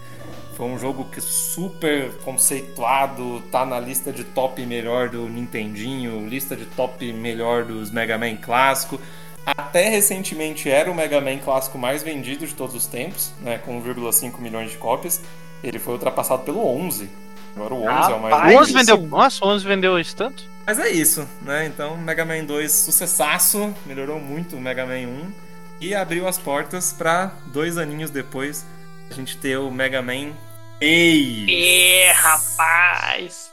foi 0.61 0.69
um 0.69 0.79
jogo 0.79 1.07
que 1.07 1.23
super 1.23 2.13
conceituado, 2.23 3.43
tá 3.51 3.65
na 3.65 3.81
lista 3.81 4.13
de 4.13 4.25
top 4.25 4.61
melhor 4.67 5.09
do 5.09 5.27
Nintendinho, 5.27 6.29
lista 6.29 6.55
de 6.55 6.67
top 6.67 7.11
melhor 7.15 7.65
dos 7.65 7.91
Mega 7.91 8.19
Man 8.19 8.37
clássico. 8.37 9.01
Até 9.47 9.89
recentemente 9.89 10.69
era 10.69 10.91
o 10.91 10.95
Mega 10.95 11.19
Man 11.19 11.39
clássico 11.39 11.79
mais 11.79 12.03
vendido 12.03 12.47
de 12.47 12.53
todos 12.53 12.75
os 12.75 12.87
tempos, 12.87 13.33
né, 13.41 13.57
com 13.57 13.83
1,5 13.83 14.39
milhões 14.39 14.71
de 14.71 14.77
cópias. 14.77 15.23
Ele 15.65 15.79
foi 15.79 15.95
ultrapassado 15.95 16.43
pelo 16.43 16.63
11. 16.63 17.09
Agora 17.57 17.73
o 17.73 17.83
11 17.83 17.89
é 17.89 18.15
o 18.15 18.21
mais 18.21 18.35
Rapaz, 18.35 18.55
O 18.55 18.61
11 18.61 18.73
vendeu. 18.75 18.97
Nossa, 18.99 19.43
o 19.43 19.49
11 19.49 19.67
vendeu 19.67 19.99
isso 19.99 20.15
tanto? 20.15 20.45
mas 20.67 20.79
é 20.79 20.91
isso, 20.91 21.27
né? 21.41 21.65
Então, 21.65 21.97
Mega 21.97 22.27
Man 22.27 22.45
2 22.45 22.71
sucessaço, 22.71 23.75
melhorou 23.87 24.21
muito 24.21 24.57
o 24.57 24.61
Mega 24.61 24.85
Man 24.85 25.09
1 25.09 25.33
e 25.81 25.95
abriu 25.95 26.29
as 26.29 26.37
portas 26.37 26.93
pra 26.93 27.33
dois 27.47 27.79
aninhos 27.79 28.11
depois 28.11 28.67
a 29.11 29.15
gente 29.15 29.39
ter 29.39 29.57
o 29.57 29.71
Mega 29.71 30.03
Man 30.03 30.35
3. 30.81 31.47
É, 31.47 32.13
rapaz. 32.13 33.53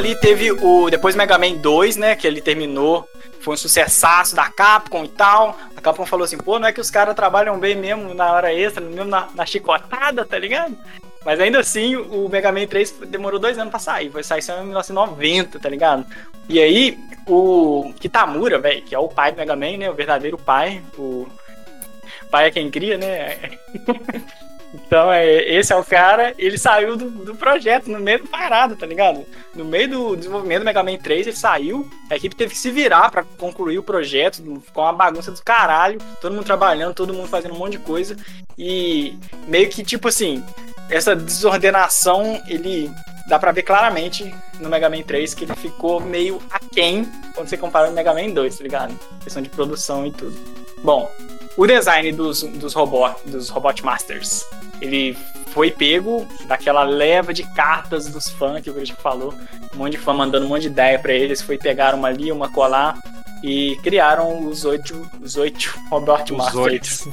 Ali 0.00 0.16
teve 0.16 0.50
o. 0.50 0.90
Depois 0.90 1.14
Mega 1.14 1.38
Man 1.38 1.54
2, 1.54 1.96
né? 1.96 2.16
Que 2.16 2.26
ele 2.26 2.40
terminou. 2.40 3.08
Foi 3.40 3.54
um 3.54 3.56
sucessaço 3.56 4.34
da 4.34 4.48
Capcom 4.50 5.04
e 5.04 5.08
tal. 5.08 5.56
A 5.76 5.80
Capcom 5.80 6.04
falou 6.04 6.24
assim, 6.24 6.36
pô, 6.36 6.58
não 6.58 6.68
é 6.68 6.72
que 6.72 6.80
os 6.80 6.90
caras 6.90 7.14
trabalham 7.14 7.58
bem 7.58 7.76
mesmo 7.76 8.12
na 8.12 8.32
hora 8.32 8.52
extra, 8.52 8.82
mesmo 8.82 9.06
na, 9.06 9.28
na 9.34 9.46
chicotada, 9.46 10.26
tá 10.26 10.38
ligado? 10.38 10.76
Mas 11.24 11.40
ainda 11.40 11.60
assim, 11.60 11.96
o 11.96 12.28
Mega 12.28 12.50
Man 12.50 12.66
3 12.66 12.92
demorou 13.06 13.38
dois 13.38 13.58
anos 13.58 13.70
pra 13.70 13.78
sair. 13.78 14.10
Foi 14.10 14.22
sair 14.22 14.42
só 14.42 14.58
em 14.58 14.64
1990, 14.64 15.58
tá 15.58 15.68
ligado? 15.68 16.04
E 16.48 16.60
aí, 16.60 16.98
o 17.26 17.94
Kitamura, 17.98 18.58
velho, 18.58 18.82
que 18.82 18.94
é 18.94 18.98
o 18.98 19.08
pai 19.08 19.32
do 19.32 19.38
Mega 19.38 19.56
Man, 19.56 19.76
né? 19.78 19.90
O 19.90 19.94
verdadeiro 19.94 20.36
pai. 20.36 20.82
O 20.98 21.26
pai 22.30 22.48
é 22.48 22.50
quem 22.50 22.70
cria, 22.70 22.98
né? 22.98 23.38
Então, 24.72 25.12
é, 25.12 25.26
esse 25.52 25.72
é 25.72 25.76
o 25.76 25.84
cara, 25.84 26.32
ele 26.38 26.56
saiu 26.56 26.96
do, 26.96 27.10
do 27.10 27.34
projeto 27.34 27.90
no 27.90 27.98
meio 27.98 28.20
do 28.20 28.28
parado, 28.28 28.76
tá 28.76 28.86
ligado? 28.86 29.26
No 29.54 29.64
meio 29.64 29.88
do 29.88 30.16
desenvolvimento 30.16 30.60
do 30.60 30.64
Mega 30.64 30.82
Man 30.82 30.96
3, 30.96 31.26
ele 31.26 31.36
saiu, 31.36 31.90
a 32.08 32.14
equipe 32.14 32.36
teve 32.36 32.52
que 32.52 32.58
se 32.58 32.70
virar 32.70 33.10
pra 33.10 33.24
concluir 33.36 33.78
o 33.78 33.82
projeto, 33.82 34.36
ficou 34.64 34.84
uma 34.84 34.92
bagunça 34.92 35.32
do 35.32 35.42
caralho, 35.42 35.98
todo 36.20 36.32
mundo 36.32 36.44
trabalhando, 36.44 36.94
todo 36.94 37.12
mundo 37.12 37.26
fazendo 37.26 37.54
um 37.54 37.58
monte 37.58 37.72
de 37.72 37.78
coisa, 37.78 38.16
e 38.56 39.18
meio 39.48 39.68
que, 39.68 39.82
tipo 39.82 40.06
assim, 40.06 40.44
essa 40.88 41.16
desordenação, 41.16 42.40
ele 42.46 42.90
dá 43.28 43.38
pra 43.38 43.52
ver 43.52 43.62
claramente 43.62 44.32
no 44.60 44.68
Mega 44.68 44.88
Man 44.88 45.02
3 45.02 45.34
que 45.34 45.44
ele 45.44 45.54
ficou 45.54 46.00
meio 46.00 46.40
aquém 46.50 47.04
quando 47.34 47.48
você 47.48 47.56
compara 47.56 47.88
o 47.88 47.92
Mega 47.92 48.14
Man 48.14 48.30
2, 48.30 48.56
tá 48.56 48.62
ligado? 48.62 48.98
Questão 49.22 49.42
de 49.42 49.48
produção 49.48 50.06
e 50.06 50.12
tudo. 50.12 50.36
Bom, 50.82 51.10
o 51.56 51.66
design 51.66 52.12
dos, 52.12 52.42
dos, 52.42 52.74
robot, 52.74 53.16
dos 53.26 53.48
Robot 53.48 53.84
Masters, 53.84 54.44
ele 54.80 55.16
foi 55.52 55.70
pego 55.70 56.26
daquela 56.46 56.84
leva 56.84 57.34
de 57.34 57.42
cartas 57.54 58.06
dos 58.06 58.28
fãs 58.28 58.62
que 58.62 58.70
o 58.70 58.74
Christian 58.74 58.96
falou. 58.96 59.34
Um 59.74 59.78
monte 59.78 59.92
de 59.92 59.98
fã 59.98 60.12
mandando 60.12 60.46
um 60.46 60.48
monte 60.48 60.62
de 60.62 60.68
ideia 60.68 60.98
pra 60.98 61.12
eles. 61.12 61.42
Foi 61.42 61.58
pegar 61.58 61.94
uma 61.94 62.08
ali, 62.08 62.30
uma 62.30 62.48
colar 62.48 62.98
e 63.42 63.76
criaram 63.82 64.46
os 64.46 64.64
oito, 64.64 65.08
os 65.20 65.36
oito 65.36 65.78
Robot 65.90 66.32
Os 66.32 66.38
Masters. 66.38 67.08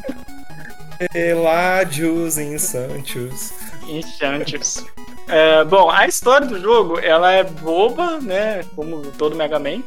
Eládios 1.14 2.38
insantos. 2.38 3.52
Enchantress. 3.88 4.86
É, 5.28 5.64
bom, 5.64 5.90
a 5.90 6.06
história 6.06 6.46
do 6.46 6.60
jogo, 6.60 6.98
ela 6.98 7.32
é 7.32 7.42
boba, 7.42 8.20
né? 8.20 8.64
Como 8.74 9.02
todo 9.12 9.36
Mega 9.36 9.58
Man. 9.58 9.82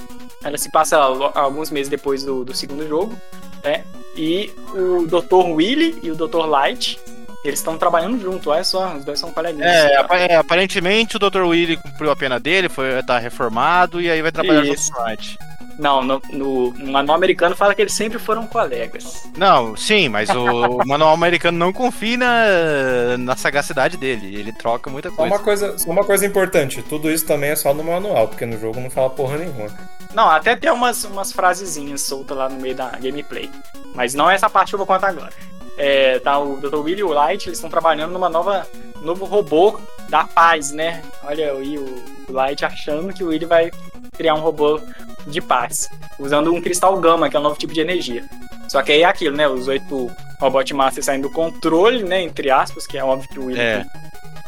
Ela 0.46 0.60
se 0.60 0.70
passa 0.70 0.98
alguns 0.98 1.72
meses 1.72 1.90
depois 1.90 2.24
do, 2.24 2.46
do 2.46 2.54
segundo 2.54 2.88
jogo, 2.88 3.20
né? 3.64 3.84
E 4.16 4.54
o 4.74 5.08
Dr. 5.08 5.50
Willy 5.54 5.98
e 6.04 6.12
o 6.12 6.16
Dr. 6.16 6.46
Light, 6.46 7.00
eles 7.44 7.60
estão 7.60 7.80
trabalhando 7.80 8.22
junto, 8.22 8.52
olha 8.52 8.64
só, 8.64 8.96
os 8.96 9.04
dois 9.04 9.20
são 9.20 9.32
coleguinhas. 9.32 9.72
É, 9.72 10.32
é, 10.32 10.36
aparentemente 10.36 11.18
o 11.18 11.20
Dr. 11.20 11.42
Willy 11.42 11.78
cumpriu 11.78 12.12
a 12.12 12.16
pena 12.16 12.40
dele, 12.40 12.70
foi, 12.70 13.02
tá 13.02 13.18
reformado 13.18 14.00
e 14.00 14.10
aí 14.10 14.22
vai 14.22 14.32
trabalhar 14.32 14.64
Isso. 14.64 14.84
junto 14.84 14.94
com 14.94 15.02
o 15.02 15.06
Wright. 15.06 15.38
Não, 15.78 16.02
no, 16.02 16.22
no, 16.32 16.72
no 16.72 16.92
manual 16.92 17.18
americano 17.18 17.56
fala 17.56 17.76
que 17.76 17.82
eles 17.82 17.94
sempre 17.94 18.18
foram 18.18 18.48
colegas. 18.48 19.28
Não, 19.38 19.76
sim, 19.76 20.08
mas 20.08 20.30
o 20.30 20.80
manual 20.88 21.14
americano 21.14 21.58
não 21.58 21.74
confia 21.74 22.18
na, 22.18 23.18
na 23.18 23.36
sagacidade 23.36 23.98
dele. 23.98 24.36
Ele 24.36 24.54
troca 24.54 24.90
muita 24.90 25.10
Só 25.10 25.16
coisa. 25.16 25.36
uma, 25.36 25.44
coisa, 25.44 25.78
só 25.78 25.90
uma 25.92 26.04
coisa 26.04 26.26
importante, 26.26 26.82
tudo 26.84 27.12
isso 27.12 27.26
também 27.26 27.50
é 27.50 27.56
só 27.56 27.74
no 27.74 27.84
manual, 27.84 28.28
porque 28.28 28.46
no 28.46 28.60
jogo 28.60 28.80
não 28.80 28.90
fala 28.90 29.10
porra 29.10 29.38
nenhuma. 29.38 29.68
Não, 30.14 30.30
até 30.30 30.56
tem 30.56 30.72
umas, 30.72 31.04
umas 31.04 31.34
frasezinhas 31.34 32.02
soltas 32.02 32.38
lá 32.38 32.48
no 32.48 32.60
meio 32.62 32.76
da 32.76 32.90
gameplay. 32.92 33.50
Mas 33.94 34.14
não 34.14 34.32
é 34.32 34.36
essa 34.36 34.50
parte 34.50 34.70
que 34.70 34.76
eu 34.76 34.80
vou 34.80 34.88
contar 34.88 35.10
agora. 35.10 35.34
É, 35.78 36.20
tá 36.20 36.40
o 36.40 36.56
Dr. 36.56 36.78
Willy 36.78 37.02
e 37.02 37.04
o 37.04 37.12
Light, 37.12 37.48
eles 37.48 37.58
estão 37.58 37.70
trabalhando 37.70 38.14
numa 38.14 38.30
nova 38.30 38.66
novo 39.02 39.26
robô 39.26 39.78
da 40.08 40.24
paz, 40.24 40.72
né? 40.72 41.04
Olha 41.24 41.52
aí 41.52 41.78
o, 41.78 42.04
o 42.30 42.32
Light 42.32 42.64
achando 42.64 43.14
que 43.14 43.24
o 43.24 43.28
Willy 43.28 43.46
vai 43.46 43.72
criar 44.18 44.36
um 44.36 44.40
robô 44.40 44.80
de 45.28 45.42
paz, 45.42 45.90
usando 46.20 46.54
um 46.54 46.62
cristal 46.62 46.98
gama, 47.00 47.30
que 47.30 47.36
é 47.36 47.40
um 47.40 47.44
novo 47.44 47.58
tipo 47.58 47.74
de 47.74 47.82
energia. 47.82 48.24
Só 48.70 48.82
que 48.82 48.92
aí 48.92 49.02
é 49.02 49.06
aquilo, 49.06 49.36
né? 49.36 49.48
Os 49.48 49.68
oito 49.68 50.12
Robot 50.40 50.74
Masters 50.74 51.06
saindo 51.06 51.28
do 51.30 51.34
controle, 51.34 52.04
né? 52.04 52.22
Entre 52.22 52.50
aspas, 52.52 52.86
que 52.86 52.98
é 52.98 53.04
óbvio 53.04 53.30
que 53.30 53.40
o 53.40 53.46
Willy 53.46 53.60
É. 53.60 53.86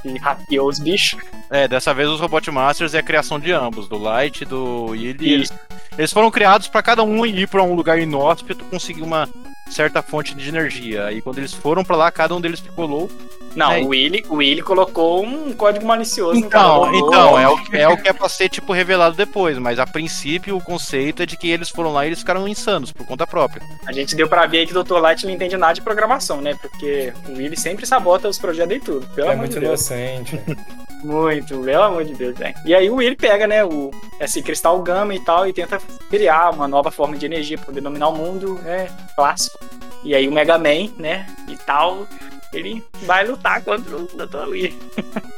que, 0.01 0.11
que 0.13 0.17
hackeou 0.19 0.67
os 0.67 0.79
bichos. 0.79 1.19
É, 1.49 1.67
dessa 1.67 1.93
vez 1.93 2.09
os 2.09 2.19
Robot 2.19 2.51
Masters 2.51 2.93
é 2.93 2.99
a 2.99 3.03
criação 3.03 3.39
de 3.39 3.51
ambos, 3.51 3.87
do 3.87 3.97
Light 3.97 4.41
e 4.41 4.45
do 4.45 4.87
Willy. 4.87 5.43
Isso. 5.43 5.53
Eles 5.97 6.11
foram 6.11 6.29
criados 6.29 6.67
pra 6.67 6.83
cada 6.83 7.03
um 7.03 7.25
ir 7.25 7.47
pra 7.47 7.63
um 7.63 7.73
lugar 7.73 7.97
inóspito 7.99 8.65
conseguir 8.65 9.01
uma 9.01 9.27
certa 9.69 10.01
fonte 10.01 10.35
de 10.35 10.47
energia. 10.49 11.05
Aí 11.05 11.21
quando 11.21 11.37
eles 11.39 11.53
foram 11.53 11.83
pra 11.83 11.95
lá, 11.95 12.11
cada 12.11 12.35
um 12.35 12.41
deles 12.41 12.59
ficou 12.59 12.85
louco. 12.85 13.13
Não, 13.57 13.71
É. 13.71 13.81
o 13.81 13.87
Willy, 13.87 14.23
o 14.29 14.35
Willy 14.35 14.61
colocou 14.61 15.23
um 15.25 15.51
código 15.51 15.85
malicioso 15.85 16.39
no 16.39 16.45
Então, 16.45 16.81
canal. 16.83 16.95
então 16.95 17.39
é, 17.39 17.49
o, 17.49 17.59
é 17.73 17.87
o 17.87 17.97
que 17.97 18.07
é 18.07 18.13
pra 18.13 18.29
ser 18.29 18.49
tipo 18.49 18.71
revelado 18.71 19.15
depois, 19.15 19.57
mas 19.57 19.79
a 19.79 19.85
princípio 19.87 20.55
o 20.55 20.61
conceito 20.63 21.23
é 21.23 21.25
de 21.25 21.35
que 21.35 21.49
eles 21.49 21.69
foram 21.69 21.91
lá 21.91 22.05
e 22.05 22.09
eles 22.09 22.19
ficaram 22.19 22.47
insanos 22.47 22.91
por 22.91 23.05
conta 23.05 23.25
própria. 23.25 23.61
A 23.87 23.91
gente 23.91 24.15
deu 24.15 24.27
pra 24.29 24.45
ver 24.45 24.59
aí 24.59 24.67
que 24.67 24.77
o 24.77 24.83
Dr. 24.83 24.99
Light 24.99 25.25
não 25.25 25.33
entende 25.33 25.57
nada 25.57 25.73
de 25.73 25.81
programação, 25.81 26.39
né? 26.41 26.55
Porque 26.61 27.11
o 27.27 27.33
Willy 27.33 27.57
sempre 27.57 27.85
sabota 27.87 28.27
os 28.29 28.37
projetos 28.37 28.77
e 28.77 28.79
tudo. 28.79 29.07
Pelo 29.15 29.27
É 29.29 29.31
amor 29.31 29.39
muito 29.41 29.53
de 29.55 29.59
Deus. 29.59 29.81
inocente. 29.89 30.39
Muito, 31.03 31.59
pelo 31.59 31.83
amor 31.83 32.03
de 32.03 32.15
Deus, 32.15 32.35
velho. 32.35 32.55
E 32.65 32.73
aí 32.73 32.89
o 32.89 32.95
Willy 32.95 33.15
pega, 33.15 33.45
né, 33.45 33.63
o, 33.63 33.91
esse 34.19 34.41
cristal 34.41 34.81
gama 34.81 35.13
e 35.13 35.19
tal, 35.19 35.47
e 35.47 35.53
tenta 35.53 35.79
criar 36.09 36.49
uma 36.49 36.67
nova 36.67 36.89
forma 36.89 37.15
de 37.15 37.23
energia 37.23 37.55
pra 37.55 37.67
poder 37.67 37.81
dominar 37.81 38.07
o 38.09 38.15
mundo, 38.15 38.55
né? 38.63 38.87
Clássico. 39.15 39.59
E 40.03 40.15
aí 40.15 40.27
o 40.27 40.31
Mega 40.31 40.57
Man, 40.57 40.89
né, 40.97 41.27
e 41.47 41.55
tal, 41.55 42.07
ele 42.53 42.83
vai 43.03 43.25
lutar 43.25 43.61
contra 43.63 43.95
o 43.95 44.07
Dr. 44.07 44.47
Willy. 44.49 44.77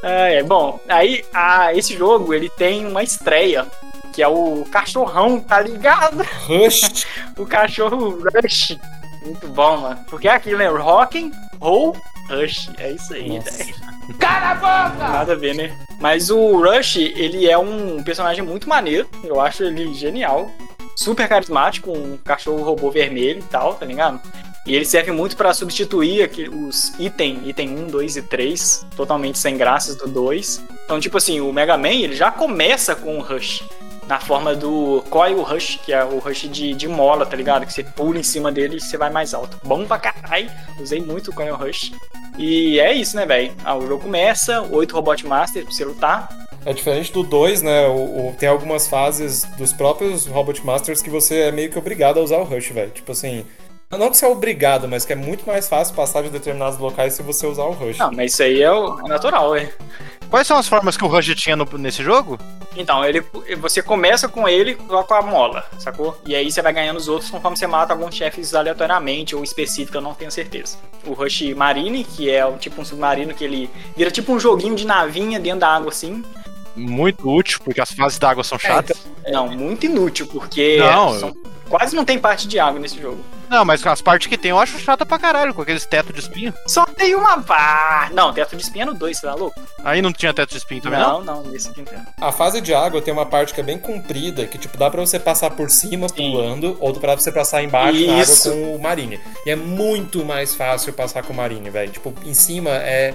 Ah, 0.00 0.28
é, 0.28 0.44
bom, 0.44 0.78
aí 0.88 1.24
a, 1.34 1.74
esse 1.74 1.96
jogo, 1.96 2.32
ele 2.32 2.48
tem 2.48 2.86
uma 2.86 3.02
estreia, 3.02 3.66
que 4.12 4.22
é 4.22 4.28
o 4.28 4.64
cachorrão, 4.70 5.40
tá 5.40 5.60
ligado? 5.60 6.24
Rush. 6.46 7.04
O 7.36 7.46
cachorro 7.46 8.18
Rush. 8.34 8.76
Muito 9.24 9.46
bom, 9.48 9.76
mano. 9.76 10.04
Porque 10.08 10.28
é 10.28 10.32
aquilo, 10.32 10.58
né? 10.58 10.68
Rock'n 10.68 11.30
Roll 11.60 11.96
Rush. 12.28 12.70
É 12.78 12.92
isso 12.92 13.14
aí, 13.14 13.28
Nossa. 13.28 13.50
velho. 13.50 13.74
Cala 14.18 14.50
a 14.50 14.54
boca! 14.54 15.08
Nada 15.08 15.32
a 15.32 15.36
ver, 15.36 15.54
né? 15.54 15.78
Mas 16.00 16.30
o 16.30 16.56
Rush, 16.56 16.96
ele 16.96 17.48
é 17.48 17.56
um 17.56 18.02
personagem 18.02 18.42
muito 18.42 18.68
maneiro. 18.68 19.08
Eu 19.22 19.40
acho 19.40 19.62
ele 19.62 19.94
genial. 19.94 20.50
Super 20.96 21.28
carismático, 21.28 21.92
um 21.92 22.16
cachorro 22.16 22.64
robô 22.64 22.90
vermelho 22.90 23.38
e 23.38 23.44
tal, 23.44 23.74
tá 23.74 23.86
ligado? 23.86 24.20
E 24.66 24.74
ele 24.76 24.84
serve 24.84 25.10
muito 25.12 25.36
pra 25.36 25.54
substituir 25.54 26.30
os 26.52 26.92
item, 26.98 27.40
item 27.46 27.70
1, 27.78 27.86
2 27.86 28.16
e 28.18 28.22
3, 28.22 28.84
totalmente 28.96 29.38
sem 29.38 29.56
graças 29.56 29.96
do 29.96 30.06
2. 30.06 30.62
Então, 30.84 31.00
tipo 31.00 31.16
assim, 31.16 31.40
o 31.40 31.50
Mega 31.52 31.76
Man, 31.78 31.88
ele 31.88 32.14
já 32.14 32.30
começa 32.30 32.94
com 32.94 33.16
o 33.18 33.22
Rush 33.22 33.64
na 34.06 34.18
forma 34.20 34.54
do 34.54 35.02
Coil 35.10 35.42
Rush, 35.42 35.78
que 35.84 35.92
é 35.92 36.02
o 36.04 36.18
Rush 36.18 36.48
de, 36.50 36.72
de 36.74 36.88
mola, 36.88 37.24
tá 37.26 37.36
ligado? 37.36 37.66
Que 37.66 37.72
você 37.72 37.82
pula 37.84 38.18
em 38.18 38.22
cima 38.22 38.50
dele 38.52 38.76
e 38.76 38.80
você 38.80 38.96
vai 38.96 39.10
mais 39.10 39.32
alto. 39.34 39.58
Bom 39.64 39.84
pra 39.86 39.98
caralho. 39.98 40.50
Usei 40.80 41.00
muito 41.00 41.30
o 41.30 41.34
Coil 41.34 41.54
Rush. 41.56 41.92
E 42.38 42.78
é 42.80 42.92
isso, 42.94 43.16
né, 43.16 43.26
velho? 43.26 43.52
Ah, 43.64 43.74
o 43.76 43.86
jogo 43.86 44.02
começa, 44.02 44.62
oito 44.70 44.94
Robot 44.94 45.26
Master 45.26 45.62
pra 45.64 45.72
você 45.72 45.84
lutar. 45.84 46.28
É 46.64 46.72
diferente 46.72 47.12
do 47.12 47.22
2, 47.22 47.62
né? 47.62 47.86
O, 47.88 48.28
o- 48.30 48.36
tem 48.38 48.48
algumas 48.48 48.86
fases 48.88 49.44
dos 49.56 49.72
próprios 49.72 50.26
Robot 50.26 50.64
Masters 50.64 51.00
que 51.02 51.08
você 51.10 51.40
é 51.40 51.52
meio 51.52 51.70
que 51.70 51.78
obrigado 51.78 52.18
a 52.18 52.22
usar 52.22 52.36
o 52.38 52.44
Rush, 52.44 52.68
velho. 52.70 52.90
Tipo 52.90 53.12
assim. 53.12 53.44
Não 53.90 54.10
que 54.10 54.16
você 54.18 54.26
é 54.26 54.28
obrigado, 54.28 54.86
mas 54.86 55.04
que 55.06 55.12
é 55.14 55.16
muito 55.16 55.46
mais 55.46 55.66
fácil 55.66 55.94
passar 55.94 56.22
de 56.22 56.28
determinados 56.28 56.78
locais 56.78 57.14
se 57.14 57.22
você 57.22 57.46
usar 57.46 57.62
o 57.64 57.72
Rush. 57.72 57.96
Não, 57.98 58.12
mas 58.12 58.32
isso 58.32 58.42
aí 58.42 58.60
é, 58.62 58.70
o, 58.70 58.98
é 59.00 59.08
natural, 59.08 59.56
é. 59.56 59.72
Quais 60.28 60.46
são 60.46 60.58
as 60.58 60.68
formas 60.68 60.94
que 60.96 61.04
o 61.04 61.08
Rush 61.08 61.34
tinha 61.34 61.56
no- 61.56 61.66
nesse 61.78 62.02
jogo? 62.02 62.38
Então, 62.76 63.02
ele, 63.02 63.24
você 63.58 63.80
começa 63.82 64.28
com 64.28 64.46
ele 64.46 64.76
só 64.86 65.02
com 65.02 65.14
a 65.14 65.22
mola, 65.22 65.64
sacou? 65.78 66.16
E 66.26 66.36
aí 66.36 66.52
você 66.52 66.60
vai 66.60 66.72
ganhando 66.72 66.98
os 66.98 67.08
outros 67.08 67.30
conforme 67.30 67.56
você 67.56 67.66
mata 67.66 67.94
alguns 67.94 68.14
chefes 68.14 68.54
aleatoriamente 68.54 69.34
ou 69.34 69.42
específico, 69.42 69.96
eu 69.96 70.02
não 70.02 70.12
tenho 70.12 70.30
certeza. 70.30 70.76
O 71.06 71.14
Rush 71.14 71.54
Marine, 71.56 72.04
que 72.04 72.30
é 72.30 72.44
o 72.44 72.58
tipo 72.58 72.82
um 72.82 72.84
submarino 72.84 73.32
que 73.32 73.42
ele 73.42 73.70
vira 73.96 74.10
tipo 74.10 74.30
um 74.34 74.38
joguinho 74.38 74.76
de 74.76 74.86
navinha 74.86 75.40
dentro 75.40 75.60
da 75.60 75.68
água 75.74 75.88
assim. 75.88 76.22
Muito 76.76 77.28
útil, 77.28 77.58
porque 77.64 77.80
as 77.80 77.90
fases 77.90 78.18
d'água 78.18 78.44
são 78.44 78.58
chatas. 78.58 78.98
Não, 79.26 79.48
muito 79.48 79.86
inútil, 79.86 80.26
porque 80.28 80.76
Não, 80.78 81.18
são- 81.18 81.36
quase 81.68 81.94
não 81.94 82.04
tem 82.04 82.18
parte 82.18 82.46
de 82.48 82.58
água 82.58 82.80
nesse 82.80 83.00
jogo. 83.00 83.24
Não, 83.48 83.64
mas 83.64 83.84
as 83.86 84.02
partes 84.02 84.26
que 84.26 84.36
tem 84.36 84.50
eu 84.50 84.58
acho 84.58 84.78
chata 84.78 85.06
pra 85.06 85.18
caralho, 85.18 85.54
com 85.54 85.62
aqueles 85.62 85.86
tetos 85.86 86.12
de 86.14 86.20
espinho. 86.20 86.52
Só 86.66 86.84
tem 86.84 87.14
uma 87.14 87.40
parte. 87.40 88.12
Não, 88.14 88.32
teto 88.32 88.54
de 88.56 88.62
espinha 88.62 88.84
no 88.84 88.92
2, 88.94 89.16
você 89.16 89.26
tá 89.26 89.34
louco? 89.34 89.58
Aí 89.82 90.02
não 90.02 90.12
tinha 90.12 90.34
teto 90.34 90.50
de 90.50 90.58
espinho 90.58 90.82
também, 90.82 90.98
não? 90.98 91.22
não, 91.24 91.42
não, 91.42 91.50
nesse 91.50 91.68
aqui 91.70 91.78
não 91.80 91.86
tem. 91.86 91.98
A 92.20 92.30
fase 92.30 92.60
de 92.60 92.74
água 92.74 93.00
tem 93.00 93.12
uma 93.12 93.24
parte 93.24 93.54
que 93.54 93.60
é 93.60 93.64
bem 93.64 93.78
comprida, 93.78 94.46
que 94.46 94.58
tipo, 94.58 94.76
dá 94.76 94.90
pra 94.90 95.00
você 95.00 95.18
passar 95.18 95.50
por 95.50 95.70
cima 95.70 96.08
Sim. 96.08 96.14
pulando, 96.32 96.76
ou 96.78 96.92
dá 96.92 97.00
pra 97.00 97.16
você 97.16 97.32
passar 97.32 97.62
embaixo 97.62 97.98
na 98.06 98.12
água 98.12 98.22
Isso. 98.22 98.50
com 98.50 98.76
o 98.76 98.82
Marine. 98.82 99.18
E 99.46 99.50
é 99.50 99.56
muito 99.56 100.24
mais 100.24 100.54
fácil 100.54 100.92
passar 100.92 101.22
com 101.22 101.32
o 101.32 101.36
Marine, 101.36 101.70
velho. 101.70 101.90
Tipo, 101.90 102.12
em 102.26 102.34
cima 102.34 102.70
é. 102.70 103.14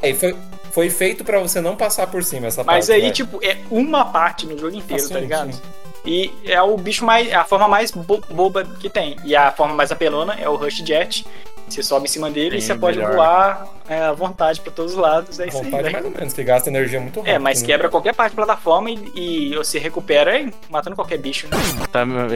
Véi, 0.00 0.14
foi, 0.14 0.34
foi 0.72 0.88
feito 0.90 1.22
pra 1.22 1.38
você 1.38 1.60
não 1.60 1.76
passar 1.76 2.06
por 2.06 2.24
cima 2.24 2.46
essa 2.46 2.64
Mas 2.64 2.86
parte. 2.86 2.92
aí, 2.92 3.02
véi. 3.02 3.10
tipo, 3.12 3.38
é 3.44 3.58
uma 3.70 4.06
parte 4.06 4.46
no 4.46 4.56
jogo 4.58 4.74
inteiro, 4.74 5.02
Ah, 5.04 5.06
sim, 5.06 5.12
tá 5.14 5.20
ligado? 5.20 5.52
sim. 5.52 5.60
E 6.06 6.32
é 6.44 6.60
o 6.62 6.76
bicho 6.76 7.04
mais. 7.04 7.32
a 7.32 7.44
forma 7.44 7.66
mais 7.68 7.90
bo- 7.90 8.22
boba 8.30 8.64
que 8.64 8.88
tem. 8.88 9.16
E 9.24 9.34
a 9.34 9.50
forma 9.52 9.74
mais 9.74 9.90
apelona 9.90 10.34
é 10.34 10.48
o 10.48 10.54
Rush 10.56 10.82
Jet. 10.86 11.26
Você 11.68 11.82
sobe 11.82 12.04
em 12.04 12.08
cima 12.08 12.30
dele 12.30 12.58
e 12.58 12.60
você 12.62 12.76
pode 12.76 12.96
melhor. 12.96 13.16
voar 13.16 13.66
é, 13.88 14.00
à 14.02 14.12
vontade 14.12 14.60
pra 14.60 14.70
todos 14.70 14.92
os 14.92 14.98
lados. 14.98 15.40
É 15.40 15.48
isso 15.48 15.58
aí, 15.58 15.68
mais 15.68 16.04
ou 16.04 16.10
menos, 16.12 16.32
que 16.32 16.44
gasta 16.44 16.70
energia 16.70 17.00
muito 17.00 17.18
rápido. 17.18 17.34
É, 17.34 17.40
mas 17.40 17.60
né? 17.60 17.66
quebra 17.66 17.88
qualquer 17.88 18.14
parte 18.14 18.36
da 18.36 18.44
plataforma 18.44 18.88
e, 18.88 19.10
e 19.16 19.54
você 19.56 19.76
recupera 19.80 20.30
aí, 20.30 20.54
matando 20.70 20.94
qualquer 20.94 21.18
bicho, 21.18 21.48
né? 21.48 21.56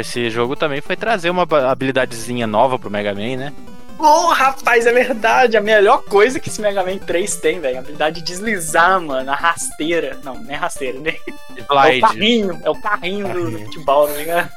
Esse 0.00 0.28
jogo 0.30 0.56
também 0.56 0.80
foi 0.80 0.96
trazer 0.96 1.30
uma 1.30 1.46
habilidadezinha 1.70 2.44
nova 2.44 2.76
pro 2.76 2.90
Mega 2.90 3.14
Man, 3.14 3.36
né? 3.36 3.52
Ô, 4.00 4.28
rapaz, 4.28 4.86
é 4.86 4.92
verdade. 4.92 5.56
A 5.56 5.60
melhor 5.60 6.02
coisa 6.04 6.40
que 6.40 6.48
esse 6.48 6.60
Mega 6.60 6.82
Man 6.82 6.98
3 6.98 7.36
tem, 7.36 7.60
velho. 7.60 7.76
A 7.76 7.80
habilidade 7.80 8.20
de 8.20 8.26
deslizar, 8.26 9.00
mano. 9.00 9.30
A 9.30 9.34
rasteira. 9.34 10.18
Não, 10.24 10.34
não 10.36 10.50
é 10.50 10.54
rasteira, 10.56 10.98
né? 10.98 11.14
É 11.56 11.60
o 11.60 11.64
Slide. 11.74 12.00
carrinho. 12.00 12.60
É 12.64 12.70
o 12.70 12.80
carrinho 12.80 13.28
do, 13.28 13.34
do 13.34 13.42
Carrinho. 13.44 13.64
futebol, 13.66 14.06
tá 14.08 14.14
ligado? 14.14 14.50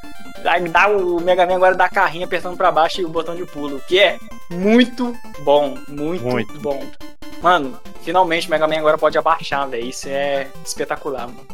Aí 0.46 0.68
dá 0.70 0.88
o 0.90 1.20
Mega 1.22 1.46
Man 1.46 1.56
agora 1.56 1.76
dá 1.76 1.88
carrinho 1.90 2.26
apertando 2.26 2.58
pra 2.58 2.72
baixo 2.72 3.02
e 3.02 3.06
o 3.06 3.10
botão 3.10 3.36
de 3.36 3.46
pulo. 3.46 3.82
Que 3.88 4.00
é 4.00 4.18
muito 4.50 5.16
bom. 5.40 5.78
Muito, 5.88 6.24
Muito. 6.24 6.60
bom. 6.60 6.84
Mano, 7.42 7.78
finalmente 8.02 8.48
o 8.48 8.50
Mega 8.50 8.68
Man 8.68 8.78
agora 8.78 8.98
pode 8.98 9.18
abaixar, 9.18 9.68
velho. 9.68 9.86
Isso 9.86 10.08
é 10.10 10.48
espetacular, 10.66 11.28
mano. 11.28 11.46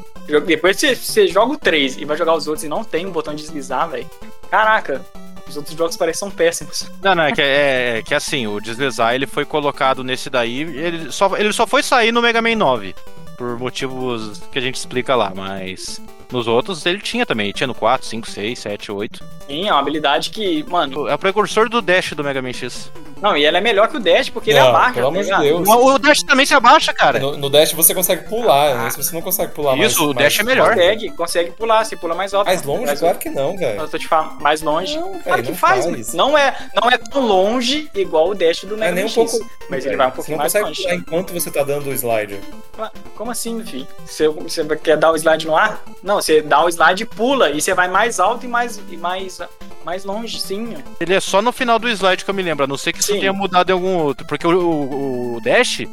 Depois 0.45 0.77
você, 0.79 0.95
você 0.95 1.27
joga 1.27 1.53
o 1.53 1.57
3 1.57 1.97
e 1.97 2.05
vai 2.05 2.15
jogar 2.15 2.35
os 2.35 2.47
outros 2.47 2.63
e 2.63 2.67
não 2.69 2.83
tem 2.83 3.05
um 3.07 3.11
botão 3.11 3.33
de 3.33 3.41
deslizar, 3.41 3.89
velho. 3.89 4.07
Caraca, 4.51 5.03
os 5.49 5.57
outros 5.57 5.75
jogos 5.75 5.97
parecem 5.97 6.19
são 6.19 6.31
péssimos. 6.31 6.89
Não, 7.01 7.15
não, 7.15 7.23
é 7.23 7.31
que, 7.31 7.41
é, 7.41 7.97
é 7.97 8.01
que 8.01 8.13
assim, 8.13 8.47
o 8.47 8.59
deslizar 8.59 9.13
ele 9.13 9.27
foi 9.27 9.45
colocado 9.45 10.03
nesse 10.03 10.29
daí, 10.29 10.61
ele 10.61 11.11
só, 11.11 11.35
ele 11.37 11.51
só 11.51 11.65
foi 11.65 11.83
sair 11.83 12.11
no 12.11 12.21
Mega 12.21 12.41
Man 12.41 12.55
9, 12.55 12.95
por 13.37 13.57
motivos 13.57 14.41
que 14.51 14.59
a 14.59 14.61
gente 14.61 14.75
explica 14.75 15.15
lá, 15.15 15.31
mas 15.35 16.01
nos 16.31 16.47
outros 16.47 16.85
ele 16.85 16.99
tinha 16.99 17.25
também, 17.25 17.51
tinha 17.51 17.67
no 17.67 17.73
4, 17.75 18.05
5, 18.05 18.29
6, 18.29 18.59
7, 18.59 18.91
8. 18.91 19.23
Sim, 19.47 19.67
é 19.67 19.71
uma 19.71 19.79
habilidade 19.79 20.29
que, 20.29 20.63
mano. 20.67 21.07
É 21.07 21.13
o 21.15 21.17
precursor 21.17 21.69
do 21.69 21.81
Dash 21.81 22.13
do 22.13 22.23
Mega 22.23 22.41
Man 22.41 22.53
X. 22.53 22.91
Não, 23.21 23.35
e 23.35 23.43
ela 23.43 23.57
é 23.57 23.61
melhor 23.61 23.89
que 23.89 23.97
o 23.97 23.99
Dash 23.99 24.29
porque 24.29 24.51
ele 24.51 24.59
Não, 24.59 24.69
abaixa. 24.69 24.93
pelo 24.93 25.11
tá 25.11 25.19
amor 25.19 25.23
de? 25.23 25.49
Deus. 25.49 25.67
O, 25.67 25.93
o 25.95 25.99
Dash 25.99 26.23
também 26.23 26.45
se 26.45 26.53
abaixa, 26.53 26.93
cara. 26.93 27.19
No, 27.19 27.35
no 27.35 27.49
Dash 27.49 27.73
você 27.73 27.93
consegue 27.93 28.29
pular, 28.29 28.75
né? 28.77 28.89
Se 28.91 28.97
você 28.97 29.13
não 29.13 29.21
consegue 29.21 29.51
pular 29.53 29.75
mais. 29.75 29.91
Isso, 29.91 30.03
o 30.03 30.13
mais- 30.13 30.17
Dash 30.17 30.39
é 30.39 30.43
melhor. 30.43 30.69
Consegue, 30.69 31.09
consegue 31.11 31.51
pular, 31.51 31.83
você 31.83 31.97
pula 31.97 32.15
mais 32.15 32.33
alto. 32.33 32.45
Mais 32.47 32.63
longe? 32.63 32.85
Mais 32.85 32.99
Claro 32.99 33.17
que 33.17 33.29
não, 33.29 33.57
velho. 33.57 33.81
Eu 33.81 33.89
tô 33.89 33.97
te 33.97 34.07
falando, 34.07 34.39
mais 34.41 34.61
longe. 34.61 34.95
Não, 34.95 35.09
claro 35.19 35.23
velho, 35.25 35.43
que 35.43 35.49
não 35.49 35.57
faz, 35.57 35.85
faz. 35.85 36.13
não 36.13 36.37
é, 36.37 36.55
não 36.81 36.89
é 36.89 36.97
tão 36.97 37.25
longe 37.25 37.89
igual 37.93 38.29
o 38.29 38.35
Dash 38.35 38.63
do 38.63 38.75
É 38.75 38.77
Mega 38.77 38.91
nem 38.93 39.03
Man 39.03 39.09
um 39.09 39.13
X. 39.13 39.31
pouco. 39.31 39.51
Mas 39.69 39.85
ele 39.85 39.97
vai 39.97 40.07
um 40.07 40.09
Você 40.11 40.15
pouquinho 40.15 40.37
não 40.37 40.43
mais 40.43 40.53
consegue 40.53 40.67
longe. 40.69 40.81
pular 40.83 40.95
enquanto 40.95 41.33
você 41.33 41.51
tá 41.51 41.63
dando 41.63 41.87
o 41.89 41.93
slide. 41.93 42.39
Como 43.15 43.31
assim, 43.31 43.61
filho? 43.65 43.85
Você, 44.05 44.29
você 44.29 44.63
quer 44.77 44.95
dar 44.95 45.11
o 45.11 45.15
slide 45.17 45.45
no 45.45 45.55
ar? 45.57 45.81
Não, 46.01 46.18
você 46.21 46.41
dá 46.41 46.63
o 46.63 46.69
slide 46.69 47.03
e 47.03 47.05
pula, 47.05 47.49
e 47.51 47.61
você 47.61 47.73
vai 47.73 47.87
mais 47.87 48.19
alto 48.19 48.45
e 48.45 48.49
mais, 48.49 48.79
e 48.89 48.97
mais, 48.97 49.39
mais 49.85 50.03
longe, 50.05 50.39
sim. 50.39 50.75
Ele 50.99 51.13
é 51.13 51.19
só 51.19 51.41
no 51.41 51.51
final 51.51 51.77
do 51.79 51.87
slide 51.89 52.23
que 52.23 52.29
eu 52.29 52.33
me 52.35 52.41
lembro, 52.43 52.63
a 52.63 52.67
não 52.67 52.77
ser 52.77 52.93
que 52.93 52.99
isso 52.99 53.13
Sim. 53.13 53.19
tenha 53.19 53.33
mudado 53.33 53.69
em 53.69 53.73
algum 53.73 53.97
outro. 53.97 54.25
Porque 54.27 54.45
o, 54.45 54.51
o- 54.59 55.35
o 55.37 55.41
Dash, 55.41 55.83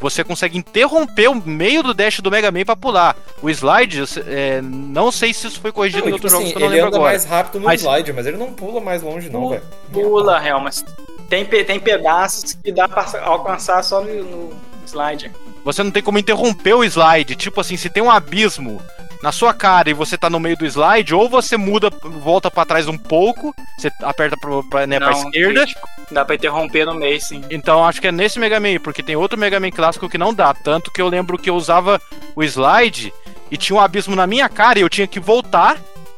você 0.00 0.22
consegue 0.24 0.58
interromper 0.58 1.28
o 1.28 1.34
meio 1.34 1.82
do 1.82 1.94
Dash 1.94 2.20
do 2.20 2.30
Mega 2.30 2.50
Man 2.50 2.64
pra 2.64 2.76
pular. 2.76 3.16
O 3.42 3.48
slide, 3.50 4.02
é, 4.26 4.60
não 4.62 5.10
sei 5.12 5.32
se 5.32 5.46
isso 5.46 5.60
foi 5.60 5.72
corrigido 5.72 6.02
Não, 6.04 6.08
em 6.10 6.12
e, 6.12 6.14
tipo 6.20 6.26
assim, 6.26 6.50
que 6.50 6.56
eu 6.56 6.60
não 6.60 6.66
ele 6.66 6.74
lembro 6.74 6.88
anda 6.88 6.96
agora. 6.98 7.10
mais 7.12 7.24
rápido 7.24 7.58
no 7.60 7.66
Mas- 7.66 7.80
slide, 7.80 8.12
mas 8.12 8.26
ele 8.26 8.36
não 8.36 8.52
pula 8.52 8.80
mais 8.80 9.02
longe, 9.02 9.30
não, 9.30 9.48
velho. 9.50 9.62
Pula, 9.92 10.38
real, 10.38 10.60
mas 10.60 10.84
tem, 11.28 11.44
tem 11.44 11.80
pedaços 11.80 12.52
que 12.62 12.72
dá 12.72 12.88
pra 12.88 13.04
alcançar 13.24 13.82
só 13.82 14.00
no, 14.02 14.22
no 14.24 14.50
slide. 14.86 15.30
Você 15.64 15.82
não 15.82 15.90
tem 15.90 16.02
como 16.02 16.18
interromper 16.18 16.74
o 16.74 16.84
slide. 16.84 17.34
Tipo 17.34 17.60
assim, 17.60 17.76
se 17.76 17.88
tem 17.90 18.00
um 18.02 18.10
abismo 18.10 18.80
na 19.22 19.32
sua 19.32 19.52
cara 19.54 19.90
e 19.90 19.94
você 19.94 20.16
tá 20.16 20.28
no 20.30 20.38
meio 20.40 20.56
do 20.56 20.66
slide, 20.66 21.14
ou 21.14 21.28
você 21.28 21.56
muda, 21.56 21.90
volta 22.02 22.50
pra 22.50 22.64
trás 22.64 22.86
um 22.88 22.98
pouco, 22.98 23.54
você 23.78 23.90
aperta 24.02 24.36
pro, 24.36 24.62
pra, 24.68 24.86
né, 24.86 24.98
pra 24.98 25.10
Não, 25.10 25.18
esquerda. 25.24 25.66
Dá 26.10 26.24
pra 26.24 26.34
interromper 26.36 26.84
no 26.86 26.94
meio, 26.94 27.20
sim. 27.20 27.42
Então 27.50 27.84
acho 27.84 28.00
que 28.00 28.08
é 28.08 28.12
nesse 28.12 28.38
Mega 28.38 28.60
Man, 28.60 28.78
porque 28.82 29.02
tem 29.02 29.16
outro 29.16 29.38
Mega 29.38 29.58
Man 29.58 29.70
clássico 29.70 30.08
que 30.08 30.18
não 30.18 30.32
dá. 30.32 30.54
Tanto 30.54 30.90
que 30.92 31.02
eu 31.02 31.08
lembro 31.08 31.38
que 31.38 31.50
eu 31.50 31.56
usava 31.56 32.00
o 32.34 32.44
slide 32.44 33.12
e 33.50 33.56
tinha 33.56 33.76
um 33.76 33.80
abismo 33.80 34.14
na 34.14 34.26
minha 34.26 34.48
cara 34.48 34.78
e 34.78 34.82
eu 34.82 34.88
tinha 34.88 35.06
que 35.06 35.18
voltar. 35.18 35.76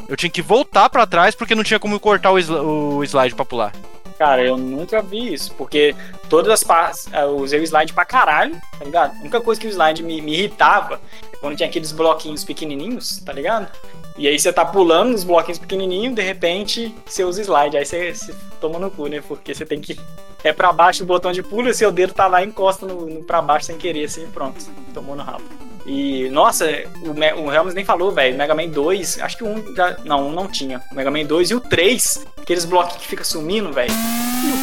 Eu 0.09 0.17
tinha 0.17 0.31
que 0.31 0.41
voltar 0.43 0.89
pra 0.91 1.07
trás 1.07 1.35
porque 1.35 1.55
não 1.55 1.63
tinha 1.65 1.79
como 1.79 1.99
cortar 2.01 2.31
o, 2.33 2.39
sli- 2.39 2.57
o 2.59 3.03
slide 3.05 3.35
pra 3.35 3.45
pular. 3.45 3.73
Cara, 4.19 4.43
eu 4.43 4.57
nunca 4.57 5.01
vi 5.01 5.33
isso, 5.33 5.55
porque 5.55 5.95
todas 6.29 6.51
as 6.53 6.65
partes. 6.65 7.09
Eu 7.13 7.37
usei 7.37 7.61
o 7.61 7.63
slide 7.63 7.93
pra 7.93 8.05
caralho, 8.05 8.57
tá 8.79 8.85
ligado? 8.85 9.13
A 9.17 9.21
única 9.21 9.41
coisa 9.41 9.61
que 9.61 9.67
o 9.67 9.71
slide 9.71 10.03
me, 10.03 10.21
me 10.21 10.33
irritava 10.33 11.01
quando 11.41 11.57
tinha 11.57 11.69
aqueles 11.69 11.93
bloquinhos 11.93 12.45
pequenininhos, 12.45 13.19
tá 13.19 13.33
ligado? 13.33 13.71
E 14.17 14.27
aí 14.27 14.39
você 14.39 14.53
tá 14.53 14.65
pulando 14.65 15.13
nos 15.13 15.23
bloquinhos 15.23 15.59
pequenininhos, 15.59 16.15
de 16.15 16.23
repente 16.23 16.95
você 17.07 17.25
usa 17.25 17.43
slide. 17.43 17.77
Aí 17.77 17.85
você, 17.85 18.13
você 18.15 18.35
toma 18.61 18.79
no 18.79 18.91
cu, 18.91 19.07
né? 19.07 19.23
Porque 19.27 19.55
você 19.55 19.65
tem 19.65 19.81
que. 19.81 19.99
É 20.43 20.53
pra 20.53 20.73
baixo 20.73 21.03
o 21.05 21.07
botão 21.07 21.33
de 21.33 21.43
pulo 21.43 21.69
e 21.69 21.75
seu 21.75 21.91
dedo 21.91 22.13
tá 22.13 22.27
lá 22.27 22.43
encosta 22.43 22.87
no, 22.87 23.07
no 23.07 23.23
pra 23.23 23.41
baixo 23.41 23.67
sem 23.67 23.77
querer, 23.77 24.05
assim, 24.05 24.27
pronto. 24.29 24.65
Tomou 24.93 25.15
no 25.15 25.23
rabo. 25.23 25.68
E, 25.91 26.29
nossa, 26.29 26.67
o, 27.03 27.15
Me- 27.15 27.33
o 27.33 27.51
Helms 27.51 27.73
nem 27.75 27.83
falou, 27.83 28.13
velho. 28.13 28.37
Mega 28.37 28.55
Man 28.55 28.69
2, 28.69 29.21
acho 29.23 29.39
que 29.39 29.45
1 29.45 29.75
já. 29.75 29.97
Não, 30.05 30.29
um 30.29 30.33
não 30.33 30.47
tinha. 30.47 30.83
O 30.93 30.95
Mega 30.95 31.11
Man 31.11 31.25
2 31.25 31.51
e 31.51 31.55
o 31.55 31.61
3, 31.61 32.27
aqueles 32.43 32.67
bloquinhos 32.67 33.01
que 33.03 33.09
fica 33.09 33.25
sumindo, 33.25 33.73
velho. 33.73 33.91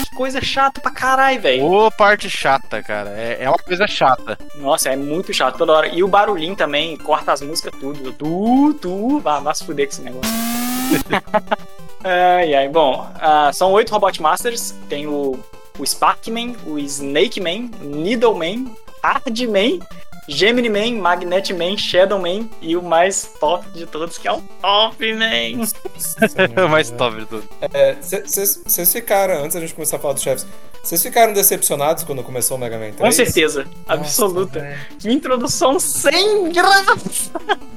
Que 0.07 0.15
coisa 0.15 0.39
chata 0.39 0.79
pra 0.79 0.91
caralho, 0.91 1.41
velho. 1.41 1.65
Ô, 1.65 1.89
parte 1.89 2.29
chata, 2.29 2.83
cara. 2.83 3.09
É, 3.09 3.37
é 3.41 3.49
uma 3.49 3.57
coisa 3.57 3.87
chata. 3.87 4.37
Nossa, 4.55 4.89
é 4.89 4.95
muito 4.95 5.33
chato 5.33 5.57
toda 5.57 5.73
hora. 5.73 5.87
E 5.87 6.03
o 6.03 6.07
barulhinho 6.07 6.55
também, 6.55 6.95
corta 6.95 7.33
as 7.33 7.41
músicas 7.41 7.73
tudo. 7.79 8.13
Tu, 8.13 8.73
tu, 8.79 9.19
vai, 9.19 9.41
vai 9.41 9.55
se 9.55 9.65
fuder 9.65 9.87
com 9.87 9.93
esse 9.93 10.01
negócio. 10.03 10.31
ai, 12.03 12.53
ai, 12.53 12.69
bom. 12.69 13.09
ah, 13.19 13.51
são 13.51 13.71
oito 13.71 13.91
Robot 13.91 14.21
Masters. 14.21 14.75
Tem 14.87 15.07
o, 15.07 15.39
o 15.79 15.83
Sparkman, 15.85 16.55
o 16.67 16.77
Snake 16.77 17.39
Man, 17.41 17.69
Needleman, 17.81 18.71
Hardman, 19.03 19.79
Gemini 20.27 20.69
Man, 20.69 20.99
Magnet 21.01 21.53
Man, 21.53 21.77
Shadow 21.77 22.19
Man 22.19 22.47
e 22.61 22.75
o 22.75 22.81
mais 22.81 23.29
top 23.39 23.67
de 23.69 23.85
todos, 23.85 24.17
que 24.17 24.27
é 24.27 24.31
o 24.31 24.41
Top 24.61 25.13
Man. 25.13 25.65
Mais 26.69 26.89
top 26.91 27.17
de 27.19 27.25
tudo. 27.27 27.47
Vocês 28.01 28.91
ficaram, 28.91 29.43
antes 29.43 29.53
da 29.55 29.61
gente 29.61 29.73
começar 29.73 29.97
a 29.97 29.99
falar 29.99 30.13
dos 30.15 30.23
chefes, 30.23 30.45
vocês 30.83 31.01
ficaram 31.01 31.33
decepcionados 31.33 32.03
quando 32.03 32.23
começou 32.23 32.57
o 32.57 32.59
Mega 32.59 32.77
Man 32.77 32.91
3? 32.91 32.97
Com 32.97 33.11
certeza, 33.11 33.65
absoluta. 33.87 34.77
Que 34.99 35.11
introdução 35.11 35.79
sem 35.79 36.51
graça. 36.51 37.31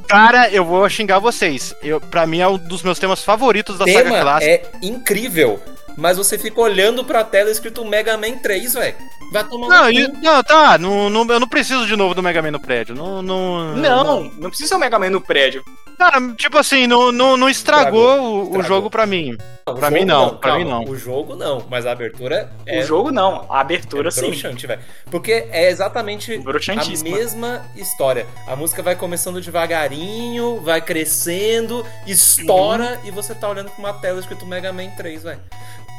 Cara, 0.09 0.51
eu 0.51 0.65
vou 0.65 0.89
xingar 0.89 1.19
vocês. 1.19 1.75
Eu, 1.83 2.01
pra 2.01 2.27
mim 2.27 2.41
é 2.41 2.49
um 2.49 2.57
dos 2.59 2.83
meus 2.83 2.99
temas 2.99 3.23
favoritos 3.23 3.79
da 3.79 3.85
O 3.85 3.89
saga 3.89 4.05
tema 4.05 4.21
clássica. 4.21 4.51
é 4.53 4.71
incrível, 4.83 5.61
mas 5.97 6.17
você 6.17 6.39
fica 6.39 6.61
olhando 6.61 7.05
pra 7.05 7.25
tela 7.25 7.51
escrito 7.51 7.85
Mega 7.85 8.17
Man 8.17 8.39
3, 8.39 8.75
velho. 8.75 8.97
Vai 9.33 9.45
tomar 9.45 9.69
Não, 9.69 9.91
e- 9.91 10.09
não, 10.23 10.43
tá, 10.43 10.79
não, 10.79 11.11
não- 11.11 11.27
eu 11.27 11.41
não 11.41 11.49
preciso 11.49 11.87
de 11.87 11.95
novo 11.97 12.15
do 12.15 12.23
Mega 12.23 12.41
Man 12.41 12.51
no 12.53 12.61
prédio. 12.61 12.95
Não, 12.95 13.21
não, 13.23 13.77
Não, 13.77 14.25
não 14.39 14.49
precisa 14.49 14.71
ser 14.71 14.75
o 14.77 14.79
Mega 14.79 14.99
Man 14.99 15.11
no 15.11 15.21
prédio. 15.21 15.63
Cara, 15.99 16.21
tipo 16.35 16.57
assim, 16.57 16.87
não, 16.87 17.11
não, 17.11 17.37
não 17.37 17.49
estragou, 17.49 18.09
Estragou, 18.09 18.31
o- 18.31 18.39
o, 18.39 18.45
estragou. 18.45 18.63
jogo 18.69 18.89
pra 18.91 19.05
mim. 19.05 19.37
O 19.67 19.75
pra 19.75 19.91
mim 19.91 20.05
não, 20.05 20.37
pra 20.37 20.57
mim 20.57 20.65
calma. 20.65 20.85
não. 20.85 20.91
O 20.93 20.97
jogo 20.97 21.35
não, 21.35 21.63
mas 21.69 21.85
a 21.87 21.91
abertura 21.93 22.51
é 22.65 22.79
O 22.81 22.87
jogo 22.87 23.11
não, 23.11 23.45
a 23.51 23.61
abertura 23.61 24.09
é 24.09 24.11
sim. 24.13 24.31
velho. 24.31 24.81
Porque 25.11 25.49
é 25.51 25.69
exatamente 25.69 26.35
a 26.37 27.03
mesma 27.03 27.67
história. 27.77 28.27
A 28.47 28.55
música 28.55 28.81
vai 28.83 28.95
começando 28.95 29.41
devagarinho, 29.41 30.61
vai 30.63 30.81
crescendo, 30.81 31.85
estoura 32.07 32.99
e 33.05 33.11
você 33.11 33.35
tá 33.35 33.49
olhando 33.49 33.69
pra 33.71 33.79
uma 33.81 33.93
tela 33.93 34.21
escrito 34.21 34.47
Mega 34.47 34.73
Man 34.73 34.91
3, 34.97 35.25
velho. 35.25 35.41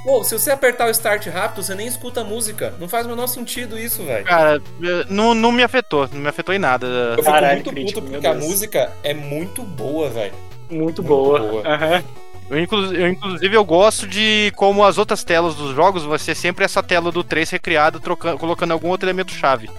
Pô, 0.03 0.23
se 0.23 0.37
você 0.37 0.49
apertar 0.51 0.87
o 0.87 0.91
start 0.91 1.27
rápido, 1.27 1.61
você 1.61 1.75
nem 1.75 1.85
escuta 1.87 2.21
a 2.21 2.23
música. 2.23 2.73
Não 2.79 2.87
faz 2.87 3.05
o 3.05 3.09
menor 3.09 3.27
sentido 3.27 3.77
isso, 3.77 4.03
velho. 4.03 4.25
Cara, 4.25 4.61
não, 5.09 5.33
não 5.33 5.51
me 5.51 5.61
afetou, 5.61 6.07
não 6.13 6.21
me 6.21 6.29
afetou 6.29 6.55
em 6.55 6.59
nada. 6.59 6.87
Eu 6.87 7.17
fico 7.17 7.25
Caralho, 7.25 7.55
muito 7.55 7.69
crítico, 7.71 8.01
puto 8.01 8.11
porque 8.13 8.27
a 8.27 8.33
música 8.33 8.91
é 9.03 9.13
muito 9.13 9.61
boa, 9.61 10.09
velho. 10.09 10.33
Muito 10.69 11.01
Muito 11.01 11.03
boa. 11.03 11.39
boa. 11.39 11.67
Aham. 11.67 12.03
Eu, 12.49 12.59
inclu- 12.59 12.93
eu, 12.95 13.07
inclusive, 13.09 13.55
eu 13.55 13.63
gosto 13.63 14.07
de 14.07 14.51
como 14.55 14.83
as 14.83 14.97
outras 14.97 15.23
telas 15.23 15.53
dos 15.53 15.75
jogos 15.75 16.03
vai 16.03 16.17
ser 16.17 16.33
sempre 16.35 16.65
essa 16.65 16.81
tela 16.81 17.11
do 17.11 17.23
3 17.23 17.47
recriada, 17.49 17.99
trocando, 17.99 18.39
colocando 18.39 18.71
algum 18.71 18.87
outro 18.87 19.05
elemento 19.07 19.31
chave. 19.33 19.69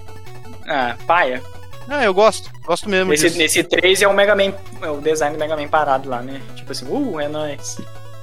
Ah, 0.67 0.95
paia. 1.05 1.41
Ah, 1.89 2.03
eu 2.05 2.13
gosto, 2.13 2.49
gosto 2.63 2.87
mesmo 2.87 3.09
Nesse, 3.11 3.23
disso. 3.25 3.37
nesse 3.37 3.63
3 3.63 4.01
é 4.03 4.07
o 4.07 4.13
Mega 4.13 4.35
Man, 4.35 4.53
é 4.81 4.89
o 4.89 5.01
design 5.01 5.35
do 5.35 5.39
Mega 5.39 5.57
Man 5.57 5.67
parado 5.67 6.07
lá, 6.07 6.21
né? 6.21 6.39
Tipo 6.55 6.71
assim, 6.71 6.85
uh, 6.87 7.19
é 7.19 7.27
nóis. 7.27 7.77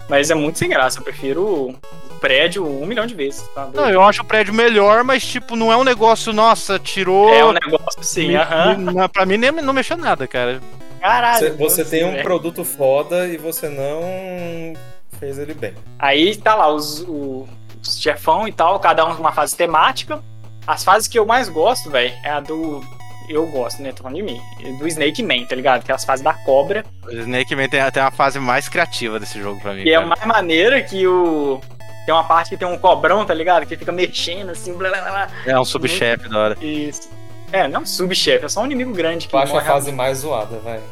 Mas 0.08 0.30
é 0.30 0.34
muito 0.34 0.58
sem 0.58 0.68
graça, 0.68 0.98
eu 0.98 1.04
prefiro 1.04 1.44
o 1.44 1.74
prédio 2.20 2.66
um 2.66 2.86
milhão 2.86 3.06
de 3.06 3.14
vezes. 3.14 3.42
Tá? 3.54 3.68
Não, 3.74 3.90
eu 3.90 4.02
acho 4.02 4.22
o 4.22 4.24
prédio 4.24 4.54
melhor, 4.54 5.04
mas, 5.04 5.22
tipo, 5.24 5.54
não 5.54 5.70
é 5.72 5.76
um 5.76 5.84
negócio, 5.84 6.32
nossa, 6.32 6.78
tirou. 6.78 7.32
É 7.32 7.44
um 7.44 7.52
negócio 7.52 8.00
assim, 8.00 8.28
Me- 8.28 8.36
aham. 8.36 8.76
me- 8.78 9.08
pra 9.08 9.26
mim 9.26 9.36
nem, 9.36 9.52
não 9.52 9.72
mexeu 9.72 9.96
nada, 9.96 10.26
cara. 10.26 10.60
Caralho. 11.00 11.38
Você, 11.38 11.50
você 11.50 11.84
tem 11.84 12.04
um 12.04 12.22
produto 12.22 12.64
foda 12.64 13.26
e 13.28 13.36
você 13.36 13.68
não 13.68 14.72
fez 15.20 15.38
ele 15.38 15.54
bem. 15.54 15.74
Aí 15.98 16.34
tá 16.36 16.54
lá 16.54 16.68
os, 16.72 17.00
o- 17.02 17.46
os 17.82 18.00
chefão 18.00 18.48
e 18.48 18.52
tal, 18.52 18.80
cada 18.80 19.04
um 19.04 19.14
com 19.14 19.20
uma 19.20 19.32
fase 19.32 19.54
temática. 19.56 20.20
As 20.66 20.82
fases 20.84 21.06
que 21.08 21.18
eu 21.18 21.24
mais 21.26 21.48
gosto, 21.48 21.90
velho, 21.90 22.12
é 22.24 22.30
a 22.30 22.40
do. 22.40 22.82
Eu 23.28 23.46
gosto, 23.46 23.82
né? 23.82 23.92
Tô 23.92 24.02
falando 24.02 24.16
de 24.16 24.22
mim. 24.22 24.40
Do 24.78 24.86
Snake 24.88 25.22
Man, 25.22 25.44
tá 25.44 25.54
ligado? 25.54 25.84
Que 25.84 25.92
é 25.92 25.94
as 25.94 26.04
fases 26.04 26.24
da 26.24 26.32
cobra. 26.32 26.84
O 27.06 27.12
Snake 27.12 27.54
Man 27.54 27.68
tem, 27.68 27.90
tem 27.90 28.02
uma 28.02 28.10
fase 28.10 28.38
mais 28.38 28.68
criativa 28.68 29.20
desse 29.20 29.38
jogo 29.40 29.60
pra 29.60 29.74
mim. 29.74 29.82
Que 29.82 29.92
é 29.92 30.04
mais 30.04 30.24
maneira 30.24 30.82
que 30.82 31.06
o. 31.06 31.60
Tem 32.06 32.14
uma 32.14 32.24
parte 32.24 32.50
que 32.50 32.56
tem 32.56 32.66
um 32.66 32.78
cobrão, 32.78 33.24
tá 33.26 33.34
ligado? 33.34 33.66
Que 33.66 33.76
fica 33.76 33.92
mexendo 33.92 34.50
assim, 34.50 34.72
blá 34.72 34.88
blá 34.88 35.02
blá. 35.02 35.28
É 35.44 35.58
um 35.60 35.64
subchefe 35.64 36.26
da 36.28 36.38
hora. 36.38 36.56
Isso. 36.64 37.10
É, 37.52 37.68
não 37.68 37.80
é 37.80 37.82
um 37.82 37.86
subchefe, 37.86 38.44
é 38.44 38.48
só 38.48 38.62
um 38.62 38.66
inimigo 38.66 38.92
grande 38.92 39.26
que 39.26 39.34
Eu 39.34 39.40
acho 39.40 39.52
a 39.52 39.54
morre 39.56 39.66
fase 39.66 39.92
mais 39.92 40.18
zoada, 40.18 40.58
velho. 40.58 40.82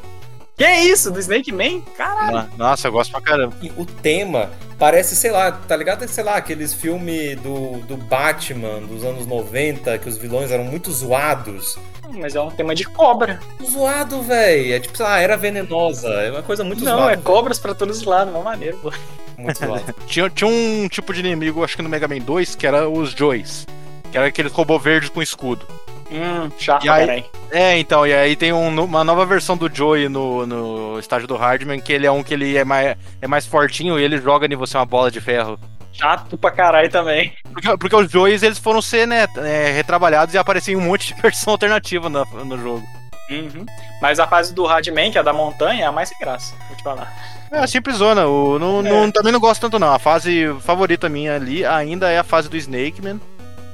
Que 0.57 0.65
é 0.65 0.85
isso? 0.85 1.11
Do 1.11 1.21
Snake 1.21 1.53
Man? 1.53 1.83
Caralho. 1.97 2.49
Nossa, 2.57 2.89
eu 2.89 2.93
gosto 2.93 3.11
pra 3.11 3.21
caramba. 3.21 3.55
E 3.61 3.71
o 3.77 3.85
tema 3.85 4.51
parece, 4.79 5.15
sei 5.15 5.31
lá, 5.31 5.53
tá 5.53 5.77
ligado? 5.77 6.09
Sei 6.09 6.25
lá, 6.25 6.37
aqueles 6.37 6.73
filmes 6.73 7.39
do, 7.41 7.81
do 7.81 7.97
Batman 7.97 8.81
dos 8.81 9.05
anos 9.05 9.27
90, 9.27 9.99
que 9.99 10.09
os 10.09 10.17
vilões 10.17 10.51
eram 10.51 10.65
muito 10.65 10.91
zoados. 10.91 11.79
Mas 12.11 12.35
é 12.35 12.41
um 12.41 12.51
tema 12.51 12.75
de 12.75 12.85
cobra. 12.85 13.39
Zoado, 13.63 14.23
velho. 14.23 14.75
É 14.75 14.81
tipo, 14.81 14.97
sei 14.97 15.05
lá, 15.05 15.21
era 15.21 15.37
venenosa. 15.37 16.09
É 16.09 16.31
uma 16.31 16.43
coisa 16.43 16.65
muito 16.65 16.83
não, 16.83 16.97
zoada. 16.97 17.13
é 17.13 17.17
cobras 17.17 17.59
pra 17.59 17.75
todos 17.75 17.99
os 17.99 18.05
lados, 18.05 18.33
uma 18.33 18.43
maneira, 18.43 18.77
pô. 18.79 18.91
Muito 19.37 19.59
zoado. 19.59 19.95
Tinha, 20.07 20.31
tinha 20.31 20.49
um 20.49 20.89
tipo 20.89 21.13
de 21.13 21.21
inimigo, 21.21 21.63
acho 21.63 21.77
que 21.77 21.83
no 21.83 21.89
Mega 21.91 22.09
Man 22.09 22.21
2, 22.21 22.55
que 22.55 22.67
era 22.67 22.89
os 22.89 23.11
Joys. 23.11 23.67
Que 24.11 24.17
era 24.17 24.29
aqueles 24.29 24.53
robô 24.53 24.79
verdes 24.79 25.11
com 25.11 25.21
escudo. 25.21 25.67
Hum, 26.11 26.51
chato 26.59 26.85
E 26.85 26.89
aí-. 26.89 27.25
É, 27.51 27.79
então, 27.79 28.07
e 28.07 28.13
aí 28.15 28.37
tem 28.37 28.53
um- 28.53 28.83
uma 28.85 29.03
nova 29.05 29.25
versão 29.27 29.57
do 29.57 29.73
Joey 29.73 30.09
no, 30.09 30.47
no 30.47 30.99
estágio 30.99 31.27
do 31.29 31.37
Hardman, 31.37 31.81
que 31.81 31.93
ele 31.93 32.07
é 32.07 32.11
um 32.11 32.23
que 32.23 32.35
ele 32.35 32.57
é 32.57 32.65
mais, 32.65 32.97
é 33.21 33.27
mais 33.27 33.47
fortinho 33.47 33.99
e 33.99 34.03
ele 34.05 34.19
joga 34.21 34.47
em 34.47 34.57
você 34.57 34.77
uma 34.77 34.87
bola 34.87 35.11
de 35.11 35.21
ferro. 35.21 35.59
Chato 35.93 36.37
pra 36.37 36.51
caralho 36.51 36.91
também. 36.91 37.33
Porque, 37.53 37.77
porque 37.79 37.97
os 37.97 38.11
Joeys, 38.11 38.43
eles 38.43 38.59
foram 38.59 38.83
ser, 38.83 39.07
né, 39.07 39.27
é, 39.39 39.73
retrabalhados 39.73 40.35
e 40.35 40.39
aparecem 40.39 40.77
um 40.77 40.81
monte 40.83 41.15
de 41.15 41.21
versão 41.23 41.53
alternativa 41.55 42.09
no, 42.09 42.25
no 42.45 42.59
jogo. 42.59 42.87
Uhum. 43.31 43.65
Mas 44.01 44.21
a 44.21 44.27
fase 44.27 44.55
do 44.55 44.65
Radman, 44.65 45.11
que 45.11 45.19
é 45.19 45.21
a 45.21 45.25
da 45.25 45.33
montanha, 45.33 45.85
é 45.85 45.87
a 45.87 45.93
mais 45.93 46.09
sem 46.11 46.19
graça, 46.19 46.55
vou 46.69 46.77
te 46.77 46.83
falar. 46.83 47.13
É 47.51 47.59
a 47.59 47.67
simplesona, 47.67 48.27
o, 48.27 48.59
não, 48.59 48.81
É. 48.81 48.83
não- 48.83 49.11
também 49.11 49.33
não 49.33 49.41
gosto 49.41 49.61
tanto 49.61 49.79
não. 49.79 49.93
A 49.93 49.99
fase 49.99 50.45
favorita 50.61 51.09
minha 51.09 51.35
ali 51.35 51.65
ainda 51.65 52.11
é 52.11 52.19
a 52.19 52.25
fase 52.25 52.49
do 52.49 52.57
Snake 52.57 53.01
Man. 53.03 53.19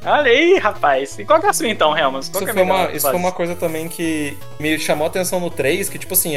Olha 0.05 0.31
aí, 0.31 0.59
rapaz. 0.59 1.19
E 1.19 1.25
qual 1.25 1.41
que 1.41 1.47
é 1.47 1.51
a 1.51 1.53
sua 1.53 1.69
então, 1.69 1.97
Helmas? 1.97 2.29
Qual 2.29 2.43
Isso, 2.43 2.51
é 2.51 2.55
foi 2.55 2.63
uma, 2.63 2.91
isso 2.93 3.07
foi 3.09 3.19
uma 3.19 3.33
coisa 3.33 3.55
também 3.55 3.89
que 3.89 4.37
me 4.59 4.79
chamou 4.79 5.05
a 5.07 5.09
atenção 5.09 5.39
no 5.39 5.51
3, 5.51 5.89
que 5.89 5.99
tipo 5.99 6.15
assim, 6.15 6.35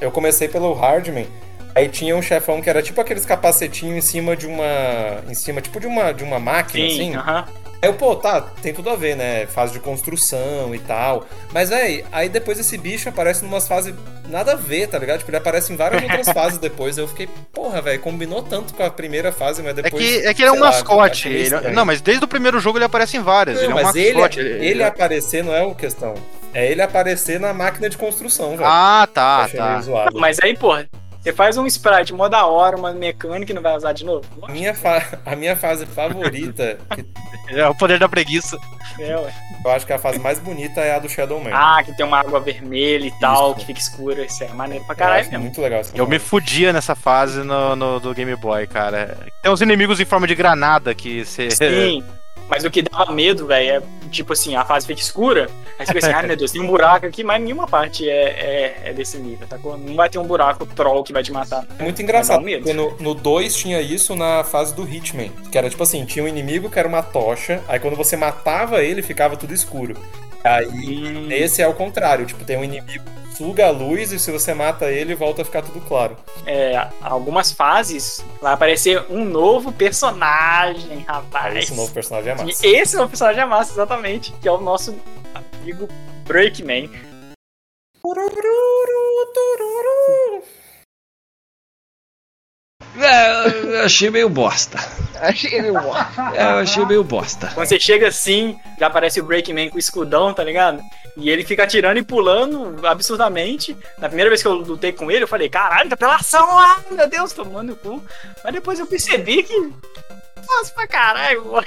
eu 0.00 0.10
comecei 0.10 0.48
pelo 0.48 0.72
Hardman, 0.72 1.26
aí 1.74 1.88
tinha 1.88 2.16
um 2.16 2.22
chefão 2.22 2.60
que 2.60 2.70
era 2.70 2.82
tipo 2.82 3.00
aqueles 3.00 3.24
capacetinhos 3.24 3.96
em 3.96 4.00
cima 4.00 4.36
de 4.36 4.46
uma. 4.46 5.22
em 5.28 5.34
cima, 5.34 5.60
tipo 5.60 5.80
de 5.80 5.86
uma, 5.86 6.12
de 6.12 6.22
uma 6.22 6.38
máquina, 6.38 6.88
Sim, 6.88 6.94
assim. 6.94 7.16
aham. 7.16 7.44
Aí 7.80 7.88
eu, 7.88 7.94
pô, 7.94 8.16
tá, 8.16 8.40
tem 8.40 8.74
tudo 8.74 8.90
a 8.90 8.96
ver, 8.96 9.16
né? 9.16 9.46
Fase 9.46 9.72
de 9.72 9.78
construção 9.80 10.74
e 10.74 10.78
tal. 10.80 11.24
Mas, 11.52 11.68
véi, 11.70 12.04
aí 12.10 12.28
depois 12.28 12.58
esse 12.58 12.76
bicho 12.76 13.08
aparece 13.08 13.44
numas 13.44 13.68
fases 13.68 13.94
nada 14.28 14.52
a 14.52 14.56
ver, 14.56 14.88
tá 14.88 14.98
ligado? 14.98 15.18
Tipo, 15.20 15.30
ele 15.30 15.36
aparece 15.36 15.72
em 15.72 15.76
várias 15.76 16.02
outras 16.02 16.28
fases 16.34 16.58
depois. 16.58 16.98
Eu 16.98 17.06
fiquei, 17.06 17.28
porra, 17.52 17.80
velho, 17.80 18.00
combinou 18.00 18.42
tanto 18.42 18.74
com 18.74 18.82
a 18.82 18.90
primeira 18.90 19.30
fase, 19.30 19.62
mas 19.62 19.78
É 19.78 19.82
depois. 19.82 20.02
que, 20.04 20.26
é 20.26 20.34
que 20.34 20.42
ele 20.42 20.48
é 20.48 20.52
um 20.52 20.58
lá, 20.58 20.66
mascote. 20.66 21.28
ele- 21.28 21.42
estranho. 21.44 21.72
não, 21.72 21.84
mas 21.84 22.00
desde 22.00 22.24
o 22.24 22.28
primeiro 22.28 22.58
jogo 22.58 22.78
ele 22.78 22.84
aparece 22.84 23.16
em 23.16 23.22
várias. 23.22 23.56
Não, 23.56 23.62
ele 23.64 23.72
é 23.72 23.74
um 23.76 23.82
mas 23.82 23.94
ele, 23.94 24.12
mascote. 24.20 24.40
ele 24.40 24.82
aparecer 24.82 25.44
não 25.44 25.54
é 25.54 25.64
a 25.64 25.74
questão. 25.74 26.14
É 26.52 26.70
ele 26.72 26.82
aparecer 26.82 27.38
na 27.38 27.52
máquina 27.54 27.88
de 27.88 27.96
construção, 27.96 28.50
velho. 28.56 28.64
Ah, 28.64 29.06
tá, 29.12 29.44
Achei 29.44 29.58
tá. 29.60 29.68
meio 29.70 29.82
zoado. 29.82 30.18
Mas 30.18 30.38
aí, 30.42 30.56
pô, 30.56 30.74
você 31.28 31.32
faz 31.32 31.56
um 31.58 31.66
sprite 31.66 32.12
mó 32.12 32.28
da 32.28 32.46
hora, 32.46 32.76
uma 32.76 32.92
mecânica 32.92 33.52
e 33.52 33.54
não 33.54 33.62
vai 33.62 33.76
usar 33.76 33.92
de 33.92 34.04
novo? 34.04 34.24
A 34.42 34.50
minha, 34.52 34.74
fa- 34.74 35.18
a 35.26 35.36
minha 35.36 35.54
fase 35.56 35.84
favorita, 35.86 36.78
que 36.94 37.04
É 37.54 37.66
o 37.66 37.74
poder 37.74 37.98
da 37.98 38.08
preguiça. 38.08 38.58
É, 38.98 39.16
ué. 39.16 39.32
eu 39.64 39.70
acho 39.70 39.86
que 39.86 39.92
a 39.92 39.98
fase 39.98 40.18
mais 40.18 40.38
bonita 40.38 40.80
é 40.80 40.94
a 40.94 40.98
do 40.98 41.08
Shadow 41.08 41.40
Man. 41.42 41.50
Ah, 41.52 41.82
que 41.84 41.96
tem 41.96 42.04
uma 42.04 42.18
água 42.20 42.40
vermelha 42.40 43.06
e 43.06 43.12
tal, 43.20 43.50
Isso. 43.52 43.60
que 43.60 43.66
fica 43.66 43.78
escura. 43.80 44.24
Isso 44.24 44.42
é 44.44 44.48
maneiro 44.48 44.84
pra 44.84 44.94
eu 44.94 44.98
caralho 44.98 45.20
acho 45.20 45.30
mesmo. 45.30 45.44
muito 45.44 45.60
legal 45.60 45.80
essa 45.80 45.96
Eu 45.96 46.06
me 46.06 46.18
fudia 46.18 46.72
nessa 46.72 46.94
fase 46.94 47.38
no, 47.42 47.74
no- 47.76 48.00
do 48.00 48.12
Game 48.14 48.34
Boy, 48.36 48.66
cara. 48.66 49.16
Tem 49.42 49.50
uns 49.50 49.60
inimigos 49.62 49.98
em 50.00 50.04
forma 50.04 50.26
de 50.26 50.34
granada 50.34 50.94
que 50.94 51.24
você. 51.24 51.50
Sim. 51.50 52.04
Mas 52.48 52.64
o 52.64 52.70
que 52.70 52.82
dava 52.82 53.12
medo, 53.12 53.46
velho, 53.46 53.84
é 53.84 54.08
tipo 54.08 54.32
assim, 54.32 54.56
a 54.56 54.64
fase 54.64 54.86
fica 54.86 55.00
escura, 55.00 55.48
aí 55.78 55.86
você 55.86 55.92
fica 55.92 56.06
assim, 56.06 56.14
ai 56.16 56.26
meu 56.26 56.36
Deus, 56.36 56.50
tem 56.50 56.62
um 56.62 56.66
buraco 56.66 57.06
aqui, 57.06 57.22
mas 57.22 57.42
nenhuma 57.42 57.66
parte 57.66 58.08
é, 58.08 58.12
é, 58.14 58.82
é 58.86 58.92
desse 58.92 59.18
nível, 59.18 59.46
tá? 59.46 59.58
Não 59.58 59.94
vai 59.94 60.08
ter 60.08 60.18
um 60.18 60.26
buraco 60.26 60.66
troll 60.66 61.04
que 61.04 61.12
vai 61.12 61.22
te 61.22 61.30
matar. 61.30 61.66
É 61.78 61.82
muito 61.82 62.00
engraçado, 62.00 62.40
um 62.40 62.44
porque 62.44 62.72
no 62.72 63.14
2 63.14 63.54
tinha 63.54 63.80
isso 63.80 64.16
na 64.16 64.42
fase 64.44 64.74
do 64.74 64.88
Hitman, 64.88 65.30
que 65.50 65.58
era 65.58 65.68
tipo 65.68 65.82
assim, 65.82 66.04
tinha 66.04 66.24
um 66.24 66.28
inimigo 66.28 66.70
que 66.70 66.78
era 66.78 66.88
uma 66.88 67.02
tocha, 67.02 67.62
aí 67.68 67.78
quando 67.78 67.96
você 67.96 68.16
matava 68.16 68.82
ele, 68.82 69.02
ficava 69.02 69.36
tudo 69.36 69.52
escuro. 69.52 69.94
Aí, 70.44 70.66
Hum, 70.68 71.28
esse 71.30 71.60
é 71.60 71.66
o 71.68 71.74
contrário, 71.74 72.24
tipo, 72.26 72.44
tem 72.44 72.56
um 72.56 72.64
inimigo 72.64 73.04
suga 73.38 73.68
a 73.68 73.70
luz 73.70 74.10
e 74.10 74.18
se 74.18 74.32
você 74.32 74.52
mata 74.52 74.90
ele, 74.90 75.14
volta 75.14 75.42
a 75.42 75.44
ficar 75.44 75.62
tudo 75.62 75.80
claro. 75.82 76.16
É, 76.44 76.88
algumas 77.00 77.52
fases 77.52 78.24
vai 78.42 78.52
aparecer 78.52 79.00
um 79.08 79.24
novo 79.24 79.70
personagem, 79.70 81.04
rapaz. 81.06 81.56
Esse 81.56 81.74
novo 81.74 81.92
personagem 81.92 82.32
é 82.32 82.34
E 82.34 82.44
massa. 82.44 82.66
esse 82.66 82.96
novo 82.96 83.08
personagem 83.10 83.40
é 83.40 83.46
massa, 83.46 83.72
exatamente, 83.72 84.32
que 84.42 84.48
é 84.48 84.50
o 84.50 84.58
nosso 84.60 84.92
amigo 85.62 85.88
Breakman. 86.26 86.90
É, 93.00 93.48
eu 93.48 93.82
achei 93.84 94.10
meio 94.10 94.28
bosta. 94.28 94.78
É, 96.34 96.42
eu 96.42 96.58
achei 96.58 96.84
meio 96.86 97.04
bosta. 97.04 97.50
Quando 97.54 97.66
você 97.66 97.78
chega 97.78 98.08
assim, 98.08 98.58
já 98.78 98.86
aparece 98.86 99.20
o 99.20 99.24
Breakman 99.24 99.70
com 99.70 99.76
o 99.76 99.78
escudão, 99.78 100.32
tá 100.32 100.44
ligado? 100.44 100.82
E 101.16 101.28
ele 101.30 101.44
fica 101.44 101.64
atirando 101.64 101.98
e 101.98 102.02
pulando 102.02 102.86
absurdamente. 102.86 103.76
Na 103.98 104.08
primeira 104.08 104.30
vez 104.30 104.40
que 104.40 104.48
eu 104.48 104.54
lutei 104.54 104.92
com 104.92 105.10
ele, 105.10 105.24
eu 105.24 105.28
falei, 105.28 105.48
caralho, 105.48 105.92
apelação! 105.92 106.46
Ah, 106.58 106.78
meu 106.90 107.08
Deus, 107.08 107.32
tomando 107.32 107.72
o 107.72 107.76
cu. 107.76 108.02
Mas 108.44 108.52
depois 108.52 108.78
eu 108.78 108.86
percebi 108.86 109.42
que. 109.42 109.72
Nossa, 110.48 110.72
pra 110.72 110.86
caralho, 110.86 111.44
mano. 111.46 111.66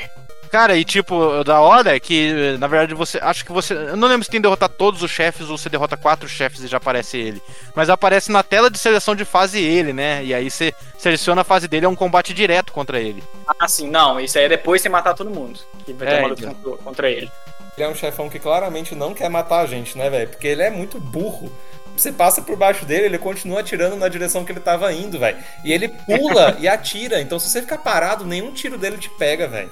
Cara, 0.51 0.75
e 0.75 0.83
tipo, 0.83 1.43
da 1.45 1.61
hora 1.61 1.95
é 1.95 1.99
que, 1.99 2.57
na 2.59 2.67
verdade, 2.67 2.93
você. 2.93 3.17
Acho 3.21 3.45
que 3.45 3.53
você. 3.53 3.73
Eu 3.73 3.95
não 3.95 4.07
lembro 4.09 4.25
se 4.25 4.29
tem 4.29 4.39
que 4.39 4.43
derrotar 4.43 4.67
todos 4.67 5.01
os 5.01 5.09
chefes 5.09 5.49
ou 5.49 5.57
você 5.57 5.69
derrota 5.69 5.95
quatro 5.95 6.27
chefes 6.27 6.61
e 6.61 6.67
já 6.67 6.75
aparece 6.75 7.17
ele. 7.17 7.41
Mas 7.73 7.89
aparece 7.89 8.29
na 8.31 8.43
tela 8.43 8.69
de 8.69 8.77
seleção 8.77 9.15
de 9.15 9.23
fase 9.23 9.61
ele, 9.61 9.93
né? 9.93 10.23
E 10.25 10.33
aí 10.33 10.51
você 10.51 10.73
seleciona 10.97 11.41
a 11.41 11.45
fase 11.45 11.69
dele, 11.69 11.85
é 11.85 11.89
um 11.89 11.95
combate 11.95 12.33
direto 12.33 12.73
contra 12.73 12.99
ele. 12.99 13.23
Ah, 13.59 13.67
sim, 13.67 13.89
não. 13.89 14.19
Isso 14.19 14.37
aí 14.37 14.43
é 14.43 14.49
depois 14.49 14.81
você 14.81 14.89
matar 14.89 15.13
todo 15.13 15.29
mundo. 15.29 15.57
Que 15.85 15.93
vai 15.93 16.07
ter 16.09 16.15
É, 16.15 16.19
uma 16.19 16.27
luta 16.27 16.41
então. 16.43 16.53
contra, 16.53 16.83
contra 16.83 17.09
ele. 17.09 17.31
Ele 17.77 17.85
é 17.85 17.89
um 17.89 17.95
chefão 17.95 18.29
que 18.29 18.37
claramente 18.37 18.93
não 18.93 19.13
quer 19.13 19.29
matar 19.29 19.61
a 19.61 19.65
gente, 19.65 19.97
né, 19.97 20.09
velho? 20.09 20.27
Porque 20.29 20.47
ele 20.47 20.61
é 20.63 20.69
muito 20.69 20.99
burro. 20.99 21.49
Você 21.95 22.11
passa 22.11 22.41
por 22.41 22.57
baixo 22.57 22.85
dele, 22.85 23.05
ele 23.05 23.17
continua 23.17 23.59
atirando 23.61 23.95
na 23.95 24.07
direção 24.09 24.43
que 24.43 24.51
ele 24.51 24.59
tava 24.59 24.91
indo, 24.93 25.17
velho. 25.19 25.37
E 25.63 25.71
ele 25.71 25.87
pula 25.87 26.57
e 26.59 26.67
atira. 26.67 27.21
Então, 27.21 27.39
se 27.39 27.49
você 27.49 27.61
ficar 27.61 27.77
parado, 27.77 28.25
nenhum 28.25 28.51
tiro 28.51 28.77
dele 28.77 28.97
te 28.97 29.09
pega, 29.09 29.47
velho. 29.47 29.69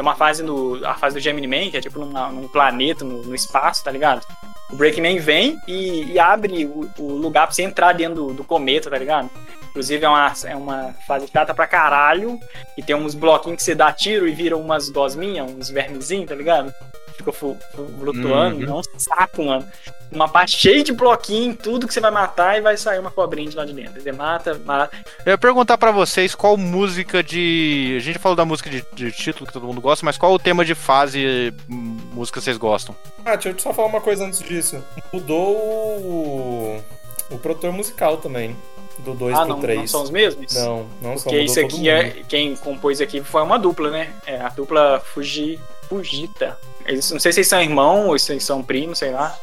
Tem 0.00 0.06
uma 0.06 0.16
fase 0.16 0.42
no. 0.42 0.82
A 0.86 0.94
fase 0.94 1.16
do 1.16 1.20
Gemini 1.20 1.46
Man, 1.46 1.70
que 1.70 1.76
é 1.76 1.80
tipo 1.82 1.98
numa- 2.00 2.30
num 2.32 2.48
planeta, 2.48 3.04
no, 3.04 3.22
no 3.22 3.34
espaço, 3.34 3.84
tá 3.84 3.90
ligado? 3.90 4.26
O 4.72 4.74
Breakman 4.76 5.18
vem 5.18 5.58
e, 5.68 6.12
e 6.12 6.18
abre 6.18 6.64
o, 6.64 6.88
o 6.98 7.12
lugar 7.16 7.46
pra 7.46 7.54
você 7.54 7.64
entrar 7.64 7.92
dentro 7.92 8.14
do, 8.14 8.32
do 8.32 8.42
cometa, 8.42 8.88
tá 8.88 8.96
ligado? 8.96 9.28
Inclusive 9.68 10.02
é 10.02 10.08
uma, 10.08 10.32
é 10.46 10.56
uma 10.56 10.94
fase 11.06 11.28
chata 11.30 11.52
pra 11.52 11.66
caralho. 11.66 12.40
E 12.78 12.82
tem 12.82 12.96
uns 12.96 13.14
bloquinhos 13.14 13.58
que 13.58 13.62
você 13.62 13.74
dá 13.74 13.92
tiro 13.92 14.26
e 14.26 14.32
vira 14.32 14.56
umas 14.56 14.88
gosminhas, 14.88 15.50
uns 15.52 15.68
vermezinhos, 15.68 16.30
tá 16.30 16.34
ligado? 16.34 16.72
Fica 17.20 17.32
fu- 17.32 17.56
fu- 17.74 17.86
flutuando, 17.98 18.66
Uhum. 18.66 18.78
é 18.78 18.80
um 18.80 18.98
saco, 18.98 19.44
mano. 19.44 19.66
Uma 20.10 20.28
parte 20.28 20.56
cheia 20.56 20.82
de 20.82 20.92
bloquinho, 20.92 21.54
tudo 21.54 21.86
que 21.86 21.94
você 21.94 22.00
vai 22.00 22.10
matar 22.10 22.56
e 22.58 22.60
vai 22.60 22.76
sair 22.76 22.98
uma 22.98 23.10
cobrinha 23.10 23.48
de 23.48 23.54
lá 23.56 23.64
de 23.64 23.72
dentro. 23.72 24.00
Você 24.02 24.10
mata, 24.10 24.60
mata. 24.64 24.96
Eu 25.24 25.32
ia 25.32 25.38
perguntar 25.38 25.78
pra 25.78 25.92
vocês 25.92 26.34
qual 26.34 26.56
música 26.56 27.22
de. 27.22 27.94
A 27.96 28.00
gente 28.00 28.18
falou 28.18 28.34
da 28.34 28.44
música 28.44 28.68
de, 28.70 28.84
de 28.92 29.12
título 29.12 29.46
que 29.46 29.52
todo 29.52 29.66
mundo 29.66 29.80
gosta, 29.80 30.04
mas 30.04 30.18
qual 30.18 30.32
o 30.32 30.38
tema 30.38 30.64
de 30.64 30.74
fase 30.74 31.54
hum, 31.70 31.96
música 32.12 32.40
vocês 32.40 32.56
gostam? 32.56 32.96
Ah, 33.24 33.36
deixa 33.36 33.50
eu 33.50 33.58
só 33.58 33.72
falar 33.72 33.86
uma 33.88 34.00
coisa 34.00 34.24
antes 34.24 34.40
disso. 34.40 34.82
Mudou 35.12 35.56
o, 36.00 36.82
o 37.30 37.38
produtor 37.38 37.72
musical 37.72 38.16
também. 38.16 38.56
Do 39.00 39.14
2 39.14 39.34
Ah, 39.34 39.40
pro 39.40 39.48
não, 39.50 39.60
3. 39.60 39.78
não 39.78 39.86
são 39.86 40.02
os 40.02 40.10
mesmos? 40.10 40.52
Não, 40.54 40.86
não 41.00 41.16
são. 41.16 41.30
Porque 41.30 41.40
isso 41.40 41.58
aqui 41.60 41.88
é. 41.88 42.10
Quem 42.28 42.54
compôs 42.56 43.00
aqui 43.00 43.22
foi 43.22 43.42
uma 43.42 43.58
dupla, 43.58 43.90
né? 43.90 44.12
É 44.26 44.38
a 44.40 44.48
dupla 44.50 45.00
Fuji, 45.00 45.58
Fujita. 45.90 46.56
Eles, 46.86 47.10
não 47.10 47.18
sei 47.18 47.32
se 47.32 47.40
eles 47.40 47.48
são 47.48 47.60
irmãos 47.60 48.06
ou 48.06 48.18
se 48.18 48.32
eles 48.32 48.44
são 48.44 48.62
primos, 48.62 48.98
sei 48.98 49.10
lá. 49.10 49.36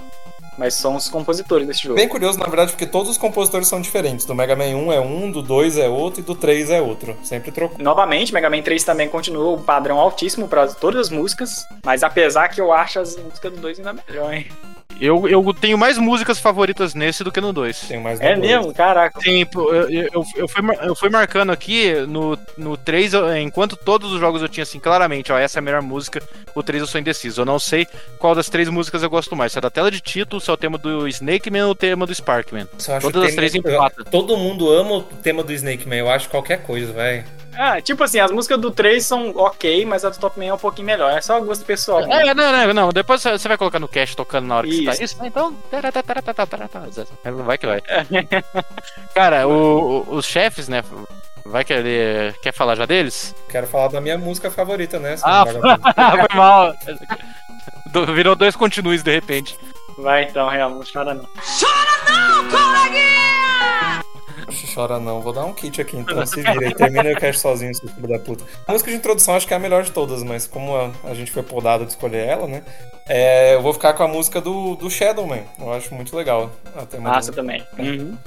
Mas 0.57 0.73
são 0.73 0.95
os 0.95 1.07
compositores 1.07 1.67
desse 1.67 1.83
jogo. 1.83 1.95
Bem 1.95 2.07
curioso, 2.07 2.39
na 2.39 2.47
verdade, 2.47 2.71
porque 2.71 2.87
todos 2.87 3.11
os 3.11 3.17
compositores 3.17 3.67
são 3.67 3.79
diferentes. 3.79 4.25
Do 4.25 4.33
Mega 4.33 4.55
Man 4.55 4.75
1 4.75 4.93
é 4.93 4.99
um, 4.99 5.29
do 5.29 5.43
2 5.43 5.77
é 5.77 5.87
outro 5.87 6.21
e 6.21 6.23
do 6.23 6.33
3 6.33 6.71
é 6.71 6.81
outro. 6.81 7.15
Sempre 7.21 7.51
trocou. 7.51 7.77
Novamente, 7.77 8.33
Mega 8.33 8.49
Man 8.49 8.63
3 8.63 8.83
também 8.83 9.07
continuou 9.07 9.55
o 9.55 9.61
padrão 9.61 9.99
altíssimo 9.99 10.47
para 10.47 10.65
todas 10.67 11.07
as 11.07 11.09
músicas. 11.11 11.67
Mas 11.85 12.01
apesar 12.01 12.47
que 12.47 12.59
eu 12.59 12.73
acho 12.73 12.99
as 12.99 13.15
músicas 13.17 13.53
do 13.53 13.59
2 13.59 13.77
ainda 13.79 13.93
melhor, 14.07 14.33
hein? 14.33 14.47
Eu, 14.99 15.27
eu 15.27 15.53
tenho 15.53 15.77
mais 15.77 15.97
músicas 15.97 16.39
favoritas 16.39 16.93
nesse 16.93 17.23
do 17.23 17.31
que 17.31 17.39
no 17.41 17.53
2. 17.53 17.81
Tem 17.81 17.99
mais 17.99 18.19
É 18.21 18.35
dois. 18.35 18.47
mesmo? 18.47 18.73
Caraca. 18.73 19.19
Sim, 19.21 19.45
eu, 19.55 19.89
eu, 19.89 20.25
eu, 20.35 20.47
fui, 20.47 20.61
eu 20.81 20.95
fui 20.95 21.09
marcando 21.09 21.51
aqui 21.51 21.93
no, 22.07 22.37
no 22.57 22.75
3, 22.77 23.13
eu- 23.13 23.37
enquanto 23.37 23.75
todos 23.75 24.11
os 24.11 24.19
jogos 24.19 24.41
eu 24.41 24.49
tinha 24.49 24.63
assim, 24.63 24.79
claramente, 24.79 25.31
ó, 25.31 25.37
essa 25.37 25.57
é 25.57 25.61
a 25.61 25.63
melhor 25.63 25.81
música, 25.81 26.21
o 26.55 26.63
3 26.63 26.81
eu 26.81 26.87
sou 26.87 26.99
indeciso. 26.99 27.41
Eu 27.41 27.45
não 27.45 27.59
sei 27.59 27.87
qual 28.17 28.33
das 28.35 28.49
três 28.49 28.67
músicas 28.69 29.03
eu 29.03 29.09
gosto 29.09 29.35
mais. 29.35 29.51
Se 29.51 29.57
é 29.57 29.61
da 29.61 29.69
tela 29.69 29.91
de 29.91 30.01
título, 30.01 30.41
se 30.41 30.49
é 30.49 30.53
o 30.53 30.57
tema 30.57 30.77
do 30.77 31.07
Snake 31.07 31.49
Man 31.49 31.65
ou 31.65 31.71
o 31.71 31.75
tema 31.75 32.05
do 32.05 32.13
Sparkman. 32.13 32.67
Só 32.77 32.93
acho 32.97 33.07
Todas 33.11 33.23
o 33.23 33.25
as 33.27 33.35
três 33.35 33.53
empatam. 33.55 34.05
Todo 34.05 34.35
mundo 34.37 34.71
ama 34.71 34.95
o 34.97 35.03
tema 35.03 35.43
do 35.43 35.53
Snake 35.53 35.87
Man. 35.87 35.95
Eu 35.95 36.09
acho 36.09 36.29
qualquer 36.29 36.63
coisa, 36.63 36.91
velho. 36.93 37.23
Ah, 37.57 37.81
tipo 37.81 38.03
assim, 38.03 38.19
as 38.19 38.31
músicas 38.31 38.59
do 38.61 38.69
3 38.69 39.03
são 39.03 39.31
ok, 39.35 39.85
mas 39.85 40.05
a 40.05 40.09
do 40.09 40.17
Top 40.19 40.37
Man 40.39 40.45
é 40.45 40.53
um 40.53 40.57
pouquinho 40.57 40.85
melhor. 40.85 41.11
É 41.11 41.21
só 41.21 41.39
gosto 41.39 41.65
pessoal. 41.65 42.01
É, 42.01 42.33
não, 42.33 42.51
não, 42.51 42.73
não. 42.73 42.89
Depois 42.89 43.21
você 43.23 43.47
vai 43.47 43.57
colocar 43.57 43.79
no 43.79 43.87
cast 43.87 44.15
tocando 44.15 44.45
na 44.47 44.57
hora 44.57 44.67
que 44.67 44.75
você 44.77 44.83
tá 44.85 44.91
Isso. 44.93 45.03
isso. 45.03 45.25
Então. 45.25 45.55
Vai 47.45 47.57
que 47.57 47.65
vai. 47.65 47.81
Cara, 49.13 49.47
o- 49.47 50.05
o- 50.07 50.15
os 50.15 50.25
chefes, 50.25 50.67
né? 50.67 50.83
Vai 51.45 51.63
querer. 51.63 52.33
Quer 52.41 52.53
falar 52.53 52.75
já 52.75 52.85
deles? 52.85 53.33
Quero 53.49 53.65
falar 53.67 53.87
da 53.87 54.01
minha 54.01 54.17
música 54.17 54.51
favorita, 54.51 54.99
né? 54.99 55.15
Ah, 55.23 55.45
foi 55.45 56.35
mal. 56.37 56.73
Virou 58.13 58.35
dois 58.35 58.55
continues 58.55 59.01
de 59.01 59.11
repente. 59.13 59.57
Vai 59.97 60.23
então, 60.25 60.47
real, 60.49 60.69
não 60.69 60.83
chora 60.83 61.13
não. 61.13 61.23
Chora 61.59 61.97
não, 62.09 62.47
vou 65.21 65.33
dar 65.33 65.45
um 65.45 65.53
kit 65.53 65.81
aqui 65.81 65.97
então, 65.97 66.25
se 66.25 66.41
vira. 66.41 66.73
Termina 66.73 67.11
o 67.11 67.15
cast 67.15 67.41
sozinho, 67.41 67.73
seu 67.75 67.89
filho 67.89 68.07
da 68.07 68.19
puta. 68.19 68.43
A 68.67 68.71
música 68.71 68.89
de 68.91 68.97
introdução 68.97 69.35
acho 69.35 69.47
que 69.47 69.53
é 69.53 69.57
a 69.57 69.59
melhor 69.59 69.83
de 69.83 69.91
todas, 69.91 70.23
mas 70.23 70.47
como 70.47 70.75
a, 70.75 70.91
a 71.03 71.13
gente 71.13 71.31
foi 71.31 71.43
podado 71.43 71.85
de 71.85 71.91
escolher 71.91 72.25
ela, 72.27 72.47
né? 72.47 72.63
é, 73.09 73.55
eu 73.55 73.61
vou 73.61 73.73
ficar 73.73 73.93
com 73.93 74.03
a 74.03 74.07
música 74.07 74.39
do, 74.41 74.75
do 74.75 74.89
Shadowman. 74.89 75.43
Eu 75.59 75.71
acho 75.73 75.93
muito 75.93 76.15
legal. 76.15 76.51
a 76.75 76.85
tema 76.85 77.09
Massa 77.09 77.31
do- 77.31 77.35
também. 77.35 77.63
Uhum. 77.77 78.17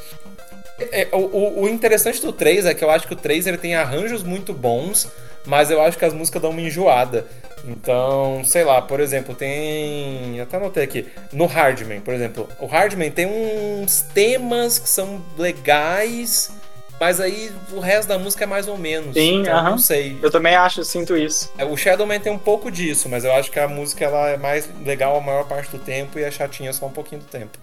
É, 0.79 1.09
o, 1.13 1.19
o- 1.19 1.63
o 1.65 1.69
interessante 1.69 2.21
do 2.23 2.33
3 2.33 2.65
é 2.67 2.75
que 2.75 2.83
eu 2.83 2.91
acho 2.91 3.07
que 3.07 3.13
o 3.13 3.17
3 3.17 3.47
ele 3.47 3.59
tem 3.59 3.75
arranjos 3.75 4.23
muito 4.23 4.53
bons, 4.55 5.09
mas 5.47 5.71
eu 5.71 5.81
acho 5.83 5.99
que 5.99 6.05
as 6.05 6.13
músicas 6.13 6.43
dão 6.43 6.51
uma 6.51 6.61
enjoada. 6.61 7.27
Então, 7.65 8.43
sei 8.45 8.65
lá, 8.65 8.81
por 8.81 9.01
exemplo, 9.01 9.35
tem. 9.35 10.41
Até 10.41 10.57
anotei 10.57 10.85
aqui. 10.85 11.07
No 11.33 11.47
Hardman, 11.47 12.01
por 12.01 12.15
exemplo. 12.15 12.49
O 12.59 12.67
Hardman 12.67 13.11
tem 13.11 13.27
uns 13.27 14.01
temas 14.15 14.79
que 14.79 14.89
são 14.89 15.23
legais, 15.37 16.51
mas 16.99 17.21
aí 17.21 17.51
o 17.73 17.81
resto 17.81 18.09
da 18.09 18.19
música 18.19 18.45
é 18.45 18.47
mais 18.47 18.67
ou 18.67 18.79
menos. 18.79 19.15
Sim, 19.15 19.43
então, 19.43 19.55
aham. 19.57 19.71
não 19.71 19.79
sei. 19.79 20.19
Eu 20.23 20.31
também 20.31 20.55
acho, 20.55 20.83
sinto 20.85 21.17
isso. 21.17 21.53
É, 21.59 21.65
O 21.65 21.77
Shadowman 21.77 22.21
tem 22.21 22.33
um 22.33 22.39
pouco 22.39 22.71
disso, 22.71 23.09
mas 23.09 23.25
eu 23.25 23.33
acho 23.35 23.51
que 23.51 23.59
a 23.59 23.69
música 23.69 24.05
ela 24.05 24.31
é 24.31 24.37
mais 24.37 24.69
legal 24.85 25.17
a 25.17 25.21
maior 25.21 25.45
parte 25.47 25.71
do 25.71 25.79
tempo 25.79 26.19
e 26.19 26.25
a 26.25 26.31
chatinha 26.31 26.73
só 26.73 26.87
um 26.87 26.91
pouquinho 26.93 27.21
do 27.21 27.27
tempo. 27.27 27.59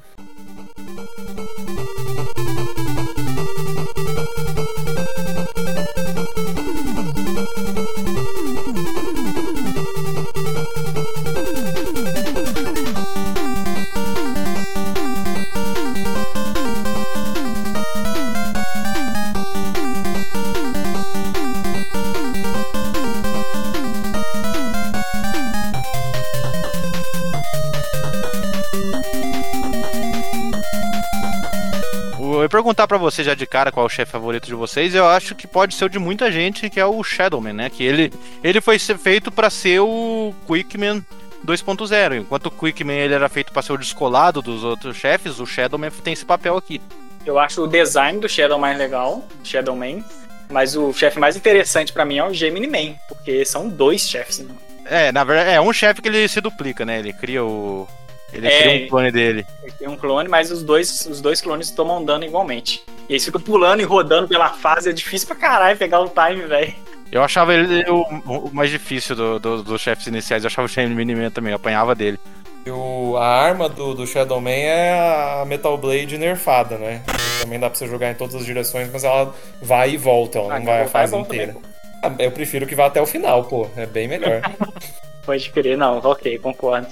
Perguntar 32.68 32.88
pra 32.88 32.98
você 32.98 33.24
já 33.24 33.34
de 33.34 33.48
cara 33.48 33.72
qual 33.72 33.86
é 33.86 33.88
o 33.88 33.90
chefe 33.90 34.12
favorito 34.12 34.46
de 34.46 34.54
vocês. 34.54 34.94
Eu 34.94 35.08
acho 35.08 35.34
que 35.34 35.48
pode 35.48 35.74
ser 35.74 35.86
o 35.86 35.90
de 35.90 35.98
muita 35.98 36.30
gente, 36.30 36.70
que 36.70 36.80
é 36.82 36.86
o 36.86 37.02
Shadowman, 37.02 37.54
né? 37.54 37.70
Que 37.70 37.82
ele, 37.82 38.12
ele 38.44 38.60
foi 38.60 38.78
feito 38.78 39.32
pra 39.32 39.50
ser 39.50 39.80
o 39.80 40.34
Quickman 40.46 41.02
2.0. 41.46 42.20
Enquanto 42.20 42.48
o 42.48 42.52
Quickman 42.52 42.98
ele 42.98 43.14
era 43.14 43.30
feito 43.30 43.54
pra 43.54 43.62
ser 43.62 43.72
o 43.72 43.78
descolado 43.78 44.42
dos 44.42 44.66
outros 44.66 44.98
chefes, 44.98 45.40
o 45.40 45.46
Shadowman 45.46 45.90
tem 46.04 46.12
esse 46.12 46.26
papel 46.26 46.58
aqui. 46.58 46.82
Eu 47.26 47.40
acho 47.40 47.64
o 47.64 47.68
design 47.68 48.20
do 48.20 48.28
Shadow 48.28 48.60
mais 48.60 48.78
legal, 48.78 49.26
Shadowman. 49.46 50.04
Mas 50.50 50.76
o 50.76 50.92
chefe 50.92 51.20
mais 51.20 51.38
interessante 51.38 51.94
pra 51.94 52.04
mim 52.04 52.18
é 52.18 52.26
o 52.26 52.34
Gemini 52.34 52.68
Man, 52.68 52.96
porque 53.08 53.46
são 53.46 53.70
dois 53.70 54.02
chefes. 54.02 54.40
Né? 54.40 54.54
É, 54.86 55.12
na 55.14 55.24
verdade, 55.24 55.52
é 55.52 55.62
um 55.62 55.72
chefe 55.72 56.02
que 56.02 56.10
ele 56.10 56.28
se 56.28 56.42
duplica, 56.42 56.86
né? 56.86 57.00
Ele 57.00 57.14
cria 57.14 57.44
o. 57.44 57.88
Ele 58.34 58.48
É. 58.48 58.62
cria 58.62 58.86
um 58.86 58.90
clone 58.90 59.12
dele. 59.12 59.46
Ele 59.64 59.72
Tem 59.80 59.88
um 59.88 59.96
clone, 59.98 60.28
mas 60.30 60.52
os 60.52 60.62
dois, 60.64 61.06
os 61.06 61.22
dois 61.22 61.40
clones 61.42 61.72
tomam 61.72 62.04
dano 62.04 62.26
igualmente. 62.26 62.84
E 63.08 63.14
eles 63.14 63.24
ficam 63.26 63.40
pulando 63.40 63.82
e 63.82 63.86
rodando 63.86 64.28
pela 64.28 64.50
fase, 64.50 64.90
é 64.90 64.94
difícil 64.94 65.28
pra 65.28 65.36
caralho 65.38 65.78
pegar 65.78 66.02
o 66.02 66.10
time, 66.10 66.44
velho. 66.46 66.74
Eu 67.10 67.24
achava 67.24 67.54
ele 67.54 67.90
o, 67.90 68.02
o 68.26 68.54
mais 68.54 68.70
difícil 68.70 69.16
do- 69.16 69.40
do- 69.40 69.64
dos 69.64 69.82
chefes 69.82 70.08
iniciais. 70.08 70.44
Eu 70.44 70.48
achava 70.48 70.66
o 70.66 70.70
Shane 70.70 70.94
Miniman 70.94 71.32
também, 71.32 71.52
eu 71.52 71.56
apanhava 71.56 71.96
dele. 71.96 72.20
E 72.66 72.70
o, 72.70 73.16
a 73.16 73.26
arma 73.26 73.70
do, 73.70 73.94
do 73.94 74.06
Shadow 74.06 74.42
Man 74.42 74.50
é 74.50 75.40
a 75.42 75.46
Metal 75.46 75.78
Blade 75.78 76.18
nerfada, 76.18 76.78
né? 76.78 77.02
Também 77.42 77.58
dá 77.58 77.70
pra 77.70 77.80
você 77.80 77.88
jogar 77.88 78.12
em 78.12 78.16
todas 78.16 78.36
as 78.36 78.46
direções, 78.46 78.90
mas 78.92 79.06
ela 79.06 79.34
vai 79.62 79.92
e 79.92 79.98
volta, 79.98 80.38
ela 80.40 80.56
Ah, 80.56 80.60
não 80.60 80.66
vai 80.66 80.82
a 80.82 80.84
é 80.84 80.88
fase 80.90 81.16
inteira. 81.16 81.54
também, 81.54 81.70
Ah, 82.04 82.12
Eu 82.24 82.32
prefiro 82.32 82.68
que 82.68 82.76
vá 82.76 82.88
até 82.88 83.02
o 83.02 83.06
final, 83.06 83.46
pô. 83.46 83.70
É 83.78 83.86
bem 83.86 84.10
melhor. 84.10 84.42
Pode 85.26 85.50
crer, 85.50 85.78
não, 85.78 86.00
ok, 86.00 86.38
concordo. 86.40 86.88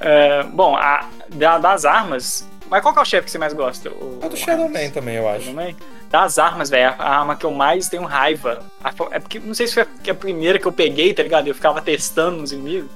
É, 0.00 0.42
bom, 0.44 0.76
a, 0.76 1.06
da- 1.28 1.58
das 1.58 1.84
armas. 1.84 2.48
Mas 2.68 2.82
qual 2.82 2.92
que 2.92 2.98
é 2.98 3.02
o 3.02 3.06
chefe 3.06 3.26
que 3.26 3.30
você 3.30 3.38
mais 3.38 3.52
gosta? 3.52 3.90
O, 3.90 4.18
É 4.22 4.28
do 4.28 4.34
o 4.34 4.36
Shadow? 4.36 4.68
Man 4.68 4.90
também, 4.90 5.16
eu 5.16 5.28
acho. 5.28 5.44
Shadow 5.44 5.54
Man? 5.54 5.74
Das 6.10 6.38
armas, 6.38 6.70
velho, 6.70 6.94
a 6.98 7.18
arma 7.18 7.34
que 7.36 7.44
eu 7.44 7.50
mais 7.50 7.88
tenho 7.88 8.04
raiva. 8.04 8.60
a 8.82 8.90
é 9.10 9.18
porque 9.20 9.38
não 9.40 9.54
sei 9.54 9.66
se 9.66 9.74
foi 9.74 9.82
a- 9.84 9.86
que 10.02 10.10
a 10.10 10.14
primeira 10.14 10.58
que 10.58 10.66
eu 10.66 10.72
peguei, 10.72 11.12
tá 11.14 11.22
ligado? 11.22 11.48
Eu 11.48 11.54
ficava 11.54 11.80
testando 11.80 12.38
nos 12.38 12.52
inimigos. 12.52 12.90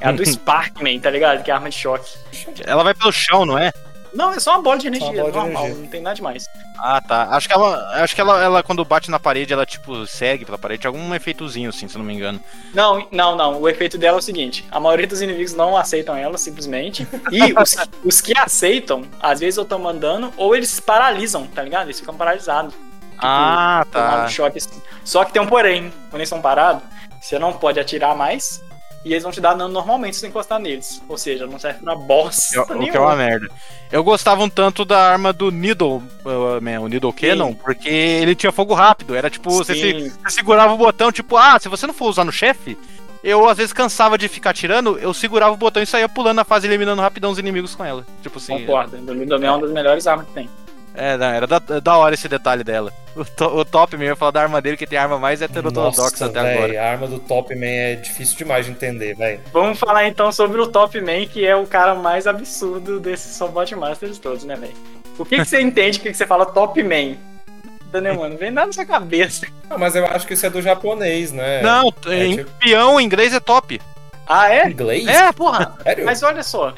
É 0.00 0.08
a 0.08 0.12
do 0.12 0.22
Sparkman, 0.26 0.98
tá 1.00 1.10
ligado? 1.10 1.42
Que 1.42 1.50
é 1.50 1.54
a 1.54 1.56
arma 1.56 1.70
de 1.70 1.76
choque. 1.76 2.10
Ela 2.64 2.82
vai 2.84 2.94
pelo 2.94 3.10
chão, 3.12 3.44
não 3.44 3.58
é? 3.58 3.72
Não, 4.14 4.32
é 4.32 4.40
só 4.40 4.54
uma 4.54 4.62
bola 4.62 4.78
de 4.78 4.86
energia, 4.86 5.10
bola 5.10 5.30
de 5.30 5.38
normal, 5.38 5.64
energia. 5.64 5.82
não 5.82 5.90
tem 5.90 6.02
nada 6.02 6.16
demais. 6.16 6.48
Ah, 6.78 7.00
tá. 7.00 7.28
Acho 7.30 7.48
que 7.48 7.54
ela, 7.54 8.02
acho 8.02 8.14
que 8.14 8.20
ela, 8.20 8.42
ela 8.42 8.62
quando 8.62 8.84
bate 8.84 9.10
na 9.10 9.18
parede, 9.18 9.52
ela 9.52 9.64
tipo 9.64 10.06
segue 10.06 10.44
pela 10.44 10.58
parede, 10.58 10.86
algum 10.86 11.14
efeitozinho 11.14 11.70
assim, 11.70 11.88
se 11.88 11.94
eu 11.94 11.98
não 11.98 12.06
me 12.06 12.14
engano. 12.14 12.40
Não, 12.74 13.06
não, 13.10 13.36
não. 13.36 13.60
O 13.60 13.68
efeito 13.68 13.96
dela 13.96 14.18
é 14.18 14.20
o 14.20 14.22
seguinte: 14.22 14.66
a 14.70 14.78
maioria 14.78 15.06
dos 15.06 15.22
inimigos 15.22 15.54
não 15.54 15.76
aceitam 15.76 16.16
ela, 16.16 16.36
simplesmente. 16.36 17.06
E 17.30 17.52
os, 17.60 17.76
os 18.04 18.20
que 18.20 18.36
aceitam, 18.36 19.02
às 19.20 19.40
vezes 19.40 19.56
eu 19.56 19.64
tô 19.64 19.78
mandando, 19.78 20.32
ou 20.36 20.54
eles 20.54 20.68
se 20.68 20.82
paralisam, 20.82 21.46
tá 21.46 21.62
ligado? 21.62 21.86
Eles 21.86 22.00
ficam 22.00 22.14
paralisados. 22.14 22.74
ah, 23.18 23.86
tomar 23.90 24.16
tá. 24.16 24.24
um 24.24 24.28
choque 24.28 24.58
assim. 24.58 24.82
Só 25.04 25.24
que 25.24 25.32
tem 25.32 25.40
um 25.40 25.46
porém, 25.46 25.92
quando 26.10 26.16
eles 26.16 26.28
estão 26.28 26.40
parados, 26.40 26.82
você 27.20 27.38
não 27.38 27.52
pode 27.52 27.78
atirar 27.78 28.16
mais. 28.16 28.62
E 29.04 29.12
eles 29.12 29.22
vão 29.24 29.32
te 29.32 29.40
dar 29.40 29.54
dano 29.54 29.72
normalmente 29.72 30.14
se 30.14 30.20
você 30.20 30.28
encostar 30.28 30.60
neles. 30.60 31.02
Ou 31.08 31.18
seja, 31.18 31.46
não 31.46 31.58
serve 31.58 31.80
pra 31.82 31.94
bosta. 31.96 32.60
O 32.60 32.66
que 32.66 32.72
é- 32.72 32.76
o 32.76 32.78
que 32.78 32.84
é 32.84 32.92
nenhuma. 32.92 33.06
uma 33.08 33.16
merda. 33.16 33.48
Eu 33.90 34.04
gostava 34.04 34.42
um 34.42 34.48
tanto 34.48 34.84
da 34.84 34.98
arma 35.10 35.32
do 35.32 35.50
Needle, 35.50 36.02
man, 36.62 36.80
o 36.80 36.88
Needle 36.88 37.12
Cannon, 37.12 37.52
porque 37.52 37.88
ele 37.88 38.34
tinha 38.34 38.52
fogo 38.52 38.74
rápido. 38.74 39.14
Era 39.14 39.28
tipo, 39.28 39.50
você, 39.50 39.74
se- 39.74 40.10
você 40.24 40.30
segurava 40.36 40.72
o 40.72 40.78
botão, 40.78 41.10
tipo, 41.10 41.36
ah, 41.36 41.58
se 41.60 41.68
você 41.68 41.86
não 41.86 41.92
for 41.94 42.08
usar 42.08 42.24
no 42.24 42.32
chefe, 42.32 42.78
eu 43.24 43.48
às 43.48 43.56
vezes 43.58 43.72
cansava 43.72 44.16
de 44.16 44.28
ficar 44.28 44.52
tirando, 44.54 44.96
eu 44.98 45.12
segurava 45.12 45.52
o 45.52 45.56
botão 45.56 45.82
e 45.82 45.86
saía 45.86 46.08
pulando 46.08 46.36
na 46.36 46.44
fase, 46.44 46.66
eliminando 46.66 47.02
rapidão 47.02 47.30
os 47.30 47.38
inimigos 47.38 47.74
com 47.74 47.84
ela. 47.84 48.06
Tipo 48.22 48.38
assim. 48.38 48.56
Concordo. 48.60 48.96
O 48.96 49.12
Lidomel 49.14 49.48
é 49.50 49.52
uma 49.56 49.62
das 49.62 49.72
melhores 49.72 50.06
armas 50.06 50.26
que 50.26 50.32
tem. 50.32 50.48
É, 50.94 51.16
não, 51.16 51.26
era 51.26 51.46
da, 51.46 51.58
da 51.58 51.96
hora 51.96 52.14
esse 52.14 52.28
detalhe 52.28 52.62
dela. 52.62 52.92
O, 53.16 53.24
to- 53.24 53.56
o 53.58 53.64
top 53.64 53.96
mesmo, 53.96 54.12
eu 54.12 54.16
falar 54.16 54.30
da 54.32 54.42
arma 54.42 54.60
dele, 54.60 54.76
que 54.76 54.86
tem 54.86 54.98
a 54.98 55.02
arma 55.02 55.18
mais 55.18 55.40
heterodoxa 55.42 56.26
até 56.26 56.40
agora. 56.40 56.68
véi, 56.68 56.76
a 56.78 56.90
arma 56.90 57.06
do 57.06 57.18
Top 57.18 57.54
Man 57.54 57.64
é 57.66 57.94
difícil 57.96 58.36
demais 58.36 58.66
de 58.66 58.72
entender, 58.72 59.14
velho. 59.14 59.40
Vamos 59.52 59.78
falar 59.78 60.06
então 60.06 60.30
sobre 60.32 60.60
o 60.60 60.66
Top 60.66 60.98
Man, 61.00 61.26
que 61.26 61.46
é 61.46 61.56
o 61.56 61.66
cara 61.66 61.94
mais 61.94 62.26
absurdo 62.26 63.00
desses 63.00 63.34
Sobot 63.36 63.74
Masters 63.74 64.18
todos, 64.18 64.44
né, 64.44 64.54
velho? 64.56 64.74
O 65.18 65.24
que, 65.24 65.36
que 65.36 65.44
você 65.44 65.60
entende 65.62 65.98
que 66.00 66.12
você 66.12 66.26
fala 66.26 66.44
Top 66.46 66.82
Man? 66.82 67.16
Entendeu, 67.86 68.14
mano? 68.16 68.30
Não 68.30 68.36
vem 68.38 68.50
nada 68.50 68.68
na 68.68 68.72
sua 68.72 68.86
cabeça. 68.86 69.46
Não, 69.68 69.78
mas 69.78 69.94
eu 69.94 70.06
acho 70.06 70.26
que 70.26 70.32
isso 70.34 70.46
é 70.46 70.50
do 70.50 70.62
japonês, 70.62 71.32
né? 71.32 71.60
Não, 71.62 71.92
é 72.06 72.24
em 72.26 72.36
tipo- 72.38 72.50
peão 72.58 72.98
em 72.98 73.04
inglês 73.04 73.34
é 73.34 73.40
top. 73.40 73.80
Ah, 74.26 74.50
é? 74.50 74.68
Inglês? 74.68 75.06
É, 75.06 75.30
porra. 75.32 75.74
Sério? 75.82 76.06
Mas 76.06 76.22
olha 76.22 76.42
só. 76.42 76.72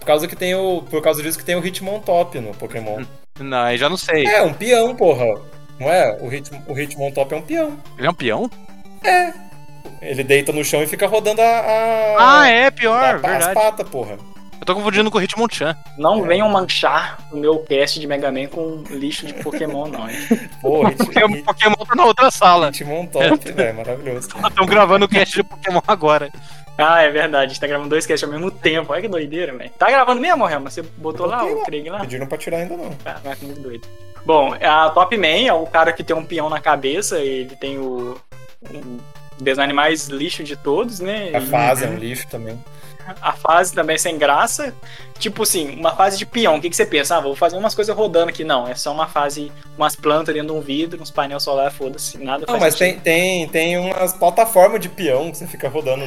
Por 0.00 0.06
causa 0.06 0.26
que 0.26 0.34
tem 0.34 0.54
o. 0.56 0.82
Por 0.90 1.00
causa 1.02 1.22
disso 1.22 1.38
que 1.38 1.44
tem 1.44 1.54
o 1.54 1.64
Hitmontop 1.64 2.40
no 2.40 2.52
Pokémon. 2.54 3.04
Não, 3.38 3.58
aí 3.58 3.76
já 3.78 3.88
não 3.88 3.96
sei. 3.96 4.26
É, 4.26 4.42
um 4.42 4.52
peão, 4.52 4.94
porra. 4.96 5.24
Não 5.78 5.90
é? 5.90 6.16
O, 6.20 6.28
Hit, 6.28 6.50
o 6.66 6.78
Hitmontop 6.78 7.34
é 7.34 7.36
um 7.36 7.42
peão. 7.42 7.78
Ele 7.98 8.06
é 8.06 8.10
um 8.10 8.14
peão? 8.14 8.50
Ele 10.00 10.22
deita 10.24 10.52
no 10.52 10.64
chão 10.64 10.82
e 10.82 10.86
fica 10.86 11.06
rodando 11.06 11.40
a. 11.40 11.44
a 11.44 12.40
Ah, 12.40 12.48
é, 12.48 12.66
a- 12.66 12.72
pior, 12.72 13.16
as 13.16 13.20
verdade. 13.22 13.54
patas, 13.54 13.88
porra. 13.88 14.16
Eu 14.58 14.64
tô 14.64 14.74
confundindo 14.74 15.10
com 15.10 15.18
o 15.18 15.22
Hitmonchan. 15.22 15.76
Não 15.98 16.22
venham 16.22 16.48
manchar 16.48 17.18
o 17.30 17.36
meu 17.36 17.58
cast 17.58 18.00
de 18.00 18.06
Mega 18.06 18.32
Man 18.32 18.46
com 18.46 18.82
lixo 18.88 19.26
de 19.26 19.34
Pokémon, 19.34 19.86
não, 19.86 20.08
hein? 20.08 20.16
Pô, 20.62 20.84
Hit, 20.86 20.96
Porque 20.96 21.22
o 21.24 21.44
Pokémon 21.44 21.74
tá 21.86 21.94
na 21.94 22.04
outra 22.06 22.30
sala. 22.30 22.68
Hitmontop, 22.70 23.36
velho, 23.52 23.76
maravilhoso. 23.76 24.28
Estão 24.28 24.66
gravando 24.66 25.04
o 25.04 25.08
cast 25.08 25.34
de 25.36 25.42
Pokémon 25.42 25.80
agora. 25.86 26.30
Ah, 26.78 27.02
é 27.02 27.10
verdade. 27.10 27.44
A 27.44 27.48
gente 27.48 27.60
tá 27.60 27.66
gravando 27.66 27.88
dois 27.90 28.06
casts 28.06 28.24
ao 28.24 28.30
mesmo 28.30 28.50
tempo. 28.50 28.92
Olha 28.92 29.02
que 29.02 29.08
doideira, 29.08 29.56
velho. 29.56 29.70
Tá 29.78 29.90
gravando 29.90 30.20
mesmo, 30.20 30.48
Helma? 30.48 30.70
Você 30.70 30.82
botou 30.82 31.26
lá 31.26 31.44
o 31.44 31.58
lá. 31.58 31.64
Craig 31.64 31.88
lá? 31.88 32.00
Pediram 32.00 32.26
pra 32.26 32.38
tirar 32.38 32.58
ainda 32.58 32.76
não. 32.76 32.90
Caraca, 32.96 33.38
muito 33.42 33.60
doido. 33.60 33.86
Bom, 34.24 34.54
a 34.60 34.90
Top 34.90 35.16
Man 35.16 35.46
é 35.46 35.52
o 35.52 35.66
cara 35.66 35.92
que 35.92 36.02
tem 36.02 36.14
um 36.16 36.24
peão 36.24 36.50
na 36.50 36.60
cabeça, 36.60 37.18
ele 37.20 37.54
tem 37.56 37.78
o. 37.78 38.16
Um 38.72 38.98
design 39.38 39.72
mais 39.72 40.08
lixo 40.08 40.42
de 40.42 40.56
todos, 40.56 40.98
né? 41.00 41.30
A 41.34 41.40
fase 41.40 41.84
é 41.84 41.88
um 41.88 41.96
lixo 41.96 42.26
também. 42.28 42.58
A 43.20 43.32
fase 43.32 43.74
também 43.74 43.94
é 43.94 43.98
sem 43.98 44.18
graça. 44.18 44.74
Tipo 45.18 45.44
assim, 45.44 45.78
uma 45.78 45.96
fase 45.96 46.18
de 46.18 46.26
peão, 46.26 46.56
o 46.56 46.60
que, 46.60 46.68
que 46.68 46.76
você 46.76 46.84
pensa? 46.84 47.16
Ah, 47.16 47.20
vou 47.20 47.34
fazer 47.34 47.56
umas 47.56 47.74
coisas 47.74 47.96
rodando 47.96 48.28
aqui. 48.28 48.44
Não, 48.44 48.68
é 48.68 48.74
só 48.74 48.92
uma 48.92 49.06
fase, 49.06 49.50
umas 49.76 49.96
plantas 49.96 50.34
dentro 50.34 50.52
de 50.52 50.58
um 50.58 50.60
vidro, 50.60 51.00
uns 51.02 51.10
painéis 51.10 51.42
solares, 51.42 51.72
foda-se, 51.74 52.18
nada 52.18 52.40
Não, 52.46 52.58
faz 52.58 52.62
mas 52.62 52.74
sentido. 52.74 53.02
tem, 53.02 53.48
tem, 53.48 53.76
tem 53.76 53.78
umas 53.78 54.12
plataformas 54.12 54.78
de 54.80 54.88
peão 54.90 55.30
que 55.30 55.38
você 55.38 55.46
fica 55.46 55.68
rodando. 55.70 56.04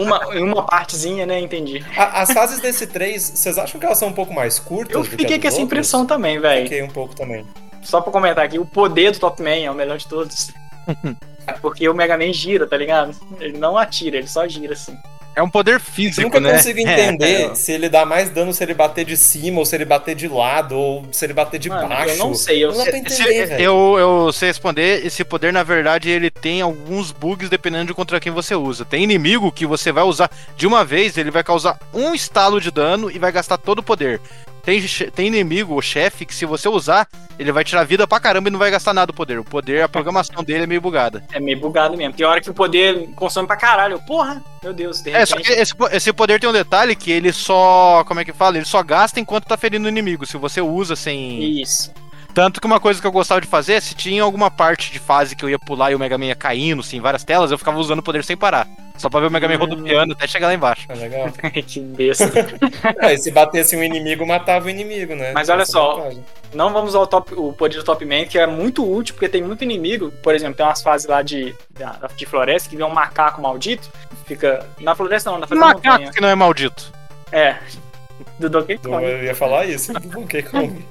Uma, 0.00 0.26
uma 0.38 0.62
partezinha, 0.66 1.26
né? 1.26 1.38
Entendi. 1.38 1.84
A- 1.96 2.22
As 2.22 2.32
fases 2.32 2.60
desse 2.60 2.86
3, 2.86 3.22
vocês 3.22 3.58
acham 3.58 3.78
que 3.78 3.84
elas 3.84 3.98
são 3.98 4.08
um 4.08 4.12
pouco 4.14 4.32
mais 4.32 4.58
curtas? 4.58 4.94
Eu 4.96 5.02
do 5.02 5.08
que 5.10 5.16
fiquei 5.16 5.38
com 5.38 5.46
essa 5.48 5.56
outros? 5.58 5.66
impressão 5.72 6.06
também, 6.06 6.40
velho. 6.40 6.62
Fiquei 6.62 6.82
um 6.82 6.88
pouco 6.88 7.14
também. 7.14 7.46
Só 7.82 8.00
pra 8.00 8.10
comentar 8.10 8.44
aqui, 8.46 8.58
o 8.58 8.64
poder 8.64 9.10
do 9.12 9.18
Top 9.18 9.42
Man 9.42 9.50
é 9.56 9.70
o 9.70 9.74
melhor 9.74 9.98
de 9.98 10.06
todos. 10.08 10.50
Porque 11.60 11.86
o 11.88 11.92
Mega 11.94 12.16
Man 12.16 12.32
gira, 12.32 12.66
tá 12.66 12.76
ligado? 12.76 13.14
Ele 13.38 13.58
não 13.58 13.76
atira, 13.76 14.16
ele 14.16 14.26
só 14.26 14.48
gira 14.48 14.72
assim. 14.72 14.96
É 15.36 15.42
um 15.42 15.50
poder 15.50 15.74
Eu 15.74 15.80
físico, 15.80 16.22
nunca 16.22 16.38
né? 16.40 16.52
consigo 16.52 16.78
entender 16.78 17.50
É, 17.50 17.54
se 17.54 17.72
ele 17.72 17.88
dá 17.88 18.04
mais 18.06 18.30
dano 18.30 18.52
se 18.52 18.62
ele 18.62 18.72
bater 18.74 19.04
de 19.04 19.16
cima, 19.16 19.58
ou 19.58 19.66
se 19.66 19.74
ele 19.74 19.84
bater 19.84 20.14
de 20.14 20.28
lado, 20.28 20.76
ou 20.76 21.04
se 21.10 21.24
ele 21.26 21.32
bater 21.32 21.58
de 21.58 21.68
Mano, 21.68 21.88
baixo. 21.88 22.10
eu 22.14 22.16
não 22.18 22.34
sei, 22.34 22.64
eu 22.64 22.68
Não 22.70 22.76
dá 22.76 22.82
sei- 22.84 22.90
pra 22.92 22.98
entender, 23.00 23.16
Se- 23.16 23.46
velho. 23.46 23.62
eu, 23.62 23.96
eu 23.98 24.32
sei 24.32 24.48
responder, 24.48 25.04
esse 25.04 25.24
poder, 25.24 25.52
na 25.52 25.62
verdade, 25.62 26.08
ele 26.08 26.30
tem 26.30 26.60
alguns 26.60 27.10
bugs 27.10 27.50
dependendo 27.50 27.86
de 27.86 27.94
contra 27.94 28.20
quem 28.20 28.30
você 28.32 28.54
usa. 28.54 28.84
Tem 28.84 29.02
inimigo 29.02 29.50
que 29.50 29.66
você 29.66 29.90
vai 29.90 30.04
usar 30.04 30.30
de 30.56 30.66
uma 30.66 30.84
vez, 30.84 31.16
ele 31.18 31.30
vai 31.30 31.42
causar 31.42 31.78
um 31.92 32.14
estalo 32.14 32.60
de 32.60 32.70
dano 32.70 33.10
e 33.10 33.18
vai 33.18 33.32
gastar 33.32 33.58
todo 33.58 33.80
o 33.80 33.82
poder. 33.82 34.20
Tem, 34.64 34.80
tem 35.14 35.26
inimigo, 35.26 35.74
o 35.74 35.82
chefe, 35.82 36.24
que 36.24 36.34
se 36.34 36.46
você 36.46 36.68
usar, 36.68 37.06
ele 37.38 37.52
vai 37.52 37.62
tirar 37.64 37.84
vida 37.84 38.06
pra 38.06 38.18
caramba 38.18 38.48
e 38.48 38.52
não 38.52 38.58
vai 38.58 38.70
gastar 38.70 38.94
nada 38.94 39.08
do 39.08 39.12
poder. 39.12 39.38
O 39.38 39.44
poder, 39.44 39.82
a 39.82 39.88
programação 39.88 40.42
dele 40.42 40.64
é 40.64 40.66
meio 40.66 40.80
bugada. 40.80 41.22
É 41.32 41.38
meio 41.38 41.60
bugado 41.60 41.96
mesmo. 41.96 42.14
Tem 42.14 42.24
hora 42.24 42.40
que 42.40 42.48
o 42.50 42.54
poder 42.54 43.08
consome 43.14 43.46
pra 43.46 43.56
caralho. 43.56 44.00
Porra, 44.06 44.42
meu 44.62 44.72
Deus, 44.72 45.02
de 45.02 45.10
É, 45.10 45.26
só 45.26 45.36
que 45.36 45.42
repente. 45.48 45.60
esse, 45.60 45.74
esse 45.92 46.12
poder 46.12 46.40
tem 46.40 46.48
um 46.48 46.52
detalhe 46.52 46.96
que 46.96 47.10
ele 47.10 47.32
só. 47.32 48.04
Como 48.06 48.20
é 48.20 48.24
que 48.24 48.32
fala? 48.32 48.56
Ele 48.56 48.64
só 48.64 48.82
gasta 48.82 49.20
enquanto 49.20 49.44
tá 49.46 49.56
ferindo 49.56 49.84
o 49.86 49.88
inimigo. 49.90 50.24
Se 50.24 50.36
você 50.38 50.60
usa 50.60 50.96
sem. 50.96 51.60
Isso. 51.60 51.92
Tanto 52.34 52.60
que 52.60 52.66
uma 52.66 52.80
coisa 52.80 53.00
que 53.00 53.06
eu 53.06 53.12
gostava 53.12 53.40
de 53.40 53.46
fazer, 53.46 53.80
se 53.80 53.94
tinha 53.94 54.22
alguma 54.22 54.50
parte 54.50 54.90
de 54.90 54.98
fase 54.98 55.36
que 55.36 55.44
eu 55.44 55.48
ia 55.48 55.58
pular 55.58 55.92
e 55.92 55.94
o 55.94 55.98
Mega 55.98 56.18
Man 56.18 56.26
ia 56.26 56.34
caindo, 56.34 56.80
assim, 56.80 56.96
em 56.96 57.00
várias 57.00 57.22
telas, 57.22 57.52
eu 57.52 57.58
ficava 57.58 57.78
usando 57.78 58.00
o 58.00 58.02
poder 58.02 58.24
sem 58.24 58.36
parar. 58.36 58.66
Só 58.96 59.08
pra 59.08 59.20
ver 59.20 59.26
o 59.26 59.30
Mega 59.30 59.46
Man 59.48 59.54
Hum. 59.54 59.58
rodopiando 59.58 60.12
até 60.12 60.26
chegar 60.26 60.48
lá 60.48 60.54
embaixo. 60.54 60.86
É 60.88 60.94
legal. 60.94 61.28
que 61.66 61.80
besta. 61.80 62.24
É, 63.00 63.14
e 63.14 63.18
se 63.18 63.30
batesse 63.30 63.76
um 63.76 63.82
inimigo, 63.82 64.26
matava 64.26 64.66
o 64.66 64.70
inimigo, 64.70 65.14
né? 65.14 65.32
Mas 65.32 65.48
olha 65.48 65.64
só, 65.64 65.96
vantagem. 65.96 66.24
Não 66.54 66.72
vamos 66.72 66.90
usar 66.90 67.00
o, 67.00 67.06
top, 67.06 67.34
o 67.34 67.52
poder 67.52 67.78
do 67.78 67.84
Top 67.84 68.04
Man, 68.04 68.24
que 68.26 68.38
é 68.38 68.46
muito 68.46 68.88
útil, 68.88 69.14
porque 69.14 69.28
tem 69.28 69.42
muito 69.42 69.62
inimigo. 69.64 70.12
Por 70.22 70.34
exemplo, 70.34 70.56
tem 70.56 70.64
umas 70.66 70.82
fases 70.82 71.06
lá 71.08 71.22
de, 71.22 71.54
da- 71.70 72.08
de 72.16 72.26
floresta 72.26 72.68
que 72.68 72.76
vem 72.76 72.86
um 72.86 72.90
macaco 72.90 73.40
maldito. 73.42 73.90
Fica. 74.26 74.66
Na 74.80 74.94
floresta 74.94 75.30
não, 75.30 75.38
na 75.38 75.44
Um 75.44 75.48
floresta 75.48 75.68
da 75.70 75.74
montanha. 75.76 75.92
macaco 75.98 76.14
que 76.14 76.20
não 76.20 76.28
é 76.28 76.34
maldito. 76.34 76.92
É. 77.32 77.56
Do 78.38 78.48
Donkey 78.50 78.74
Eu 78.82 78.90
Kong. 78.90 79.04
ia 79.06 79.34
falar 79.34 79.66
isso, 79.66 79.92
do 79.92 80.00
Donkey 80.08 80.42
Kong. 80.44 80.84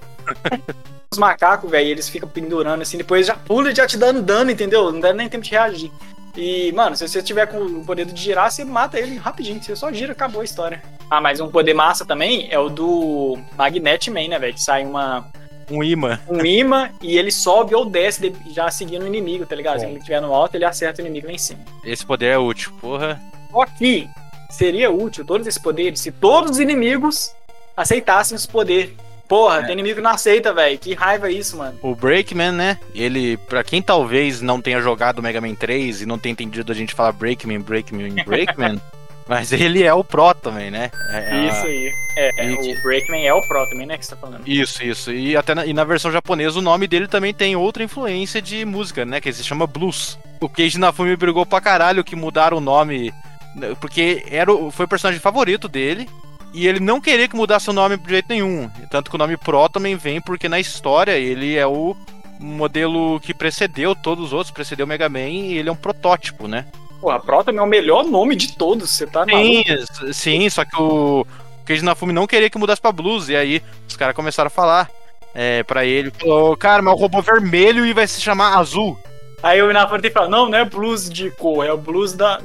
Os 1.14 1.18
macacos, 1.20 1.70
velho, 1.70 1.88
eles 1.90 2.10
ficam 2.10 2.28
pendurando 2.28 2.82
assim, 2.82 2.98
depois 2.98 3.28
já 3.28 3.36
pula 3.36 3.72
e 3.72 3.76
já 3.76 3.86
te 3.86 3.98
dando 3.98 4.22
dano, 4.22 4.50
entendeu? 4.50 4.92
Não 4.92 5.00
dá 5.00 5.14
nem 5.14 5.30
tempo 5.30 5.44
de 5.44 5.52
reagir. 5.52 5.92
E, 6.36 6.72
mano, 6.72 6.96
se 6.98 7.08
você 7.08 7.22
tiver 7.22 7.46
com 7.46 7.60
o 7.60 7.86
poder 7.86 8.06
de 8.06 8.20
girar, 8.20 8.52
você 8.52 8.66
mata 8.66 8.98
ele 9.00 9.18
rapidinho. 9.18 9.62
Você 9.62 9.76
só 9.76 9.92
gira, 9.94 10.14
acabou 10.14 10.42
a 10.42 10.44
história. 10.44 10.82
Ah, 11.10 11.22
mas 11.22 11.40
um 11.40 11.48
poder 11.50 11.76
massa 11.76 12.04
também 12.06 12.48
é 12.50 12.58
o 12.58 12.70
do 12.70 13.38
Magnet 13.56 14.10
Man, 14.10 14.28
né, 14.30 14.40
velho? 14.40 14.54
Que 14.56 14.62
sai 14.62 14.84
uma, 14.84 15.28
Um 15.70 15.84
imã. 15.84 16.20
um 16.28 16.44
imã 16.44 16.90
e 17.00 17.16
ele 17.20 17.32
sobe 17.32 17.76
ou 17.76 17.86
desce 17.86 18.30
de- 18.32 18.52
já 18.52 18.72
seguindo 18.72 19.04
o 19.04 19.08
inimigo, 19.08 19.46
tá 19.46 19.56
ligado? 19.56 19.78
Se 19.80 19.86
Bom. 19.86 19.92
ele 19.92 20.00
estiver 20.00 20.20
no 20.22 20.34
alto, 20.34 20.56
ele 20.56 20.66
acerta 20.66 21.04
o 21.04 21.06
inimigo 21.06 21.28
lá 21.28 21.34
em 21.34 21.38
cima. 21.38 21.60
Esse 21.86 22.04
poder 22.04 22.28
é 22.32 22.38
útil, 22.40 22.72
porra. 22.82 23.22
Só 23.52 23.64
que 23.68 24.10
seria 24.50 24.90
útil 24.90 25.24
todos 25.24 25.46
esses 25.46 25.62
poderes 25.62 26.00
se 26.00 26.12
todos 26.12 26.50
os 26.52 26.60
inimigos 26.60 27.32
aceitassem 27.78 28.36
os 28.36 28.48
poderes. 28.48 28.92
Porra, 29.34 29.64
tem 29.64 29.74
inimigo 29.74 29.96
que 29.96 30.02
não 30.04 30.12
aceita, 30.12 30.54
velho. 30.54 30.78
Que 30.78 30.94
raiva 30.94 31.32
isso, 31.32 31.58
mano. 31.58 31.76
O 31.82 31.96
Breakman, 31.96 32.52
né? 32.52 32.80
Ele, 32.94 33.36
pra 33.36 33.64
quem 33.64 33.82
talvez 33.82 34.42
não 34.42 34.62
tenha 34.62 34.80
jogado 34.80 35.24
Mega 35.24 35.42
Man 35.42 35.56
3 35.56 36.04
e 36.04 36.06
não 36.06 36.20
tenha 36.20 36.34
entendido 36.34 36.72
a 36.72 36.76
gente 36.76 36.94
falar 36.94 37.14
Breakman, 37.14 37.60
Breakman, 37.60 38.14
Breakman, 38.24 38.80
mas 39.28 39.52
ele 39.52 39.82
é 39.82 39.92
o 39.92 40.04
Pro 40.04 40.36
também, 40.36 40.70
né? 40.70 40.92
É- 41.10 41.36
é 41.36 41.48
Isso 41.48 41.66
aí. 41.66 41.92
É, 42.16 42.52
E 42.52 42.76
o 42.78 42.82
Breakman 42.84 43.26
é 43.26 43.34
o 43.34 43.42
Pro 43.42 43.68
também, 43.72 43.88
né? 43.88 43.98
Que 43.98 44.06
você 44.06 44.12
tá 44.12 44.18
falando. 44.22 44.48
Isso, 44.48 44.84
isso. 44.84 45.12
E 45.12 45.36
até 45.36 45.56
na, 45.56 45.66
e 45.66 45.74
na 45.74 45.84
versão 45.84 46.12
japonesa 46.12 46.60
o 46.60 46.62
nome 46.62 46.86
dele 46.86 47.08
também 47.08 47.34
tem 47.34 47.56
outra 47.56 47.84
influência 47.84 48.40
de 48.40 48.64
música, 48.66 49.04
né? 49.04 49.20
Que 49.20 49.34
se 49.34 49.44
chama 49.44 49.66
Blues. 49.66 50.16
O 50.40 50.48
Keiji 50.48 50.78
Inafune 50.78 51.16
brigou 51.16 51.44
pra 51.44 51.60
caralho 51.60 52.04
que 52.04 52.16
mudaram 52.16 52.58
o 52.58 52.62
nome, 52.62 53.12
né, 53.56 53.76
porque 53.82 54.24
era 54.30 54.54
o, 54.54 54.70
foi 54.70 54.86
o 54.86 54.90
personagem 54.90 55.20
favorito 55.20 55.68
dele. 55.68 56.08
E 56.54 56.68
ele 56.68 56.80
não 56.80 57.02
queria 57.02 57.28
que 57.28 57.36
mudasse 57.36 57.70
o 57.70 57.74
nome 57.74 57.98
de 57.98 58.10
jeito 58.10 58.28
nenhum. 58.30 58.70
Tanto 58.90 59.10
que 59.10 59.16
o 59.16 59.20
nome 59.20 59.36
Pro 59.36 59.68
também 59.68 59.96
vem 59.96 60.22
porque 60.22 60.48
na 60.48 60.60
história 60.60 61.14
ele 61.14 61.56
é 61.58 61.66
o 61.66 61.96
modelo 62.40 63.20
que 63.20 63.34
precedeu 63.34 63.96
todos 63.96 64.26
os 64.26 64.34
outros, 64.34 64.52
precedeu 64.52 64.86
o 64.86 64.90
Mega 64.90 65.10
Man 65.10 65.30
e 65.30 65.58
ele 65.58 65.70
é 65.70 65.72
um 65.72 65.76
protótipo, 65.76 66.48
né? 66.48 66.66
Pô, 67.02 67.10
a 67.10 67.20
Pro 67.20 67.44
também 67.44 67.60
é 67.60 67.64
o 67.64 67.68
melhor 67.68 68.06
nome 68.06 68.36
de 68.36 68.56
todos, 68.56 68.90
você 68.90 69.08
tá 69.08 69.26
Sim, 69.26 69.64
sim, 70.12 70.50
só 70.50 70.64
que 70.64 70.80
o 70.80 71.26
Keiji 71.66 71.84
Nafumi 71.84 72.14
não 72.14 72.28
queria 72.28 72.50
que 72.50 72.58
mudasse 72.58 72.82
pra 72.82 72.92
Blues, 72.92 73.30
e 73.30 73.36
aí 73.36 73.62
os 73.88 73.96
caras 73.96 74.16
começaram 74.16 74.48
a 74.48 74.52
falar 74.52 74.90
é, 75.34 75.64
pra 75.64 75.86
ele, 75.86 76.12
falou, 76.12 76.56
cara, 76.56 76.82
mas 76.82 76.94
o 76.94 76.98
robô 76.98 77.22
vermelho 77.22 77.86
e 77.86 77.94
vai 77.94 78.08
se 78.08 78.22
chamar 78.22 78.58
azul. 78.58 78.98
Aí 79.42 79.62
o 79.62 79.70
Inafune 79.70 80.10
fala, 80.10 80.30
não, 80.30 80.50
não 80.50 80.58
é 80.58 80.64
blues 80.64 81.10
de 81.10 81.32
cor, 81.32 81.66
é 81.66 81.74
o 81.74 81.78
blues 81.78 82.14
da, 82.14 82.40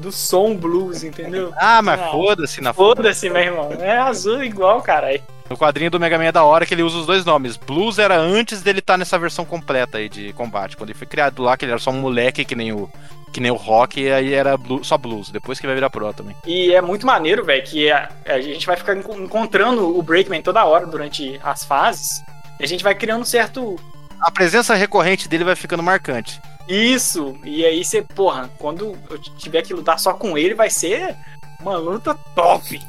do 0.00 0.10
som 0.10 0.56
blues, 0.56 1.04
entendeu? 1.04 1.52
Ah, 1.56 1.80
mas 1.82 2.00
foda-se 2.10 2.60
na 2.60 2.72
Foda-se, 2.72 3.28
meu 3.30 3.42
irmão. 3.42 3.72
É 3.78 3.98
azul 3.98 4.42
igual, 4.42 4.82
caralho. 4.82 5.22
No 5.48 5.56
quadrinho 5.56 5.90
do 5.90 5.98
Mega 5.98 6.16
Man 6.16 6.26
é 6.26 6.32
da 6.32 6.44
hora 6.44 6.64
que 6.64 6.72
ele 6.72 6.82
usa 6.82 6.98
os 6.98 7.06
dois 7.06 7.24
nomes. 7.24 7.56
Blues 7.56 7.98
era 7.98 8.16
antes 8.16 8.62
dele 8.62 8.78
estar 8.78 8.94
tá 8.94 8.98
nessa 8.98 9.18
versão 9.18 9.44
completa 9.44 9.98
aí 9.98 10.08
de 10.08 10.32
combate. 10.32 10.76
Quando 10.76 10.90
ele 10.90 10.98
foi 10.98 11.08
criado 11.08 11.42
lá, 11.42 11.56
que 11.56 11.64
ele 11.64 11.72
era 11.72 11.80
só 11.80 11.90
um 11.90 12.00
moleque 12.00 12.44
que 12.44 12.54
nem 12.54 12.72
o, 12.72 12.88
que 13.32 13.40
nem 13.40 13.50
o 13.50 13.56
rock, 13.56 14.00
e 14.00 14.12
aí 14.12 14.32
era 14.32 14.56
blues, 14.56 14.86
só 14.86 14.96
blues. 14.96 15.30
Depois 15.30 15.58
que 15.58 15.66
vai 15.66 15.74
virar 15.74 15.90
pro 15.90 16.12
também. 16.12 16.36
E 16.46 16.72
é 16.72 16.80
muito 16.80 17.04
maneiro, 17.04 17.44
velho, 17.44 17.64
que 17.64 17.90
a, 17.90 18.10
a, 18.26 18.40
gente 18.40 18.64
vai 18.64 18.76
ficar 18.76 18.96
encontrando 18.96 19.98
o 19.98 20.00
Breakman 20.02 20.40
toda 20.40 20.64
hora 20.64 20.86
durante 20.86 21.40
as 21.42 21.64
fases. 21.64 22.22
E 22.58 22.64
a 22.64 22.68
gente 22.68 22.84
vai 22.84 22.94
criando 22.94 23.22
um 23.22 23.24
certo. 23.24 23.76
A 24.20 24.30
presença 24.30 24.74
recorrente 24.74 25.28
dele 25.28 25.44
vai 25.44 25.56
ficando 25.56 25.82
marcante. 25.82 26.40
Isso, 26.68 27.36
e 27.42 27.64
aí 27.64 27.84
você, 27.84 28.02
porra, 28.02 28.50
quando 28.58 28.96
eu 29.08 29.18
tiver 29.18 29.62
que 29.62 29.74
lutar 29.74 29.98
só 29.98 30.14
com 30.14 30.38
ele, 30.38 30.54
vai 30.54 30.70
ser 30.70 31.16
uma 31.60 31.76
luta 31.76 32.14
top. 32.34 32.80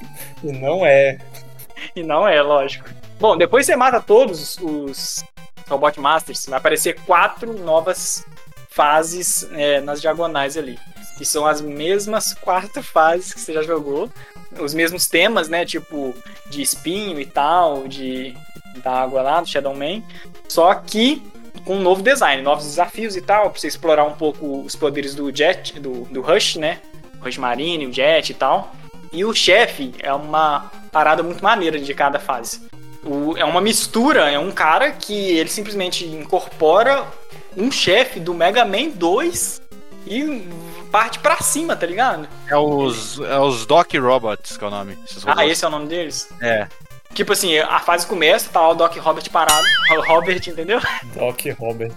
E 0.43 0.51
não 0.51 0.85
é. 0.85 1.17
E 1.95 2.03
não 2.03 2.27
é, 2.27 2.39
lógico. 2.43 2.87
Bom, 3.19 3.35
depois 3.35 3.65
você 3.65 3.75
mata 3.75 3.99
todos 3.99 4.55
os 4.59 5.25
Robot 5.67 5.99
Masters, 5.99 6.45
vai 6.45 6.59
aparecer 6.59 6.99
quatro 7.07 7.57
novas 7.57 8.23
fases 8.69 9.47
é, 9.53 9.81
nas 9.81 9.99
diagonais 9.99 10.57
ali. 10.57 10.77
Que 11.17 11.25
são 11.25 11.45
as 11.45 11.59
mesmas 11.59 12.35
quatro 12.35 12.81
fases 12.83 13.33
que 13.33 13.39
você 13.39 13.53
já 13.53 13.63
jogou. 13.63 14.11
Os 14.59 14.75
mesmos 14.75 15.07
temas, 15.07 15.49
né? 15.49 15.65
Tipo, 15.65 16.13
de 16.51 16.61
espinho 16.61 17.19
e 17.19 17.25
tal, 17.25 17.87
de 17.87 18.37
da 18.83 18.91
água 18.91 19.21
lá, 19.21 19.41
do 19.41 19.47
Shadow 19.47 19.75
Man. 19.75 20.01
Só 20.51 20.73
que 20.75 21.23
com 21.63 21.77
um 21.77 21.81
novo 21.81 22.03
design, 22.03 22.41
novos 22.41 22.65
desafios 22.65 23.15
e 23.15 23.21
tal, 23.21 23.51
pra 23.51 23.57
você 23.57 23.67
explorar 23.67 24.03
um 24.03 24.11
pouco 24.11 24.63
os 24.63 24.75
poderes 24.75 25.15
do 25.15 25.33
Jet, 25.33 25.79
do, 25.79 26.03
do 26.11 26.19
Rush, 26.19 26.57
né? 26.57 26.79
O 27.21 27.23
Rush 27.23 27.37
Marine, 27.37 27.87
o 27.87 27.93
Jet 27.93 28.29
e 28.29 28.33
tal. 28.33 28.75
E 29.13 29.23
o 29.23 29.33
chefe 29.33 29.93
é 29.99 30.11
uma 30.11 30.69
parada 30.91 31.23
muito 31.23 31.41
maneira 31.41 31.79
de 31.79 31.93
cada 31.93 32.19
fase. 32.19 32.67
O, 33.01 33.37
é 33.37 33.45
uma 33.45 33.61
mistura, 33.61 34.29
é 34.29 34.37
um 34.37 34.51
cara 34.51 34.91
que 34.91 35.13
ele 35.13 35.47
simplesmente 35.47 36.05
incorpora 36.05 37.07
um 37.55 37.71
chefe 37.71 38.19
do 38.19 38.33
Mega 38.33 38.65
Man 38.65 38.89
2 38.89 39.61
e 40.05 40.49
parte 40.91 41.19
pra 41.19 41.37
cima, 41.37 41.77
tá 41.77 41.85
ligado? 41.85 42.27
É 42.49 42.57
os, 42.57 43.21
é 43.21 43.39
os 43.39 43.65
Doc 43.65 43.93
Robots, 43.93 44.57
que 44.57 44.63
é 44.65 44.67
o 44.67 44.69
nome. 44.69 44.97
Ah, 45.25 45.47
esse 45.47 45.63
é 45.63 45.67
o 45.69 45.71
nome 45.71 45.87
deles? 45.87 46.27
É. 46.41 46.67
Tipo 47.13 47.33
assim, 47.33 47.57
a 47.57 47.79
fase 47.79 48.07
começa, 48.07 48.49
tá 48.49 48.69
o 48.69 48.73
Doc 48.73 48.95
Robert 48.97 49.29
parado. 49.29 49.65
Robert, 50.07 50.47
entendeu? 50.47 50.79
Doc 51.15 51.41
Robert. 51.59 51.91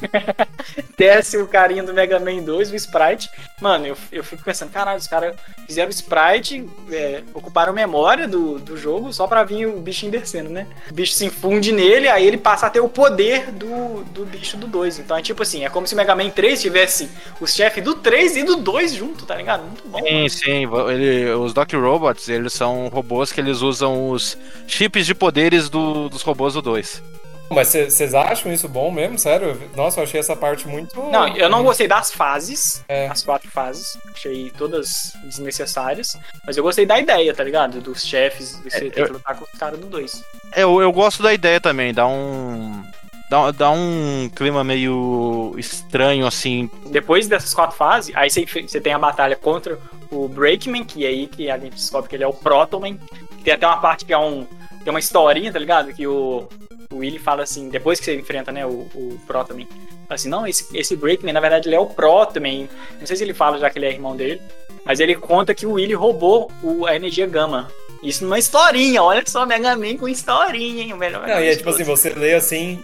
Desce 0.96 1.36
o 1.38 1.46
carinha 1.46 1.82
do 1.82 1.94
Mega 1.94 2.18
Man 2.18 2.42
2, 2.42 2.72
o 2.72 2.76
Sprite. 2.76 3.30
Mano, 3.60 3.86
eu, 3.86 3.96
eu 4.10 4.24
fico 4.24 4.42
pensando, 4.42 4.70
caralho, 4.70 4.98
os 4.98 5.06
caras 5.06 5.36
fizeram 5.66 5.88
o 5.88 5.92
Sprite, 5.92 6.68
é, 6.90 7.22
ocuparam 7.34 7.72
memória 7.72 8.26
do, 8.26 8.58
do 8.58 8.76
jogo 8.76 9.12
só 9.12 9.26
pra 9.26 9.44
vir 9.44 9.66
o 9.66 9.80
bichinho 9.80 10.12
descendo, 10.12 10.50
né? 10.50 10.66
O 10.90 10.94
bicho 10.94 11.12
se 11.12 11.24
infunde 11.24 11.72
nele, 11.72 12.08
aí 12.08 12.26
ele 12.26 12.36
passa 12.36 12.66
a 12.66 12.70
ter 12.70 12.80
o 12.80 12.88
poder 12.88 13.50
do, 13.52 14.04
do 14.04 14.24
bicho 14.24 14.56
do 14.56 14.66
2. 14.66 14.98
Então 15.00 15.16
é 15.16 15.22
tipo 15.22 15.42
assim, 15.42 15.64
é 15.64 15.70
como 15.70 15.86
se 15.86 15.94
o 15.94 15.96
Mega 15.96 16.14
Man 16.14 16.30
3 16.30 16.60
tivesse 16.60 17.10
os 17.40 17.54
chefes 17.54 17.82
do 17.82 17.94
3 17.94 18.36
e 18.36 18.42
do 18.42 18.56
2 18.56 18.92
junto, 18.92 19.26
tá 19.26 19.34
ligado? 19.34 19.64
Muito 19.64 19.88
bom. 19.88 19.98
Sim, 19.98 20.66
mano. 20.66 20.88
sim. 20.88 20.92
Ele, 20.92 21.30
os 21.32 21.52
Doc 21.52 21.72
Robots, 21.72 22.28
eles 22.28 22.52
são 22.52 22.88
robôs 22.88 23.32
que 23.32 23.40
eles 23.40 23.60
usam 23.60 24.10
os 24.10 24.36
chips 24.66 25.06
de 25.06 25.14
poderes 25.14 25.68
do, 25.68 26.08
dos 26.08 26.22
robôs 26.22 26.54
do 26.54 26.62
2. 26.62 27.02
Mas 27.54 27.68
vocês 27.68 28.14
acham 28.14 28.52
isso 28.52 28.68
bom 28.68 28.92
mesmo? 28.92 29.18
Sério? 29.18 29.60
Nossa, 29.74 29.98
eu 29.98 30.04
achei 30.04 30.20
essa 30.20 30.36
parte 30.36 30.68
muito. 30.68 31.02
Não, 31.10 31.26
eu 31.36 31.48
não 31.48 31.64
gostei 31.64 31.88
das 31.88 32.12
fases. 32.12 32.84
É. 32.88 33.08
As 33.08 33.24
quatro 33.24 33.50
fases. 33.50 33.98
Achei 34.14 34.52
todas 34.56 35.12
desnecessárias. 35.24 36.16
Mas 36.46 36.56
eu 36.56 36.62
gostei 36.62 36.86
da 36.86 37.00
ideia, 37.00 37.34
tá 37.34 37.42
ligado? 37.42 37.80
Dos 37.80 38.06
chefes, 38.06 38.60
você 38.62 38.86
é, 38.86 38.90
ter 38.90 39.04
que 39.04 39.12
lutar 39.12 39.36
com 39.36 39.44
os 39.44 39.58
caras 39.58 39.80
do 39.80 39.86
2. 39.86 40.24
É, 40.52 40.62
eu, 40.62 40.80
eu 40.80 40.92
gosto 40.92 41.24
da 41.24 41.34
ideia 41.34 41.60
também. 41.60 41.92
Dá 41.92 42.06
um. 42.06 42.84
Dá, 43.28 43.50
dá 43.50 43.70
um 43.70 44.30
clima 44.34 44.62
meio 44.62 45.54
estranho, 45.56 46.26
assim. 46.26 46.70
Depois 46.86 47.26
dessas 47.26 47.52
quatro 47.52 47.76
fases, 47.76 48.14
aí 48.16 48.30
você, 48.30 48.44
você 48.44 48.80
tem 48.80 48.92
a 48.92 48.98
batalha 48.98 49.36
contra 49.36 49.78
o 50.10 50.28
Breakman, 50.28 50.84
que 50.84 51.04
é 51.04 51.08
aí 51.08 51.26
que 51.26 51.48
a 51.50 51.58
gente 51.58 51.74
descobre 51.74 52.08
que 52.08 52.16
ele 52.16 52.24
é 52.24 52.28
o 52.28 52.32
Protoman. 52.32 52.96
Tem 53.42 53.54
até 53.54 53.66
uma 53.66 53.80
parte 53.80 54.04
que 54.04 54.12
é 54.12 54.18
um. 54.18 54.46
Tem 54.84 54.90
uma 54.90 55.00
historinha, 55.00 55.52
tá 55.52 55.58
ligado? 55.58 55.92
Que 55.92 56.06
o, 56.06 56.48
o 56.92 56.96
Willy 56.96 57.18
fala 57.18 57.42
assim, 57.44 57.68
depois 57.68 57.98
que 57.98 58.04
você 58.04 58.16
enfrenta, 58.16 58.50
né, 58.50 58.66
o, 58.66 58.88
o 58.94 59.20
Protoman, 59.26 59.66
assim, 60.08 60.28
não, 60.28 60.46
esse, 60.46 60.66
esse 60.76 60.96
Breakman, 60.96 61.32
na 61.32 61.40
verdade, 61.40 61.68
ele 61.68 61.76
é 61.76 61.80
o 61.80 61.86
Protoman. 61.86 62.68
Não 62.98 63.06
sei 63.06 63.16
se 63.16 63.22
ele 63.22 63.32
fala 63.32 63.58
já 63.58 63.70
que 63.70 63.78
ele 63.78 63.86
é 63.86 63.92
irmão 63.92 64.16
dele, 64.16 64.40
mas 64.84 64.98
ele 64.98 65.14
conta 65.14 65.54
que 65.54 65.66
o 65.66 65.72
Willy 65.72 65.94
roubou 65.94 66.50
o, 66.62 66.86
a 66.86 66.96
energia 66.96 67.26
Gama. 67.26 67.70
Isso 68.02 68.24
numa 68.24 68.38
historinha, 68.38 69.02
olha 69.02 69.22
só, 69.26 69.44
Mega 69.44 69.76
Man 69.76 69.98
com 69.98 70.08
historinha, 70.08 70.84
hein? 70.84 70.92
O 70.94 70.96
melhor 70.96 71.26
Não, 71.28 71.38
e 71.38 71.48
é 71.48 71.54
tipo 71.56 71.68
assim, 71.68 71.84
você 71.84 72.08
lê 72.10 72.34
assim, 72.34 72.82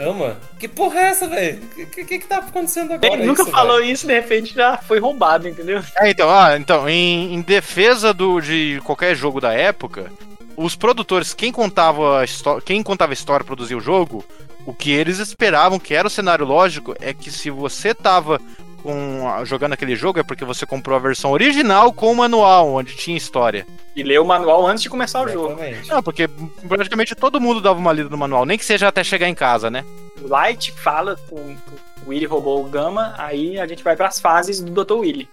ama. 0.00 0.38
Que 0.60 0.68
porra 0.68 1.00
é 1.00 1.02
essa, 1.06 1.26
velho? 1.26 1.60
O 1.60 1.86
que, 1.86 2.04
que, 2.04 2.18
que 2.20 2.26
tá 2.26 2.38
acontecendo 2.38 2.92
agora? 2.92 3.12
Ele 3.12 3.26
nunca 3.26 3.42
isso, 3.42 3.50
falou 3.50 3.78
véio? 3.78 3.90
isso, 3.90 4.06
de 4.06 4.14
repente 4.14 4.54
já 4.54 4.78
foi 4.78 5.00
roubado, 5.00 5.48
entendeu? 5.48 5.82
É, 5.98 6.08
então, 6.08 6.30
ah, 6.30 6.56
então 6.56 6.88
em, 6.88 7.34
em 7.34 7.40
defesa 7.42 8.14
do, 8.14 8.40
de 8.40 8.80
qualquer 8.84 9.16
jogo 9.16 9.40
da 9.40 9.52
época, 9.52 10.12
os 10.56 10.76
produtores, 10.76 11.34
quem 11.34 11.52
contava 11.52 12.20
a 12.20 12.24
história, 12.24 12.62
quem 12.62 12.82
contava 12.82 13.12
a 13.12 13.14
história, 13.14 13.44
produzia 13.44 13.76
o 13.76 13.80
jogo, 13.80 14.24
o 14.66 14.72
que 14.72 14.90
eles 14.90 15.18
esperavam 15.18 15.78
que 15.78 15.94
era 15.94 16.06
o 16.06 16.10
cenário 16.10 16.46
lógico 16.46 16.94
é 17.00 17.12
que 17.12 17.30
se 17.30 17.50
você 17.50 17.94
tava 17.94 18.40
com, 18.82 19.44
jogando 19.44 19.72
aquele 19.72 19.96
jogo 19.96 20.20
é 20.20 20.22
porque 20.22 20.44
você 20.44 20.66
comprou 20.66 20.96
a 20.96 21.00
versão 21.00 21.32
original 21.32 21.92
com 21.92 22.12
o 22.12 22.16
manual, 22.16 22.74
onde 22.74 22.94
tinha 22.94 23.16
história. 23.16 23.66
E 23.96 24.02
leu 24.02 24.22
o 24.22 24.26
manual 24.26 24.66
antes 24.66 24.82
de 24.82 24.90
começar 24.90 25.22
o 25.22 25.28
jogo. 25.28 25.56
Não, 25.88 26.02
porque 26.02 26.28
praticamente 26.68 27.14
todo 27.14 27.40
mundo 27.40 27.60
dava 27.60 27.78
uma 27.78 27.92
lida 27.92 28.10
no 28.10 28.18
manual, 28.18 28.44
nem 28.44 28.58
que 28.58 28.64
seja 28.64 28.88
até 28.88 29.02
chegar 29.02 29.28
em 29.28 29.34
casa, 29.34 29.70
né? 29.70 29.84
O 30.20 30.28
Light 30.28 30.72
fala 30.72 31.16
com 31.28 31.36
o 31.36 32.10
Willy 32.10 32.26
roubou 32.26 32.64
o 32.64 32.68
Gama, 32.68 33.14
aí 33.16 33.58
a 33.58 33.66
gente 33.66 33.82
vai 33.82 33.96
para 33.96 34.08
as 34.08 34.20
fases 34.20 34.60
do 34.60 34.84
Dr. 34.84 34.94
Willy. 34.94 35.28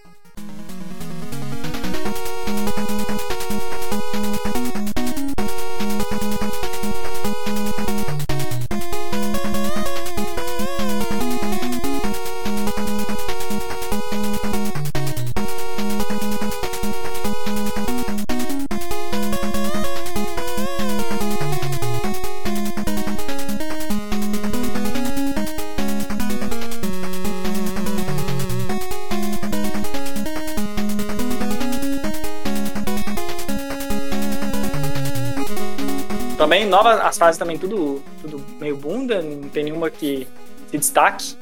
As 37.11 37.17
fases 37.17 37.37
também 37.37 37.57
tudo, 37.57 38.01
tudo 38.21 38.43
meio 38.59 38.75
bunda, 38.75 39.21
não 39.21 39.49
tem 39.49 39.65
nenhuma 39.65 39.89
que 39.89 40.27
se 40.69 40.77
destaque. 40.77 41.35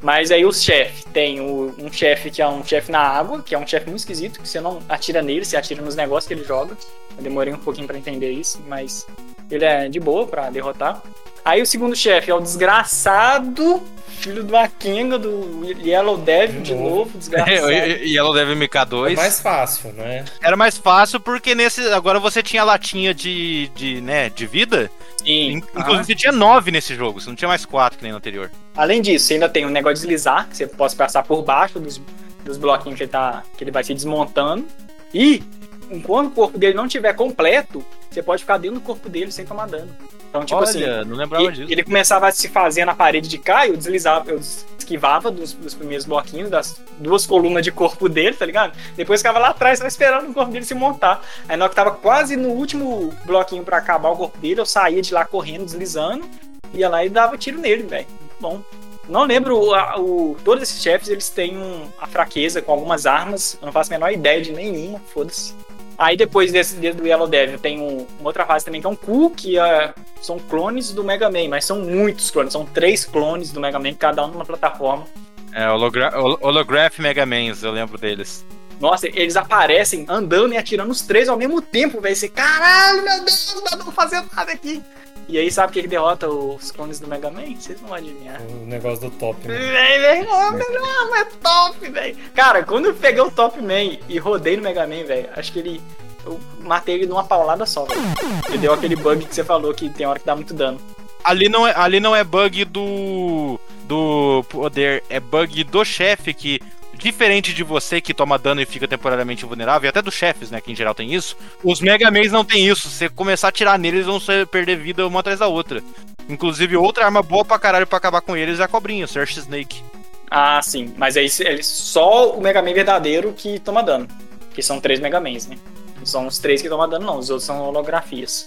Mas 0.00 0.30
aí 0.30 0.46
os 0.46 0.62
chefes, 0.62 1.04
tem 1.12 1.40
o, 1.40 1.74
um 1.78 1.92
chefe 1.92 2.30
que 2.30 2.40
é 2.40 2.48
um 2.48 2.64
chefe 2.64 2.90
na 2.90 3.00
água, 3.00 3.42
que 3.42 3.54
é 3.54 3.58
um 3.58 3.66
chefe 3.66 3.86
muito 3.86 3.98
esquisito, 3.98 4.40
que 4.40 4.48
você 4.48 4.60
não 4.60 4.80
atira 4.88 5.20
nele, 5.20 5.44
você 5.44 5.56
atira 5.56 5.82
nos 5.82 5.94
negócios 5.94 6.26
que 6.26 6.32
ele 6.32 6.44
joga. 6.44 6.74
Eu 7.18 7.22
demorei 7.22 7.52
um 7.52 7.58
pouquinho 7.58 7.86
para 7.86 7.98
entender 7.98 8.30
isso, 8.30 8.62
mas 8.66 9.06
ele 9.50 9.64
é 9.64 9.88
de 9.88 10.00
boa 10.00 10.26
para 10.26 10.48
derrotar. 10.48 11.02
Aí 11.44 11.60
o 11.60 11.66
segundo 11.66 11.94
chefe 11.94 12.30
é 12.30 12.34
o 12.34 12.40
desgraçado 12.40 13.82
filho 14.20 14.44
do 14.44 14.54
Akenga, 14.56 15.18
do 15.18 15.64
Yellow 15.64 16.18
Devil 16.18 16.60
de, 16.60 16.68
de 16.68 16.74
novo, 16.74 16.96
novo 16.96 17.10
desgraçado. 17.18 17.70
Yellow 17.70 18.34
Devil 18.34 18.54
MK2. 18.56 19.12
É 19.12 19.16
mais 19.16 19.40
fácil, 19.40 19.92
né? 19.92 20.24
Era 20.42 20.56
mais 20.56 20.76
fácil 20.76 21.18
porque 21.18 21.54
nesse 21.54 21.80
agora 21.88 22.20
você 22.20 22.42
tinha 22.42 22.62
latinha 22.62 23.14
de, 23.14 23.68
de, 23.74 24.00
né, 24.00 24.28
de 24.28 24.46
vida. 24.46 24.90
Sim. 25.24 25.52
Inclusive 25.52 26.00
ah. 26.00 26.04
você 26.04 26.14
tinha 26.14 26.32
nove 26.32 26.70
nesse 26.70 26.94
jogo, 26.94 27.20
você 27.20 27.28
não 27.28 27.36
tinha 27.36 27.48
mais 27.48 27.64
quatro 27.64 27.98
que 27.98 28.02
nem 28.02 28.12
no 28.12 28.18
anterior. 28.18 28.50
Além 28.76 29.02
disso, 29.02 29.26
você 29.26 29.34
ainda 29.34 29.48
tem 29.48 29.66
um 29.66 29.70
negócio 29.70 29.96
de 29.96 30.00
deslizar, 30.02 30.48
que 30.48 30.56
você 30.56 30.66
pode 30.66 30.96
passar 30.96 31.22
por 31.22 31.42
baixo 31.42 31.78
dos, 31.78 32.00
dos 32.44 32.56
bloquinhos 32.56 32.96
que 32.96 33.04
ele, 33.04 33.10
tá, 33.10 33.42
que 33.56 33.64
ele 33.64 33.70
vai 33.70 33.84
se 33.84 33.94
desmontando. 33.94 34.66
E 35.12 35.42
enquanto 35.90 36.28
o 36.28 36.34
corpo 36.34 36.58
dele 36.58 36.74
não 36.74 36.86
estiver 36.86 37.12
completo, 37.14 37.84
você 38.10 38.22
pode 38.22 38.42
ficar 38.42 38.58
dentro 38.58 38.80
do 38.80 38.84
corpo 38.84 39.08
dele 39.08 39.30
sem 39.30 39.44
tomar 39.44 39.66
dano. 39.66 39.94
Então, 40.30 40.44
tipo 40.44 40.60
assim, 40.62 40.82
Olha, 40.84 41.04
não 41.04 41.16
lembrava 41.16 41.44
e- 41.44 41.52
disso. 41.52 41.72
ele 41.72 41.82
começava 41.82 42.28
a 42.28 42.30
se 42.32 42.48
fazer 42.48 42.84
na 42.84 42.94
parede 42.94 43.28
de 43.28 43.36
cá, 43.36 43.66
eu 43.66 43.76
deslizava, 43.76 44.30
eu 44.30 44.38
esquivava 44.78 45.28
dos, 45.28 45.52
dos 45.52 45.74
primeiros 45.74 46.06
bloquinhos, 46.06 46.48
das 46.48 46.80
duas 46.98 47.26
colunas 47.26 47.64
de 47.64 47.72
corpo 47.72 48.08
dele, 48.08 48.36
tá 48.36 48.46
ligado? 48.46 48.72
Depois 48.96 49.20
ficava 49.20 49.40
lá 49.40 49.48
atrás, 49.48 49.80
esperando 49.80 50.30
o 50.30 50.32
corpo 50.32 50.52
dele 50.52 50.64
se 50.64 50.72
montar. 50.74 51.20
Aí 51.48 51.56
na 51.56 51.64
hora 51.64 51.70
que 51.70 51.74
tava 51.76 51.90
quase 51.90 52.36
no 52.36 52.50
último 52.50 53.12
bloquinho 53.24 53.64
pra 53.64 53.78
acabar 53.78 54.10
o 54.10 54.16
corpo 54.16 54.38
dele, 54.38 54.60
eu 54.60 54.66
saía 54.66 55.02
de 55.02 55.12
lá 55.12 55.24
correndo, 55.24 55.64
deslizando, 55.64 56.24
ia 56.72 56.88
lá 56.88 57.04
e 57.04 57.08
dava 57.08 57.36
tiro 57.36 57.58
nele, 57.58 57.82
velho. 57.82 58.06
Muito 58.08 58.34
Bom. 58.40 58.62
Não 59.08 59.24
lembro, 59.24 59.56
o, 59.58 59.72
o- 60.00 60.36
todos 60.44 60.62
esses 60.62 60.80
chefes 60.80 61.08
eles 61.08 61.28
têm 61.28 61.56
um- 61.58 61.88
a 62.00 62.06
fraqueza 62.06 62.62
com 62.62 62.70
algumas 62.70 63.04
armas, 63.04 63.58
eu 63.60 63.66
não 63.66 63.72
faço 63.72 63.90
a 63.92 63.94
menor 63.98 64.12
ideia 64.12 64.40
de 64.40 64.52
nenhuma, 64.52 65.00
foda-se. 65.12 65.52
Aí 66.00 66.16
depois 66.16 66.50
desse, 66.50 66.76
desse 66.76 66.96
do 66.96 67.06
Yellow 67.06 67.28
Devil 67.28 67.58
tem 67.58 67.78
um- 67.78 68.06
uma 68.18 68.30
outra 68.30 68.46
fase 68.46 68.64
também 68.64 68.80
que 68.80 68.86
é 68.86 68.90
um 68.90 68.96
Ku, 68.96 69.28
que 69.36 69.58
é, 69.58 69.92
são 70.22 70.38
clones 70.38 70.92
do 70.92 71.04
Mega 71.04 71.30
Man, 71.30 71.46
mas 71.50 71.66
são 71.66 71.80
muitos 71.80 72.30
clones, 72.30 72.54
são 72.54 72.64
três 72.64 73.04
clones 73.04 73.52
do 73.52 73.60
Mega 73.60 73.78
Man, 73.78 73.92
cada 73.92 74.24
um 74.24 74.28
numa 74.28 74.44
plataforma. 74.46 75.04
É, 75.52 75.68
hologra 75.70 76.18
holo- 76.18 76.38
Holograph 76.40 76.98
Mega 77.00 77.26
Mans, 77.26 77.62
eu 77.62 77.70
lembro 77.70 77.98
deles. 77.98 78.46
Nossa, 78.80 79.08
eles 79.08 79.36
aparecem 79.36 80.06
andando 80.08 80.54
e 80.54 80.56
atirando 80.56 80.90
os 80.90 81.02
três 81.02 81.28
ao 81.28 81.36
mesmo 81.36 81.60
tempo, 81.60 82.00
velho. 82.00 82.16
Você, 82.16 82.30
caralho, 82.30 83.02
meu 83.02 83.18
Deus, 83.22 83.52
não 83.54 83.64
dá 83.64 83.84
pra 83.84 83.92
fazer 83.92 84.22
nada 84.34 84.52
aqui. 84.52 84.82
E 85.30 85.38
aí, 85.38 85.48
sabe 85.48 85.70
o 85.70 85.72
que, 85.72 85.82
que 85.82 85.88
derrota 85.88 86.28
os 86.28 86.72
clones 86.72 86.98
do 86.98 87.06
Mega 87.06 87.30
Man? 87.30 87.54
Vocês 87.56 87.80
não 87.80 87.90
vão 87.90 87.96
adivinhar. 87.96 88.42
O 88.42 88.66
negócio 88.66 89.08
do 89.08 89.16
top, 89.16 89.46
né? 89.46 89.56
Véi, 89.56 89.98
véi, 90.00 90.22
não, 90.24 90.50
não, 90.50 91.16
é 91.16 91.24
top, 91.24 91.88
velho. 91.88 92.16
Cara, 92.34 92.64
quando 92.64 92.86
eu 92.86 92.94
peguei 92.94 93.22
o 93.22 93.30
Top 93.30 93.62
Man 93.62 93.96
e 94.08 94.18
rodei 94.18 94.56
no 94.56 94.64
Mega 94.64 94.84
Man, 94.88 95.04
velho, 95.04 95.28
acho 95.36 95.52
que 95.52 95.60
ele. 95.60 95.80
Eu 96.26 96.40
matei 96.58 96.96
ele 96.96 97.06
numa 97.06 97.22
paulada 97.22 97.64
só, 97.64 97.84
velho. 97.84 98.00
Ele 98.48 98.58
deu 98.58 98.72
aquele 98.72 98.96
bug 98.96 99.24
que 99.24 99.32
você 99.32 99.44
falou 99.44 99.72
que 99.72 99.88
tem 99.88 100.04
hora 100.04 100.18
que 100.18 100.26
dá 100.26 100.34
muito 100.34 100.52
dano. 100.52 100.80
Ali 101.22 101.48
não 101.48 101.64
é, 101.64 101.74
ali 101.76 102.00
não 102.00 102.16
é 102.16 102.24
bug 102.24 102.64
do. 102.64 103.60
do 103.84 104.44
poder, 104.48 105.04
é 105.08 105.20
bug 105.20 105.62
do 105.62 105.84
chefe 105.84 106.34
que. 106.34 106.60
Diferente 107.00 107.54
de 107.54 107.64
você 107.64 108.00
que 108.00 108.12
toma 108.12 108.38
dano 108.38 108.60
e 108.60 108.66
fica 108.66 108.86
temporariamente 108.86 109.46
vulnerável, 109.46 109.86
e 109.86 109.88
até 109.88 110.02
dos 110.02 110.14
chefes, 110.14 110.50
né, 110.50 110.60
que 110.60 110.70
em 110.70 110.76
geral 110.76 110.94
tem 110.94 111.14
isso, 111.14 111.36
os 111.64 111.80
Mega 111.80 112.10
Mans 112.10 112.30
não 112.30 112.44
tem 112.44 112.68
isso. 112.68 112.88
Se 112.88 112.96
você 112.96 113.08
começar 113.08 113.48
a 113.48 113.50
atirar 113.50 113.78
neles, 113.78 114.06
vão 114.06 114.20
perder 114.50 114.76
vida 114.76 115.06
uma 115.06 115.20
atrás 115.20 115.38
da 115.38 115.48
outra. 115.48 115.82
Inclusive, 116.28 116.76
outra 116.76 117.06
arma 117.06 117.22
boa 117.22 117.44
pra 117.44 117.58
caralho 117.58 117.86
pra 117.86 117.98
acabar 117.98 118.20
com 118.20 118.36
eles 118.36 118.60
é 118.60 118.64
a 118.64 118.68
cobrinha, 118.68 119.06
Search 119.06 119.38
Snake. 119.38 119.82
Ah, 120.30 120.60
sim. 120.62 120.94
Mas 120.96 121.16
aí 121.16 121.28
ele, 121.40 121.62
só 121.62 122.36
o 122.36 122.40
Mega 122.40 122.62
Man 122.62 122.72
verdadeiro 122.72 123.32
que 123.32 123.58
toma 123.58 123.82
dano. 123.82 124.06
Que 124.54 124.62
são 124.62 124.80
três 124.80 125.00
Mega 125.00 125.20
Mans, 125.20 125.46
né? 125.46 125.56
Não 125.98 126.06
são 126.06 126.26
os 126.26 126.38
três 126.38 126.62
que 126.62 126.68
tomam 126.68 126.88
dano, 126.88 127.04
não. 127.04 127.18
Os 127.18 127.30
outros 127.30 127.46
são 127.46 127.60
holografias. 127.60 128.46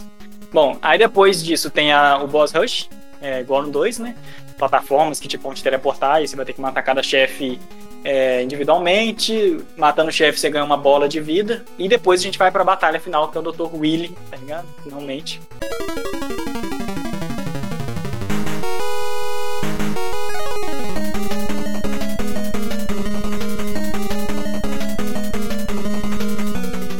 Bom, 0.52 0.78
aí 0.82 0.98
depois 0.98 1.44
disso 1.44 1.70
tem 1.70 1.92
a, 1.92 2.18
o 2.18 2.28
Boss 2.28 2.52
Rush, 2.52 2.88
é, 3.22 3.42
igual 3.42 3.64
no 3.64 3.72
2, 3.72 4.00
né? 4.00 4.16
Plataformas 4.58 5.20
que 5.20 5.28
tipo, 5.28 5.44
vão 5.44 5.54
te 5.54 5.64
teleportar 5.64 6.22
e 6.22 6.28
você 6.28 6.36
vai 6.36 6.46
ter 6.46 6.54
que 6.54 6.62
matar 6.62 6.82
cada 6.82 7.02
chefe 7.04 7.60
é, 8.04 8.42
individualmente. 8.44 9.60
Matando 9.78 10.10
o 10.10 10.14
chefe 10.14 10.40
você 10.40 10.50
ganha 10.50 10.66
uma 10.66 10.78
bola 10.78 11.08
de 11.10 11.20
vida. 11.20 11.64
E 11.78 11.88
depois 11.88 12.20
a 12.22 12.24
gente 12.24 12.38
vai 12.38 12.52
pra 12.52 12.64
batalha 12.64 13.00
final, 13.00 13.30
que 13.30 13.38
é 13.38 13.42
o 13.42 13.44
Dr. 13.52 13.76
Willy, 13.76 14.16
tá 14.30 14.38
ligado? 14.38 14.68
Finalmente. 14.84 15.40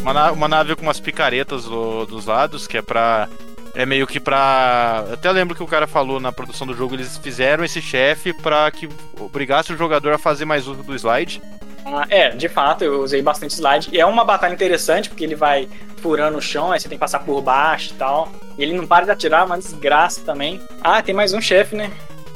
Uma, 0.02 0.14
na- 0.14 0.32
uma 0.32 0.48
nave 0.48 0.76
com 0.76 0.84
umas 0.84 1.00
picaretas 1.00 1.64
do- 1.66 2.06
dos 2.06 2.26
lados, 2.26 2.68
que 2.68 2.78
é 2.78 2.82
pra. 2.82 3.30
É 3.76 3.86
meio 3.86 4.06
que 4.06 4.20
pra. 4.20 5.04
eu 5.08 5.14
Até 5.16 5.32
lembro 5.32 5.56
que 5.56 5.64
o 5.64 5.68
cara 5.68 5.88
falou 5.88 6.20
na 6.20 6.32
produção 6.32 6.68
do 6.68 6.76
jogo, 6.76 6.94
eles 6.96 7.18
fizeram 7.18 7.64
esse 7.66 7.82
chefe 7.82 8.32
pra 8.34 8.70
que 8.70 8.88
obrigasse 9.20 9.74
o 9.74 9.78
jogador 9.78 10.14
a 10.14 10.18
fazer 10.20 10.46
mais 10.46 10.68
uso 10.68 10.84
do 10.84 10.94
slide. 10.96 11.42
Ah, 11.86 12.06
é, 12.10 12.30
de 12.30 12.48
fato, 12.48 12.84
eu 12.84 13.02
usei 13.02 13.22
bastante 13.22 13.54
slide. 13.56 13.90
E 13.92 14.00
é 14.00 14.06
uma 14.06 14.24
batalha 14.24 14.54
interessante, 14.54 15.10
porque 15.10 15.24
ele 15.24 15.36
vai 15.36 15.68
furando 15.98 16.38
o 16.38 16.42
chão, 16.42 16.72
aí 16.72 16.80
você 16.80 16.88
tem 16.88 16.98
que 16.98 17.02
passar 17.02 17.20
por 17.20 17.42
baixo 17.42 17.92
e 17.94 17.98
tal. 17.98 18.32
E 18.58 18.62
ele 18.64 18.74
não 18.74 18.86
para 18.86 19.06
de 19.06 19.12
atirar, 19.12 19.42
é 19.42 19.46
uma 19.46 19.58
desgraça 19.58 20.22
também. 20.22 20.62
Ah, 20.82 21.02
tem 21.02 21.14
mais 21.16 21.34
um 21.34 21.42
chefe, 21.42 21.76
né? 21.76 21.92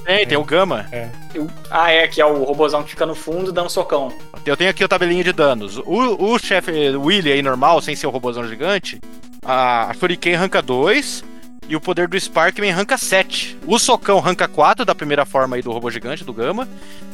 Tem, 0.06 0.26
tem 0.26 0.38
o 0.38 0.44
Gama. 0.44 0.86
Eu- 1.36 1.48
Ah, 1.70 1.92
é, 1.92 2.08
que 2.08 2.20
é 2.20 2.26
o 2.26 2.44
robozão 2.44 2.82
que 2.84 2.90
fica 2.90 3.06
no 3.06 3.14
fundo 3.14 3.52
dando 3.52 3.70
socão. 3.70 4.12
Eu 4.46 4.56
tenho 4.58 4.70
aqui 4.70 4.84
a 4.84 4.88
tabelinha 4.88 5.24
de 5.24 5.34
danos. 5.34 5.78
O, 5.78 6.34
o 6.34 6.40
chefe 6.40 6.72
Willy 6.96 7.32
aí 7.32 7.42
normal, 7.42 7.80
sem 7.82 7.96
ser 7.96 8.08
o 8.08 8.10
robôzão 8.10 8.48
gigante, 8.48 9.00
a, 9.48 9.92
Shuriken 9.98 10.36
ranca 10.36 10.62
2 10.62 11.24
e 11.70 11.76
o 11.76 11.82
poder 11.82 12.08
do 12.08 12.20
Sparkman 12.20 12.72
ranca 12.72 12.98
7. 12.98 13.58
O 13.66 13.80
socão 13.80 14.20
ranca 14.20 14.48
4 14.48 14.86
da 14.86 14.94
primeira 14.94 15.26
forma 15.26 15.56
aí 15.56 15.62
do 15.62 15.72
robô 15.72 15.90
gigante, 15.90 16.24
do 16.24 16.34
Gama. 16.34 16.68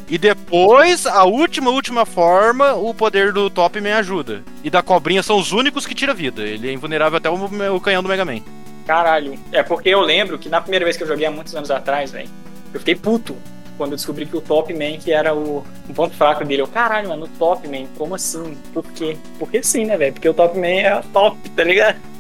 E 0.10 0.18
depois, 0.18 1.08
a 1.08 1.24
última, 1.24 1.72
última 1.72 2.06
forma, 2.06 2.74
o 2.74 2.94
poder 2.94 3.32
do 3.32 3.50
Topman 3.50 3.94
ajuda. 3.94 4.44
E 4.64 4.70
da 4.70 4.82
cobrinha 4.82 5.24
são 5.24 5.40
os 5.40 5.52
únicos 5.52 5.86
que 5.86 5.96
tira 5.96 6.14
vida. 6.14 6.44
Ele 6.44 6.70
é 6.70 6.74
invulnerável 6.74 7.18
até 7.18 7.30
o, 7.30 7.76
o 7.76 7.80
canhão 7.80 8.04
do 8.04 8.10
Mega 8.10 8.26
Man. 8.26 8.42
Caralho. 8.86 9.40
É 9.52 9.64
porque 9.64 9.90
eu 9.90 10.02
lembro 10.02 10.38
que 10.38 10.50
na 10.50 10.60
primeira 10.60 10.86
vez 10.86 10.98
que 10.98 11.04
eu 11.04 11.08
joguei 11.08 11.26
há 11.26 11.32
muitos 11.32 11.56
anos 11.56 11.72
atrás, 11.72 12.12
velho, 12.12 12.30
eu 12.74 12.80
fiquei 12.80 12.96
puto 12.96 13.36
quando 13.78 13.92
eu 13.92 13.96
descobri 13.96 14.26
que 14.26 14.38
o 14.38 14.42
Top 14.42 14.72
Man 14.74 14.98
que 15.00 15.12
era 15.12 15.34
o, 15.34 15.66
ponto 15.96 16.16
fraco 16.16 16.44
dele. 16.44 16.62
Eu, 16.62 16.68
caralho, 16.68 17.10
mano, 17.10 17.26
o 17.26 17.30
Top 17.40 17.68
Man, 17.68 17.88
como 17.98 18.14
assim? 18.14 18.58
Por 18.74 18.84
quê? 18.92 19.18
Porque 19.40 19.64
sim, 19.64 19.86
né, 19.86 19.98
velho? 19.98 20.14
Porque 20.14 20.30
o 20.30 20.34
Top 20.34 20.58
Man 20.58 20.68
é 20.68 21.02
top, 21.14 21.50
tá 21.52 21.64
ligado? 21.64 22.13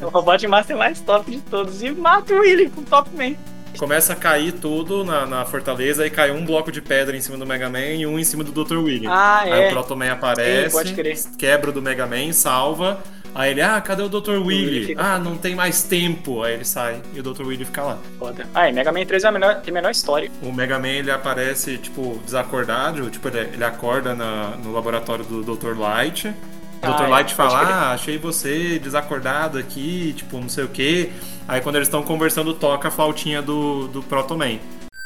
É 0.00 0.04
o 0.04 0.08
Robot 0.08 0.46
Master 0.46 0.76
mais 0.76 1.00
top 1.00 1.30
de 1.30 1.40
todos. 1.42 1.82
E 1.82 1.90
mata 1.90 2.34
o 2.34 2.40
Willy 2.40 2.70
com 2.70 2.80
o 2.80 2.84
Top 2.84 3.10
Man. 3.16 3.34
Começa 3.78 4.14
a 4.14 4.16
cair 4.16 4.52
tudo 4.52 5.04
na, 5.04 5.26
na 5.26 5.44
fortaleza 5.44 6.06
e 6.06 6.10
cai 6.10 6.30
um 6.30 6.46
bloco 6.46 6.72
de 6.72 6.80
pedra 6.80 7.14
em 7.14 7.20
cima 7.20 7.36
do 7.36 7.46
Mega 7.46 7.68
Man 7.68 7.80
e 7.96 8.06
um 8.06 8.18
em 8.18 8.24
cima 8.24 8.42
do 8.42 8.64
Dr. 8.64 8.78
Willy. 8.78 9.06
Ah, 9.06 9.40
Aí 9.42 9.50
é. 9.64 9.68
o 9.68 9.70
Proto 9.70 9.94
Man 9.94 10.10
aparece, 10.12 10.78
Sim, 10.88 11.30
quebra 11.36 11.70
do 11.70 11.82
Mega 11.82 12.06
Man, 12.06 12.32
salva. 12.32 13.02
Aí 13.34 13.50
ele, 13.50 13.60
ah, 13.60 13.78
cadê 13.82 14.02
o 14.02 14.08
Dr. 14.08 14.38
Willy? 14.42 14.86
fica- 14.86 15.02
Ah, 15.02 15.18
não 15.18 15.36
tem 15.36 15.54
mais 15.54 15.82
tempo. 15.82 16.42
Aí 16.42 16.54
ele 16.54 16.64
sai 16.64 17.02
e 17.12 17.20
o 17.20 17.22
Dr. 17.22 17.42
Willy 17.42 17.66
fica 17.66 17.82
lá. 17.82 17.98
Foda. 18.18 18.46
Ah, 18.54 18.66
e 18.66 18.72
Mega 18.72 18.90
Man 18.90 19.04
3 19.04 19.24
é 19.24 19.28
a 19.28 19.32
melhor, 19.32 19.60
tem 19.60 19.72
a 19.72 19.74
melhor 19.74 19.90
história. 19.90 20.30
O 20.40 20.50
Mega 20.50 20.78
Man 20.78 20.88
ele 20.88 21.10
aparece, 21.10 21.76
tipo, 21.76 22.18
desacordado, 22.24 23.10
tipo, 23.10 23.28
ele, 23.28 23.40
ele 23.52 23.64
acorda 23.64 24.14
na- 24.14 24.56
no 24.64 24.72
laboratório 24.72 25.22
do 25.26 25.42
Dr. 25.54 25.78
Light. 25.78 26.32
O 26.82 26.86
Ah, 26.86 26.90
Dr. 26.92 27.04
é, 27.04 27.06
Light 27.08 27.34
pode 27.34 27.50
fala, 27.50 27.58
ah, 27.68 27.92
achei 27.92 28.18
você 28.18 28.78
desacordado 28.78 29.58
aqui, 29.58 30.12
tipo, 30.16 30.38
não 30.38 30.48
sei 30.48 30.64
o 30.64 30.68
que. 30.68 31.10
Aí 31.48 31.60
quando 31.60 31.76
eles 31.76 31.88
estão 31.88 32.02
conversando, 32.02 32.54
toca 32.54 32.88
a 32.88 32.90
flautinha 32.90 33.40
do, 33.42 33.88
do 33.88 34.02
Proto 34.02 34.36
Man. 34.36 34.58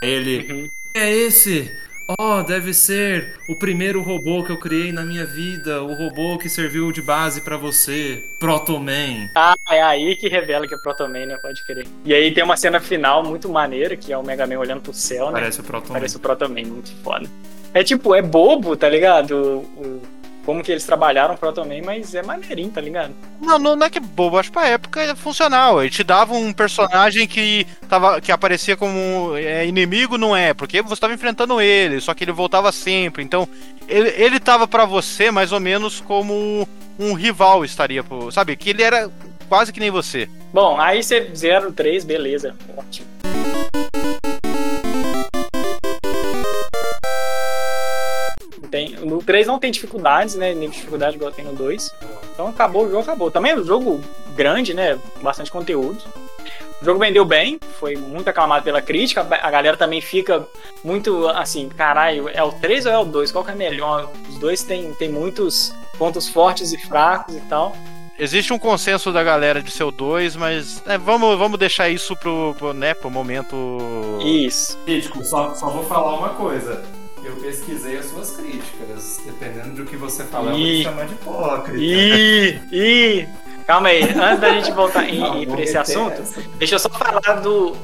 Ele, 0.02 0.52
Uhum. 0.52 0.70
é 0.94 1.10
esse? 1.14 1.70
Oh, 2.18 2.42
deve 2.42 2.74
ser 2.74 3.36
o 3.48 3.55
primeiro 3.55 4.02
robô 4.02 4.42
que 4.42 4.51
eu 4.51 4.59
criei 4.59 4.90
na 4.90 5.02
minha 5.05 5.24
vida, 5.24 5.80
o 5.80 5.94
robô 5.94 6.36
que 6.38 6.48
serviu 6.48 6.90
de 6.90 7.01
base 7.01 7.40
pra 7.42 7.56
você, 7.56 8.24
Proto 8.40 8.80
Man. 8.80 9.28
Ah, 9.36 9.55
é 9.70 9.80
aí 9.80 10.16
que 10.16 10.28
revela 10.28 10.66
que 10.66 10.74
é 10.74 10.78
Proto 10.78 11.05
Man, 11.05 11.26
né? 11.26 11.36
Pode 11.40 11.64
crer. 11.64 11.86
E 12.05 12.12
aí 12.12 12.32
tem 12.34 12.42
uma 12.42 12.56
cena 12.56 12.80
final 12.80 13.22
muito 13.22 13.48
maneira, 13.48 13.97
que 13.97 14.12
é 14.12 14.18
o 14.18 14.24
Mega 14.24 14.44
Man 14.44 14.59
olhando 14.59 14.80
pro 14.80 14.92
céu, 14.92 15.26
né? 15.26 15.34
Parece 15.40 15.60
o 15.60 15.62
Proto 15.62 15.88
Man. 15.88 15.94
Parece 15.94 16.16
o 16.16 16.20
Proto 16.20 16.48
Man, 16.48 16.62
muito 16.66 16.90
foda. 17.05 17.28
É 17.72 17.84
tipo, 17.84 18.12
é 18.12 18.20
bobo, 18.22 18.74
tá 18.76 18.88
ligado? 18.88 19.30
O, 19.78 19.80
o- 19.80 20.02
como 20.45 20.62
que 20.62 20.73
eles 20.73 20.85
trabalharam 20.85 21.35
o 21.35 21.39
Proto 21.39 21.61
Man, 21.65 21.83
mas 21.85 22.15
é 22.15 22.23
maneirinho, 22.23 22.71
tá 22.71 22.81
ligado? 22.81 23.15
Não, 23.41 23.59
não, 23.59 23.77
não 23.77 23.87
é 23.87 23.91
que 23.91 23.99
é 23.99 24.01
bobo, 24.01 24.39
acho 24.39 24.49
que 24.51 24.55
pra 24.59 24.67
época 24.69 25.01
é 25.01 25.15
funcional. 25.15 25.81
Ele 25.81 25.91
te 25.91 26.03
dava 26.03 26.35
um 26.35 26.53
personagem 26.53 27.27
que, 27.29 27.67
tava, 27.89 28.21
que 28.21 28.33
aparecia 28.33 28.77
como 28.77 29.37
é, 29.37 29.67
inimigo, 29.67 30.17
não 30.19 30.35
é, 30.37 30.53
porque 30.55 30.83
você 30.83 31.01
tava 31.01 31.15
enfrentando 31.15 31.61
ele, 31.61 32.01
só 32.01 32.15
que 32.15 32.25
ele 32.25 32.33
voltava 32.33 32.73
sempre. 32.73 33.23
Então, 33.23 33.49
ele, 33.89 34.09
ele 34.17 34.41
tava 34.41 34.67
pra 34.67 34.85
você 34.85 35.31
mais 35.31 35.53
ou 35.53 35.61
menos 35.61 36.01
como 36.01 36.67
um 36.99 37.15
rival 37.15 37.65
estaria, 37.65 38.03
pro- 38.03 38.31
sabe? 38.33 38.57
Que 38.57 38.71
ele 38.71 38.83
era 38.83 39.11
quase 39.49 39.73
que 39.73 39.81
nem 39.81 39.91
você. 39.91 40.29
Bom, 40.53 40.81
aí 40.81 41.03
você 41.03 41.31
0, 41.35 41.73
3, 41.73 42.05
beleza. 42.05 42.55
Ótimo. 42.77 43.07
Tem, 48.70 48.90
no 49.01 49.22
3 49.22 49.47
não 49.47 49.59
tem 49.59 49.70
dificuldades, 49.70 50.34
né? 50.36 50.55
Nível 50.55 50.70
de 50.70 50.76
dificuldade 50.76 51.16
igual 51.16 51.32
tem 51.32 51.44
no 51.44 51.52
2. 51.52 51.94
Então 52.32 52.48
acabou 52.48 52.86
o 52.86 52.90
jogo, 52.90 53.02
acabou. 53.02 53.30
Também 53.30 53.52
é 53.52 53.56
um 53.56 53.64
jogo 53.64 54.01
grande, 54.36 54.72
né? 54.72 54.98
Bastante 55.20 55.51
conteúdo. 55.51 56.02
O 56.80 56.84
jogo 56.84 56.98
vendeu 56.98 57.26
bem, 57.26 57.60
foi 57.78 57.94
muito 57.94 58.28
aclamado 58.28 58.64
pela 58.64 58.80
crítica. 58.80 59.20
A 59.20 59.51
galera 59.51 59.76
também 59.76 60.01
fica 60.01 60.47
muito 60.82 61.28
assim, 61.28 61.68
caralho, 61.68 62.28
é 62.28 62.42
o 62.42 62.52
3 62.52 62.86
ou 62.86 62.92
é 62.92 62.98
o 62.98 63.05
2? 63.05 63.30
Qual 63.32 63.44
que 63.44 63.51
é 63.51 63.55
melhor? 63.55 64.10
Os 64.28 64.38
dois 64.38 64.62
tem, 64.62 64.94
tem 64.94 65.10
muitos 65.10 65.74
pontos 65.98 66.28
fortes 66.28 66.72
e 66.72 66.78
fracos 66.78 67.36
e 67.36 67.40
tal. 67.40 67.76
Existe 68.18 68.52
um 68.52 68.59
consenso 68.59 69.12
da 69.12 69.22
galera 69.22 69.62
de 69.62 69.70
ser 69.70 69.84
o 69.84 69.90
2, 69.90 70.36
mas 70.36 70.82
é, 70.86 70.97
vamos, 70.97 71.38
vamos 71.38 71.59
deixar 71.59 71.88
isso 71.88 72.14
pro, 72.16 72.55
pro, 72.59 72.72
né, 72.72 72.94
pro 72.94 73.10
momento. 73.10 73.56
Isso. 74.22 74.78
Crítico, 74.84 75.24
só, 75.24 75.55
só 75.55 75.68
vou 75.68 75.84
falar 75.84 76.18
uma 76.18 76.30
coisa. 76.30 76.82
Eu 77.24 77.36
pesquisei 77.36 77.98
as 77.98 78.06
suas 78.06 78.30
críticas. 78.36 79.20
Dependendo 79.24 79.74
do 79.74 79.84
que 79.84 79.97
você 79.97 80.24
falar, 80.24 80.52
eu 80.52 80.59
vou 80.59 80.66
te 80.66 80.82
chamar 80.82 81.06
de 81.06 81.12
hipócrita. 81.14 81.78
Ih, 81.78 82.60
ih. 82.72 83.28
Calma 83.66 83.88
aí, 83.90 84.02
antes 84.02 84.40
da 84.40 84.51
gente 84.52 84.72
voltar 84.72 85.09
em, 85.09 85.20
Não, 85.20 85.55
pra 85.55 85.62
esse 85.62 85.76
assunto, 85.78 86.20
essa. 86.22 86.40
deixa 86.59 86.74
eu 86.74 86.78
só 86.78 86.88
falar 86.88 87.40
do, 87.40 87.76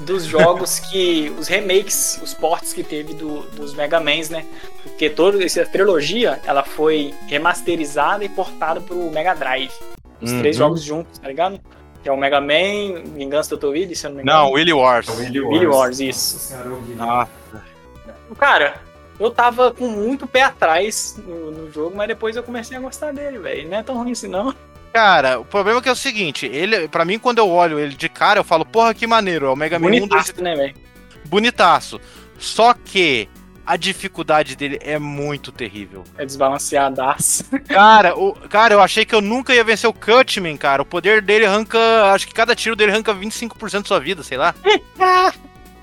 dos 0.00 0.24
jogos 0.24 0.78
que. 0.78 1.34
os 1.38 1.48
remakes, 1.48 2.18
os 2.22 2.32
ports 2.32 2.72
que 2.72 2.82
teve 2.82 3.12
do, 3.14 3.40
dos 3.50 3.74
Mega 3.74 4.00
Mans, 4.00 4.30
né? 4.30 4.46
Porque 4.82 5.10
toda 5.10 5.44
essa 5.44 5.66
trilogia 5.66 6.40
ela 6.46 6.62
foi 6.62 7.12
remasterizada 7.26 8.24
e 8.24 8.28
portada 8.28 8.80
pro 8.80 9.10
Mega 9.10 9.34
Drive. 9.34 9.72
Os 10.22 10.30
Uhum. 10.32 10.38
três 10.38 10.56
jogos 10.56 10.82
juntos, 10.82 11.18
tá 11.18 11.28
ligado? 11.28 11.60
Que 12.02 12.08
é 12.08 12.12
o 12.12 12.16
Mega 12.16 12.40
Man, 12.40 13.02
Vingança 13.14 13.50
do 13.50 13.58
Toad, 13.58 13.94
se 13.94 14.06
eu 14.06 14.10
não 14.10 14.16
me 14.18 14.22
engano. 14.22 14.38
Não, 14.38 14.50
Willy 14.52 14.72
Wars. 14.72 15.08
Willy 15.08 15.40
Willy 15.40 15.66
Wars, 15.66 16.00
isso. 16.00 16.54
Nossa 16.54 16.64
senhora. 16.64 16.80
Ah, 17.00 17.28
Cara, 18.38 18.82
eu 19.18 19.30
tava 19.30 19.72
com 19.72 19.88
muito 19.88 20.26
pé 20.26 20.42
atrás 20.42 21.20
no, 21.24 21.50
no 21.50 21.72
jogo, 21.72 21.96
mas 21.96 22.08
depois 22.08 22.36
eu 22.36 22.42
comecei 22.42 22.76
a 22.76 22.80
gostar 22.80 23.12
dele, 23.12 23.38
velho. 23.38 23.68
Não 23.68 23.78
é 23.78 23.82
tão 23.82 23.96
ruim 23.96 24.12
assim, 24.12 24.28
não. 24.28 24.54
Cara, 24.92 25.40
o 25.40 25.44
problema 25.44 25.80
é 25.80 25.82
que 25.82 25.88
é 25.88 25.92
o 25.92 25.96
seguinte, 25.96 26.46
ele, 26.46 26.86
para 26.86 27.04
mim 27.04 27.18
quando 27.18 27.38
eu 27.38 27.48
olho 27.48 27.80
ele 27.80 27.96
de 27.96 28.08
cara, 28.08 28.38
eu 28.38 28.44
falo, 28.44 28.64
porra, 28.64 28.94
que 28.94 29.08
maneiro, 29.08 29.46
é 29.46 29.50
o 29.50 29.56
Mega 29.56 29.76
Man 29.76 29.88
1, 29.88 29.90
2 29.90 30.00
Bonitaço, 30.00 30.42
né, 30.42 30.54
velho? 30.54 30.74
bonitaço. 31.24 32.00
Só 32.38 32.74
que 32.74 33.28
a 33.66 33.76
dificuldade 33.76 34.54
dele 34.54 34.78
é 34.82 34.98
muito 34.98 35.50
terrível. 35.50 36.04
É 36.18 36.24
desbalanceadaço. 36.24 37.44
Cara, 37.66 38.16
o, 38.16 38.34
cara, 38.48 38.74
eu 38.74 38.80
achei 38.80 39.04
que 39.04 39.14
eu 39.14 39.20
nunca 39.20 39.54
ia 39.54 39.64
vencer 39.64 39.88
o 39.88 39.92
Cutman, 39.92 40.56
cara. 40.56 40.82
O 40.82 40.86
poder 40.86 41.22
dele 41.22 41.46
arranca, 41.46 41.78
acho 42.12 42.26
que 42.26 42.34
cada 42.34 42.54
tiro 42.54 42.76
dele 42.76 42.92
arranca 42.92 43.14
25% 43.14 43.82
da 43.82 43.88
sua 43.88 44.00
vida, 44.00 44.22
sei 44.22 44.36
lá. 44.36 44.54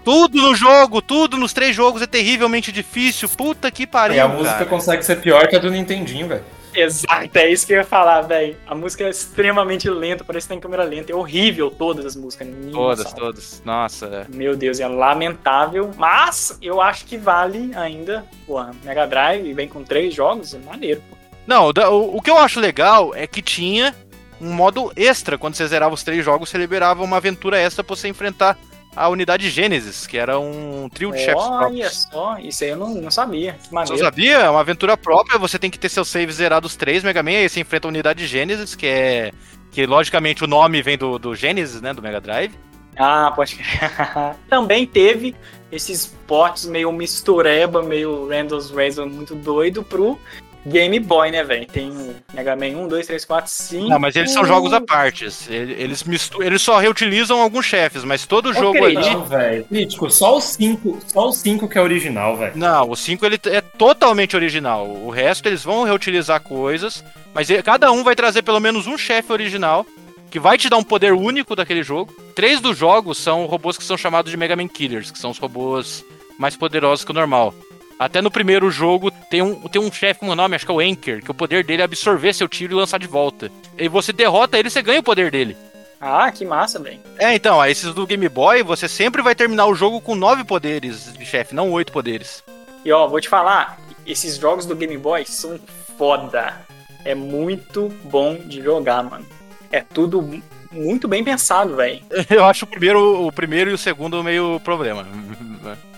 tudo 0.04 0.42
no 0.42 0.56
jogo, 0.56 1.02
tudo 1.02 1.38
nos 1.38 1.54
três 1.54 1.76
jogos 1.76 2.02
é 2.02 2.08
terrivelmente 2.08 2.72
difícil. 2.72 3.30
Puta 3.30 3.70
que 3.72 3.86
pariu, 3.88 4.18
E 4.18 4.20
a 4.20 4.28
música 4.28 4.52
cara. 4.54 4.66
consegue 4.66 5.04
ser 5.04 5.18
pior 5.22 5.48
que 5.48 5.56
a 5.56 5.60
do 5.60 5.70
Nintendinho, 5.70 6.28
velho. 6.28 6.44
Exato, 6.74 7.38
é 7.38 7.50
isso 7.52 7.68
que 7.68 7.74
eu 7.74 7.78
ia 7.80 7.84
falar, 7.84 8.22
velho. 8.22 8.56
A 8.66 8.74
música 8.74 9.04
é 9.04 9.10
extremamente 9.10 9.90
lenta, 9.90 10.24
parece 10.24 10.46
que 10.46 10.50
tá 10.54 10.56
em 10.56 10.60
câmera 10.62 10.84
lenta. 10.84 11.12
É 11.12 11.16
horrível 11.16 11.70
todas 11.70 12.06
as 12.06 12.16
músicas. 12.16 12.48
ninguém 12.48 12.72
Todas, 12.72 13.04
sabe. 13.10 13.20
todas. 13.20 13.62
Nossa, 13.66 14.06
é. 14.06 14.26
Meu 14.34 14.56
Deus, 14.56 14.80
é 14.80 14.88
lamentável. 14.88 15.92
Mas 15.98 16.58
eu 16.62 16.80
acho 16.82 17.04
que 17.06 17.18
vale 17.18 17.72
ainda. 17.76 18.26
Porra, 18.48 18.72
Mega 18.86 19.06
Drive 19.06 19.54
vem 19.54 19.68
com 19.68 19.84
três 19.84 20.14
jogos, 20.14 20.54
é 20.54 20.60
maneiro. 20.60 21.02
pô. 21.10 21.18
Não, 21.46 21.66
o, 21.68 22.16
o 22.18 22.22
que 22.22 22.30
eu 22.32 22.38
acho 22.38 22.60
legal 22.62 23.14
é 23.16 23.28
que 23.28 23.42
tinha 23.42 23.94
um 24.40 24.54
modo 24.54 24.94
extra. 24.96 25.38
Quando 25.38 25.56
você 25.56 25.68
zerava 25.68 25.94
os 25.94 26.04
três 26.04 26.24
jogos, 26.24 26.50
você 26.50 26.58
liberava 26.58 27.04
uma 27.04 27.18
aventura 27.18 27.60
extra 27.60 27.84
pra 27.84 27.96
você 27.98 28.08
enfrentar 28.08 28.58
a 28.96 29.08
unidade 29.08 29.50
Gênesis, 29.50 30.06
que 30.06 30.18
era 30.18 30.38
um 30.40 30.90
trio 30.90 31.12
de 31.12 31.20
chefes 31.20 31.42
Olha 31.42 31.90
só, 31.90 32.38
isso 32.40 32.64
aí 32.64 32.72
eu 32.72 32.78
não, 32.78 32.94
não 32.96 33.12
sabia. 33.12 33.54
Que 33.64 33.74
maneiro. 33.74 33.98
sabia? 33.98 34.38
É 34.40 34.50
uma 34.50 34.60
aventura 34.60 34.98
própria, 34.98 35.40
você 35.40 35.58
tem 35.58 35.70
que 35.70 35.80
ter 35.80 35.90
seu 35.90 36.04
save 36.04 36.32
zerado 36.32 36.68
os 36.68 36.76
três 36.76 37.04
Mega 37.04 37.24
Man, 37.24 37.32
aí 37.32 37.50
você 37.50 37.62
enfrenta 37.62 37.88
a 37.88 37.90
unidade 37.90 38.28
Gênesis, 38.28 38.76
que 38.76 38.88
é. 38.88 39.32
Que 39.72 39.86
logicamente 39.86 40.44
o 40.44 40.48
nome 40.48 40.82
vem 40.82 40.98
do, 40.98 41.18
do 41.18 41.34
Genesis, 41.34 41.82
né? 41.82 41.94
Do 41.94 42.02
Mega 42.02 42.20
Drive. 42.20 42.54
Ah, 42.98 43.32
pode 43.34 43.56
crer. 43.56 43.90
Também 44.50 44.86
teve 44.86 45.34
esses 45.72 46.08
potes 46.28 46.66
meio 46.66 46.92
mistureba, 46.92 47.82
meio 47.82 48.28
Randall's 48.28 48.70
Razor 48.70 49.08
muito 49.08 49.34
doido 49.34 49.82
pro 49.82 50.20
Game 50.66 51.00
Boy, 51.00 51.32
né, 51.32 51.44
velho? 51.44 51.66
Tem 51.66 51.90
o 51.90 52.16
Mega 52.34 52.56
Man 52.56 52.68
1, 52.86 52.88
2, 52.88 53.08
3, 53.08 53.26
4, 53.26 53.52
5. 53.52 53.90
Não, 53.90 54.00
mas 54.00 54.16
eles 54.16 54.32
são 54.32 54.46
jogos 54.46 54.72
à 54.74 54.80
parte. 54.80 55.26
Ele- 55.50 55.74
Eles, 55.74 56.04
mistu... 56.04 56.44
eles 56.44 56.62
só 56.62 56.78
reutilizam 56.80 57.42
alguns 57.42 57.66
chefes, 57.66 58.04
mas 58.04 58.26
todo 58.26 58.54
jogo 58.54 58.78
acredito. 58.78 59.06
ali. 59.08 59.16
Não, 59.16 59.26
velho. 59.26 59.64
Crítico, 59.66 60.10
só 60.12 60.38
o 60.38 60.42
5, 60.42 61.00
só 61.08 61.28
o 61.30 61.32
5 61.34 61.68
que 61.68 61.78
é 61.78 61.82
original, 61.82 62.38
velho. 62.38 62.54
Não, 62.56 62.90
o 62.90 62.96
5 62.96 63.26
ele 63.26 63.40
é 63.46 63.62
totalmente 63.62 64.36
original. 64.36 64.88
O 64.88 65.10
resto 65.10 65.48
eles 65.48 65.64
vão 65.64 65.84
reutilizar 65.84 66.40
coisas, 66.42 67.04
mas 67.34 67.48
cada 67.64 67.92
um 67.92 68.04
vai 68.04 68.16
trazer 68.16 68.44
pelo 68.44 68.60
menos 68.60 68.86
um 68.88 68.98
chefe 68.98 69.32
original 69.34 69.86
que 70.30 70.40
vai 70.40 70.58
te 70.58 70.70
dar 70.70 70.78
um 70.78 70.84
poder 70.84 71.12
único 71.12 71.56
daquele 71.56 71.84
jogo. 71.84 72.14
Três 72.36 72.62
dos 72.62 72.78
jogos 72.78 73.18
são 73.18 73.46
robôs 73.48 73.78
que 73.78 73.84
são 73.84 73.98
chamados 73.98 74.32
de 74.32 74.38
Mega 74.38 74.56
Man 74.56 74.68
Killers, 74.68 75.12
que 75.12 75.20
são 75.20 75.32
os 75.32 75.38
robôs 75.38 76.06
mais 76.38 76.56
poderosos 76.56 77.04
que 77.04 77.12
o 77.12 77.14
normal. 77.14 77.54
Até 78.02 78.20
no 78.20 78.32
primeiro 78.32 78.72
jogo 78.72 79.12
tem 79.12 79.44
um, 79.44 79.54
tem 79.68 79.80
um 79.80 79.92
chefe 79.92 80.22
com 80.22 80.30
o 80.30 80.36
nome, 80.36 80.56
acho 80.56 80.66
que 80.66 80.72
é 80.72 80.74
o 80.74 80.80
Anchor, 80.80 81.22
que 81.24 81.30
o 81.30 81.36
poder 81.36 81.64
dele 81.64 81.84
é 81.84 81.86
absorver 81.86 82.34
seu 82.34 82.50
tiro 82.50 82.74
e 82.74 82.76
lançar 82.76 82.98
de 83.00 83.06
volta. 83.06 83.52
E 83.78 83.88
você 83.88 84.12
derrota 84.12 84.58
ele, 84.58 84.72
você 84.72 84.82
ganha 84.82 85.02
o 85.02 85.04
poder 85.04 85.30
dele. 85.30 85.56
Ah, 86.02 86.32
que 86.32 86.44
massa, 86.44 86.80
velho. 86.80 87.00
É, 87.20 87.36
então, 87.36 87.62
aí 87.62 87.72
esses 87.72 87.94
do 87.94 88.08
Game 88.08 88.28
Boy, 88.28 88.64
você 88.64 88.88
sempre 88.88 89.22
vai 89.22 89.36
terminar 89.36 89.68
o 89.68 89.76
jogo 89.76 90.02
com 90.02 90.16
nove 90.16 90.44
poderes 90.44 91.14
de 91.14 91.24
chefe, 91.24 91.54
não 91.54 91.72
oito 91.74 91.92
poderes. 91.94 92.44
E 92.84 92.92
ó, 92.92 93.08
vou 93.08 93.22
te 93.22 93.30
falar, 93.30 93.80
esses 94.04 94.36
jogos 94.38 94.66
do 94.66 94.76
Game 94.76 94.98
Boy 94.98 95.24
são 95.28 95.60
foda. 95.96 96.60
É 97.06 97.14
muito 97.14 97.88
bom 98.06 98.34
de 98.36 98.64
jogar, 98.64 99.04
mano. 99.04 99.28
É 99.72 99.82
tudo 99.82 100.24
mu- 100.24 100.42
muito 100.72 101.08
bem 101.08 101.24
pensado, 101.24 101.76
velho. 101.76 102.02
Eu 102.32 102.46
acho 102.46 102.66
o 102.66 102.68
primeiro, 102.68 103.28
o 103.28 103.32
primeiro 103.32 103.70
e 103.70 103.74
o 103.74 103.78
segundo 103.78 104.24
meio 104.24 104.60
problema. 104.64 105.06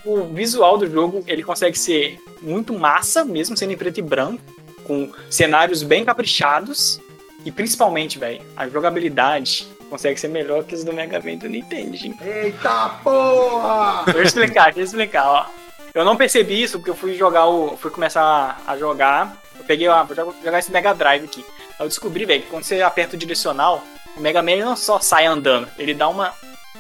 O 0.06 0.26
visual 0.26 0.78
do 0.78 0.90
jogo, 0.90 1.24
ele 1.28 1.44
consegue 1.44 1.78
ser 1.78 2.20
muito 2.42 2.78
massa, 2.78 3.24
mesmo 3.24 3.56
sendo 3.56 3.72
em 3.74 3.78
preto 3.78 4.00
e 4.00 4.02
branco, 4.02 4.42
com 4.84 5.12
cenários 5.30 5.82
bem 5.84 6.04
caprichados. 6.04 7.00
E 7.46 7.52
principalmente, 7.52 8.18
velho, 8.20 8.42
a 8.56 8.68
jogabilidade 8.68 9.68
consegue 9.90 10.20
ser 10.20 10.28
melhor 10.30 10.64
que 10.64 10.76
os 10.76 10.84
do 10.84 10.92
Mega 10.94 11.20
Man 11.22 11.36
do 11.38 11.48
Nintendo. 11.50 11.96
gente. 11.96 12.22
Eita 12.24 12.90
porra! 13.04 14.04
Deixa 14.06 14.20
eu 14.20 14.24
explicar, 14.24 14.66
deixa 14.66 14.80
eu 14.80 14.84
explicar, 14.86 15.26
ó. 15.30 15.46
Eu 15.94 16.04
não 16.04 16.16
percebi 16.16 16.62
isso 16.64 16.80
porque 16.80 16.90
eu 16.90 16.96
fui 16.96 17.14
jogar 17.16 17.48
o. 17.48 17.78
fui 17.78 17.92
começar 17.92 18.62
a 18.66 18.78
jogar. 18.78 19.38
Eu 19.58 19.64
peguei, 19.66 19.88
ó, 19.88 20.04
vou 20.04 20.16
jogar- 20.16 20.58
esse 20.60 20.72
Mega 20.72 20.94
Drive 20.94 21.26
aqui. 21.26 21.46
Eu 21.80 21.88
descobri, 21.88 22.26
velho, 22.26 22.42
que 22.42 22.50
quando 22.50 22.64
você 22.64 22.82
aperta 22.82 23.16
o 23.16 23.20
direcional, 23.20 23.84
o 24.18 24.20
Mega 24.20 24.42
Man 24.42 24.52
ele 24.52 24.64
não 24.66 24.76
só 24.76 25.00
sai 25.00 25.26
andando, 25.26 25.68
ele 25.78 25.94
dá 25.94 26.08
uma, 26.10 26.34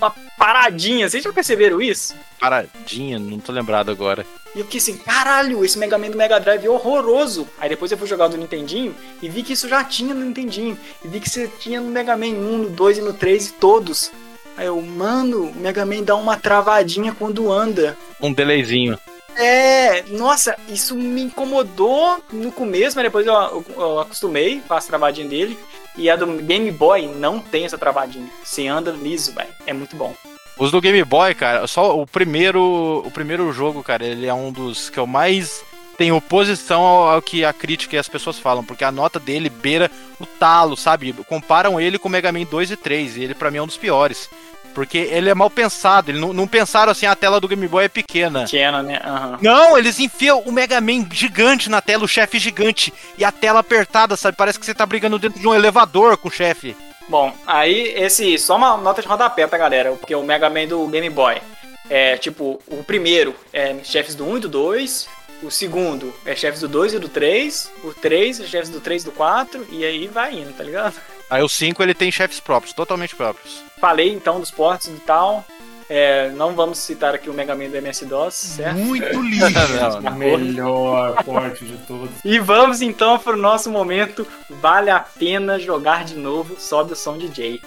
uma 0.03 0.15
paradinha. 0.37 1.09
Vocês 1.09 1.23
já 1.23 1.31
perceberam 1.33 1.81
isso? 1.81 2.15
Paradinha, 2.39 3.17
não 3.19 3.39
tô 3.39 3.51
lembrado 3.51 3.89
agora. 3.91 4.25
E 4.55 4.59
eu 4.59 4.65
fiquei 4.65 4.79
assim, 4.79 4.97
caralho, 4.97 5.65
esse 5.65 5.77
Mega 5.79 5.97
Man 5.97 6.11
do 6.11 6.17
Mega 6.17 6.39
Drive 6.39 6.65
é 6.65 6.69
horroroso. 6.69 7.47
Aí 7.59 7.69
depois 7.69 7.91
eu 7.91 7.97
fui 7.97 8.07
jogar 8.07 8.27
do 8.27 8.37
Nintendinho 8.37 8.95
e 9.21 9.27
vi 9.29 9.41
que 9.41 9.53
isso 9.53 9.67
já 9.67 9.83
tinha 9.83 10.13
no 10.13 10.23
Nintendinho. 10.23 10.77
E 11.03 11.07
vi 11.07 11.19
que 11.19 11.29
você 11.29 11.47
tinha 11.47 11.81
no 11.81 11.89
Mega 11.89 12.15
Man 12.15 12.27
1, 12.27 12.57
no 12.59 12.69
2 12.69 12.99
e 12.99 13.01
no 13.01 13.13
3 13.13 13.47
e 13.47 13.53
todos. 13.53 14.11
Aí 14.55 14.67
eu, 14.67 14.79
mano, 14.81 15.45
o 15.45 15.55
Mega 15.55 15.83
Man 15.85 16.03
dá 16.03 16.15
uma 16.15 16.37
travadinha 16.37 17.15
quando 17.17 17.51
anda. 17.51 17.97
Um 18.21 18.31
delayzinho. 18.31 18.99
É, 19.35 20.03
nossa, 20.09 20.55
isso 20.69 20.95
me 20.95 21.23
incomodou 21.23 22.23
no 22.31 22.51
começo, 22.51 22.95
mas 22.95 23.05
depois 23.05 23.25
eu, 23.25 23.33
eu- 23.33 23.65
eu 23.75 23.99
acostumei 23.99 24.61
com 24.67 24.75
as 24.75 24.85
travadinhas 24.85 25.29
dele. 25.31 25.57
E 25.95 26.09
a 26.09 26.15
do 26.15 26.25
Game 26.25 26.71
Boy 26.71 27.07
não 27.07 27.39
tem 27.39 27.65
essa 27.65 27.77
travadinha. 27.77 28.29
Você 28.43 28.67
anda 28.67 28.91
liso, 28.91 29.33
velho. 29.33 29.49
É 29.65 29.73
muito 29.73 29.95
bom. 29.95 30.15
Os 30.57 30.71
do 30.71 30.81
Game 30.81 31.03
Boy, 31.03 31.33
cara, 31.33 31.65
só 31.65 31.99
o 31.99 32.05
primeiro, 32.05 33.03
o 33.05 33.11
primeiro 33.11 33.51
jogo, 33.51 33.83
cara, 33.83 34.05
ele 34.05 34.27
é 34.27 34.33
um 34.33 34.51
dos 34.51 34.89
que 34.89 34.99
eu 34.99 35.07
mais 35.07 35.63
tenho 35.97 36.15
oposição 36.15 36.81
ao, 36.81 37.21
que 37.21 37.43
a 37.45 37.53
crítica 37.53 37.95
e 37.95 37.99
as 37.99 38.07
pessoas 38.07 38.39
falam, 38.39 38.63
porque 38.63 38.83
a 38.83 38.91
nota 38.91 39.19
dele 39.19 39.49
beira 39.49 39.89
o 40.19 40.25
talo, 40.25 40.75
sabe? 40.75 41.13
Comparam 41.27 41.79
ele 41.79 41.99
com 41.99 42.09
Mega 42.09 42.31
Man 42.31 42.43
2 42.43 42.71
e 42.71 42.75
3, 42.75 43.17
e 43.17 43.23
ele 43.23 43.33
pra 43.33 43.49
mim 43.49 43.57
é 43.57 43.61
um 43.63 43.67
dos 43.67 43.77
piores. 43.77 44.29
Porque 44.73 44.97
ele 44.97 45.29
é 45.29 45.35
mal 45.35 45.49
pensado, 45.49 46.09
ele 46.11 46.19
não, 46.19 46.33
não 46.33 46.47
pensaram 46.47 46.91
assim, 46.91 47.05
a 47.05 47.15
tela 47.15 47.39
do 47.39 47.47
Game 47.47 47.67
Boy 47.67 47.85
é 47.85 47.89
pequena. 47.89 48.45
Pequena, 48.45 48.81
né? 48.81 48.99
Aham. 49.03 49.37
Não, 49.41 49.77
eles 49.77 49.99
enfiam 49.99 50.39
o 50.39 50.51
Mega 50.51 50.81
Man 50.81 51.05
gigante 51.11 51.69
na 51.69 51.81
tela, 51.81 52.03
o 52.03 52.07
chefe 52.07 52.39
gigante, 52.39 52.93
e 53.17 53.23
a 53.23 53.31
tela 53.31 53.59
apertada, 53.59 54.15
sabe? 54.15 54.35
Parece 54.35 54.59
que 54.59 54.65
você 54.65 54.73
tá 54.73 54.85
brigando 54.85 55.19
dentro 55.19 55.39
de 55.39 55.47
um 55.47 55.53
elevador 55.53 56.17
com 56.17 56.27
o 56.27 56.31
chefe. 56.31 56.75
Bom, 57.07 57.33
aí 57.45 57.93
esse. 57.95 58.37
Só 58.37 58.55
uma 58.55 58.77
nota 58.77 59.01
de 59.01 59.07
rodapé, 59.07 59.45
tá, 59.47 59.57
galera? 59.57 59.91
Porque 59.91 60.15
o 60.15 60.23
Mega 60.23 60.49
Man 60.49 60.67
do 60.67 60.87
Game 60.87 61.09
Boy 61.09 61.41
é 61.89 62.17
tipo: 62.17 62.61
o 62.67 62.83
primeiro 62.83 63.35
é 63.51 63.75
chefes 63.83 64.15
do 64.15 64.25
1 64.25 64.37
e 64.37 64.39
do 64.41 64.49
2. 64.49 65.07
O 65.43 65.51
segundo 65.51 66.13
é 66.25 66.35
chefes 66.35 66.61
do 66.61 66.69
2 66.69 66.93
e 66.93 66.99
do 66.99 67.09
3. 67.09 67.71
O 67.83 67.93
3 67.93 68.39
é 68.39 68.43
chefes 68.45 68.69
do 68.69 68.79
3 68.79 69.01
e 69.01 69.05
do 69.05 69.11
4. 69.11 69.67
E 69.71 69.83
aí 69.83 70.07
vai 70.07 70.33
indo, 70.33 70.53
tá 70.53 70.63
ligado? 70.63 70.95
Aí 71.33 71.41
o 71.41 71.49
5 71.49 71.81
ele 71.81 71.95
tem 71.95 72.11
chefes 72.11 72.39
próprios, 72.39 72.73
totalmente 72.73 73.15
próprios. 73.15 73.63
Falei 73.81 74.13
então 74.13 74.39
dos 74.39 74.51
ports 74.51 74.85
e 74.85 74.99
tal. 74.99 75.43
É, 75.89 76.29
não 76.29 76.53
vamos 76.53 76.77
citar 76.77 77.15
aqui 77.15 77.27
o 77.27 77.33
Mega 77.33 77.55
Man 77.55 77.69
do 77.69 77.75
MS-DOS, 77.75 78.35
certo? 78.35 78.77
Muito 78.77 79.03
lindo. 79.19 79.45
O 80.07 80.11
melhor 80.11 81.23
porte 81.23 81.65
de 81.65 81.77
todos. 81.87 82.11
E 82.23 82.37
vamos 82.37 82.83
então 82.83 83.17
pro 83.17 83.35
nosso 83.35 83.71
momento. 83.71 84.27
Vale 84.47 84.91
a 84.91 84.99
pena 84.99 85.57
jogar 85.57 86.05
de 86.05 86.15
novo. 86.15 86.55
Sobe 86.59 86.93
o 86.93 86.95
som 86.95 87.17
DJ. 87.17 87.63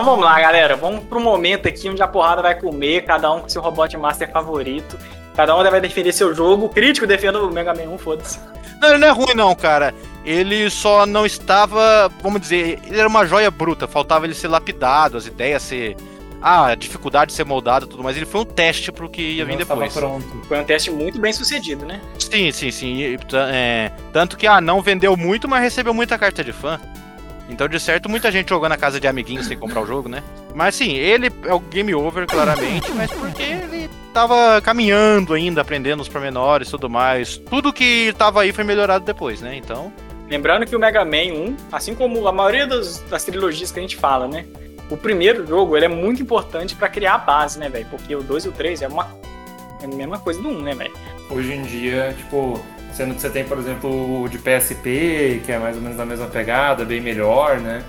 Vamos 0.00 0.24
lá, 0.24 0.40
galera. 0.40 0.76
Vamos 0.76 1.04
pro 1.04 1.20
momento 1.20 1.68
aqui 1.68 1.90
onde 1.90 2.02
a 2.02 2.08
porrada 2.08 2.40
vai 2.40 2.58
comer, 2.58 3.04
cada 3.04 3.32
um 3.32 3.40
com 3.40 3.48
seu 3.48 3.60
Robot 3.60 3.96
Master 3.96 4.30
favorito. 4.30 4.98
Cada 5.34 5.56
um 5.56 5.62
vai 5.62 5.80
defender 5.80 6.12
seu 6.12 6.34
jogo. 6.34 6.66
O 6.66 6.68
crítico 6.68 7.06
defenda 7.06 7.42
o 7.42 7.50
Mega 7.50 7.74
Man 7.74 7.90
1, 7.94 7.98
foda-se. 7.98 8.38
Não, 8.80 8.90
ele 8.90 8.98
não 8.98 9.08
é 9.08 9.10
ruim, 9.10 9.34
não, 9.34 9.54
cara. 9.54 9.94
Ele 10.24 10.68
só 10.68 11.06
não 11.06 11.24
estava, 11.24 12.10
vamos 12.22 12.40
dizer, 12.40 12.78
ele 12.84 12.98
era 12.98 13.08
uma 13.08 13.24
joia 13.26 13.50
bruta. 13.50 13.86
Faltava 13.86 14.26
ele 14.26 14.34
ser 14.34 14.48
lapidado, 14.48 15.16
as 15.16 15.26
ideias 15.26 15.62
ser. 15.62 15.96
Ah, 16.44 16.66
a 16.66 16.74
dificuldade 16.74 17.30
de 17.30 17.36
ser 17.36 17.44
moldado 17.44 17.86
e 17.86 17.88
tudo 17.88 18.02
mais. 18.02 18.16
Ele 18.16 18.26
foi 18.26 18.40
um 18.40 18.44
teste 18.44 18.90
pro 18.90 19.08
que 19.08 19.22
ia 19.22 19.44
vir 19.44 19.56
depois. 19.56 19.92
pronto. 19.92 20.26
Foi 20.48 20.58
um 20.58 20.64
teste 20.64 20.90
muito 20.90 21.20
bem 21.20 21.32
sucedido, 21.32 21.86
né? 21.86 22.00
Sim, 22.18 22.50
sim, 22.50 22.70
sim. 22.72 22.96
E, 22.96 23.18
é, 23.52 23.92
tanto 24.12 24.36
que, 24.36 24.46
ah, 24.46 24.60
não 24.60 24.82
vendeu 24.82 25.16
muito, 25.16 25.48
mas 25.48 25.62
recebeu 25.62 25.94
muita 25.94 26.18
carta 26.18 26.42
de 26.42 26.52
fã. 26.52 26.80
Então, 27.52 27.68
de 27.68 27.78
certo, 27.78 28.08
muita 28.08 28.32
gente 28.32 28.48
jogou 28.48 28.68
na 28.68 28.78
casa 28.78 28.98
de 28.98 29.06
amiguinhos 29.06 29.46
sem 29.46 29.58
comprar 29.58 29.82
o 29.82 29.86
jogo, 29.86 30.08
né? 30.08 30.22
Mas 30.54 30.74
sim, 30.74 30.94
ele 30.94 31.30
é 31.44 31.52
o 31.52 31.60
game 31.60 31.94
over, 31.94 32.26
claramente, 32.26 32.90
mas 32.92 33.10
porque 33.10 33.42
ele 33.42 33.90
tava 34.12 34.60
caminhando 34.62 35.34
ainda, 35.34 35.60
aprendendo 35.60 36.00
os 36.00 36.08
pormenores 36.08 36.68
e 36.68 36.70
tudo 36.70 36.88
mais. 36.88 37.36
Tudo 37.36 37.72
que 37.72 38.14
tava 38.16 38.40
aí 38.40 38.52
foi 38.52 38.64
melhorado 38.64 39.04
depois, 39.04 39.42
né? 39.42 39.54
Então. 39.54 39.92
Lembrando 40.30 40.64
que 40.64 40.74
o 40.74 40.78
Mega 40.78 41.04
Man 41.04 41.34
1, 41.34 41.56
assim 41.70 41.94
como 41.94 42.26
a 42.26 42.32
maioria 42.32 42.66
das, 42.66 43.00
das 43.00 43.22
trilogias 43.22 43.70
que 43.70 43.78
a 43.78 43.82
gente 43.82 43.96
fala, 43.96 44.26
né? 44.26 44.46
O 44.90 44.96
primeiro 44.96 45.46
jogo 45.46 45.76
ele 45.76 45.84
é 45.84 45.88
muito 45.88 46.22
importante 46.22 46.74
pra 46.74 46.88
criar 46.88 47.14
a 47.14 47.18
base, 47.18 47.58
né, 47.58 47.68
velho? 47.68 47.86
Porque 47.90 48.16
o 48.16 48.22
2 48.22 48.46
e 48.46 48.48
o 48.48 48.52
3 48.52 48.82
é 48.82 48.88
uma. 48.88 49.14
É 49.82 49.84
a 49.84 49.88
mesma 49.88 50.18
coisa 50.18 50.40
do 50.40 50.48
1, 50.48 50.62
né, 50.62 50.74
velho? 50.74 50.92
Hoje 51.30 51.52
em 51.52 51.62
dia, 51.62 52.14
tipo, 52.16 52.58
sendo 52.92 53.14
que 53.14 53.20
você 53.20 53.30
tem, 53.30 53.44
por 53.44 53.58
exemplo, 53.58 54.22
o 54.22 54.28
de 54.28 54.38
PSP, 54.38 55.42
que 55.44 55.52
é 55.52 55.58
mais 55.58 55.76
ou 55.76 55.82
menos 55.82 55.96
da 55.96 56.04
mesma 56.04 56.26
pegada, 56.26 56.84
bem 56.84 57.00
melhor, 57.00 57.58
né? 57.58 57.82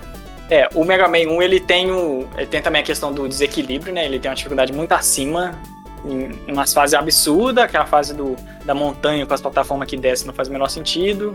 É, 0.50 0.68
o 0.74 0.84
Mega 0.84 1.08
Man 1.08 1.30
1 1.30 1.42
ele 1.42 1.60
tem, 1.60 1.92
o, 1.92 2.28
ele 2.38 2.48
tem 2.48 2.62
também 2.62 2.82
a 2.82 2.86
questão 2.86 3.14
do 3.14 3.28
desequilíbrio, 3.28 3.94
né? 3.94 4.06
Ele 4.06 4.20
tem 4.20 4.30
uma 4.30 4.36
dificuldade 4.36 4.74
muito 4.74 4.92
acima, 4.92 5.60
em 6.06 6.52
umas 6.52 6.74
fases 6.74 6.94
absurdas, 6.94 7.64
aquela 7.64 7.86
fase 7.86 8.14
do, 8.14 8.36
da 8.66 8.74
montanha 8.74 9.26
com 9.26 9.34
as 9.34 9.42
plataformas 9.42 9.88
que 9.88 9.96
descem 9.96 10.28
não 10.28 10.34
faz 10.34 10.48
o 10.48 10.52
menor 10.52 10.70
sentido. 10.70 11.34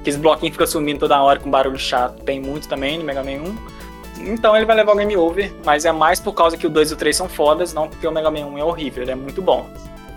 Aqueles 0.00 0.18
bloquinhos 0.18 0.52
ficam 0.52 0.66
sumindo 0.66 1.00
toda 1.00 1.20
hora 1.20 1.38
com 1.38 1.50
barulho 1.50 1.78
chato, 1.78 2.22
tem 2.22 2.40
muito 2.40 2.68
também 2.68 2.98
no 2.98 3.04
Mega 3.04 3.24
Man 3.24 3.50
1. 4.20 4.32
Então 4.32 4.56
ele 4.56 4.64
vai 4.64 4.76
levar 4.76 4.92
o 4.92 4.96
game 4.96 5.16
over, 5.16 5.52
mas 5.64 5.84
é 5.84 5.92
mais 5.92 6.20
por 6.20 6.32
causa 6.32 6.56
que 6.56 6.66
o 6.66 6.70
2 6.70 6.90
e 6.90 6.94
o 6.94 6.96
3 6.96 7.16
são 7.16 7.28
fodas, 7.28 7.74
não 7.74 7.88
porque 7.88 8.06
o 8.06 8.12
Mega 8.12 8.30
Man 8.30 8.46
1 8.46 8.58
é 8.58 8.64
horrível, 8.64 9.02
ele 9.02 9.12
é 9.12 9.16
muito 9.16 9.42
bom. 9.42 9.68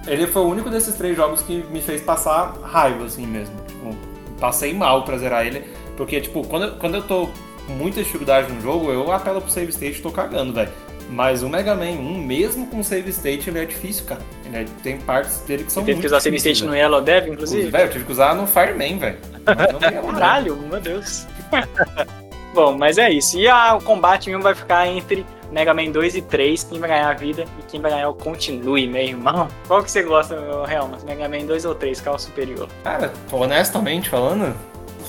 Ele 0.07 0.25
foi 0.27 0.41
o 0.41 0.45
único 0.47 0.69
desses 0.69 0.95
três 0.95 1.15
jogos 1.15 1.41
que 1.41 1.63
me 1.69 1.81
fez 1.81 2.01
passar 2.01 2.53
raiva, 2.63 3.05
assim 3.05 3.25
mesmo. 3.27 3.53
Tipo, 3.67 3.95
passei 4.39 4.73
mal 4.73 5.03
pra 5.03 5.17
zerar 5.17 5.45
ele. 5.45 5.63
Porque, 5.95 6.21
tipo, 6.21 6.45
quando, 6.47 6.63
eu- 6.65 6.71
quando 6.75 6.95
eu 6.95 7.01
tô 7.01 7.27
com 7.65 7.73
muita 7.73 8.01
dificuldade 8.01 8.51
no 8.51 8.61
jogo, 8.61 8.91
eu 8.91 9.11
apelo 9.11 9.41
pro 9.41 9.49
save 9.51 9.69
state 9.71 9.99
e 9.99 10.01
tô 10.01 10.11
cagando, 10.11 10.53
velho. 10.53 10.69
Mas 11.09 11.41
o 11.41 11.47
Mega 11.49 11.73
Man 11.73 11.91
1, 11.91 12.17
mesmo 12.21 12.67
com 12.67 12.83
save 12.83 13.09
state, 13.11 13.49
ele 13.49 13.59
é 13.59 13.65
difícil, 13.65 14.05
cara. 14.05 14.21
Ele 14.45 14.57
é- 14.57 14.65
tem 14.83 14.97
partes 14.97 15.39
dele 15.39 15.63
que 15.63 15.71
são 15.71 15.81
Você 15.83 15.87
teve 15.87 15.95
muito 15.95 16.01
que 16.01 16.07
usar 16.07 16.19
save 16.19 16.35
state 16.37 16.63
no 16.63 16.71
velho. 16.71 16.81
Yellow 16.81 17.01
Dev, 17.01 17.27
inclusive? 17.29 17.69
Velho, 17.69 17.85
eu 17.85 17.91
tive 17.91 18.05
que 18.05 18.11
usar 18.11 18.35
no 18.35 18.45
Fireman, 18.45 18.97
velho. 18.99 19.17
Não. 20.03 20.11
Caralho, 20.13 20.55
meu 20.57 20.79
Deus. 20.81 21.25
Bom, 22.57 22.75
mas 22.75 22.97
é 22.97 23.11
isso. 23.11 23.37
E 23.37 23.47
a- 23.47 23.75
o 23.75 23.81
combate 23.83 24.29
mesmo 24.29 24.41
vai 24.41 24.55
ficar 24.55 24.87
entre 24.87 25.23
Mega 25.51 25.75
Man 25.75 25.91
2 25.91 26.15
e 26.15 26.23
3, 26.23 26.63
quem 26.63 26.79
vai 26.79 26.89
ganhar 26.89 27.07
a 27.07 27.13
vida 27.13 27.45
e 27.59 27.61
quem 27.69 27.79
vai 27.79 27.91
ganhar 27.91 28.09
o 28.09 28.15
continue, 28.15 28.87
meu 28.87 29.03
irmão. 29.03 29.47
Qual 29.67 29.83
que 29.83 29.91
você 29.91 30.01
gosta, 30.01 30.35
meu 30.41 30.65
Helmas? 30.67 31.03
Mega 31.03 31.29
Man 31.29 31.45
2 31.45 31.65
ou 31.65 31.75
3, 31.75 32.01
qual 32.01 32.15
é 32.15 32.17
o 32.17 32.19
superior? 32.19 32.67
Cara, 32.83 33.13
honestamente 33.31 34.09
falando, 34.09 34.55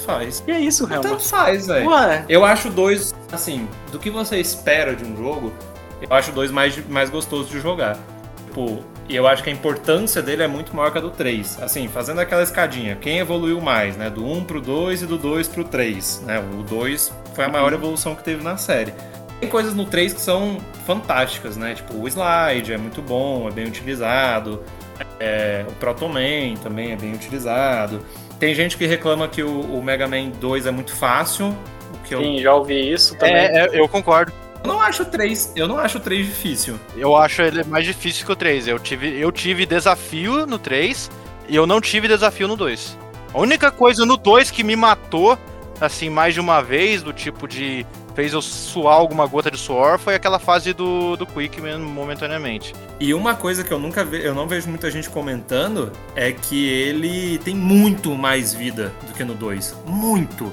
faz. 0.04 0.44
E 0.46 0.50
é 0.52 0.60
isso, 0.60 0.86
Tanto 0.86 1.06
Helmas. 1.08 1.30
faz, 1.30 1.66
velho. 1.68 1.88
Eu 2.28 2.44
acho 2.44 2.68
dois, 2.68 3.14
assim, 3.32 3.66
do 3.90 3.98
que 3.98 4.10
você 4.10 4.38
espera 4.38 4.94
de 4.94 5.02
um 5.06 5.16
jogo, 5.16 5.50
eu 6.02 6.14
acho 6.14 6.30
dois 6.32 6.50
mais, 6.50 6.76
mais 6.86 7.08
gostoso 7.08 7.48
de 7.48 7.60
jogar. 7.60 7.96
Tipo, 8.44 8.84
e 9.08 9.16
eu 9.16 9.26
acho 9.26 9.42
que 9.42 9.48
a 9.48 9.52
importância 9.52 10.20
dele 10.20 10.42
é 10.42 10.46
muito 10.46 10.76
maior 10.76 10.90
que 10.92 10.98
a 10.98 11.00
do 11.00 11.10
3. 11.10 11.62
Assim, 11.62 11.88
fazendo 11.88 12.20
aquela 12.20 12.42
escadinha, 12.42 12.96
quem 12.96 13.18
evoluiu 13.18 13.60
mais, 13.60 13.96
né? 13.96 14.10
Do 14.10 14.24
1 14.24 14.44
pro 14.44 14.60
2 14.60 15.02
e 15.02 15.06
do 15.06 15.16
2 15.16 15.48
pro 15.48 15.64
3, 15.64 16.22
né? 16.26 16.38
O 16.38 16.62
2 16.62 17.12
foi 17.34 17.44
a 17.44 17.48
maior 17.48 17.72
evolução 17.72 18.14
que 18.14 18.22
teve 18.22 18.44
na 18.44 18.56
série. 18.58 18.92
Tem 19.40 19.48
coisas 19.48 19.74
no 19.74 19.86
3 19.86 20.12
que 20.12 20.20
são 20.20 20.58
fantásticas, 20.84 21.56
né? 21.56 21.74
Tipo, 21.74 21.94
o 21.94 22.06
slide 22.06 22.72
é 22.72 22.76
muito 22.76 23.00
bom, 23.00 23.48
é 23.48 23.50
bem 23.50 23.66
utilizado. 23.66 24.62
É, 25.18 25.64
o 25.66 25.72
Proton 25.74 26.08
Man 26.08 26.56
também 26.62 26.92
é 26.92 26.96
bem 26.96 27.14
utilizado. 27.14 28.04
Tem 28.38 28.54
gente 28.54 28.76
que 28.76 28.86
reclama 28.86 29.26
que 29.26 29.42
o, 29.42 29.60
o 29.60 29.82
Mega 29.82 30.06
Man 30.06 30.30
2 30.40 30.66
é 30.66 30.70
muito 30.70 30.94
fácil, 30.94 31.56
o 31.94 31.98
que 32.06 32.14
eu 32.14 32.20
sim, 32.20 32.40
já 32.40 32.54
ouvi 32.54 32.92
isso 32.92 33.16
também. 33.16 33.36
É, 33.36 33.66
é, 33.66 33.80
eu 33.80 33.88
concordo. 33.88 34.32
Eu 34.62 34.68
não 34.68 34.80
acho 34.80 35.02
o 35.02 35.06
3, 35.06 35.52
eu 35.56 35.68
não 35.68 35.78
acho 35.78 35.98
o 35.98 36.00
3 36.00 36.26
difícil. 36.26 36.78
Eu 36.96 37.16
acho 37.16 37.42
ele 37.42 37.64
mais 37.64 37.84
difícil 37.84 38.26
que 38.26 38.32
o 38.32 38.36
3. 38.36 38.68
Eu 38.68 38.78
tive, 38.78 39.18
eu 39.18 39.30
tive 39.30 39.64
desafio 39.64 40.46
no 40.46 40.58
3 40.58 41.10
e 41.48 41.56
eu 41.56 41.66
não 41.66 41.80
tive 41.80 42.08
desafio 42.08 42.48
no 42.48 42.56
2. 42.56 42.96
A 43.32 43.38
única 43.38 43.70
coisa 43.70 44.04
no 44.04 44.16
2 44.16 44.50
que 44.50 44.64
me 44.64 44.74
matou, 44.74 45.38
assim, 45.80 46.08
mais 46.10 46.34
de 46.34 46.40
uma 46.40 46.62
vez, 46.62 47.02
do 47.02 47.12
tipo 47.12 47.46
de. 47.46 47.86
fez 48.14 48.32
eu 48.32 48.42
suar 48.42 48.94
alguma 48.94 49.26
gota 49.26 49.50
de 49.50 49.58
suor, 49.58 49.98
foi 49.98 50.14
aquela 50.14 50.38
fase 50.38 50.72
do, 50.72 51.16
do 51.16 51.26
Quick 51.26 51.60
mesmo, 51.60 51.88
momentaneamente. 51.88 52.74
E 52.98 53.14
uma 53.14 53.34
coisa 53.34 53.62
que 53.62 53.72
eu 53.72 53.78
nunca 53.78 54.04
ve, 54.04 54.24
eu 54.24 54.34
não 54.34 54.48
vejo 54.48 54.68
muita 54.68 54.90
gente 54.90 55.08
comentando 55.10 55.92
é 56.16 56.32
que 56.32 56.68
ele 56.68 57.38
tem 57.38 57.54
muito 57.54 58.14
mais 58.14 58.52
vida 58.54 58.92
do 59.06 59.12
que 59.12 59.22
no 59.24 59.34
2. 59.34 59.76
Muito. 59.86 60.52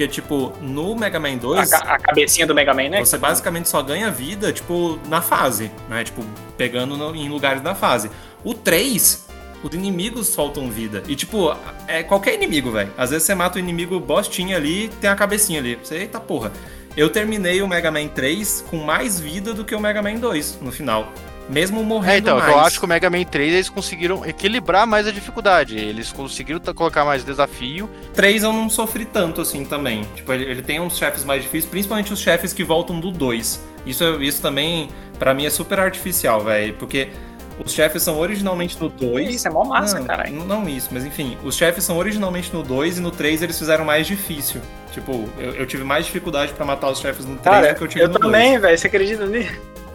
Porque, 0.00 0.08
tipo, 0.08 0.50
no 0.62 0.96
Mega 0.96 1.20
Man 1.20 1.34
A, 1.34 1.36
2, 1.36 1.70
ca- 1.70 1.78
a 1.94 1.98
cabecinha 1.98 2.46
do 2.46 2.54
Mega 2.54 2.72
Man, 2.72 2.88
né? 2.88 3.04
você 3.04 3.18
basicamente 3.18 3.68
só 3.68 3.82
ganha 3.82 4.10
vida, 4.10 4.50
tipo, 4.50 4.98
na 5.10 5.20
fase, 5.20 5.70
né? 5.90 6.02
Tipo, 6.04 6.24
pegando 6.56 6.96
no- 6.96 7.14
em 7.14 7.28
lugares 7.28 7.60
da 7.60 7.74
fase. 7.74 8.10
O 8.42 8.54
3, 8.54 9.26
os 9.62 9.74
inimigos 9.74 10.28
soltam 10.28 10.70
vida. 10.70 11.02
E, 11.06 11.14
tipo, 11.14 11.54
é 11.86 12.02
qualquer 12.02 12.32
inimigo, 12.34 12.70
velho. 12.70 12.90
Às 12.96 13.10
vezes 13.10 13.26
você 13.26 13.34
mata 13.34 13.56
o 13.56 13.58
inimigo 13.58 14.00
bostinha 14.00 14.56
ali 14.56 14.88
tem 15.02 15.10
a 15.10 15.14
cabecinha 15.14 15.60
ali. 15.60 15.74
Você, 15.82 15.96
eita 15.96 16.18
porra. 16.18 16.50
Eu 16.96 17.10
terminei 17.10 17.60
o 17.60 17.68
Mega 17.68 17.90
Man 17.90 18.08
3 18.08 18.64
com 18.70 18.78
mais 18.78 19.20
vida 19.20 19.52
do 19.52 19.66
que 19.66 19.74
o 19.74 19.80
Mega 19.80 20.00
Man 20.00 20.14
2 20.14 20.60
no 20.62 20.72
final. 20.72 21.12
Mesmo 21.50 21.82
morrendo 21.82 22.12
É, 22.14 22.18
então, 22.18 22.38
mais. 22.38 22.48
eu 22.52 22.60
acho 22.60 22.78
que 22.78 22.84
o 22.84 22.88
Mega 22.88 23.10
Man 23.10 23.24
3 23.24 23.52
eles 23.54 23.68
conseguiram 23.68 24.24
equilibrar 24.24 24.86
mais 24.86 25.06
a 25.06 25.10
dificuldade. 25.12 25.76
Eles 25.76 26.12
conseguiram 26.12 26.60
colocar 26.74 27.04
mais 27.04 27.24
desafio. 27.24 27.90
3 28.14 28.42
eu 28.44 28.52
não 28.52 28.70
sofri 28.70 29.04
tanto 29.04 29.40
assim 29.40 29.64
também. 29.64 30.06
Tipo, 30.14 30.32
ele, 30.32 30.44
ele 30.44 30.62
tem 30.62 30.78
uns 30.80 30.96
chefes 30.96 31.24
mais 31.24 31.42
difíceis, 31.42 31.68
principalmente 31.70 32.12
os 32.12 32.20
chefes 32.20 32.52
que 32.52 32.62
voltam 32.62 33.00
do 33.00 33.10
2. 33.10 33.60
Isso, 33.84 34.04
isso 34.22 34.40
também, 34.40 34.88
pra 35.18 35.34
mim, 35.34 35.44
é 35.46 35.50
super 35.50 35.80
artificial, 35.80 36.40
velho. 36.40 36.74
Porque 36.74 37.08
os 37.64 37.72
chefes 37.72 38.02
são 38.02 38.16
originalmente 38.18 38.78
no 38.80 38.88
2. 38.88 39.34
Isso, 39.34 39.48
é 39.48 39.50
mó 39.50 39.64
massa, 39.64 39.98
não, 39.98 40.06
caralho. 40.06 40.44
Não, 40.44 40.68
isso, 40.68 40.88
mas 40.92 41.04
enfim, 41.04 41.36
os 41.42 41.56
chefes 41.56 41.82
são 41.82 41.98
originalmente 41.98 42.52
no 42.54 42.62
2 42.62 42.98
e 42.98 43.00
no 43.00 43.10
3 43.10 43.42
eles 43.42 43.58
fizeram 43.58 43.84
mais 43.84 44.06
difícil. 44.06 44.60
Tipo, 44.92 45.28
eu, 45.36 45.52
eu 45.54 45.66
tive 45.66 45.82
mais 45.82 46.06
dificuldade 46.06 46.52
pra 46.52 46.64
matar 46.64 46.90
os 46.90 47.00
chefes 47.00 47.26
no 47.26 47.36
3 47.36 47.42
Cara, 47.42 47.72
do 47.72 47.76
que 47.78 47.82
eu 47.84 47.88
tive 47.88 48.04
eu 48.04 48.08
no 48.08 48.18
2. 48.18 48.24
também, 48.32 48.58
velho. 48.58 48.78
Você 48.78 48.86
acredita 48.86 49.26
nisso? 49.26 49.52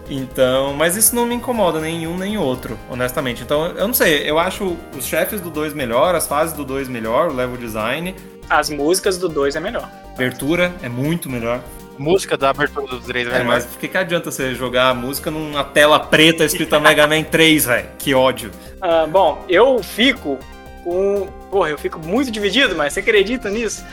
Então, 0.10 0.74
mas 0.74 0.96
isso 0.96 1.16
não 1.16 1.26
me 1.26 1.36
incomoda 1.36 1.80
nem 1.80 2.06
um 2.08 2.18
nem 2.18 2.38
outro, 2.38 2.78
honestamente. 2.90 3.42
Então, 3.44 3.66
eu 3.68 3.88
não 3.88 3.94
sei, 3.94 4.30
eu 4.30 4.38
acho 4.38 4.78
os 4.98 5.06
chefes 5.06 5.42
do 5.42 5.50
2 5.50 5.74
melhor, 5.74 6.14
as 6.16 6.28
fases 6.28 6.54
do 6.56 6.64
2 6.64 6.88
melhor, 6.88 7.30
o 7.30 7.34
level 7.34 7.58
design, 7.58 8.16
As 8.50 8.70
músicas 8.70 9.18
do 9.18 9.28
2 9.28 9.56
é 9.56 9.60
melhor. 9.60 9.90
a 10.08 10.12
abertura 10.14 10.72
é 10.84 10.90
muito 10.90 11.30
melhor. 11.30 11.60
Música 11.98 12.36
da 12.38 12.50
abertura 12.50 12.86
do 12.88 13.00
3, 13.00 13.28
É, 13.28 13.32
velho. 13.32 13.46
mas 13.46 13.64
o 13.66 13.78
que, 13.80 13.88
que 13.88 13.98
adianta 13.98 14.30
você 14.30 14.54
jogar 14.54 14.90
a 14.90 14.94
música 14.94 15.32
numa 15.32 15.64
tela 15.64 15.98
preta 16.00 16.44
escrita 16.44 16.80
Mega 16.80 17.08
Man 17.08 17.24
3, 17.24 17.66
velho? 17.66 17.88
Que 17.98 18.14
ódio. 18.14 18.52
Ah, 18.82 19.08
bom, 19.10 19.44
eu 19.50 19.82
fico 19.82 20.38
com. 20.84 21.28
Porra, 21.50 21.70
eu 21.70 21.78
fico 21.78 21.98
muito 22.00 22.30
dividido, 22.30 22.76
mas 22.76 22.94
você 22.94 23.00
acredita 23.00 23.50
nisso? 23.50 23.84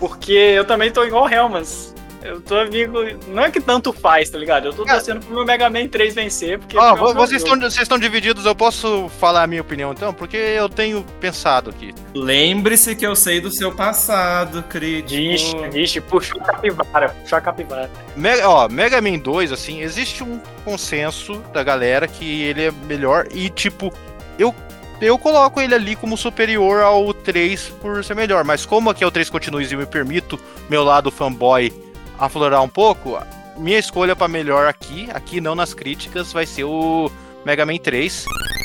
Porque 0.00 0.32
eu 0.32 0.64
também 0.64 0.90
tô 0.90 1.04
igual 1.04 1.24
o 1.26 1.28
Helmas. 1.28 1.94
Eu 2.22 2.40
tô 2.40 2.56
amigo. 2.56 2.98
Não 3.28 3.44
é 3.44 3.50
que 3.50 3.60
tanto 3.60 3.92
faz, 3.92 4.30
tá 4.30 4.38
ligado? 4.38 4.66
Eu 4.68 4.72
tô 4.72 4.84
Cara- 4.84 4.98
torcendo 4.98 5.24
pro 5.24 5.34
meu 5.34 5.44
Mega 5.44 5.68
Man 5.68 5.88
3 5.88 6.14
vencer, 6.14 6.58
porque. 6.58 6.76
Ó, 6.78 6.94
meu 6.94 7.14
vocês 7.14 7.42
estão, 7.42 7.58
vocês 7.58 7.78
estão 7.82 7.98
divididos, 7.98 8.46
eu 8.46 8.54
posso 8.54 9.10
falar 9.18 9.42
a 9.42 9.46
minha 9.46 9.60
opinião 9.62 9.92
então? 9.92 10.14
Porque 10.14 10.36
eu 10.36 10.68
tenho 10.68 11.04
pensado 11.20 11.70
aqui. 11.70 11.92
Lembre-se 12.14 12.94
que 12.94 13.06
eu 13.06 13.16
sei 13.16 13.40
do 13.40 13.50
seu 13.50 13.72
passado, 13.74 14.62
crítico. 14.64 15.10
Vixe, 15.62 15.68
vixe, 15.70 16.00
puxou 16.00 16.40
a 16.40 16.44
capivara, 16.44 17.08
puxou 17.10 17.38
a 17.38 17.40
capivara. 17.40 17.90
Mega, 18.16 18.48
ó, 18.48 18.68
Mega 18.68 19.00
Man 19.00 19.18
2, 19.18 19.52
assim, 19.52 19.80
existe 19.80 20.22
um 20.22 20.40
consenso 20.64 21.42
da 21.52 21.62
galera 21.62 22.06
que 22.06 22.42
ele 22.42 22.66
é 22.66 22.72
melhor 22.86 23.26
e, 23.34 23.48
tipo, 23.50 23.92
eu, 24.38 24.54
eu 25.00 25.18
coloco 25.18 25.60
ele 25.60 25.74
ali 25.74 25.96
como 25.96 26.16
superior 26.16 26.82
ao 26.82 27.12
3 27.12 27.70
por 27.80 28.04
ser 28.04 28.14
melhor, 28.14 28.44
mas 28.44 28.64
como 28.64 28.90
aqui 28.90 29.02
é 29.02 29.06
o 29.06 29.10
3 29.10 29.28
continues 29.28 29.70
e 29.70 29.74
eu 29.74 29.78
me 29.80 29.86
permito 29.86 30.38
meu 30.68 30.84
lado 30.84 31.10
fanboy 31.10 31.72
aflorar 32.24 32.62
um 32.62 32.68
pouco, 32.68 33.18
minha 33.56 33.78
escolha 33.78 34.14
pra 34.14 34.28
melhor 34.28 34.66
aqui, 34.66 35.08
aqui 35.12 35.40
não 35.40 35.54
nas 35.54 35.74
críticas, 35.74 36.32
vai 36.32 36.46
ser 36.46 36.64
o 36.64 37.10
Mega 37.44 37.66
Man 37.66 37.78
3, 37.78 38.24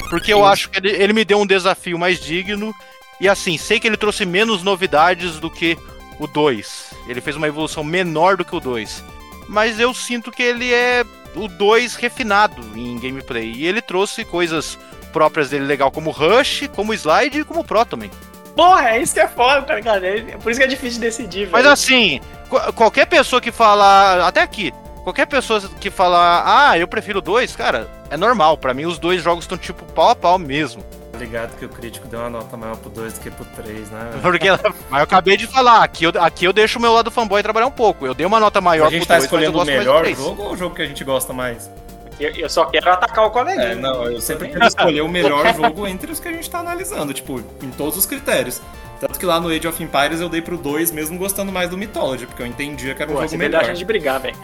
porque 0.10 0.32
eu 0.32 0.40
Sim. 0.40 0.46
acho 0.46 0.70
que 0.70 0.78
ele, 0.78 0.92
ele 0.92 1.14
me 1.14 1.26
deu 1.26 1.40
um 1.40 1.46
desafio 1.48 1.98
mais 1.98 2.20
digno 2.20 2.74
e, 3.20 3.28
assim, 3.28 3.58
sei 3.58 3.80
que 3.80 3.88
ele 3.88 3.98
trouxe 3.98 4.26
menos 4.26 4.62
novidades 4.62 5.40
do 5.40 5.50
que 5.50 5.76
o 6.20 6.28
2. 6.28 6.94
Ele 7.08 7.20
fez 7.20 7.36
uma 7.36 7.48
evolução 7.48 7.84
menor 7.84 8.38
do 8.38 8.46
que 8.46 8.56
o 8.56 8.60
2. 8.60 9.04
mas 9.48 9.80
eu 9.80 9.94
sinto 9.94 10.32
que 10.32 10.44
ele 10.44 10.72
é 10.74 11.06
o 11.36 11.48
2 11.48 11.96
refinado 11.96 12.62
em 12.76 13.00
gameplay. 13.00 13.52
E 13.54 13.66
ele 13.66 13.82
trouxe 13.82 14.24
coisas 14.26 14.78
próprias 15.12 15.50
dele 15.50 15.66
legal, 15.66 15.90
como 15.90 16.12
Rush, 16.12 16.70
como 16.76 16.94
Slide 16.94 17.40
e 17.40 17.44
como 17.44 17.64
Pro 17.64 17.86
também. 17.86 18.12
Porra, 18.58 18.90
é 18.90 19.02
isso 19.02 19.14
que 19.14 19.20
é 19.22 19.28
foda, 19.28 19.62
tá 19.62 19.76
ligado? 19.76 20.04
É 20.04 20.22
por 20.42 20.52
isso 20.52 20.60
que 20.60 20.66
é 20.66 20.68
difícil 20.68 21.00
decidir, 21.00 21.42
velho. 21.46 21.52
Mas 21.52 21.66
assim, 21.66 22.20
qu- 22.50 22.74
qualquer 22.74 23.06
pessoa 23.06 23.40
que 23.40 23.52
fala. 23.52 24.28
Até 24.28 24.42
aqui. 24.42 24.74
Qualquer 25.04 25.26
pessoa 25.28 25.62
que 25.80 25.90
fala, 25.90 26.44
ah, 26.46 26.78
eu 26.78 26.86
prefiro 26.86 27.22
dois, 27.22 27.56
cara, 27.56 27.88
é 28.10 28.18
normal. 28.18 28.58
Pra 28.58 28.74
mim, 28.74 28.86
os 28.86 29.00
dois 29.00 29.22
jogos 29.24 29.46
estão 29.46 29.58
tipo 29.58 29.86
pau 29.94 30.10
a 30.10 30.16
pau 30.16 30.38
mesmo. 30.38 30.84
Tá 31.14 31.20
ligado 31.20 31.56
que 31.58 31.64
o 31.66 31.70
crítico 31.70 32.08
deu 32.08 32.20
uma 32.20 32.30
nota 32.30 32.58
maior 32.58 32.76
pro 32.76 32.90
2 32.90 33.14
do 33.14 33.20
que 33.22 33.32
pro 33.32 33.46
3, 33.46 33.90
né? 33.90 34.10
velho? 34.12 34.20
Porque, 34.22 34.50
mas 34.90 35.00
eu 35.00 35.04
acabei 35.04 35.38
de 35.38 35.48
falar, 35.48 35.82
aqui 35.84 36.04
eu, 36.04 36.12
aqui 36.20 36.46
eu 36.46 36.52
deixo 36.54 36.78
o 36.78 36.82
meu 36.82 36.94
lado 36.94 37.10
fanboy 37.10 37.42
trabalhar 37.42 37.66
um 37.68 37.72
pouco. 37.72 38.06
Eu 38.06 38.14
dei 38.14 38.26
uma 38.26 38.40
nota 38.40 38.60
maior 38.60 38.88
a 38.88 38.90
gente 38.90 39.00
pro 39.00 39.08
tá 39.08 39.14
dois, 39.16 39.24
escolhendo 39.24 39.60
o 39.60 39.66
melhor 39.66 40.06
jogo 40.08 40.44
ou 40.44 40.52
o 40.54 40.58
jogo 40.58 40.76
que 40.76 40.82
a 40.82 40.86
gente 40.86 41.04
gosta 41.04 41.32
mais? 41.34 41.72
Eu, 42.20 42.32
eu 42.32 42.50
só 42.50 42.66
quero 42.66 42.92
atacar 42.92 43.26
o 43.26 43.30
coleguinha. 43.30 43.74
É, 43.74 43.76
não, 43.76 44.06
eu 44.06 44.20
sempre 44.20 44.50
quero 44.50 44.66
escolher 44.66 45.02
o 45.02 45.08
melhor 45.08 45.46
jogo 45.56 45.88
entre 45.88 46.12
os 46.12 46.20
que 46.20 46.28
a 46.28 46.32
gente 46.32 46.50
tá 46.50 46.60
analisando, 46.60 47.14
tipo, 47.14 47.40
em 47.62 47.70
todos 47.72 47.98
os 47.98 48.06
critérios. 48.06 48.62
Tanto 49.00 49.20
que 49.20 49.26
lá 49.26 49.40
no 49.40 49.50
Age 49.50 49.68
of 49.68 49.84
Empires 49.84 50.20
eu 50.20 50.28
dei 50.28 50.42
pro 50.42 50.58
2, 50.58 50.92
mesmo 50.92 51.18
gostando 51.20 51.52
mais 51.52 51.70
do 51.70 51.78
Mythology, 51.78 52.26
porque 52.26 52.42
eu 52.42 52.48
entendia 52.48 52.96
que 52.96 53.04
era 53.04 53.12
um 53.12 53.16
Pô, 53.16 53.22
jogo 53.22 53.38
vai 53.38 53.38
melhor. 53.38 53.62
a 53.62 53.66
gente 53.66 53.86
brigar, 53.86 54.20
velho. 54.20 54.36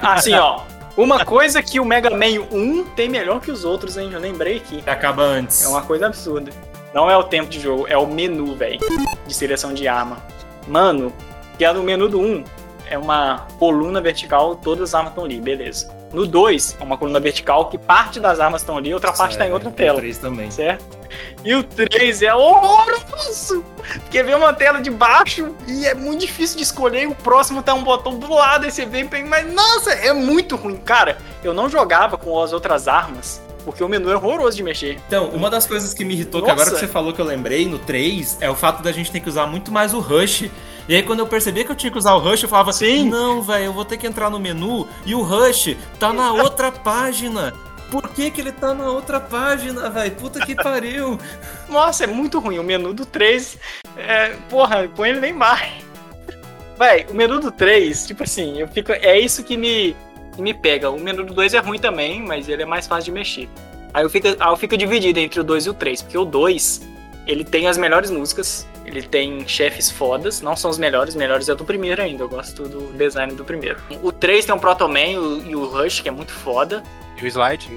Assim, 0.00 0.34
ó. 0.34 0.60
Uma 0.96 1.24
coisa 1.24 1.62
que 1.62 1.78
o 1.78 1.84
Mega 1.84 2.08
Man 2.10 2.46
1 2.50 2.84
tem 2.96 3.08
melhor 3.08 3.40
que 3.40 3.50
os 3.50 3.64
outros, 3.64 3.96
hein? 3.96 4.10
Eu 4.12 4.20
lembrei 4.20 4.56
aqui. 4.58 4.80
Que 4.80 4.88
acaba 4.88 5.22
antes. 5.22 5.64
É 5.64 5.68
uma 5.68 5.82
coisa 5.82 6.06
absurda. 6.06 6.52
Não 6.94 7.10
é 7.10 7.16
o 7.16 7.24
tempo 7.24 7.50
de 7.50 7.60
jogo, 7.60 7.86
é 7.88 7.98
o 7.98 8.06
menu, 8.06 8.54
velho. 8.54 8.78
De 9.26 9.34
seleção 9.34 9.74
de 9.74 9.86
arma. 9.86 10.18
Mano, 10.66 11.12
que 11.58 11.64
é 11.64 11.72
no 11.72 11.82
menu 11.82 12.08
do 12.08 12.20
1 12.20 12.44
é 12.88 12.96
uma 12.96 13.46
coluna 13.58 14.00
vertical, 14.00 14.54
todas 14.56 14.90
as 14.90 14.94
armas 14.94 15.10
estão 15.10 15.24
ali, 15.24 15.40
beleza. 15.40 15.94
No 16.12 16.26
2 16.26 16.76
é 16.80 16.84
uma 16.84 16.96
coluna 16.96 17.20
vertical 17.20 17.68
que 17.68 17.76
parte 17.76 18.20
das 18.20 18.40
armas 18.40 18.62
estão 18.62 18.76
ali, 18.76 18.94
outra 18.94 19.12
parte 19.12 19.36
tá 19.36 19.46
em 19.46 19.52
outra 19.52 19.70
tela. 19.70 19.98
3 19.98 20.18
também. 20.18 20.50
certo? 20.50 20.84
E 21.44 21.54
o 21.54 21.62
3 21.62 22.22
é 22.22 22.34
horroroso! 22.34 23.64
Porque 24.02 24.22
vê 24.22 24.34
uma 24.34 24.52
tela 24.52 24.80
de 24.80 24.90
baixo 24.90 25.54
e 25.66 25.86
é 25.86 25.94
muito 25.94 26.20
difícil 26.20 26.56
de 26.56 26.62
escolher. 26.62 27.02
E 27.02 27.06
o 27.06 27.14
próximo 27.14 27.62
tá 27.62 27.74
um 27.74 27.82
botão 27.82 28.18
do 28.18 28.32
lado, 28.32 28.64
aí 28.64 28.70
você 28.70 28.84
vem 28.84 29.08
e 29.12 29.22
mas 29.24 29.52
nossa, 29.52 29.92
é 29.92 30.12
muito 30.12 30.56
ruim. 30.56 30.76
Cara, 30.76 31.18
eu 31.42 31.54
não 31.54 31.68
jogava 31.68 32.16
com 32.16 32.40
as 32.40 32.52
outras 32.52 32.88
armas, 32.88 33.40
porque 33.64 33.82
o 33.82 33.88
menu 33.88 34.10
é 34.10 34.16
horroroso 34.16 34.56
de 34.56 34.62
mexer. 34.62 34.98
Então, 35.06 35.28
uma 35.30 35.50
das 35.50 35.66
coisas 35.66 35.94
que 35.94 36.04
me 36.04 36.14
irritou, 36.14 36.40
que 36.40 36.48
Nossa. 36.48 36.62
agora 36.62 36.74
que 36.74 36.80
você 36.80 36.88
falou 36.90 37.12
que 37.12 37.20
eu 37.20 37.24
lembrei, 37.24 37.66
no 37.66 37.78
3, 37.78 38.38
é 38.40 38.50
o 38.50 38.54
fato 38.54 38.82
da 38.82 38.92
gente 38.92 39.10
ter 39.10 39.20
que 39.20 39.28
usar 39.28 39.46
muito 39.46 39.70
mais 39.70 39.94
o 39.94 40.00
Rush. 40.00 40.50
E 40.88 40.94
aí, 40.94 41.02
quando 41.02 41.20
eu 41.20 41.26
percebi 41.26 41.64
que 41.64 41.72
eu 41.72 41.76
tinha 41.76 41.90
que 41.90 41.98
usar 41.98 42.14
o 42.14 42.18
Rush, 42.18 42.44
eu 42.44 42.48
falava 42.48 42.72
Sim. 42.72 43.08
Não, 43.08 43.42
velho, 43.42 43.64
eu 43.64 43.72
vou 43.72 43.84
ter 43.84 43.96
que 43.96 44.06
entrar 44.06 44.30
no 44.30 44.38
menu 44.38 44.86
e 45.04 45.14
o 45.14 45.22
Rush 45.22 45.76
tá 45.98 46.12
na 46.12 46.32
outra 46.32 46.70
página. 46.72 47.52
Por 47.90 48.08
que, 48.08 48.30
que 48.30 48.40
ele 48.40 48.52
tá 48.52 48.74
na 48.74 48.88
outra 48.90 49.20
página, 49.20 49.88
velho? 49.90 50.12
Puta 50.12 50.44
que 50.44 50.54
pariu. 50.54 51.18
Nossa, 51.68 52.04
é 52.04 52.06
muito 52.06 52.38
ruim. 52.38 52.58
O 52.58 52.64
menu 52.64 52.92
do 52.92 53.04
3, 53.04 53.58
é, 53.96 54.30
porra, 54.48 54.88
põe 54.94 55.10
ele 55.10 55.20
nem 55.20 55.32
mais. 55.32 55.84
Véi, 56.78 57.06
o 57.08 57.14
menu 57.14 57.40
do 57.40 57.50
3, 57.50 58.06
tipo 58.06 58.22
assim, 58.22 58.60
eu 58.60 58.68
fico, 58.68 58.92
é 58.92 59.18
isso 59.18 59.42
que 59.42 59.56
me, 59.56 59.96
que 60.34 60.42
me 60.42 60.52
pega. 60.52 60.90
O 60.90 61.00
menu 61.00 61.24
do 61.24 61.32
2 61.32 61.54
é 61.54 61.58
ruim 61.58 61.78
também, 61.78 62.22
mas 62.22 62.48
ele 62.48 62.62
é 62.62 62.66
mais 62.66 62.86
fácil 62.86 63.06
de 63.06 63.12
mexer. 63.12 63.48
Aí 63.94 64.04
eu 64.04 64.10
fico, 64.10 64.28
aí 64.28 64.36
eu 64.38 64.56
fico 64.56 64.76
dividido 64.76 65.18
entre 65.18 65.40
o 65.40 65.44
2 65.44 65.66
e 65.66 65.70
o 65.70 65.74
3, 65.74 66.02
porque 66.02 66.18
o 66.18 66.24
2, 66.24 66.82
ele 67.26 67.44
tem 67.44 67.66
as 67.66 67.78
melhores 67.78 68.10
músicas, 68.10 68.66
ele 68.86 69.02
tem 69.02 69.46
chefes 69.48 69.90
fodas, 69.90 70.40
não 70.40 70.56
são 70.56 70.70
os 70.70 70.78
melhores, 70.78 71.14
melhores 71.14 71.48
é 71.48 71.52
o 71.52 71.56
do 71.56 71.64
primeiro 71.64 72.00
ainda, 72.00 72.22
eu 72.22 72.28
gosto 72.28 72.62
do 72.68 72.92
design 72.92 73.34
do 73.34 73.44
primeiro. 73.44 73.78
O 74.02 74.12
3 74.12 74.44
tem 74.44 74.54
o 74.54 74.58
Proto 74.58 74.88
Man 74.88 75.18
o- 75.20 75.42
e 75.46 75.54
o 75.56 75.64
Rush, 75.66 76.00
que 76.00 76.08
é 76.08 76.12
muito 76.12 76.32
foda, 76.32 76.82
E 77.20 77.24
o 77.24 77.26
slide? 77.26 77.68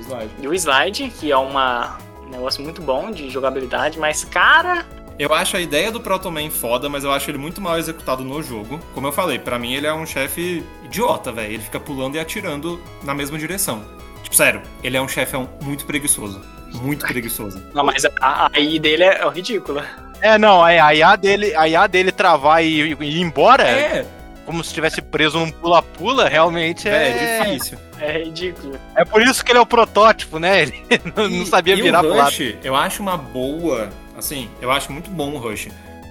e 0.41 0.47
o 0.47 0.53
Slide, 0.53 1.09
que 1.19 1.31
é 1.31 1.37
uma, 1.37 1.97
um 2.25 2.29
negócio 2.29 2.61
muito 2.63 2.81
bom 2.81 3.09
de 3.11 3.29
jogabilidade, 3.29 3.97
mas 3.99 4.23
cara, 4.23 4.85
Eu 5.17 5.33
acho 5.33 5.57
a 5.57 5.59
ideia 5.59 5.91
do 5.91 5.99
Proto 5.99 6.31
Man 6.31 6.49
foda, 6.49 6.87
mas 6.87 7.03
eu 7.03 7.11
acho 7.11 7.29
ele 7.29 7.37
muito 7.37 7.59
mal 7.59 7.77
executado 7.77 8.23
no 8.23 8.41
jogo. 8.41 8.79
Como 8.93 9.05
eu 9.05 9.11
falei, 9.11 9.37
pra 9.37 9.59
mim 9.59 9.73
ele 9.73 9.85
é 9.85 9.93
um 9.93 10.05
chefe 10.05 10.63
idiota, 10.85 11.29
velho. 11.29 11.55
Ele 11.55 11.61
fica 11.63 11.77
pulando 11.77 12.15
e 12.15 12.19
atirando 12.21 12.81
na 13.03 13.13
mesma 13.13 13.37
direção. 13.37 13.83
Tipo, 14.29 14.35
sério, 14.35 14.61
ele 14.83 14.95
é 14.95 15.01
um 15.01 15.07
chefão 15.07 15.49
muito 15.61 15.85
preguiçoso. 15.85 16.39
Muito 16.83 17.05
preguiçoso. 17.05 17.61
Não, 17.73 17.83
mas 17.83 18.05
a, 18.05 18.11
a 18.21 18.49
AI 18.53 18.77
dele 18.77 19.03
é, 19.03 19.21
é 19.23 19.29
ridícula. 19.29 19.83
É, 20.21 20.37
não, 20.37 20.65
é, 20.65 20.79
a 20.79 20.93
IA 20.93 21.15
dele, 21.15 21.55
a 21.55 21.67
IA 21.67 21.87
dele 21.87 22.11
travar 22.11 22.63
e, 22.63 22.93
e 22.93 23.03
ir 23.03 23.21
embora, 23.21 23.63
É, 23.63 24.05
como 24.45 24.63
se 24.63 24.69
estivesse 24.69 25.01
preso 25.01 25.39
num 25.39 25.49
pula-pula, 25.49 26.27
realmente 26.27 26.87
é, 26.87 27.39
é. 27.39 27.43
difícil. 27.43 27.79
É 27.99 28.19
ridículo. 28.19 28.79
É 28.95 29.03
por 29.03 29.21
isso 29.21 29.43
que 29.43 29.51
ele 29.51 29.57
é 29.57 29.61
o 29.61 29.65
protótipo, 29.65 30.37
né? 30.37 30.61
Ele 30.61 30.85
não, 31.15 31.27
não 31.27 31.45
sabia 31.45 31.73
e 31.73 31.81
virar 31.81 32.01
o 32.01 32.03
pro 32.03 32.15
lado. 32.15 32.35
Eu 32.63 32.75
acho 32.75 33.01
uma 33.01 33.17
boa. 33.17 33.89
Assim, 34.15 34.49
eu 34.61 34.69
acho 34.69 34.91
muito 34.91 35.09
bom 35.09 35.33
o 35.33 35.37
Rush. 35.37 35.69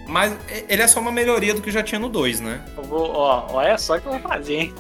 Mas 0.09 0.35
ele 0.69 0.82
é 0.82 0.89
só 0.89 0.99
uma 0.99 1.12
melhoria 1.12 1.55
do 1.55 1.61
que 1.61 1.70
já 1.70 1.82
tinha 1.82 1.99
no 1.99 2.09
2, 2.09 2.40
né? 2.40 2.62
Eu 2.77 2.82
vou, 2.82 3.12
ó, 3.15 3.47
olha 3.53 3.77
só 3.77 3.97
o 3.97 4.01
que 4.01 4.07
eu 4.07 4.12
vou 4.12 4.20
fazer, 4.20 4.55
hein? 4.55 4.74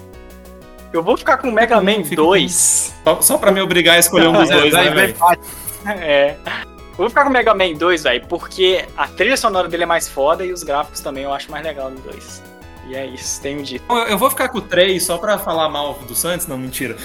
Eu 0.92 1.02
vou 1.02 1.16
ficar 1.16 1.36
com 1.38 1.48
o 1.48 1.52
Mega 1.52 1.80
Man 1.80 2.02
fica 2.04 2.16
2. 2.16 2.94
Só, 3.04 3.20
só 3.20 3.38
pra 3.38 3.50
me 3.52 3.60
obrigar 3.60 3.96
a 3.96 3.98
escolher 3.98 4.28
um 4.28 4.32
dos 4.32 4.48
dois, 4.50 4.72
Vai- 4.72 4.84
né, 4.84 4.90
velho? 4.90 5.16
É. 5.86 6.36
Eu 6.46 6.96
vou 7.04 7.08
ficar 7.08 7.22
com 7.22 7.30
o 7.30 7.32
Mega 7.32 7.54
Man 7.54 7.72
2, 7.74 8.02
velho, 8.02 8.26
porque 8.26 8.84
a 8.96 9.06
trilha 9.06 9.36
sonora 9.36 9.68
dele 9.68 9.84
é 9.84 9.86
mais 9.86 10.08
foda 10.08 10.44
e 10.44 10.52
os 10.52 10.62
gráficos 10.64 11.00
também 11.00 11.22
eu 11.24 11.32
acho 11.32 11.50
mais 11.50 11.64
legal 11.64 11.88
no 11.90 12.00
2. 12.00 12.42
E 12.88 12.94
é 12.96 13.06
isso, 13.06 13.40
tenho 13.40 13.62
dito. 13.62 13.84
Eu, 13.88 13.96
eu 14.08 14.18
vou 14.18 14.28
ficar 14.28 14.48
com 14.48 14.58
o 14.58 14.62
3 14.62 15.02
só 15.04 15.16
pra 15.18 15.38
falar 15.38 15.68
mal 15.68 15.94
do 15.94 16.14
Santos? 16.14 16.46
Não, 16.48 16.58
mentira. 16.58 16.96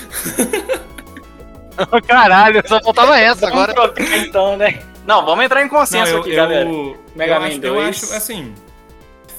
Caralho, 2.08 2.62
só 2.68 2.80
faltava 2.82 3.20
essa 3.20 3.48
agora. 3.48 3.74
Vamos 3.74 3.94
trocar 3.94 4.18
então, 4.18 4.58
né? 4.58 4.80
Não, 5.06 5.26
vamos 5.26 5.44
entrar 5.46 5.64
em 5.64 5.68
consenso 5.70 6.06
Não, 6.12 6.18
eu, 6.18 6.22
aqui, 6.22 6.30
eu- 6.32 6.36
galera. 6.36 6.70
Mega 7.16 7.34
eu 7.36 7.40
Man 7.42 7.48
acho, 7.48 7.60
2. 7.60 7.64
Eu 7.64 7.82
acho, 7.82 8.14
assim... 8.16 8.54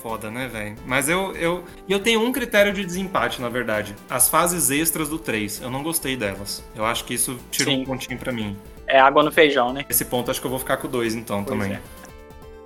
Foda, 0.05 0.31
né, 0.31 0.49
velho? 0.49 0.77
Mas 0.85 1.09
eu, 1.09 1.35
eu... 1.35 1.65
E 1.89 1.93
eu 1.95 1.99
tenho 1.99 2.21
um 2.21 2.31
critério 2.31 2.75
de 2.75 2.85
desempate, 2.85 3.41
na 3.41 3.49
verdade. 3.49 3.97
As 4.11 4.29
fases 4.29 4.71
extras 4.71 5.09
do 5.09 5.19
3. 5.19 5.63
Eu 5.63 5.71
não 5.71 5.83
gostei 5.83 6.15
delas. 6.15 6.63
Eu 6.77 6.85
acho 6.85 7.07
que 7.07 7.15
isso 7.15 7.39
tira 7.51 7.71
Sim. 7.71 7.81
um 7.81 7.85
pontinho 7.87 8.19
pra 8.19 8.31
mim. 8.31 8.55
É 8.87 9.01
água 9.01 9.23
no 9.23 9.33
feijão, 9.33 9.73
né? 9.73 9.83
Esse 9.89 10.05
ponto 10.05 10.31
acho 10.31 10.43
que 10.43 10.47
eu 10.47 10.51
vou 10.51 10.59
ficar 10.59 10.77
com 10.77 10.89
o 10.89 10.91
2, 10.91 11.15
então, 11.15 11.43
Pois 11.43 11.59
também. 11.59 11.79
é. 11.79 11.81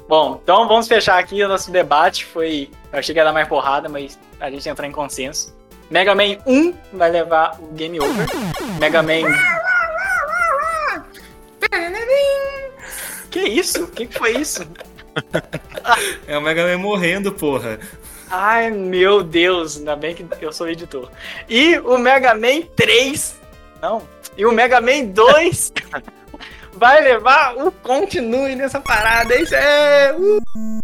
Bom, 0.08 0.40
então 0.42 0.66
vamos 0.66 0.88
fechar 0.88 1.16
aqui 1.16 1.40
o 1.44 1.46
nosso 1.46 1.70
debate. 1.70 2.24
Foi. 2.24 2.68
Eu 2.92 2.98
achei 2.98 3.14
que 3.14 3.20
ia 3.20 3.24
dar 3.24 3.32
mais 3.32 3.46
porrada, 3.46 3.88
mas 3.88 4.18
a 4.40 4.50
gente 4.50 4.68
entrou 4.68 4.88
em 4.88 4.92
consenso. 4.92 5.56
Mega 5.88 6.16
Man 6.16 6.38
1 6.44 6.74
vai 6.94 7.08
levar 7.08 7.56
o 7.60 7.68
Game 7.68 8.00
Over. 8.00 8.26
Mega 8.80 9.00
Man. 9.00 9.22
Que 13.30 13.40
isso? 13.40 13.84
O 13.84 13.88
que, 13.88 14.06
que 14.06 14.18
foi 14.18 14.38
isso? 14.38 14.66
É 16.26 16.36
o 16.36 16.42
Mega 16.42 16.66
Man 16.66 16.78
morrendo, 16.78 17.32
porra. 17.32 17.78
Ai 18.30 18.70
meu 18.70 19.22
Deus, 19.22 19.78
ainda 19.78 19.96
bem 19.96 20.14
que 20.14 20.26
eu 20.42 20.52
sou 20.52 20.68
editor. 20.68 21.10
E 21.48 21.78
o 21.78 21.96
Mega 21.96 22.34
Man 22.34 22.62
3. 22.76 23.36
Não. 23.80 24.02
E 24.36 24.44
o 24.44 24.52
Mega 24.52 24.80
Man 24.80 25.06
2 25.06 25.72
vai 26.74 27.00
levar 27.00 27.56
o 27.56 27.72
continue 27.72 28.54
nessa 28.54 28.80
parada. 28.80 29.34
Isso 29.40 29.54
é. 29.54 30.14
uh. 30.14 30.77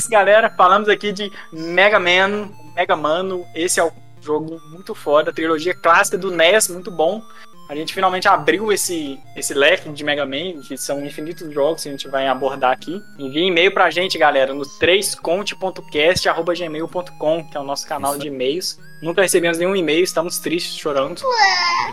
Isso, 0.00 0.10
galera. 0.10 0.50
Falamos 0.50 0.88
aqui 0.88 1.12
de 1.12 1.30
Mega 1.52 2.00
Man, 2.00 2.50
Mega 2.74 2.96
Mano. 2.96 3.46
Esse 3.54 3.78
é 3.78 3.84
o 3.84 3.92
jogo 4.20 4.60
muito 4.70 4.92
foda, 4.94 5.32
trilogia 5.32 5.74
clássica 5.74 6.16
do 6.16 6.30
NES, 6.30 6.68
muito 6.68 6.90
bom. 6.90 7.22
A 7.68 7.76
gente 7.76 7.92
finalmente 7.94 8.26
abriu 8.26 8.72
esse, 8.72 9.20
esse 9.36 9.54
leque 9.54 9.88
de 9.90 10.02
Mega 10.02 10.26
Man, 10.26 10.60
que 10.66 10.76
são 10.76 11.06
infinitos 11.06 11.52
jogos 11.52 11.84
que 11.84 11.88
a 11.88 11.92
gente 11.92 12.08
vai 12.08 12.26
abordar 12.26 12.72
aqui. 12.72 13.00
Envie 13.16 13.46
e-mail 13.46 13.72
pra 13.72 13.88
gente, 13.90 14.18
galera, 14.18 14.52
no 14.52 14.64
3conte.cast.gmail.com, 14.80 17.48
que 17.48 17.56
é 17.56 17.60
o 17.60 17.64
nosso 17.64 17.86
canal 17.86 18.18
de 18.18 18.26
e-mails. 18.26 18.76
Nunca 19.00 19.22
recebemos 19.22 19.58
nenhum 19.58 19.76
e-mail, 19.76 20.02
estamos 20.02 20.40
tristes, 20.40 20.76
chorando. 20.76 21.22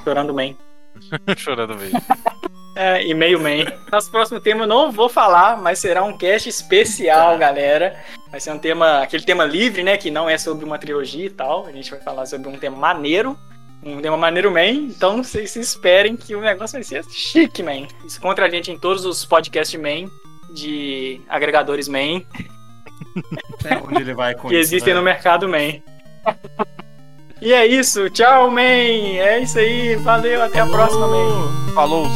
Chorando 0.04 0.34
bem. 0.34 0.58
Chorando 1.38 1.76
mesmo. 1.76 2.02
É, 2.78 3.08
e-mail 3.08 3.40
man. 3.40 3.66
Nosso 3.92 4.12
próximo 4.12 4.40
tema 4.40 4.64
eu 4.64 4.68
não 4.68 4.92
vou 4.92 5.10
falar, 5.10 5.58
mas 5.58 5.80
será 5.80 6.04
um 6.04 6.16
cast 6.16 6.48
especial, 6.48 7.36
galera. 7.38 7.96
Vai 8.30 8.40
ser 8.40 8.52
um 8.52 8.60
tema, 8.60 9.02
aquele 9.02 9.24
tema 9.24 9.44
livre, 9.44 9.82
né? 9.82 9.98
Que 9.98 10.12
não 10.12 10.30
é 10.30 10.38
sobre 10.38 10.64
uma 10.64 10.78
trilogia 10.78 11.26
e 11.26 11.30
tal. 11.30 11.66
A 11.66 11.72
gente 11.72 11.90
vai 11.90 12.00
falar 12.00 12.28
sobre 12.28 12.48
um 12.48 12.58
tema 12.58 12.78
maneiro. 12.78 13.36
um 13.84 14.00
tema 14.00 14.16
maneiro 14.16 14.52
man, 14.52 14.70
então 14.70 15.24
vocês 15.24 15.50
se 15.52 15.60
esperem 15.60 16.16
que 16.16 16.36
o 16.36 16.42
negócio 16.42 16.74
vai 16.74 16.84
ser 16.84 17.04
chique, 17.10 17.64
man. 17.64 17.88
Isso 18.06 18.22
contra 18.22 18.46
a 18.46 18.50
gente 18.50 18.72
em 18.72 18.78
todos 18.78 19.06
os 19.06 19.26
podcasts 19.26 19.80
man, 19.80 20.10
de 20.54 21.20
agregadores 21.28 21.88
man, 21.88 22.22
Até 23.60 23.78
onde 23.78 24.02
ele 24.02 24.14
vai 24.14 24.36
com 24.36 24.50
que 24.50 24.56
isso, 24.56 24.76
existem 24.76 24.94
né? 24.94 25.00
no 25.00 25.04
mercado 25.04 25.50
man. 25.50 25.82
E 27.42 27.54
é 27.54 27.66
isso, 27.66 28.10
tchau, 28.10 28.50
man! 28.50 28.62
É 28.62 29.40
isso 29.40 29.60
aí, 29.60 29.96
valeu, 29.96 30.42
até 30.42 30.60
a 30.60 30.66
próxima, 30.66 31.08
man! 31.08 31.74
Falou! 31.76 32.08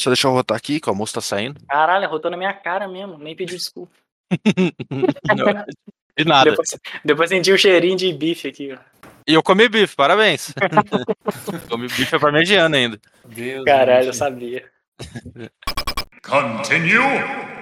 Deixa 0.00 0.08
eu 0.08 0.12
deixar 0.12 0.28
eu 0.28 0.32
rotar 0.32 0.56
aqui, 0.56 0.80
que 0.80 0.88
o 0.88 0.92
almoço 0.92 1.12
tá 1.12 1.20
saindo. 1.20 1.60
Caralho, 1.68 2.06
arrotou 2.06 2.30
na 2.30 2.36
minha 2.38 2.54
cara 2.54 2.88
mesmo, 2.88 3.18
nem 3.18 3.36
pedi 3.36 3.54
desculpa. 3.54 3.92
Não, 5.36 5.64
de 6.16 6.24
nada. 6.24 6.50
Depois, 6.50 6.68
depois 7.04 7.28
senti 7.28 7.52
o 7.52 7.58
cheirinho 7.58 7.98
de 7.98 8.10
bife 8.10 8.48
aqui, 8.48 8.72
ó. 8.72 8.78
E 9.28 9.34
eu 9.34 9.42
comi 9.42 9.68
bife, 9.68 9.94
parabéns. 9.94 10.54
comi 11.68 11.86
bife 11.86 12.16
é 12.16 12.18
parmegiana 12.18 12.78
ainda. 12.78 12.98
Deus, 13.26 13.64
Caralho, 13.66 14.00
eu 14.00 14.04
gente. 14.04 14.16
sabia. 14.16 14.64
Continue 16.22 17.59